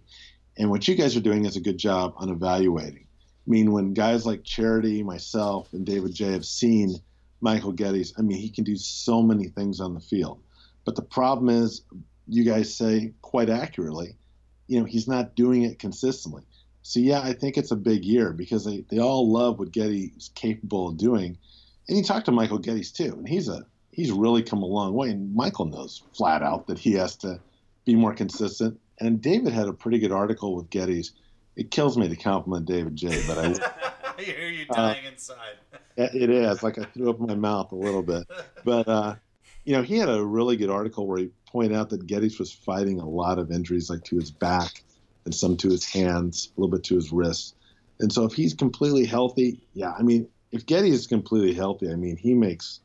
And 0.58 0.68
what 0.68 0.86
you 0.86 0.96
guys 0.96 1.16
are 1.16 1.20
doing 1.20 1.46
is 1.46 1.56
a 1.56 1.62
good 1.62 1.78
job 1.78 2.12
on 2.16 2.28
evaluating. 2.28 3.06
I 3.06 3.50
mean, 3.50 3.72
when 3.72 3.94
guys 3.94 4.26
like 4.26 4.44
Charity, 4.44 5.02
myself, 5.02 5.72
and 5.72 5.86
David 5.86 6.12
J 6.12 6.32
have 6.32 6.44
seen 6.44 6.96
Michael 7.40 7.72
Gettys, 7.72 8.12
I 8.18 8.20
mean, 8.20 8.36
he 8.36 8.50
can 8.50 8.64
do 8.64 8.76
so 8.76 9.22
many 9.22 9.48
things 9.48 9.80
on 9.80 9.94
the 9.94 10.00
field. 10.00 10.42
But 10.84 10.94
the 10.94 11.02
problem 11.02 11.48
is, 11.48 11.84
you 12.26 12.44
guys 12.44 12.74
say 12.74 13.14
quite 13.22 13.48
accurately, 13.48 14.18
you 14.66 14.78
know, 14.78 14.84
he's 14.84 15.08
not 15.08 15.34
doing 15.36 15.62
it 15.62 15.78
consistently. 15.78 16.42
So 16.82 17.00
yeah, 17.00 17.20
I 17.20 17.32
think 17.34 17.56
it's 17.58 17.70
a 17.70 17.76
big 17.76 18.04
year 18.04 18.32
because 18.32 18.64
they, 18.64 18.84
they 18.90 18.98
all 18.98 19.30
love 19.30 19.58
what 19.58 19.72
Getty 19.72 20.12
is 20.16 20.30
capable 20.34 20.88
of 20.88 20.96
doing. 20.96 21.36
And 21.88 21.96
you 21.98 22.02
talk 22.04 22.24
to 22.24 22.32
Michael 22.32 22.58
Gettys 22.58 22.92
too, 22.92 23.14
and 23.14 23.28
he's 23.28 23.48
a 23.48 23.66
he's 23.92 24.10
really 24.12 24.42
come 24.42 24.62
a 24.62 24.66
long 24.66 24.94
way. 24.94 25.10
And 25.10 25.34
Michael 25.34 25.66
knows 25.66 26.02
flat 26.16 26.42
out 26.42 26.66
that 26.68 26.78
he 26.78 26.92
has 26.92 27.16
to 27.16 27.40
be 27.84 27.94
more 27.94 28.14
consistent. 28.14 28.78
And 29.00 29.20
David 29.20 29.52
had 29.52 29.68
a 29.68 29.72
pretty 29.72 29.98
good 29.98 30.12
article 30.12 30.54
with 30.54 30.70
Gettys. 30.70 31.12
It 31.56 31.70
kills 31.70 31.96
me 31.98 32.08
to 32.08 32.16
compliment 32.16 32.66
David 32.66 32.96
J, 32.96 33.22
but 33.26 33.38
I 33.38 33.54
I 34.18 34.22
hear 34.22 34.48
you 34.48 34.66
Uh, 34.70 34.74
dying 34.94 35.04
inside. 35.06 35.56
it 35.96 36.30
is 36.30 36.62
like 36.62 36.78
I 36.78 36.84
threw 36.84 37.10
up 37.10 37.20
my 37.20 37.34
mouth 37.34 37.72
a 37.72 37.76
little 37.76 38.02
bit. 38.02 38.26
But 38.64 38.88
uh, 38.88 39.14
you 39.64 39.74
know, 39.74 39.82
he 39.82 39.98
had 39.98 40.08
a 40.08 40.24
really 40.24 40.56
good 40.56 40.70
article 40.70 41.06
where 41.06 41.18
he 41.18 41.30
pointed 41.50 41.76
out 41.76 41.90
that 41.90 42.06
Gettys 42.06 42.38
was 42.38 42.52
fighting 42.52 43.00
a 43.00 43.08
lot 43.08 43.38
of 43.38 43.50
injuries, 43.50 43.90
like 43.90 44.04
to 44.04 44.16
his 44.16 44.30
back 44.30 44.82
and 45.28 45.34
some 45.34 45.56
to 45.58 45.68
his 45.68 45.84
hands, 45.84 46.50
a 46.56 46.60
little 46.60 46.74
bit 46.74 46.84
to 46.84 46.94
his 46.94 47.12
wrists. 47.12 47.54
And 48.00 48.10
so, 48.10 48.24
if 48.24 48.32
he's 48.32 48.54
completely 48.54 49.04
healthy, 49.04 49.60
yeah, 49.74 49.92
I 49.98 50.02
mean, 50.02 50.26
if 50.52 50.64
Getty 50.64 50.90
is 50.90 51.06
completely 51.06 51.52
healthy, 51.52 51.90
I 51.90 51.96
mean, 51.96 52.16
he 52.16 52.32
makes 52.32 52.80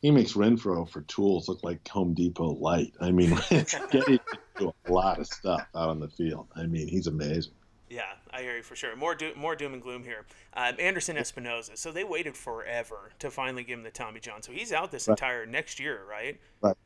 he 0.00 0.12
makes 0.12 0.34
Renfroe 0.34 0.88
for 0.88 1.00
tools 1.02 1.48
look 1.48 1.64
like 1.64 1.86
Home 1.88 2.14
Depot 2.14 2.52
light. 2.52 2.92
I 3.00 3.10
mean, 3.10 3.36
Getty 3.50 4.20
do 4.56 4.72
a 4.86 4.92
lot 4.92 5.18
of 5.18 5.26
stuff 5.26 5.66
out 5.74 5.88
on 5.88 5.98
the 5.98 6.08
field. 6.08 6.46
I 6.54 6.66
mean, 6.66 6.86
he's 6.86 7.08
amazing. 7.08 7.52
Yeah, 7.90 8.02
I 8.30 8.42
hear 8.42 8.56
you 8.58 8.62
for 8.62 8.76
sure. 8.76 8.94
More 8.94 9.14
do- 9.14 9.34
more 9.34 9.56
doom 9.56 9.72
and 9.72 9.82
gloom 9.82 10.04
here. 10.04 10.26
Um, 10.54 10.74
Anderson 10.78 11.16
Espinoza. 11.16 11.76
So 11.76 11.90
they 11.90 12.04
waited 12.04 12.36
forever 12.36 13.10
to 13.18 13.30
finally 13.30 13.64
give 13.64 13.78
him 13.78 13.82
the 13.82 13.90
Tommy 13.90 14.20
John. 14.20 14.42
So 14.42 14.52
he's 14.52 14.72
out 14.72 14.92
this 14.92 15.08
Right. 15.08 15.14
entire 15.14 15.46
next 15.46 15.80
year, 15.80 16.02
right? 16.08 16.38
Right. 16.60 16.76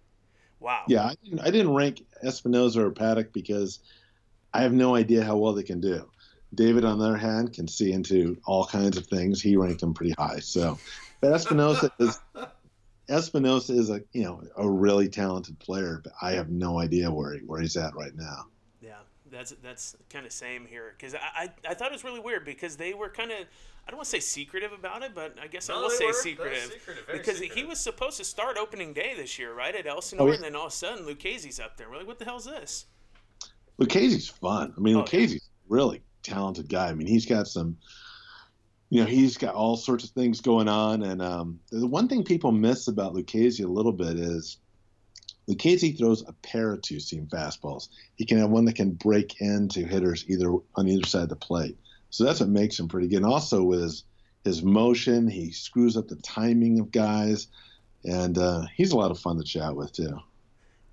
Wow. 0.60 0.84
Yeah, 0.86 1.06
I 1.06 1.14
didn't, 1.24 1.40
I 1.40 1.50
didn't 1.50 1.74
rank 1.74 2.04
Espinoza 2.24 2.76
or 2.76 2.90
Paddock 2.92 3.32
because 3.32 3.80
I 4.54 4.62
have 4.62 4.72
no 4.72 4.94
idea 4.94 5.24
how 5.24 5.36
well 5.36 5.52
they 5.52 5.62
can 5.62 5.80
do. 5.80 6.08
David, 6.54 6.84
on 6.84 6.98
the 6.98 7.06
other 7.06 7.16
hand, 7.16 7.54
can 7.54 7.66
see 7.66 7.92
into 7.92 8.36
all 8.44 8.66
kinds 8.66 8.96
of 8.98 9.06
things. 9.06 9.40
He 9.40 9.56
ranked 9.56 9.80
them 9.80 9.94
pretty 9.94 10.14
high. 10.18 10.38
So, 10.40 10.78
but 11.20 11.32
Espinoza 11.32 11.90
is 11.98 12.20
Espinoza 13.08 13.70
is 13.70 13.90
a 13.90 14.02
you 14.12 14.22
know 14.24 14.42
a 14.56 14.68
really 14.68 15.08
talented 15.08 15.58
player, 15.58 16.00
but 16.04 16.12
I 16.20 16.32
have 16.32 16.50
no 16.50 16.78
idea 16.78 17.10
where 17.10 17.34
he, 17.34 17.40
where 17.40 17.60
he's 17.60 17.76
at 17.76 17.94
right 17.96 18.14
now. 18.14 18.46
Yeah, 18.80 18.98
that's 19.30 19.54
that's 19.62 19.96
kind 20.10 20.26
of 20.26 20.32
same 20.32 20.66
here 20.66 20.94
because 20.96 21.14
I, 21.14 21.18
I 21.34 21.50
I 21.70 21.74
thought 21.74 21.88
it 21.88 21.92
was 21.92 22.04
really 22.04 22.20
weird 22.20 22.44
because 22.44 22.76
they 22.76 22.92
were 22.94 23.08
kind 23.08 23.30
of 23.32 23.38
I 23.86 23.90
don't 23.90 23.96
want 23.96 24.04
to 24.04 24.10
say 24.10 24.20
secretive 24.20 24.72
about 24.72 25.02
it, 25.02 25.12
but 25.14 25.36
I 25.42 25.48
guess 25.48 25.68
I 25.68 25.74
will 25.74 25.90
say 25.90 26.06
were. 26.06 26.12
Secretive, 26.12 26.70
secretive, 26.72 27.06
very 27.06 27.18
because 27.18 27.40
he 27.40 27.64
was 27.64 27.80
supposed 27.80 28.18
to 28.18 28.24
start 28.24 28.56
opening 28.56 28.92
day 28.92 29.14
this 29.16 29.38
year, 29.38 29.52
right 29.54 29.74
at 29.74 29.86
Elsinore, 29.86 30.28
Oh, 30.28 30.30
yeah. 30.30 30.36
and 30.36 30.44
then 30.44 30.54
all 30.54 30.66
of 30.66 30.72
a 30.72 30.76
sudden 30.76 31.04
Lucchesi's 31.06 31.58
up 31.58 31.76
there. 31.76 31.90
We're 31.90 31.96
like, 31.96 32.06
what 32.06 32.18
the 32.20 32.24
hell's 32.24 32.44
this? 32.44 32.84
Lucchesi's 33.82 34.28
fun. 34.28 34.72
I 34.76 34.80
mean, 34.80 34.96
Oh, 34.96 35.00
yeah. 35.00 35.04
Lucchesi's 35.04 35.34
a 35.34 35.74
really 35.74 36.02
talented 36.22 36.68
guy. 36.68 36.88
I 36.88 36.94
mean, 36.94 37.06
he's 37.06 37.26
got 37.26 37.48
some, 37.48 37.76
you 38.90 39.00
know, 39.00 39.06
he's 39.06 39.36
got 39.38 39.54
all 39.54 39.76
sorts 39.76 40.04
of 40.04 40.10
things 40.10 40.40
going 40.40 40.68
on. 40.68 41.02
And 41.02 41.20
um, 41.22 41.60
the 41.70 41.86
one 41.86 42.08
thing 42.08 42.24
people 42.24 42.52
miss 42.52 42.88
about 42.88 43.14
Lucchesi 43.14 43.64
a 43.64 43.68
little 43.68 43.92
bit 43.92 44.18
is 44.18 44.58
Lucchesi 45.48 45.96
throws 45.98 46.26
a 46.26 46.32
pair 46.34 46.72
of 46.72 46.82
two 46.82 47.00
seam 47.00 47.26
fastballs. 47.26 47.88
He 48.16 48.24
can 48.24 48.38
have 48.38 48.50
one 48.50 48.64
that 48.66 48.76
can 48.76 48.92
break 48.92 49.40
into 49.40 49.84
hitters 49.84 50.24
either 50.28 50.52
on 50.76 50.88
either 50.88 51.06
side 51.06 51.24
of 51.24 51.28
the 51.30 51.36
plate. 51.36 51.76
So 52.10 52.24
that's 52.24 52.40
what 52.40 52.48
makes 52.48 52.78
him 52.78 52.88
pretty 52.88 53.08
good. 53.08 53.16
And 53.16 53.26
also 53.26 53.62
with 53.62 53.80
his, 53.80 54.04
his 54.44 54.62
motion, 54.62 55.28
he 55.28 55.50
screws 55.50 55.96
up 55.96 56.08
the 56.08 56.16
timing 56.16 56.78
of 56.78 56.90
guys. 56.90 57.48
And 58.04 58.36
uh, 58.36 58.66
he's 58.74 58.92
a 58.92 58.96
lot 58.96 59.10
of 59.10 59.18
fun 59.18 59.38
to 59.38 59.44
chat 59.44 59.74
with, 59.74 59.92
too. 59.92 60.18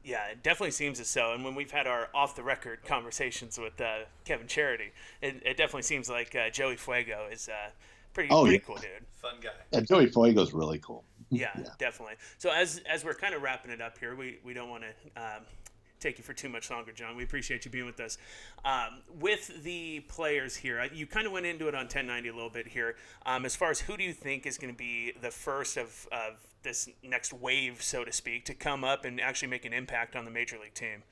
Yeah, 0.09 0.25
it 0.31 0.41
definitely 0.43 0.71
seems 0.71 0.99
as 0.99 1.07
so. 1.07 1.33
And 1.33 1.43
when 1.43 1.53
we've 1.55 1.71
had 1.71 1.85
our 1.87 2.09
off 2.15 2.35
the 2.35 2.43
record 2.43 2.79
conversations 2.85 3.59
with 3.59 3.79
uh, 3.79 3.99
Kevin 4.25 4.47
Charity, 4.47 4.91
it, 5.21 5.41
it 5.45 5.57
definitely 5.57 5.83
seems 5.83 6.09
like 6.09 6.35
uh, 6.35 6.49
Joey 6.49 6.77
Fuego 6.77 7.27
is 7.31 7.47
uh, 7.47 7.69
pretty 8.13 8.29
Oh, 8.31 8.41
pretty 8.43 8.55
yeah. 8.57 8.61
cool 8.65 8.75
dude. 8.77 9.05
Fun 9.21 9.35
guy. 9.41 9.49
Yeah, 9.71 9.81
Joey 9.81 10.07
Fuego's 10.07 10.53
really 10.53 10.79
cool. 10.79 11.03
Yeah, 11.31 11.51
definitely. 11.77 12.15
So 12.39 12.49
as 12.49 12.81
as 12.91 13.05
we're 13.05 13.13
kind 13.13 13.35
of 13.35 13.43
wrapping 13.43 13.69
it 13.69 13.81
up 13.81 13.99
here, 13.99 14.15
we, 14.15 14.39
we 14.43 14.55
don't 14.55 14.67
want 14.67 14.81
to 14.83 15.21
um, 15.21 15.43
take 15.99 16.17
you 16.17 16.23
for 16.23 16.33
too 16.33 16.49
much 16.49 16.71
longer, 16.71 16.91
John. 16.91 17.15
We 17.15 17.23
appreciate 17.23 17.65
you 17.65 17.69
being 17.69 17.85
with 17.85 17.99
us. 17.99 18.17
Um, 18.65 19.03
with 19.19 19.63
the 19.63 19.99
players 20.07 20.55
here, 20.55 20.79
uh, 20.79 20.87
you 20.91 21.05
kind 21.05 21.27
of 21.27 21.31
went 21.31 21.45
into 21.45 21.67
it 21.67 21.75
on 21.75 21.81
1090 21.81 22.29
a 22.29 22.33
little 22.33 22.49
bit 22.49 22.67
here. 22.67 22.95
Um, 23.27 23.45
as 23.45 23.55
far 23.55 23.69
as 23.69 23.79
who 23.79 23.95
do 23.95 24.03
you 24.03 24.11
think 24.13 24.47
is 24.47 24.57
going 24.57 24.73
to 24.73 24.77
be 24.77 25.13
the 25.21 25.29
first 25.29 25.77
of, 25.77 26.07
of 26.11 26.39
this 26.63 26.89
next 27.03 27.33
wave, 27.33 27.81
so 27.81 28.03
to 28.03 28.11
speak, 28.11 28.45
to 28.45 28.53
come 28.53 28.83
up 28.83 29.05
and 29.05 29.19
actually 29.19 29.47
make 29.47 29.65
an 29.65 29.73
impact 29.73 30.15
on 30.15 30.25
the 30.25 30.31
major 30.31 30.57
league 30.57 30.73
team? 30.73 31.03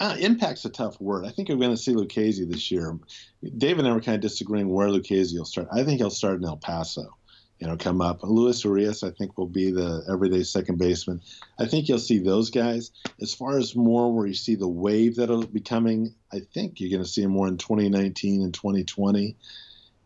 Uh, 0.00 0.16
impact's 0.18 0.64
a 0.64 0.70
tough 0.70 1.00
word. 1.00 1.24
I 1.24 1.30
think 1.30 1.48
we're 1.48 1.56
going 1.56 1.70
to 1.70 1.76
see 1.76 1.94
Lucchesi 1.94 2.50
this 2.50 2.70
year. 2.70 2.98
David 3.56 3.80
and 3.80 3.88
I 3.88 3.92
were 3.92 4.00
kind 4.00 4.16
of 4.16 4.22
disagreeing 4.22 4.68
where 4.68 4.88
Lucchesi 4.88 5.38
will 5.38 5.44
start. 5.44 5.68
I 5.72 5.84
think 5.84 5.98
he'll 5.98 6.10
start 6.10 6.38
in 6.38 6.44
El 6.44 6.56
Paso. 6.56 7.16
You 7.60 7.68
know, 7.68 7.76
come 7.76 8.00
up. 8.00 8.24
Luis 8.24 8.64
Urias, 8.64 9.04
I 9.04 9.10
think, 9.10 9.38
will 9.38 9.46
be 9.46 9.70
the 9.70 10.04
everyday 10.10 10.42
second 10.42 10.78
baseman. 10.78 11.20
I 11.58 11.66
think 11.66 11.88
you'll 11.88 12.00
see 12.00 12.18
those 12.18 12.50
guys. 12.50 12.90
As 13.22 13.32
far 13.32 13.56
as 13.56 13.76
more 13.76 14.12
where 14.12 14.26
you 14.26 14.34
see 14.34 14.56
the 14.56 14.68
wave 14.68 15.16
that'll 15.16 15.46
be 15.46 15.60
coming, 15.60 16.14
I 16.32 16.40
think 16.40 16.80
you're 16.80 16.90
going 16.90 17.04
to 17.04 17.08
see 17.08 17.24
more 17.26 17.46
in 17.46 17.56
2019 17.56 18.42
and 18.42 18.52
2020. 18.52 19.36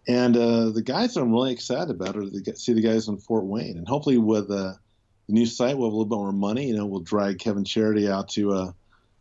And 0.08 0.36
uh, 0.36 0.70
the 0.70 0.82
guys 0.82 1.14
that 1.14 1.20
I'm 1.20 1.30
really 1.30 1.52
excited 1.52 1.90
about 1.90 2.16
are 2.16 2.22
to 2.22 2.56
see 2.56 2.72
the 2.72 2.80
guys 2.80 3.08
in 3.08 3.18
Fort 3.18 3.44
Wayne. 3.44 3.76
And 3.76 3.86
hopefully, 3.86 4.16
with 4.16 4.50
uh, 4.50 4.72
the 5.26 5.32
new 5.32 5.44
site, 5.44 5.76
we'll 5.76 5.88
have 5.88 5.92
a 5.92 5.96
little 5.96 6.06
bit 6.06 6.16
more 6.16 6.32
money. 6.32 6.68
You 6.68 6.76
know, 6.76 6.86
we'll 6.86 7.00
drag 7.00 7.38
Kevin 7.38 7.64
Charity 7.64 8.08
out 8.08 8.30
to 8.30 8.52
uh, 8.52 8.72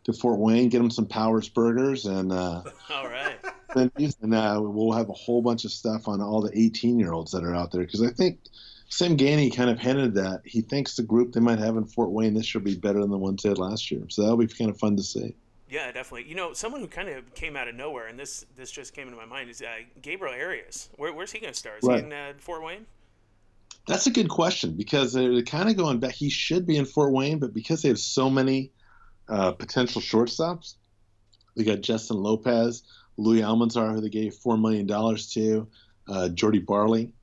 to 0.05 0.13
Fort 0.13 0.39
Wayne, 0.39 0.69
get 0.69 0.79
him 0.79 0.89
some 0.89 1.05
Powers 1.05 1.49
burgers, 1.49 2.05
and 2.05 2.31
uh, 2.31 2.63
All 2.89 3.09
right. 3.09 3.35
and 3.75 4.33
uh, 4.33 4.59
we'll 4.63 4.93
have 4.93 5.09
a 5.09 5.13
whole 5.13 5.41
bunch 5.41 5.65
of 5.65 5.71
stuff 5.71 6.07
on 6.07 6.21
all 6.21 6.41
the 6.41 6.57
18 6.57 6.97
year 6.97 7.11
olds 7.11 7.33
that 7.33 7.43
are 7.43 7.53
out 7.53 7.71
there 7.73 7.81
because 7.81 8.01
I 8.01 8.11
think 8.11 8.39
Sam 8.87 9.17
Geaney 9.17 9.53
kind 9.53 9.69
of 9.69 9.77
hinted 9.77 10.13
that 10.13 10.41
he 10.45 10.61
thinks 10.61 10.95
the 10.95 11.03
group 11.03 11.33
they 11.33 11.41
might 11.41 11.59
have 11.59 11.75
in 11.75 11.85
Fort 11.85 12.11
Wayne 12.11 12.33
this 12.33 12.55
year 12.55 12.61
will 12.61 12.71
be 12.71 12.77
better 12.77 13.01
than 13.01 13.11
the 13.11 13.17
ones 13.17 13.43
they 13.43 13.49
had 13.49 13.57
last 13.57 13.91
year. 13.91 14.03
So 14.07 14.21
that'll 14.21 14.37
be 14.37 14.47
kind 14.47 14.71
of 14.71 14.79
fun 14.79 14.95
to 14.95 15.03
see. 15.03 15.35
Yeah, 15.69 15.91
definitely. 15.91 16.29
You 16.29 16.35
know, 16.35 16.53
someone 16.53 16.81
who 16.81 16.87
kind 16.87 17.09
of 17.09 17.33
came 17.33 17.57
out 17.57 17.67
of 17.67 17.75
nowhere, 17.75 18.07
and 18.07 18.17
this 18.17 18.45
this 18.55 18.71
just 18.71 18.93
came 18.93 19.07
into 19.07 19.17
my 19.19 19.25
mind, 19.25 19.49
is 19.49 19.61
uh, 19.61 19.65
Gabriel 20.01 20.33
Arias. 20.33 20.89
Where, 20.95 21.13
where's 21.13 21.31
he 21.31 21.39
going 21.39 21.53
to 21.53 21.59
start? 21.59 21.79
Is 21.79 21.83
Right. 21.87 21.99
he 21.99 22.05
in 22.05 22.13
uh, 22.13 22.33
Fort 22.37 22.63
Wayne? 22.63 22.85
That's 23.87 24.07
a 24.07 24.11
good 24.11 24.29
question 24.29 24.73
because 24.73 25.13
they're 25.13 25.41
kind 25.43 25.69
of 25.69 25.77
going 25.77 25.99
back. 25.99 26.13
He 26.13 26.29
should 26.29 26.65
be 26.65 26.77
in 26.77 26.85
Fort 26.85 27.11
Wayne, 27.13 27.39
but 27.39 27.53
because 27.53 27.81
they 27.81 27.89
have 27.89 27.99
so 27.99 28.29
many 28.29 28.71
uh, 29.29 29.51
potential 29.51 30.01
shortstops, 30.01 30.75
they 31.55 31.63
got 31.63 31.81
Justin 31.81 32.17
Lopez, 32.17 32.83
Louis 33.17 33.41
Almanzar, 33.41 33.93
who 33.93 34.01
they 34.01 34.09
gave 34.09 34.35
$4 34.35 34.59
million 34.59 34.87
to, 34.87 35.67
uh, 36.09 36.29
Jordy 36.29 36.59
Barley. 36.59 37.13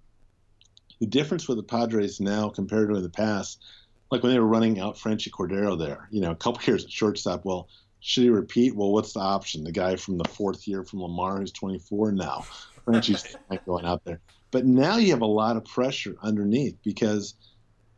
The 1.00 1.06
difference 1.06 1.48
with 1.48 1.58
the 1.58 1.62
Padres 1.62 2.18
now 2.20 2.48
compared 2.48 2.88
to 2.88 2.96
in 2.96 3.02
the 3.02 3.10
past, 3.10 3.62
like 4.10 4.22
when 4.22 4.32
they 4.32 4.38
were 4.38 4.46
running 4.46 4.80
out 4.80 4.96
Franchy 4.96 5.30
Cordero 5.30 5.78
there, 5.78 6.08
you 6.10 6.20
know, 6.22 6.30
a 6.30 6.36
couple 6.36 6.62
years 6.66 6.84
at 6.84 6.90
shortstop, 6.90 7.44
well, 7.44 7.68
should 8.06 8.24
he 8.24 8.28
repeat? 8.28 8.76
Well, 8.76 8.92
what's 8.92 9.14
the 9.14 9.20
option? 9.20 9.64
The 9.64 9.72
guy 9.72 9.96
from 9.96 10.18
the 10.18 10.28
fourth 10.28 10.68
year 10.68 10.84
from 10.84 11.00
Lamar 11.00 11.38
who's 11.38 11.52
24 11.52 12.12
now. 12.12 12.44
Franchy's 12.86 13.34
going 13.66 13.86
out 13.86 14.04
there. 14.04 14.20
But 14.50 14.66
now 14.66 14.98
you 14.98 15.12
have 15.12 15.22
a 15.22 15.26
lot 15.26 15.56
of 15.56 15.64
pressure 15.64 16.14
underneath 16.22 16.76
because 16.84 17.32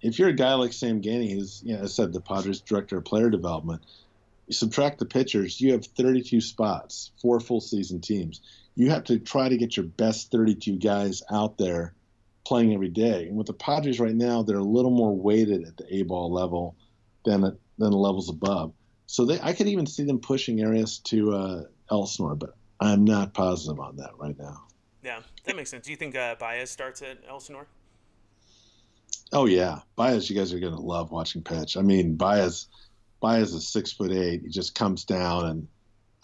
if 0.01 0.21
you're 0.21 0.29
a 0.29 0.33
guy 0.33 0.55
like 0.55 0.73
Sam 0.73 1.03
Geaney, 1.03 1.33
who's, 1.33 1.61
you 1.65 1.77
know, 1.77 1.83
I 1.83 1.87
said 1.87 2.13
the 2.13 2.21
Padres 2.21 2.61
director 2.61 2.99
of 2.99 3.05
player 3.05 3.31
development, 3.31 3.83
you 4.47 4.55
subtract 4.55 5.01
the 5.01 5.07
pitchers, 5.07 5.61
you 5.61 5.73
have 5.73 5.85
32 5.85 6.41
spots, 6.41 7.11
four 7.21 7.41
full 7.41 7.61
season 7.61 8.01
teams. 8.01 8.41
You 8.77 8.91
have 8.91 9.03
to 9.05 9.19
try 9.19 9.49
to 9.49 9.57
get 9.57 9.77
your 9.77 9.87
best 9.87 10.31
32 10.31 10.77
guys 10.77 11.25
out 11.33 11.59
there 11.59 11.95
playing 12.45 12.73
every 12.73 12.91
day. 12.91 13.27
And 13.27 13.37
with 13.37 13.49
the 13.49 13.55
Padres 13.55 13.99
right 13.99 14.15
now, 14.15 14.45
they're 14.45 14.59
a 14.59 14.63
little 14.63 14.93
more 14.93 15.17
weighted 15.17 15.67
at 15.67 15.77
the 15.77 15.97
A 15.97 16.03
ball 16.05 16.33
level 16.33 16.77
than 17.25 17.41
than 17.41 17.91
the 17.91 17.97
levels 17.97 18.31
above. 18.31 18.73
So 19.07 19.25
they, 19.25 19.41
I 19.41 19.53
could 19.53 19.69
even 19.69 19.87
see 19.87 20.05
them 20.05 20.19
pushing 20.19 20.65
Arias 20.65 20.99
to 20.99 21.33
uh, 21.33 21.63
Elsinore, 21.91 22.35
but 22.35 22.57
I'm 22.81 23.05
not 23.05 23.35
positive 23.35 23.81
on 23.81 23.97
that 23.97 24.11
right 24.19 24.39
now. 24.39 24.65
Yeah, 25.03 25.21
that 25.45 25.57
makes 25.57 25.71
sense. 25.71 25.85
Do 25.85 25.93
you 25.93 25.97
think 25.97 26.17
uh, 26.17 26.35
Baez 26.35 26.71
starts 26.71 27.03
at 27.03 27.19
Elsinore? 27.29 27.67
Oh 29.33 29.47
yeah, 29.47 29.81
Baez, 29.97 30.29
you 30.29 30.37
guys 30.37 30.53
are 30.53 30.59
gonna 30.59 30.81
love 30.81 31.11
watching 31.11 31.43
pitch. 31.43 31.77
I 31.77 31.83
mean, 31.83 32.17
Baez, 32.17 32.67
Baez 33.21 33.55
is 33.55 33.67
six 33.67 33.93
foot 33.93 34.13
eight. 34.13 34.43
He 34.43 34.49
just 34.49 34.75
comes 34.75 35.05
down, 35.05 35.47
and 35.47 35.69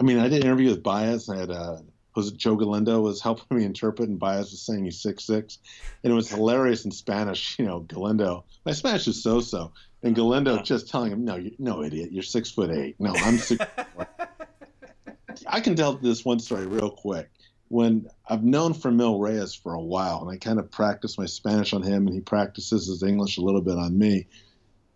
I 0.01 0.05
mean, 0.05 0.19
I 0.19 0.29
did 0.29 0.41
an 0.41 0.47
interview 0.47 0.71
with 0.71 0.83
Baez. 0.83 1.29
I 1.29 1.39
had 1.39 1.51
uh, 1.51 1.79
was 2.15 2.29
it 2.29 2.37
Joe 2.37 2.57
Galindo 2.57 3.01
was 3.01 3.21
helping 3.21 3.57
me 3.57 3.65
interpret, 3.65 4.09
and 4.09 4.19
Baez 4.19 4.51
was 4.51 4.63
saying 4.63 4.85
he's 4.85 5.01
six 5.01 5.25
six, 5.25 5.59
and 6.03 6.13
it 6.13 6.17
was 6.17 6.29
hilarious 6.29 6.85
in 6.85 6.91
Spanish. 6.91 7.59
You 7.59 7.67
know, 7.67 7.81
Galindo, 7.81 8.45
my 8.65 8.73
Spanish 8.73 9.07
is 9.09 9.23
so 9.23 9.41
so, 9.41 9.73
and 10.03 10.15
Galindo 10.15 10.63
just 10.63 10.89
telling 10.89 11.13
him, 11.13 11.25
no, 11.25 11.37
you, 11.37 11.55
no 11.59 11.83
idiot, 11.83 12.13
you're 12.13 12.23
six 12.23 12.51
foot 12.51 12.71
eight. 12.71 12.97
No, 12.99 13.13
I'm 13.15 13.39
six. 13.39 13.65
I 15.47 15.61
can 15.61 15.77
tell 15.77 15.95
this 15.95 16.25
one 16.25 16.41
story 16.41 16.67
real 16.67 16.91
quick. 16.91 17.31
When 17.69 18.09
I've 18.29 18.45
known 18.45 18.75
Franmil 18.75 19.21
Reyes 19.21 19.55
for 19.55 19.73
a 19.73 19.81
while, 19.81 20.21
and 20.21 20.31
I 20.31 20.37
kind 20.37 20.59
of 20.59 20.71
practice 20.71 21.17
my 21.17 21.27
Spanish 21.27 21.73
on 21.73 21.83
him, 21.83 22.07
and 22.07 22.15
he 22.15 22.21
practices 22.21 22.87
his 22.87 23.03
English 23.03 23.39
a 23.39 23.41
little 23.41 23.63
bit 23.63 23.79
on 23.79 23.99
me. 23.99 24.27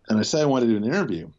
And 0.09 0.19
I 0.19 0.21
said 0.21 0.41
I 0.41 0.45
wanted 0.45 0.67
to 0.67 0.71
do 0.73 0.77
an 0.77 0.83
interview, 0.83 1.29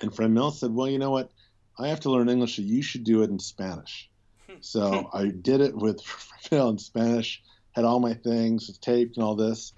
and 0.00 0.10
Franmil 0.10 0.52
said, 0.52 0.74
"Well, 0.74 0.88
you 0.88 0.98
know 0.98 1.10
what? 1.10 1.30
I 1.78 1.88
have 1.88 2.00
to 2.00 2.10
learn 2.10 2.28
English, 2.28 2.56
so 2.56 2.62
you 2.62 2.82
should 2.82 3.04
do 3.04 3.22
it 3.22 3.30
in 3.30 3.38
Spanish." 3.38 4.08
So 4.60 5.08
I 5.12 5.26
did 5.26 5.60
it 5.60 5.76
with 5.76 6.02
Franmil 6.50 6.70
in 6.70 6.78
Spanish, 6.78 7.40
had 7.72 7.84
all 7.84 8.00
my 8.00 8.14
things 8.14 8.76
taped 8.78 9.16
and 9.16 9.24
all 9.24 9.36
this, 9.36 9.72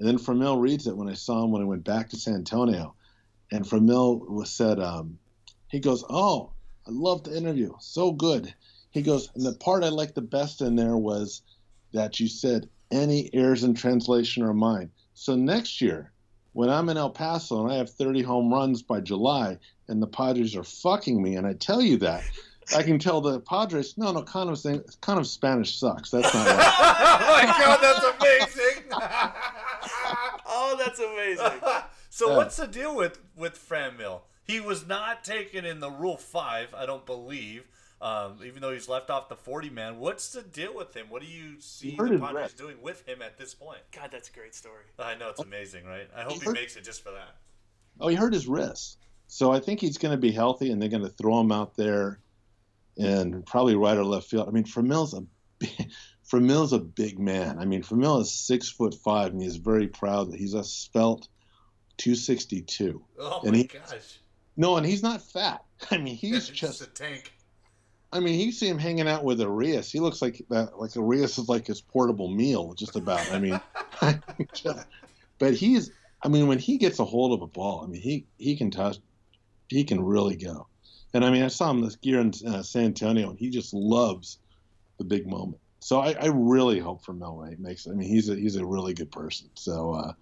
and 0.00 0.08
then 0.08 0.18
Franmil 0.18 0.60
reads 0.60 0.86
it 0.86 0.96
when 0.96 1.08
I 1.08 1.14
saw 1.14 1.44
him 1.44 1.52
when 1.52 1.62
I 1.62 1.66
went 1.66 1.84
back 1.84 2.08
to 2.08 2.16
San 2.16 2.34
Antonio, 2.34 2.94
and 3.52 3.66
was 3.70 4.50
said, 4.50 4.80
um, 4.80 5.18
he 5.68 5.78
goes, 5.78 6.02
"Oh, 6.08 6.50
I 6.86 6.90
love 6.90 7.24
the 7.24 7.36
interview, 7.36 7.74
so 7.80 8.10
good." 8.10 8.52
He 8.90 9.02
goes, 9.02 9.30
and 9.34 9.44
the 9.44 9.52
part 9.52 9.84
I 9.84 9.90
liked 9.90 10.14
the 10.14 10.22
best 10.22 10.62
in 10.62 10.74
there 10.74 10.96
was 10.96 11.42
that 11.92 12.18
you 12.18 12.28
said 12.28 12.68
any 12.90 13.30
errors 13.32 13.62
in 13.62 13.74
translation 13.74 14.42
are 14.42 14.54
mine. 14.54 14.90
So 15.14 15.36
next 15.36 15.80
year, 15.80 16.12
when 16.54 16.70
I'm 16.70 16.88
in 16.88 16.96
El 16.96 17.10
Paso 17.10 17.62
and 17.62 17.72
I 17.72 17.76
have 17.76 17.90
30 17.90 18.22
home 18.22 18.52
runs 18.52 18.82
by 18.82 19.00
July, 19.00 19.58
and 19.86 20.02
the 20.02 20.06
Padres 20.06 20.56
are 20.56 20.64
fucking 20.64 21.22
me, 21.22 21.36
and 21.36 21.46
I 21.46 21.52
tell 21.52 21.82
you 21.82 21.98
that, 21.98 22.24
I 22.74 22.82
can 22.82 22.98
tell 22.98 23.20
the 23.20 23.40
Padres, 23.40 23.96
no, 23.96 24.12
no, 24.12 24.22
kind 24.22 24.50
of 24.50 24.62
kind 25.00 25.18
of 25.18 25.26
Spanish 25.26 25.78
sucks. 25.78 26.10
That's 26.10 26.32
not 26.32 26.46
right. 26.46 26.74
oh 26.80 27.46
my 27.46 27.58
god, 27.58 27.78
that's 27.82 28.04
amazing. 28.20 28.49
That's 30.98 31.00
amazing. 31.00 31.60
so 32.10 32.30
Yeah. 32.30 32.36
what's 32.36 32.56
the 32.56 32.66
deal 32.66 32.94
with 32.94 33.18
with 33.36 33.56
Franmil? 33.58 34.22
He 34.44 34.60
was 34.60 34.86
not 34.86 35.22
taken 35.24 35.64
in 35.64 35.80
the 35.80 35.90
Rule 35.90 36.16
Five, 36.16 36.74
I 36.74 36.86
don't 36.86 37.06
believe. 37.06 37.64
Um, 38.02 38.38
even 38.46 38.62
though 38.62 38.72
he's 38.72 38.88
left 38.88 39.10
off 39.10 39.28
the 39.28 39.36
forty 39.36 39.68
man, 39.68 39.98
what's 39.98 40.32
the 40.32 40.40
deal 40.42 40.74
with 40.74 40.94
him? 40.96 41.06
What 41.10 41.20
do 41.20 41.28
you 41.28 41.60
see 41.60 41.90
the 41.96 42.18
Padres 42.18 42.32
wrist. 42.34 42.56
doing 42.58 42.80
with 42.82 43.06
him 43.06 43.20
at 43.20 43.36
this 43.36 43.52
point? 43.54 43.80
God, 43.92 44.08
that's 44.10 44.28
a 44.30 44.32
great 44.32 44.54
story. 44.54 44.84
I 44.98 45.14
know 45.16 45.28
it's 45.28 45.40
amazing, 45.40 45.84
right? 45.84 46.08
I 46.16 46.22
hope 46.22 46.32
he 46.34 46.46
hurt- 46.46 46.54
makes 46.54 46.76
it 46.76 46.84
just 46.84 47.02
for 47.02 47.10
that. 47.10 47.36
Oh, 48.00 48.08
he 48.08 48.16
hurt 48.16 48.32
his 48.32 48.48
wrist. 48.48 48.96
So 49.26 49.52
I 49.52 49.60
think 49.60 49.80
he's 49.80 49.98
going 49.98 50.12
to 50.12 50.18
be 50.20 50.32
healthy, 50.32 50.72
and 50.72 50.80
they're 50.80 50.88
going 50.88 51.02
to 51.04 51.10
throw 51.10 51.38
him 51.40 51.52
out 51.52 51.76
there, 51.76 52.20
and 52.96 53.44
probably 53.46 53.76
right 53.76 53.96
or 53.96 54.04
left 54.04 54.28
field. 54.28 54.48
I 54.48 54.50
mean, 54.50 54.64
Franmil's 54.64 55.12
a 55.14 55.22
big, 55.58 55.90
Franmil's 56.30 56.72
a 56.72 56.78
big 56.78 57.18
man. 57.18 57.58
I 57.58 57.64
mean, 57.64 57.82
Franmil 57.82 58.20
is 58.20 58.32
six 58.32 58.70
foot 58.70 58.94
five, 58.94 59.32
and 59.32 59.42
he's 59.42 59.56
very 59.56 59.88
proud 59.88 60.30
that 60.30 60.38
he's 60.38 60.54
a 60.54 60.62
spelt 60.62 61.28
262. 61.98 63.02
Oh 63.18 63.40
And 63.42 63.52
my 63.52 63.58
he- 63.58 63.64
gosh, 63.64 64.20
No, 64.56 64.76
and 64.76 64.86
he's 64.86 65.02
not 65.02 65.22
fat. 65.22 65.64
I 65.90 65.98
mean, 65.98 66.16
he's 66.16 66.36
It's 66.48 66.58
just. 66.58 66.82
a 66.82 66.86
tank. 66.86 67.32
I 68.12 68.18
mean, 68.18 68.40
you 68.40 68.50
see 68.50 68.66
him 68.68 68.78
hanging 68.78 69.06
out 69.06 69.22
with 69.22 69.40
Arias. 69.40 69.90
He 69.92 70.00
looks 70.00 70.20
like 70.20 70.44
that. 70.50 70.78
Like 70.80 70.96
Arias 70.96 71.38
is 71.38 71.48
like 71.48 71.66
his 71.68 71.80
portable 71.80 72.28
meal, 72.28 72.74
just 72.74 72.96
about. 72.96 73.30
I 73.30 73.38
mean, 73.38 73.60
but 75.38 75.54
he's. 75.54 75.90
I 76.22 76.28
mean, 76.28 76.48
when 76.48 76.58
he 76.58 76.76
gets 76.76 76.98
a 76.98 77.04
hold 77.04 77.32
of 77.32 77.42
a 77.42 77.46
ball, 77.46 77.82
I 77.84 77.86
mean, 77.86 78.00
he 78.02 78.26
he 78.36 78.56
can 78.56 78.70
touch. 78.70 78.98
He 79.68 79.84
can 79.84 80.02
really 80.04 80.36
go. 80.36 80.66
And 81.14 81.24
I 81.24 81.30
mean, 81.30 81.42
I 81.44 81.48
saw 81.48 81.70
him 81.70 81.80
this 81.82 81.96
year 82.02 82.20
in 82.20 82.32
uh, 82.46 82.62
San 82.62 82.84
Antonio, 82.86 83.30
and 83.30 83.38
he 83.38 83.48
just 83.50 83.72
loves 83.72 84.38
the 84.98 85.04
big 85.04 85.26
moment. 85.26 85.60
So 85.80 86.00
I, 86.00 86.12
I 86.20 86.26
really 86.26 86.78
hope 86.78 87.02
for 87.02 87.12
Melway 87.14 87.58
makes. 87.58 87.86
I 87.88 87.92
mean, 87.92 88.08
he's 88.08 88.28
a 88.28 88.36
he's 88.36 88.56
a 88.56 88.64
really 88.64 88.94
good 88.94 89.10
person. 89.10 89.48
So. 89.54 89.92
uh 89.94 90.12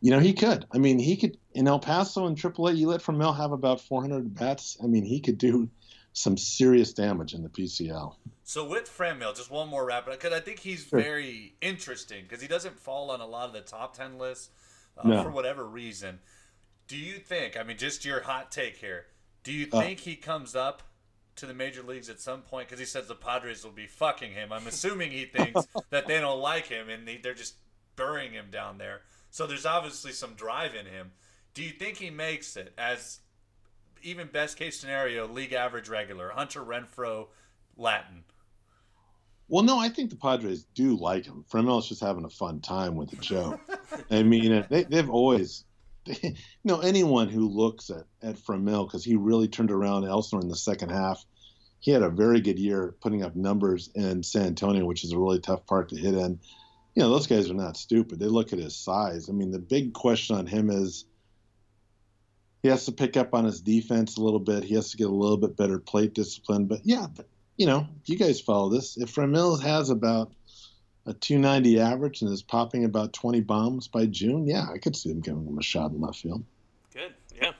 you 0.00 0.10
know, 0.10 0.18
he 0.18 0.34
could. 0.34 0.66
I 0.70 0.76
mean, 0.76 0.98
he 0.98 1.16
could 1.16 1.38
in 1.54 1.66
El 1.66 1.78
Paso 1.78 2.26
and 2.26 2.36
AAA. 2.36 2.76
You 2.76 2.88
let 2.88 3.08
Mel 3.08 3.32
have 3.32 3.52
about 3.52 3.80
400 3.80 4.34
bats. 4.34 4.76
I 4.84 4.86
mean, 4.86 5.02
he 5.02 5.18
could 5.18 5.38
do 5.38 5.70
some 6.12 6.36
serious 6.36 6.92
damage 6.92 7.32
in 7.32 7.42
the 7.42 7.48
PCL. 7.48 8.14
So 8.42 8.68
with 8.68 8.84
Franmil, 8.84 9.34
just 9.34 9.50
one 9.50 9.68
more 9.68 9.86
rapid, 9.86 10.10
because 10.10 10.34
I 10.34 10.40
think 10.40 10.58
he's 10.58 10.84
Sure. 10.88 11.00
very 11.00 11.54
interesting 11.62 12.24
because 12.24 12.42
he 12.42 12.48
doesn't 12.48 12.78
fall 12.78 13.10
on 13.12 13.22
a 13.22 13.26
lot 13.26 13.46
of 13.46 13.54
the 13.54 13.62
top 13.62 13.96
ten 13.96 14.18
lists 14.18 14.50
uh, 14.98 15.08
No. 15.08 15.22
for 15.22 15.30
whatever 15.30 15.64
reason. 15.64 16.18
Do 16.86 16.98
you 16.98 17.14
think? 17.14 17.56
I 17.56 17.62
mean, 17.62 17.78
just 17.78 18.04
your 18.04 18.20
hot 18.24 18.52
take 18.52 18.76
here. 18.76 19.06
Do 19.42 19.52
you 19.52 19.68
Uh. 19.72 19.80
think 19.80 20.00
he 20.00 20.16
comes 20.16 20.54
up 20.54 20.82
to 21.36 21.46
the 21.46 21.54
major 21.54 21.82
leagues 21.82 22.08
at 22.08 22.20
some 22.20 22.42
point? 22.42 22.68
Because 22.68 22.80
he 22.80 22.86
says 22.86 23.06
the 23.06 23.14
Padres 23.14 23.64
will 23.64 23.72
be 23.72 23.86
fucking 23.86 24.32
him. 24.32 24.52
I'm 24.52 24.66
assuming 24.66 25.10
he 25.10 25.24
thinks 25.24 25.66
that 25.90 26.06
they 26.06 26.20
don't 26.20 26.40
like 26.40 26.66
him 26.66 26.88
and 26.88 27.06
they, 27.06 27.16
they're 27.16 27.34
just 27.34 27.54
burying 27.96 28.32
him 28.32 28.46
down 28.50 28.78
there. 28.78 29.02
So 29.30 29.46
there's 29.46 29.66
obviously 29.66 30.12
some 30.12 30.34
drive 30.34 30.74
in 30.74 30.86
him. 30.86 31.12
Do 31.54 31.62
you 31.62 31.70
think 31.70 31.96
he 31.96 32.10
makes 32.10 32.56
it 32.56 32.72
as 32.78 33.20
even 34.02 34.28
best 34.28 34.56
case 34.56 34.78
scenario, 34.78 35.26
league 35.26 35.52
average 35.52 35.88
regular, 35.88 36.30
Hunter 36.30 36.62
Renfroe, 36.62 37.28
Latin? 37.76 38.24
Well, 39.48 39.62
no, 39.62 39.78
I 39.78 39.88
think 39.88 40.10
the 40.10 40.16
Padres 40.16 40.64
do 40.74 40.96
like 40.96 41.26
him. 41.26 41.44
Franmil's 41.48 41.88
just 41.88 42.00
having 42.00 42.24
a 42.24 42.30
fun 42.30 42.60
time 42.60 42.96
with 42.96 43.10
the 43.10 43.16
joke. 43.16 43.60
I 44.10 44.22
mean, 44.22 44.66
they, 44.70 44.84
they've 44.84 45.10
always, 45.10 45.64
you 46.22 46.34
know, 46.64 46.80
anyone 46.80 47.28
who 47.28 47.48
looks 47.48 47.90
at, 47.90 48.04
at 48.22 48.36
Franmil, 48.36 48.86
because 48.86 49.04
he 49.04 49.16
really 49.16 49.48
turned 49.48 49.70
around 49.70 50.04
Elsinore 50.04 50.42
in 50.42 50.48
the 50.48 50.56
second 50.56 50.90
half. 50.90 51.24
He 51.80 51.90
had 51.90 52.02
a 52.02 52.10
very 52.10 52.40
good 52.40 52.58
year 52.58 52.94
putting 53.02 53.22
up 53.22 53.36
numbers 53.36 53.90
in 53.94 54.22
San 54.22 54.46
Antonio, 54.46 54.86
which 54.86 55.04
is 55.04 55.12
a 55.12 55.18
really 55.18 55.40
tough 55.40 55.66
park 55.66 55.90
to 55.90 55.96
hit 55.96 56.14
in. 56.14 56.40
You 56.94 57.02
know, 57.02 57.10
those 57.10 57.26
guys 57.26 57.50
are 57.50 57.54
not 57.54 57.76
stupid. 57.76 58.18
They 58.18 58.26
look 58.26 58.52
at 58.52 58.58
his 58.58 58.76
size. 58.76 59.28
I 59.28 59.32
mean, 59.32 59.50
the 59.50 59.58
big 59.58 59.92
question 59.92 60.36
on 60.36 60.46
him 60.46 60.70
is 60.70 61.04
he 62.62 62.68
has 62.68 62.86
to 62.86 62.92
pick 62.92 63.16
up 63.16 63.34
on 63.34 63.44
his 63.44 63.60
defense 63.60 64.16
a 64.16 64.22
little 64.22 64.40
bit. 64.40 64.64
He 64.64 64.74
has 64.74 64.90
to 64.92 64.96
get 64.96 65.08
a 65.08 65.14
little 65.14 65.36
bit 65.36 65.56
better 65.56 65.78
plate 65.78 66.14
discipline. 66.14 66.66
But 66.66 66.80
yeah, 66.84 67.08
you 67.58 67.66
know, 67.66 67.86
you 68.06 68.16
guys 68.16 68.40
follow 68.40 68.70
this. 68.70 68.96
If 68.96 69.14
Franmil 69.14 69.60
has 69.62 69.90
about 69.90 70.32
a 71.06 71.12
290 71.12 71.80
average 71.80 72.22
and 72.22 72.32
is 72.32 72.42
popping 72.42 72.84
about 72.84 73.12
20 73.12 73.40
bombs 73.40 73.88
by 73.88 74.06
June, 74.06 74.46
yeah, 74.46 74.66
I 74.72 74.78
could 74.78 74.96
see 74.96 75.10
him 75.10 75.20
giving 75.20 75.46
him 75.46 75.58
a 75.58 75.62
shot 75.62 75.90
in 75.90 76.00
left 76.00 76.20
field. 76.20 76.44
Good. 76.92 77.14
Yeah. 77.40 77.52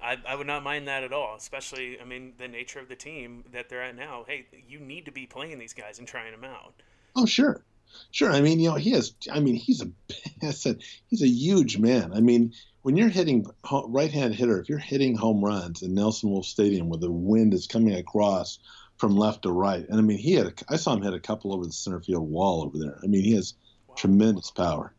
I, 0.00 0.16
I 0.26 0.34
would 0.34 0.46
not 0.46 0.62
mind 0.62 0.88
that 0.88 1.04
at 1.04 1.12
all, 1.12 1.34
especially, 1.36 2.00
I 2.00 2.04
mean, 2.04 2.32
the 2.38 2.48
nature 2.48 2.78
of 2.78 2.88
the 2.88 2.96
team 2.96 3.44
that 3.52 3.68
they're 3.68 3.82
at 3.82 3.96
now. 3.96 4.24
Hey, 4.26 4.46
you 4.68 4.78
need 4.78 5.04
to 5.06 5.12
be 5.12 5.26
playing 5.26 5.58
these 5.58 5.72
guys 5.72 5.98
and 5.98 6.06
trying 6.06 6.32
them 6.32 6.44
out. 6.44 6.74
Oh, 7.14 7.26
sure. 7.26 7.62
Sure. 8.10 8.30
I 8.30 8.40
mean, 8.40 8.60
you 8.60 8.70
know, 8.70 8.76
he 8.76 8.90
has, 8.90 9.14
I 9.30 9.40
mean, 9.40 9.54
he's 9.54 9.82
a, 9.82 9.90
I 10.42 10.50
said, 10.50 10.82
he's 11.08 11.22
a 11.22 11.28
huge 11.28 11.78
man. 11.78 12.12
I 12.14 12.20
mean, 12.20 12.52
when 12.82 12.96
you're 12.96 13.08
hitting 13.08 13.46
right 13.88 14.12
hand 14.12 14.34
hitter, 14.34 14.60
if 14.60 14.68
you're 14.68 14.78
hitting 14.78 15.16
home 15.16 15.44
runs 15.44 15.82
in 15.82 15.94
Nelson 15.94 16.30
Wolff 16.30 16.46
Stadium 16.46 16.88
where 16.88 17.00
the 17.00 17.10
wind 17.10 17.52
is 17.52 17.66
coming 17.66 17.94
across 17.94 18.58
from 18.98 19.16
left 19.16 19.42
to 19.42 19.52
right, 19.52 19.86
and 19.88 19.98
I 19.98 20.02
mean, 20.02 20.18
he 20.18 20.32
had, 20.32 20.46
a, 20.46 20.52
I 20.68 20.76
saw 20.76 20.94
him 20.94 21.02
hit 21.02 21.14
a 21.14 21.20
couple 21.20 21.52
over 21.52 21.66
the 21.66 21.72
center 21.72 22.00
field 22.00 22.30
wall 22.30 22.62
over 22.62 22.78
there. 22.78 22.98
I 23.02 23.06
mean, 23.06 23.22
he 23.22 23.34
has 23.34 23.54
tremendous 23.96 24.50
power. 24.50 24.92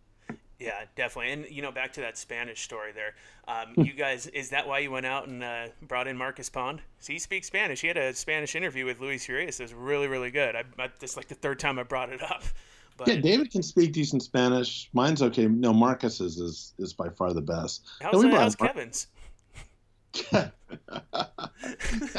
Yeah, 0.60 0.86
definitely. 0.96 1.34
And, 1.34 1.46
you 1.50 1.62
know, 1.62 1.72
back 1.72 1.94
to 1.94 2.02
that 2.02 2.18
Spanish 2.18 2.64
story 2.64 2.92
there. 2.92 3.14
Um, 3.48 3.74
you 3.86 3.94
guys, 3.94 4.26
is 4.28 4.50
that 4.50 4.68
why 4.68 4.80
you 4.80 4.90
went 4.90 5.06
out 5.06 5.28
and 5.28 5.44
uh, 5.44 5.68
brought 5.84 6.08
in 6.08 6.18
Marcus 6.18 6.50
Pond? 6.50 6.82
So 7.00 7.14
he 7.14 7.20
speaks 7.20 7.46
Spanish. 7.46 7.82
He 7.82 7.88
had 7.88 7.98
a 7.98 8.14
Spanish 8.14 8.56
interview 8.56 8.86
with 8.86 9.00
Luis 9.00 9.28
Urias. 9.28 9.60
It 9.60 9.64
was 9.64 9.74
really, 9.74 10.08
really 10.08 10.32
good. 10.32 10.56
I, 10.56 10.64
I, 10.80 10.90
this 11.00 11.16
like 11.16 11.28
the 11.28 11.36
third 11.36 11.60
time 11.60 11.78
I 11.78 11.84
brought 11.84 12.10
it 12.12 12.22
up. 12.22 12.44
But 12.98 13.10
Yeah, 13.10 13.18
David 13.18 13.52
can 13.52 13.62
speak 13.62 13.94
decent 13.94 14.24
Spanish. 14.24 14.90
Mine's 14.92 15.22
okay. 15.22 15.46
No, 15.46 15.72
Marcus's 15.72 16.40
is 16.40 16.74
is 16.80 16.94
by 16.94 17.10
far 17.10 17.32
the 17.32 17.44
best. 17.44 17.86
how's, 18.02 18.26
we 18.26 18.32
uh, 18.32 18.40
how's 18.40 18.60
Mar- 18.60 18.70
Kevin's? 18.70 19.06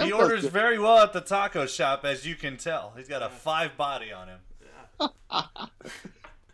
He 0.02 0.12
orders 0.12 0.44
very 0.44 0.78
well 0.78 0.98
at 0.98 1.12
the 1.12 1.20
taco 1.20 1.66
shop, 1.66 2.04
as 2.04 2.26
you 2.26 2.34
can 2.34 2.56
tell. 2.56 2.92
He's 2.96 3.08
got 3.08 3.22
a 3.22 3.28
five 3.28 3.76
body 3.76 4.12
on 4.12 4.28
him. 4.28 4.40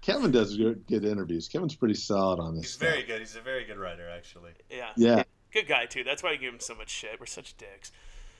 Kevin 0.02 0.30
does 0.30 0.56
good, 0.56 0.86
good 0.86 1.04
interviews. 1.04 1.48
Kevin's 1.48 1.74
pretty 1.74 1.94
solid 1.94 2.38
on 2.38 2.54
this. 2.54 2.64
He's 2.64 2.72
stuff. 2.72 2.88
very 2.88 3.02
good. 3.04 3.20
He's 3.20 3.36
a 3.36 3.40
very 3.40 3.64
good 3.64 3.78
writer, 3.78 4.08
actually. 4.08 4.50
Yeah. 4.70 4.90
Yeah. 4.96 5.22
Good 5.52 5.66
guy, 5.66 5.86
too. 5.86 6.04
That's 6.04 6.22
why 6.22 6.30
I 6.32 6.36
give 6.36 6.52
him 6.52 6.60
so 6.60 6.74
much 6.74 6.90
shit. 6.90 7.18
We're 7.18 7.26
such 7.26 7.56
dicks. 7.56 7.90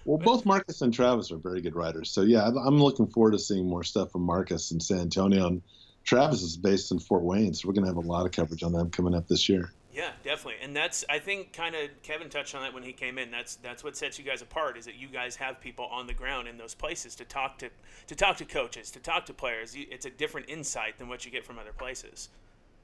Well, 0.05 0.19
both 0.19 0.45
Marcus 0.45 0.83
and 0.83 0.93
Travis 0.93 1.33
are 1.33 1.39
very 1.39 1.63
good 1.63 1.75
writers. 1.75 2.11
So 2.11 2.21
yeah, 2.21 2.43
I'm- 2.43 2.59
I'm 2.59 2.79
looking 2.83 3.07
forward 3.07 3.31
to 3.31 3.39
seeing 3.39 3.67
more 3.67 3.83
stuff 3.83 4.13
from 4.13 4.23
Marcus 4.23 4.71
in 4.73 4.81
San 4.81 4.99
Antonio. 4.99 5.47
And 5.47 5.63
Travis 6.05 6.43
is 6.43 6.59
based 6.59 6.93
in 6.93 6.99
Fort 6.99 7.23
Wayne, 7.23 7.55
so 7.55 7.67
we're 7.67 7.73
gonna 7.75 7.87
have 7.87 7.97
a 7.97 8.01
lot 8.01 8.27
of 8.27 8.33
coverage 8.33 8.63
on 8.63 8.73
them 8.73 8.91
coming 8.91 9.15
up 9.15 9.27
this 9.29 9.49
year. 9.49 9.73
Yeah, 9.95 10.11
definitely. 10.25 10.61
And 10.61 10.75
that's 10.75 11.05
I 11.09 11.21
think 11.21 11.53
kind 11.53 11.77
of 11.77 11.89
Kevin 12.03 12.29
touched 12.29 12.55
on 12.57 12.63
that 12.63 12.75
when 12.75 12.83
he 12.83 12.93
came 12.93 13.17
in. 13.17 13.31
That's 13.31 13.57
that's 13.57 13.85
what 13.85 13.97
sets 13.97 14.19
you 14.19 14.25
guys 14.25 14.43
apart 14.43 14.77
is 14.77 14.87
that 14.87 14.97
you 14.97 15.07
guys 15.07 15.37
have 15.37 15.61
people 15.61 15.87
on 15.87 16.09
the 16.09 16.15
ground 16.15 16.49
in 16.49 16.59
those 16.59 16.75
places 16.75 17.15
to 17.17 17.25
talk 17.25 17.59
to 17.59 17.71
to 18.09 18.15
talk 18.17 18.37
to 18.39 18.45
coaches, 18.45 18.91
to 18.91 18.99
talk 18.99 19.27
to 19.27 19.35
players. 19.35 19.75
It's 19.77 20.05
a 20.05 20.11
different 20.11 20.51
insight 20.51 20.99
than 20.99 21.09
what 21.09 21.25
you 21.25 21.31
get 21.31 21.45
from 21.45 21.61
other 21.61 21.73
places. 21.73 22.29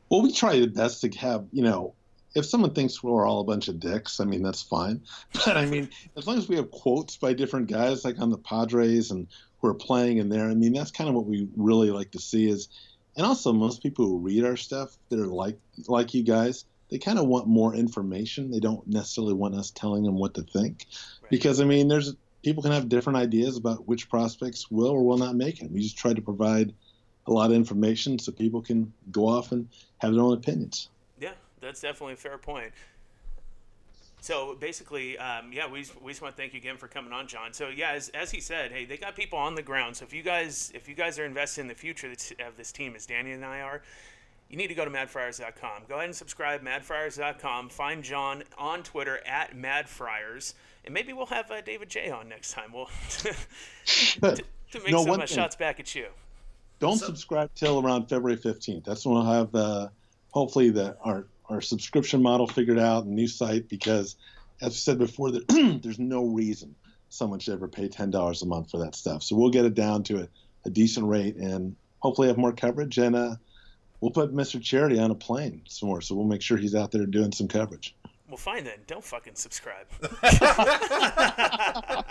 Well, 0.08 0.22
we 0.22 0.32
try 0.32 0.60
the 0.60 0.68
best 0.68 1.00
to 1.00 1.08
have 1.18 1.46
you 1.52 1.64
know. 1.64 1.94
If 2.32 2.46
someone 2.46 2.74
thinks 2.74 3.02
we're 3.02 3.26
all 3.26 3.40
a 3.40 3.44
bunch 3.44 3.66
of 3.66 3.80
dicks, 3.80 4.20
I 4.20 4.24
mean 4.24 4.44
that's 4.44 4.62
fine. 4.62 5.02
But 5.44 5.56
I 5.56 5.66
mean, 5.66 5.90
as 6.16 6.28
long 6.28 6.38
as 6.38 6.48
we 6.48 6.54
have 6.56 6.70
quotes 6.70 7.16
by 7.16 7.32
different 7.32 7.68
guys, 7.68 8.04
like 8.04 8.20
on 8.20 8.30
the 8.30 8.38
Padres 8.38 9.10
and 9.10 9.26
who 9.60 9.66
are 9.66 9.74
playing 9.74 10.18
in 10.18 10.28
there, 10.28 10.48
I 10.48 10.54
mean 10.54 10.72
that's 10.72 10.92
kind 10.92 11.10
of 11.10 11.16
what 11.16 11.26
we 11.26 11.48
really 11.56 11.90
like 11.90 12.12
to 12.12 12.20
see. 12.20 12.48
Is 12.48 12.68
and 13.16 13.26
also 13.26 13.52
most 13.52 13.82
people 13.82 14.06
who 14.06 14.18
read 14.18 14.44
our 14.44 14.56
stuff, 14.56 14.96
they're 15.08 15.26
like 15.26 15.58
like 15.88 16.14
you 16.14 16.22
guys. 16.22 16.66
They 16.90 16.98
kind 16.98 17.18
of 17.18 17.26
want 17.26 17.46
more 17.46 17.74
information. 17.74 18.50
They 18.50 18.60
don't 18.60 18.86
necessarily 18.86 19.34
want 19.34 19.54
us 19.54 19.70
telling 19.70 20.02
them 20.02 20.16
what 20.16 20.34
to 20.34 20.42
think, 20.42 20.86
Right. 21.22 21.30
because 21.30 21.60
I 21.60 21.64
mean, 21.64 21.88
there's 21.88 22.14
people 22.42 22.62
can 22.62 22.72
have 22.72 22.88
different 22.88 23.16
ideas 23.18 23.56
about 23.56 23.86
which 23.86 24.08
prospects 24.08 24.70
will 24.70 24.88
or 24.88 25.04
will 25.04 25.18
not 25.18 25.36
make 25.36 25.62
it. 25.62 25.70
We 25.70 25.80
just 25.80 25.96
try 25.96 26.12
to 26.14 26.22
provide 26.22 26.72
a 27.26 27.32
lot 27.32 27.50
of 27.50 27.56
information 27.56 28.18
so 28.18 28.32
people 28.32 28.62
can 28.62 28.92
go 29.12 29.28
off 29.28 29.52
and 29.52 29.68
have 29.98 30.12
their 30.14 30.22
own 30.22 30.32
opinions. 30.32 30.88
Yeah, 31.20 31.32
that's 31.60 31.80
definitely 31.80 32.14
a 32.14 32.16
fair 32.16 32.38
point. 32.38 32.72
So 34.22 34.54
basically, 34.60 35.16
um, 35.18 35.52
yeah, 35.52 35.66
we, 35.66 35.84
we 36.02 36.12
just 36.12 36.20
want 36.20 36.36
to 36.36 36.40
thank 36.40 36.52
you 36.52 36.58
again 36.58 36.76
for 36.76 36.88
coming 36.88 37.12
on, 37.12 37.26
John. 37.26 37.52
So 37.52 37.68
yeah, 37.68 37.92
as, 37.92 38.10
as 38.10 38.30
he 38.30 38.40
said, 38.40 38.70
hey, 38.70 38.84
they 38.84 38.96
got 38.96 39.16
people 39.16 39.38
on 39.38 39.54
the 39.54 39.62
ground. 39.62 39.96
So 39.96 40.04
if 40.04 40.12
you 40.12 40.22
guys 40.22 40.70
if 40.74 40.88
you 40.88 40.94
guys 40.94 41.18
are 41.18 41.24
invested 41.24 41.62
in 41.62 41.68
the 41.68 41.74
future 41.74 42.10
of 42.46 42.56
this 42.56 42.72
team, 42.72 42.94
as 42.94 43.06
Danny 43.06 43.32
and 43.32 43.44
I 43.44 43.60
are, 43.60 43.82
you 44.50 44.56
need 44.56 44.66
to 44.66 44.74
go 44.74 44.84
to 44.84 44.90
madfriars.com. 44.90 45.82
Go 45.88 45.94
ahead 45.94 46.06
and 46.06 46.14
subscribe, 46.14 46.62
madfriars.com. 46.62 47.68
Find 47.68 48.02
John 48.02 48.42
on 48.58 48.82
Twitter 48.82 49.20
at 49.24 49.56
madfriars, 49.56 50.54
and 50.84 50.92
maybe 50.92 51.12
we'll 51.12 51.26
have 51.26 51.50
uh, 51.52 51.60
David 51.60 51.88
J 51.88 52.10
on 52.10 52.28
next 52.28 52.52
time. 52.52 52.72
We'll 52.72 52.86
to, 53.18 53.32
to 54.20 54.80
make 54.80 54.90
No, 54.90 55.02
some 55.02 55.08
one 55.08 55.22
uh, 55.22 55.26
shots 55.26 55.54
back 55.54 55.78
at 55.78 55.94
you. 55.94 56.08
Don't 56.80 56.98
So- 56.98 57.06
subscribe 57.06 57.50
till 57.54 57.80
around 57.80 58.08
February 58.08 58.36
15th. 58.36 58.84
That's 58.84 59.06
when 59.06 59.14
we'll 59.14 59.24
have 59.24 59.54
uh, 59.54 59.88
hopefully 60.32 60.70
the 60.70 60.96
our 61.04 61.26
our 61.48 61.60
subscription 61.60 62.20
model 62.20 62.46
figured 62.48 62.78
out, 62.78 63.04
and 63.04 63.14
new 63.14 63.28
site 63.28 63.68
because, 63.68 64.16
as 64.60 64.70
we 64.70 64.74
said 64.74 64.98
before, 64.98 65.30
that 65.30 65.48
there's 65.82 65.98
no 66.00 66.24
reason 66.24 66.74
someone 67.08 67.38
should 67.38 67.54
ever 67.54 67.68
pay 67.68 67.86
ten 67.86 68.10
dollars 68.10 68.42
a 68.42 68.46
month 68.46 68.72
for 68.72 68.78
that 68.78 68.96
stuff. 68.96 69.22
So 69.22 69.36
we'll 69.36 69.50
get 69.50 69.64
it 69.64 69.74
down 69.74 70.02
to 70.04 70.22
a, 70.22 70.28
a 70.64 70.70
decent 70.70 71.06
rate, 71.06 71.36
and 71.36 71.76
hopefully 72.00 72.26
have 72.26 72.36
more 72.38 72.52
coverage 72.52 72.98
and 72.98 73.14
uh, 73.14 73.34
we'll 74.00 74.10
put 74.10 74.34
Mr. 74.34 74.62
Charity 74.62 74.98
on 74.98 75.10
a 75.10 75.14
plane 75.14 75.62
somewhere, 75.66 76.00
so 76.00 76.14
we'll 76.14 76.26
make 76.26 76.42
sure 76.42 76.56
he's 76.56 76.74
out 76.74 76.90
there 76.90 77.06
doing 77.06 77.32
some 77.32 77.48
coverage. 77.48 77.94
Well, 78.30 78.36
fine 78.36 78.62
then. 78.62 78.78
Don't 78.86 79.02
fucking 79.02 79.34
subscribe. 79.34 79.86
I 80.22 82.04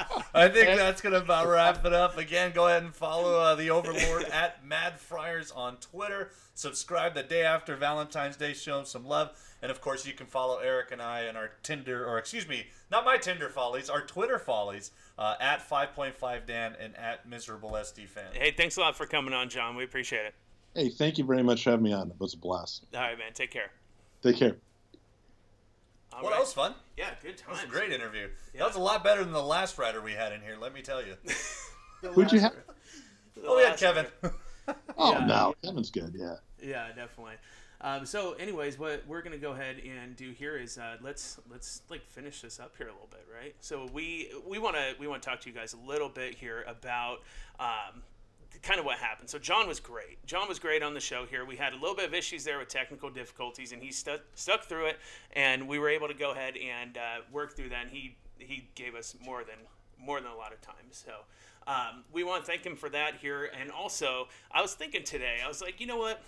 think 0.50 0.78
that's 0.78 1.02
gonna 1.02 1.20
about 1.20 1.48
wrap 1.48 1.86
it 1.86 1.94
up. 1.94 2.18
Again, 2.18 2.52
go 2.54 2.68
ahead 2.68 2.84
and 2.84 2.94
follow 2.94 3.40
uh, 3.40 3.56
the 3.56 3.70
Overlord 3.70 4.24
at 4.34 4.66
Mad 4.66 5.00
Friars 5.00 5.50
on 5.52 5.78
Twitter. 5.78 6.32
Subscribe 6.56 7.14
the 7.14 7.24
day 7.24 7.44
after 7.44 7.78
Valentine's 7.78 8.36
Day. 8.36 8.52
Show 8.52 8.80
him 8.80 8.86
some 8.86 9.08
love, 9.08 9.32
and 9.62 9.72
of 9.72 9.80
course, 9.80 10.06
you 10.06 10.12
can 10.12 10.28
follow 10.28 10.58
Eric 10.58 10.92
and 10.92 11.02
I 11.02 11.22
and 11.22 11.38
our 11.38 11.52
Tinder, 11.64 12.06
or 12.06 12.18
excuse 12.18 12.50
me, 12.50 12.68
not 12.92 13.06
my 13.06 13.16
Tinder 13.16 13.48
follies, 13.48 13.90
our 13.90 14.02
Twitter 14.02 14.40
follies 14.40 14.92
uh, 15.18 15.36
at 15.40 15.70
5.5 15.70 16.46
Dan 16.46 16.76
and 16.82 16.98
at 16.98 17.30
Miserable 17.30 17.72
SD 17.72 18.10
Fan. 18.10 18.26
hey, 18.34 18.52
thanks 18.52 18.76
a 18.76 18.82
lot 18.82 18.98
for 18.98 19.06
coming 19.06 19.34
on, 19.34 19.48
John. 19.48 19.78
We 19.78 19.86
appreciate 19.86 20.26
it. 20.26 20.36
Hey, 20.76 20.90
thank 20.90 21.18
you 21.18 21.26
very 21.26 21.44
much 21.44 21.64
for 21.64 21.72
having 21.72 21.84
me 21.84 21.94
on. 21.94 22.10
It 22.10 22.20
was 22.20 22.34
a 22.34 22.38
blast. 22.38 22.86
All 22.94 23.02
right, 23.02 23.18
man. 23.18 23.34
Take 23.34 23.52
care. 23.52 23.72
Take 24.22 24.38
care. 24.38 24.56
All 26.14 26.22
Well, 26.22 26.32
right. 26.32 26.38
that 26.38 26.42
was 26.42 26.54
fun. 26.54 26.74
yeah, 26.98 27.12
good 27.22 27.38
That 27.40 27.50
was 27.50 27.64
a 27.64 27.68
great 27.68 27.92
interview. 27.92 28.30
Yeah. 28.54 28.60
That 28.62 28.68
was 28.68 28.76
a 28.76 28.80
lot 28.82 29.04
better 29.04 29.24
than 29.24 29.34
the 29.34 29.44
last 29.44 29.78
writer 29.78 30.02
we 30.02 30.14
had 30.14 30.32
in 30.32 30.42
here. 30.42 30.58
Let 30.60 30.74
me 30.74 30.82
tell 30.82 31.02
you. 31.06 31.16
Who'd 32.12 32.32
you 32.32 32.40
have? 32.40 32.54
Oh, 33.46 33.58
we 33.58 33.64
had 33.64 33.78
Kevin. 33.78 34.06
Oh 35.00 35.14
Yeah. 35.14 35.26
no, 35.26 35.56
Kevin's 35.64 35.90
good. 35.90 36.14
Yeah. 36.16 36.36
Yeah, 36.62 36.90
definitely. 36.90 37.34
Um, 37.82 38.06
so, 38.06 38.34
anyways, 38.34 38.78
what 38.78 39.02
we're 39.08 39.24
gonna 39.24 39.40
go 39.40 39.54
ahead 39.54 39.78
and 39.80 40.16
do 40.16 40.30
here 40.30 40.58
is 40.58 40.78
uh, 40.78 40.98
let's 41.02 41.40
let's 41.50 41.82
like 41.90 42.06
finish 42.08 42.42
this 42.42 42.60
up 42.60 42.76
here 42.78 42.88
a 42.88 42.92
little 42.92 43.08
bit, 43.10 43.26
right? 43.36 43.56
So 43.62 43.88
we 43.94 44.30
we 44.46 44.60
want 44.60 44.76
to 44.76 44.94
we 45.00 45.08
want 45.08 45.24
to 45.24 45.28
talk 45.30 45.40
to 45.42 45.50
you 45.50 45.56
guys 45.56 45.74
a 45.74 45.78
little 45.78 46.10
bit 46.10 46.36
here 46.36 46.64
about. 46.68 47.22
Um, 47.60 48.04
kind 48.62 48.80
of 48.80 48.86
what 48.86 48.98
happened. 48.98 49.30
So 49.30 49.40
John 49.40 49.68
was 49.68 49.80
great. 49.80 50.26
John 50.26 50.48
was 50.48 50.60
great 50.60 50.84
on 50.84 50.94
the 50.94 51.00
show 51.00 51.26
here. 51.26 51.46
We 51.46 51.56
had 51.56 51.74
a 51.74 51.78
little 51.78 51.96
bit 51.96 52.06
of 52.06 52.14
issues 52.14 52.44
there 52.44 52.60
with 52.60 52.68
technical 52.68 53.10
difficulties, 53.10 53.72
and 53.72 53.82
he 53.82 53.92
stuck 53.92 54.22
stuck 54.36 54.66
through 54.66 54.88
it, 54.88 54.98
and 55.34 55.68
we 55.68 55.80
were 55.80 55.90
able 55.90 56.08
to 56.08 56.14
go 56.14 56.32
ahead 56.32 56.56
and 56.58 56.98
uh, 56.98 57.22
work 57.32 57.56
through 57.56 57.70
that. 57.70 57.84
And 57.84 57.92
he 57.92 58.18
he 58.38 58.70
gave 58.76 58.96
us 58.96 59.16
more 59.24 59.44
than 59.44 59.58
more 59.98 60.20
than 60.22 60.32
a 60.32 60.36
lot 60.36 60.54
of 60.54 60.62
time. 60.62 60.76
So 60.92 61.12
um, 61.68 62.04
we 62.12 62.24
want 62.24 62.46
to 62.46 62.52
thank 62.52 62.66
him 62.66 62.76
for 62.76 62.90
that 62.90 63.16
here. 63.16 63.52
And 63.60 63.72
also, 63.72 64.28
I 64.52 64.62
was 64.62 64.74
thinking 64.74 65.04
today, 65.04 65.38
I 65.44 65.48
was 65.48 65.62
like, 65.62 65.80
you 65.80 65.88
know 65.88 65.98
what? 65.98 66.22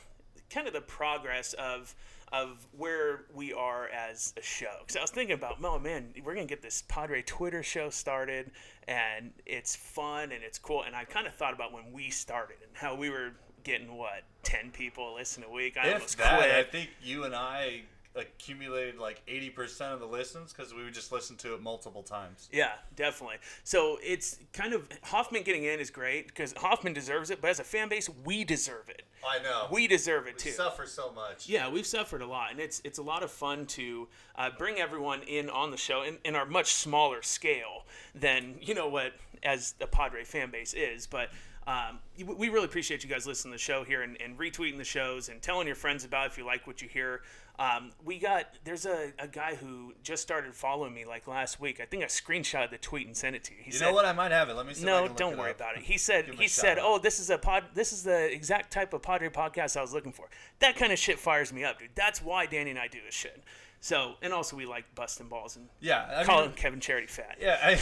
Kind 0.49 0.67
of 0.67 0.73
the 0.73 0.82
progress 0.82 1.53
of 1.53 1.95
of 2.32 2.65
where 2.77 3.25
we 3.34 3.53
are 3.53 3.88
as 3.89 4.34
a 4.38 4.41
show. 4.41 4.77
Because 4.79 4.95
I 4.95 5.01
was 5.01 5.11
thinking 5.11 5.34
about, 5.34 5.57
oh 5.63 5.79
man, 5.79 6.13
we're 6.23 6.34
gonna 6.34 6.45
get 6.45 6.61
this 6.61 6.84
Padre 6.88 7.21
Twitter 7.21 7.63
show 7.63 7.89
started, 7.89 8.51
and 8.88 9.32
it's 9.45 9.75
fun 9.75 10.32
and 10.32 10.43
it's 10.43 10.57
cool. 10.57 10.84
And 10.84 10.95
I 10.95 11.03
kind 11.03 11.27
of 11.27 11.34
thought 11.34 11.53
about 11.53 11.73
when 11.73 11.91
we 11.91 12.09
started 12.09 12.57
and 12.65 12.71
how 12.73 12.95
we 12.95 13.09
were 13.09 13.32
getting 13.63 13.95
what 13.95 14.23
ten 14.43 14.71
people 14.71 15.15
listen 15.15 15.43
a 15.43 15.51
week. 15.51 15.77
I 15.77 15.88
If 15.88 15.93
almost 15.93 16.17
that, 16.17 16.39
quit. 16.39 16.51
I 16.51 16.63
think 16.63 16.89
you 17.03 17.23
and 17.25 17.36
I 17.36 17.82
accumulated 18.16 18.97
like 18.97 19.22
80% 19.28 19.93
of 19.93 19.99
the 19.99 20.05
listens 20.05 20.53
because 20.53 20.74
we 20.74 20.84
would 20.84 20.93
just 20.93 21.12
listen 21.12 21.36
to 21.38 21.53
it 21.53 21.62
multiple 21.62 22.03
times. 22.03 22.49
Yeah, 22.51 22.72
definitely. 22.95 23.38
So 23.64 23.97
it's 24.03 24.39
kind 24.53 24.74
of 24.74 24.88
Hoffman 25.03 25.43
getting 25.43 25.64
in 25.64 25.80
is 25.80 25.89
great 25.89 26.28
because 26.28 26.53
Hoffman 26.57 26.93
deserves 26.93 27.30
it, 27.30 27.41
but 27.41 27.49
as 27.49 27.59
a 27.59 27.64
fan 27.64 27.89
base, 27.89 28.09
we 28.26 28.43
deserve 28.43 28.89
it. 28.89 29.03
I 29.24 29.41
know. 29.43 29.68
We 29.72 29.88
deserve 29.88 30.26
it 30.28 30.38
too. 30.39 30.49
We 30.49 30.51
too. 30.51 30.57
suffer 30.57 30.86
so 30.88 31.12
much. 31.14 31.47
Yeah, 31.47 31.70
we've 31.70 31.86
suffered 31.86 32.22
a 32.24 32.26
lot, 32.28 32.49
and 32.51 32.59
it's 32.59 32.82
it's 32.84 32.97
a 32.97 33.03
lot 33.03 33.22
of 33.22 33.30
fun 33.30 33.68
to 33.68 34.07
uh, 34.36 34.49
bring 34.57 34.78
everyone 34.80 35.22
in 35.22 35.47
on 35.49 35.70
the 35.70 35.78
show 35.78 36.01
in, 36.01 36.18
in 36.26 36.36
our 36.36 36.45
much 36.47 36.74
smaller 36.74 37.22
scale 37.22 37.86
than 38.16 38.55
you 38.62 38.74
know 38.74 38.88
what 38.88 39.14
as 39.43 39.74
the 39.74 39.86
Padre 39.86 40.24
fan 40.24 40.49
base 40.49 40.74
is. 40.74 41.05
But 41.05 41.30
um, 41.68 41.99
we- 42.18 42.24
we 42.34 42.49
really 42.49 42.66
appreciate 42.66 43.03
you 43.03 43.09
guys 43.12 43.28
listening 43.28 43.51
to 43.51 43.57
the 43.57 43.62
show 43.62 43.84
here 43.84 44.01
and, 44.01 44.20
and 44.20 44.39
retweeting 44.39 44.78
the 44.78 44.84
shows 44.84 45.30
and 45.30 45.39
telling 45.39 45.68
your 45.68 45.76
friends 45.76 46.03
about 46.03 46.26
it 46.26 46.32
if 46.32 46.38
you 46.39 46.45
like 46.45 46.66
what 46.66 46.82
you 46.82 46.89
hear. 46.89 47.22
Um, 47.62 47.91
we 48.03 48.18
got 48.18 48.45
there's 48.64 48.86
a, 48.86 49.12
a 49.20 49.28
guy 49.28 49.55
who 49.55 49.93
just 50.03 50.24
started 50.24 50.55
following 50.55 50.93
me 50.93 51.05
like 51.05 51.28
last 51.28 51.59
week. 51.59 51.80
I 51.80 51.86
think 51.86 52.03
I 52.03 52.07
screenshotted 52.07 52.72
the 52.72 52.78
tweet 52.78 53.05
and 53.05 53.16
sent 53.16 53.36
it 53.36 53.43
to 53.45 53.53
you. 53.53 53.59
He 53.62 53.72
You 53.72 53.78
said, 53.78 53.86
know 53.86 53.93
what? 53.93 54.05
I 54.05 54.14
might 54.14 54.32
have 54.32 54.49
it. 54.49 54.55
Let 54.55 54.66
me 54.66 54.74
see. 54.74 54.86
no, 54.86 55.07
don't 55.07 55.38
worry 55.38 55.51
up. 55.51 55.57
about 55.57 55.78
it. 55.78 55.84
He 55.84 55.97
said 55.97 56.26
Give 56.26 56.34
him 56.36 56.39
a 56.39 56.43
he 56.43 56.47
said, 56.47 56.78
"Oh, 56.82 56.97
this 56.97 57.20
is 57.20 57.30
a 57.30 57.38
pod. 57.38 57.66
This 57.76 57.93
is 57.93 58.03
the 58.03 58.34
exact 58.34 58.72
type 58.74 58.93
of 58.93 59.01
Padre 59.03 59.30
podcast 59.30 59.78
I 59.78 59.82
was 59.82 59.93
looking 59.93 60.12
for." 60.12 60.28
That 60.59 60.76
kind 60.76 60.91
of 60.91 60.97
shit 60.99 61.20
fires 61.20 61.53
me 61.53 61.64
up, 61.64 61.78
dude. 61.80 61.89
That's 61.95 62.22
why 62.22 62.45
Danny 62.47 62.72
and 62.72 62.80
I 62.80 62.88
do 62.88 62.99
this 63.05 63.14
shit. 63.16 63.43
So, 63.84 64.14
and 64.22 64.32
also 64.32 64.55
we 64.55 64.66
like 64.68 64.86
busting 64.93 65.28
balls 65.28 65.55
and 65.55 65.68
Yeah, 65.80 66.05
I 66.16 66.24
calling 66.24 66.49
mean, 66.49 66.55
Kevin 66.55 66.80
Charity 66.80 67.07
fat. 67.07 67.38
yeah, 67.41 67.57
I, 67.64 67.80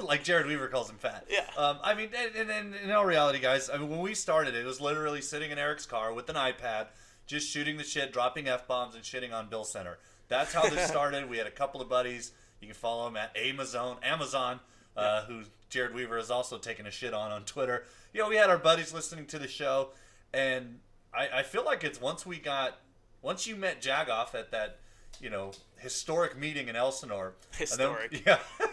like 0.02 0.24
Jered 0.24 0.48
Weaver 0.48 0.66
calls 0.66 0.90
him 0.90 0.96
fat. 0.96 1.26
Yeah. 1.30 1.44
Um, 1.56 1.78
I 1.82 1.94
mean, 1.94 2.08
and, 2.16 2.34
and, 2.34 2.50
and 2.50 2.74
in 2.74 2.90
all 2.90 3.04
reality, 3.06 3.38
guys, 3.38 3.70
I 3.70 3.78
mean, 3.78 3.88
when 3.88 4.00
we 4.00 4.14
started, 4.14 4.56
it 4.56 4.64
was 4.64 4.80
literally 4.80 5.20
sitting 5.22 5.52
in 5.52 5.58
Eric's 5.58 5.86
car 5.86 6.12
with 6.12 6.28
an 6.28 6.34
iPad, 6.34 6.86
just 7.26 7.48
shooting 7.48 7.76
the 7.76 7.84
shit, 7.84 8.12
dropping 8.12 8.48
f 8.48 8.66
bombs, 8.66 8.94
and 8.94 9.04
shitting 9.04 9.32
on 9.32 9.48
Bill 9.48 9.64
Center. 9.64 9.98
That's 10.28 10.52
how 10.52 10.68
this 10.68 10.86
started. 10.88 11.28
we 11.28 11.38
had 11.38 11.46
a 11.46 11.52
couple 11.52 11.80
of 11.80 11.88
buddies. 11.88 12.32
You 12.60 12.68
can 12.68 12.74
follow 12.74 13.06
him 13.08 13.16
at 13.16 13.36
Amazon. 13.36 13.98
Amazon, 14.02 14.60
uh, 14.96 15.22
who 15.22 15.42
Jered 15.70 15.92
Weaver 15.92 16.16
has 16.16 16.30
also 16.30 16.58
taken 16.58 16.86
a 16.86 16.90
shit 16.90 17.12
on 17.12 17.30
on 17.32 17.44
Twitter. 17.44 17.84
You 18.12 18.22
know, 18.22 18.28
we 18.28 18.36
had 18.36 18.50
our 18.50 18.58
buddies 18.58 18.94
listening 18.94 19.26
to 19.26 19.38
the 19.38 19.48
show, 19.48 19.90
and 20.32 20.78
I, 21.12 21.40
I 21.40 21.42
feel 21.42 21.64
like 21.64 21.84
it's 21.84 22.00
once 22.00 22.24
we 22.24 22.38
got, 22.38 22.78
once 23.22 23.46
you 23.46 23.56
met 23.56 23.82
Jagoff 23.82 24.34
at 24.34 24.50
that, 24.52 24.78
you 25.20 25.30
know, 25.30 25.52
historic 25.78 26.38
meeting 26.38 26.68
in 26.68 26.76
Elsinore. 26.76 27.34
Historic. 27.56 28.12
And 28.14 28.24
then, 28.24 28.36
yeah. 28.60 28.66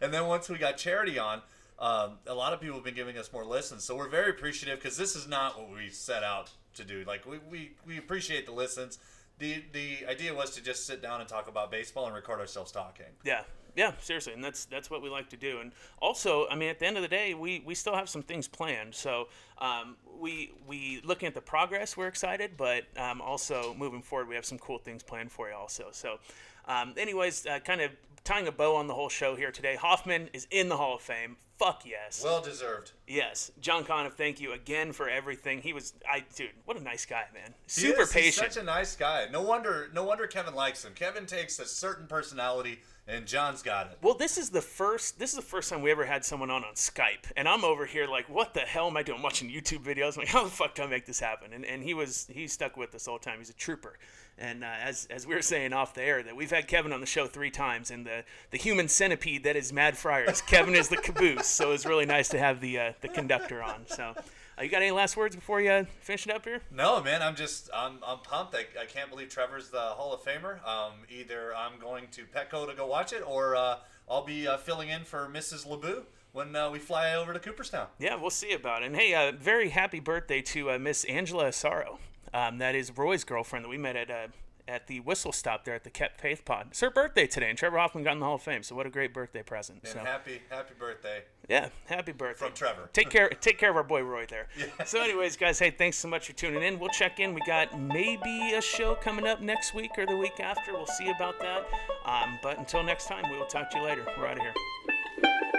and 0.00 0.12
then 0.12 0.26
once 0.26 0.48
we 0.48 0.58
got 0.58 0.76
Charity 0.76 1.18
on, 1.18 1.42
um, 1.78 2.14
a 2.26 2.34
lot 2.34 2.52
of 2.52 2.60
people 2.60 2.76
have 2.76 2.84
been 2.84 2.94
giving 2.94 3.16
us 3.18 3.32
more 3.32 3.44
listens. 3.44 3.84
So 3.84 3.96
we're 3.96 4.08
very 4.08 4.30
appreciative 4.30 4.80
because 4.80 4.96
this 4.96 5.14
is 5.14 5.28
not 5.28 5.58
what 5.58 5.70
we 5.70 5.90
set 5.90 6.24
out 6.24 6.50
to 6.78 6.84
do. 6.84 7.04
Like 7.06 7.26
we, 7.26 7.38
we, 7.50 7.72
we 7.86 7.98
appreciate 7.98 8.46
the 8.46 8.52
listens. 8.52 8.98
The 9.38 9.62
the 9.72 10.06
idea 10.08 10.34
was 10.34 10.50
to 10.56 10.62
just 10.62 10.86
sit 10.86 11.00
down 11.00 11.20
and 11.20 11.28
talk 11.28 11.48
about 11.48 11.70
baseball 11.70 12.06
and 12.06 12.14
record 12.14 12.40
ourselves 12.40 12.72
talking. 12.72 13.06
Yeah, 13.24 13.42
yeah, 13.76 13.92
seriously, 14.00 14.32
and 14.32 14.42
that's 14.42 14.64
that's 14.64 14.90
what 14.90 15.02
we 15.02 15.08
like 15.08 15.30
to 15.30 15.36
do. 15.36 15.60
And 15.60 15.70
also, 16.02 16.48
I 16.48 16.56
mean, 16.56 16.68
at 16.68 16.80
the 16.80 16.86
end 16.86 16.96
of 16.96 17.02
the 17.02 17.08
day, 17.08 17.34
we, 17.34 17.62
we 17.64 17.76
still 17.76 17.94
have 17.94 18.08
some 18.08 18.22
things 18.22 18.48
planned. 18.48 18.92
So 18.96 19.28
um, 19.58 19.96
we 20.18 20.50
we 20.66 21.00
looking 21.04 21.28
at 21.28 21.34
the 21.34 21.40
progress, 21.40 21.96
we're 21.96 22.08
excited, 22.08 22.56
but 22.56 22.84
um, 22.96 23.20
also 23.20 23.74
moving 23.78 24.02
forward, 24.02 24.28
we 24.28 24.34
have 24.34 24.44
some 24.44 24.58
cool 24.58 24.78
things 24.78 25.04
planned 25.04 25.30
for 25.30 25.48
you 25.48 25.54
also. 25.54 25.90
So, 25.92 26.18
um, 26.66 26.94
anyways, 26.96 27.46
uh, 27.46 27.60
kind 27.60 27.80
of 27.80 27.92
tying 28.28 28.46
a 28.46 28.52
bow 28.52 28.76
on 28.76 28.86
the 28.86 28.92
whole 28.92 29.08
show 29.08 29.36
here 29.36 29.50
today. 29.50 29.74
Hoffman 29.74 30.28
is 30.34 30.46
in 30.50 30.68
the 30.68 30.76
Hall 30.76 30.96
of 30.96 31.00
Fame. 31.00 31.36
Fuck 31.58 31.86
yes. 31.86 32.20
Well 32.22 32.42
deserved. 32.42 32.92
Yes, 33.06 33.50
John 33.58 33.84
Conniff, 33.84 34.12
thank 34.12 34.38
you 34.38 34.52
again 34.52 34.92
for 34.92 35.08
everything. 35.08 35.62
He 35.62 35.72
was, 35.72 35.94
I 36.08 36.24
dude, 36.36 36.50
what 36.66 36.76
a 36.76 36.82
nice 36.82 37.06
guy, 37.06 37.24
man. 37.32 37.54
He 37.64 37.70
Super 37.70 38.02
is. 38.02 38.12
He's 38.12 38.22
patient. 38.24 38.52
such 38.52 38.62
a 38.62 38.66
nice 38.66 38.94
guy. 38.94 39.26
No 39.32 39.40
wonder 39.40 39.88
no 39.94 40.04
wonder 40.04 40.26
Kevin 40.26 40.54
likes 40.54 40.84
him. 40.84 40.92
Kevin 40.94 41.24
takes 41.24 41.58
a 41.58 41.64
certain 41.64 42.06
personality, 42.06 42.80
and 43.08 43.26
John's 43.26 43.62
got 43.62 43.86
it. 43.86 43.98
Well, 44.02 44.14
this 44.14 44.36
is 44.36 44.50
the 44.50 44.60
first. 44.60 45.18
This 45.18 45.30
is 45.30 45.36
the 45.36 45.42
first 45.42 45.70
time 45.70 45.80
we 45.80 45.90
ever 45.90 46.04
had 46.04 46.24
someone 46.24 46.50
on 46.50 46.62
on 46.64 46.74
Skype, 46.74 47.32
and 47.36 47.48
I'm 47.48 47.64
over 47.64 47.86
here 47.86 48.06
like, 48.06 48.28
what 48.28 48.54
the 48.54 48.60
hell 48.60 48.86
am 48.86 48.96
I 48.96 49.02
doing? 49.02 49.22
Watching 49.22 49.50
YouTube 49.50 49.82
videos. 49.82 50.14
I'm 50.14 50.20
like, 50.20 50.28
how 50.28 50.44
the 50.44 50.50
fuck 50.50 50.74
do 50.74 50.82
I 50.82 50.86
make 50.86 51.06
this 51.06 51.18
happen? 51.18 51.52
And 51.52 51.64
and 51.64 51.82
he 51.82 51.94
was 51.94 52.28
he 52.30 52.46
stuck 52.46 52.76
with 52.76 52.94
us 52.94 53.08
all 53.08 53.18
time. 53.18 53.38
He's 53.38 53.50
a 53.50 53.54
trooper. 53.54 53.98
And 54.36 54.62
uh, 54.62 54.68
as 54.82 55.08
as 55.10 55.26
we 55.26 55.34
were 55.34 55.42
saying 55.42 55.72
off 55.72 55.94
the 55.94 56.02
air, 56.02 56.22
that 56.22 56.36
we've 56.36 56.50
had 56.50 56.68
Kevin 56.68 56.92
on 56.92 57.00
the 57.00 57.06
show 57.06 57.26
three 57.26 57.50
times, 57.50 57.90
and 57.90 58.06
the 58.06 58.24
the 58.50 58.58
human 58.58 58.88
centipede 58.88 59.42
that 59.44 59.56
is 59.56 59.72
Mad 59.72 59.96
Friars. 59.96 60.42
Kevin 60.42 60.74
is 60.74 60.88
the 60.88 60.96
caboose, 60.96 61.46
so 61.46 61.72
it's 61.72 61.86
really 61.86 62.06
nice 62.06 62.28
to 62.28 62.38
have 62.38 62.60
the 62.60 62.78
uh, 62.78 62.92
the 63.00 63.08
conductor 63.08 63.62
on. 63.62 63.86
So, 63.86 64.14
uh, 64.58 64.62
you 64.62 64.68
got 64.68 64.82
any 64.82 64.90
last 64.90 65.16
words 65.16 65.36
before 65.36 65.60
you 65.60 65.86
finish 66.00 66.26
it 66.26 66.34
up 66.34 66.44
here? 66.44 66.60
No, 66.70 67.02
man, 67.02 67.22
I'm 67.22 67.36
just 67.36 67.70
I'm 67.74 67.98
I'm 68.04 68.18
pumped. 68.18 68.54
I, 68.54 68.66
I 68.80 68.86
can't 68.86 69.10
believe 69.10 69.28
Trevor's 69.28 69.70
the 69.70 69.80
Hall 69.80 70.12
of 70.12 70.20
Famer. 70.22 70.66
Um, 70.66 70.92
either 71.10 71.54
I'm 71.54 71.78
going 71.80 72.08
to 72.12 72.24
Petco 72.24 72.68
to 72.68 72.74
go 72.74 72.86
watch 72.86 73.12
it, 73.12 73.22
or 73.26 73.56
uh, 73.56 73.78
I'll 74.08 74.24
be 74.24 74.46
uh, 74.46 74.56
filling 74.56 74.88
in 74.88 75.04
for 75.04 75.30
Mrs. 75.32 75.66
LeBou 75.66 76.04
when 76.32 76.54
uh, 76.54 76.70
we 76.70 76.78
fly 76.78 77.14
over 77.14 77.32
to 77.32 77.38
Cooperstown. 77.38 77.86
Yeah, 77.98 78.16
we'll 78.16 78.30
see 78.30 78.52
about 78.52 78.82
it. 78.82 78.86
And 78.86 78.96
hey, 78.96 79.14
uh, 79.14 79.32
very 79.32 79.70
happy 79.70 80.00
birthday 80.00 80.42
to 80.42 80.72
uh, 80.72 80.78
Miss 80.78 81.04
Angela 81.04 81.46
Asaro. 81.46 81.98
Um, 82.34 82.58
that 82.58 82.74
is 82.74 82.96
Roy's 82.96 83.24
girlfriend 83.24 83.64
that 83.64 83.70
we 83.70 83.78
met 83.78 83.96
at 83.96 84.10
uh, 84.10 84.28
at 84.68 84.86
the 84.86 85.00
whistle 85.00 85.32
stop 85.32 85.64
there 85.64 85.74
at 85.74 85.82
the 85.82 85.90
Kept 85.90 86.20
Faith 86.20 86.44
Pod. 86.44 86.68
It's 86.70 86.80
her 86.80 86.90
birthday 86.90 87.26
today, 87.26 87.48
and 87.48 87.58
Trevor 87.58 87.78
Hoffman 87.78 88.04
got 88.04 88.12
in 88.12 88.20
the 88.20 88.26
Hall 88.26 88.34
of 88.36 88.42
Fame. 88.42 88.62
So 88.62 88.74
what 88.76 88.86
a 88.86 88.90
great 88.90 89.14
birthday 89.14 89.42
present. 89.42 89.80
And 89.82 89.92
So 89.92 89.98
happy 90.00 90.42
happy 90.50 90.74
birthday. 90.78 91.22
yeah, 91.48 91.70
happy 91.86 92.12
birthday 92.12 92.44
From 92.46 92.54
Trevor. 92.54 92.90
Take 92.92 93.08
care, 93.16 93.28
take 93.30 93.58
care 93.58 93.70
of 93.70 93.76
our 93.76 93.82
boy 93.82 94.02
Roy 94.02 94.26
there. 94.28 94.48
Yeah. 94.58 94.84
So, 94.84 95.00
anyways, 95.02 95.36
guys, 95.36 95.58
hey, 95.58 95.70
thanks 95.70 95.96
so 95.96 96.06
much 96.08 96.26
for 96.26 96.34
tuning 96.34 96.62
in. 96.62 96.78
We'll 96.78 96.90
check 96.90 97.18
in. 97.18 97.32
We 97.34 97.40
got 97.46 97.78
maybe 97.80 98.52
a 98.52 98.60
show 98.60 98.94
coming 98.94 99.26
up 99.26 99.40
next 99.40 99.74
week 99.74 99.92
or 99.96 100.04
the 100.06 100.16
week 100.16 100.38
after. 100.38 100.72
We'll 100.74 100.86
see 100.86 101.08
about 101.08 101.40
that. 101.40 101.66
Um, 102.04 102.38
but 102.42 102.58
until 102.58 102.82
next 102.82 103.06
time, 103.06 103.24
we 103.30 103.38
will 103.38 103.46
talk 103.46 103.70
to 103.70 103.78
you 103.78 103.84
later. 103.84 104.04
We're 104.18 104.26
out 104.26 104.36
of 104.36 104.42
here. 104.42 105.57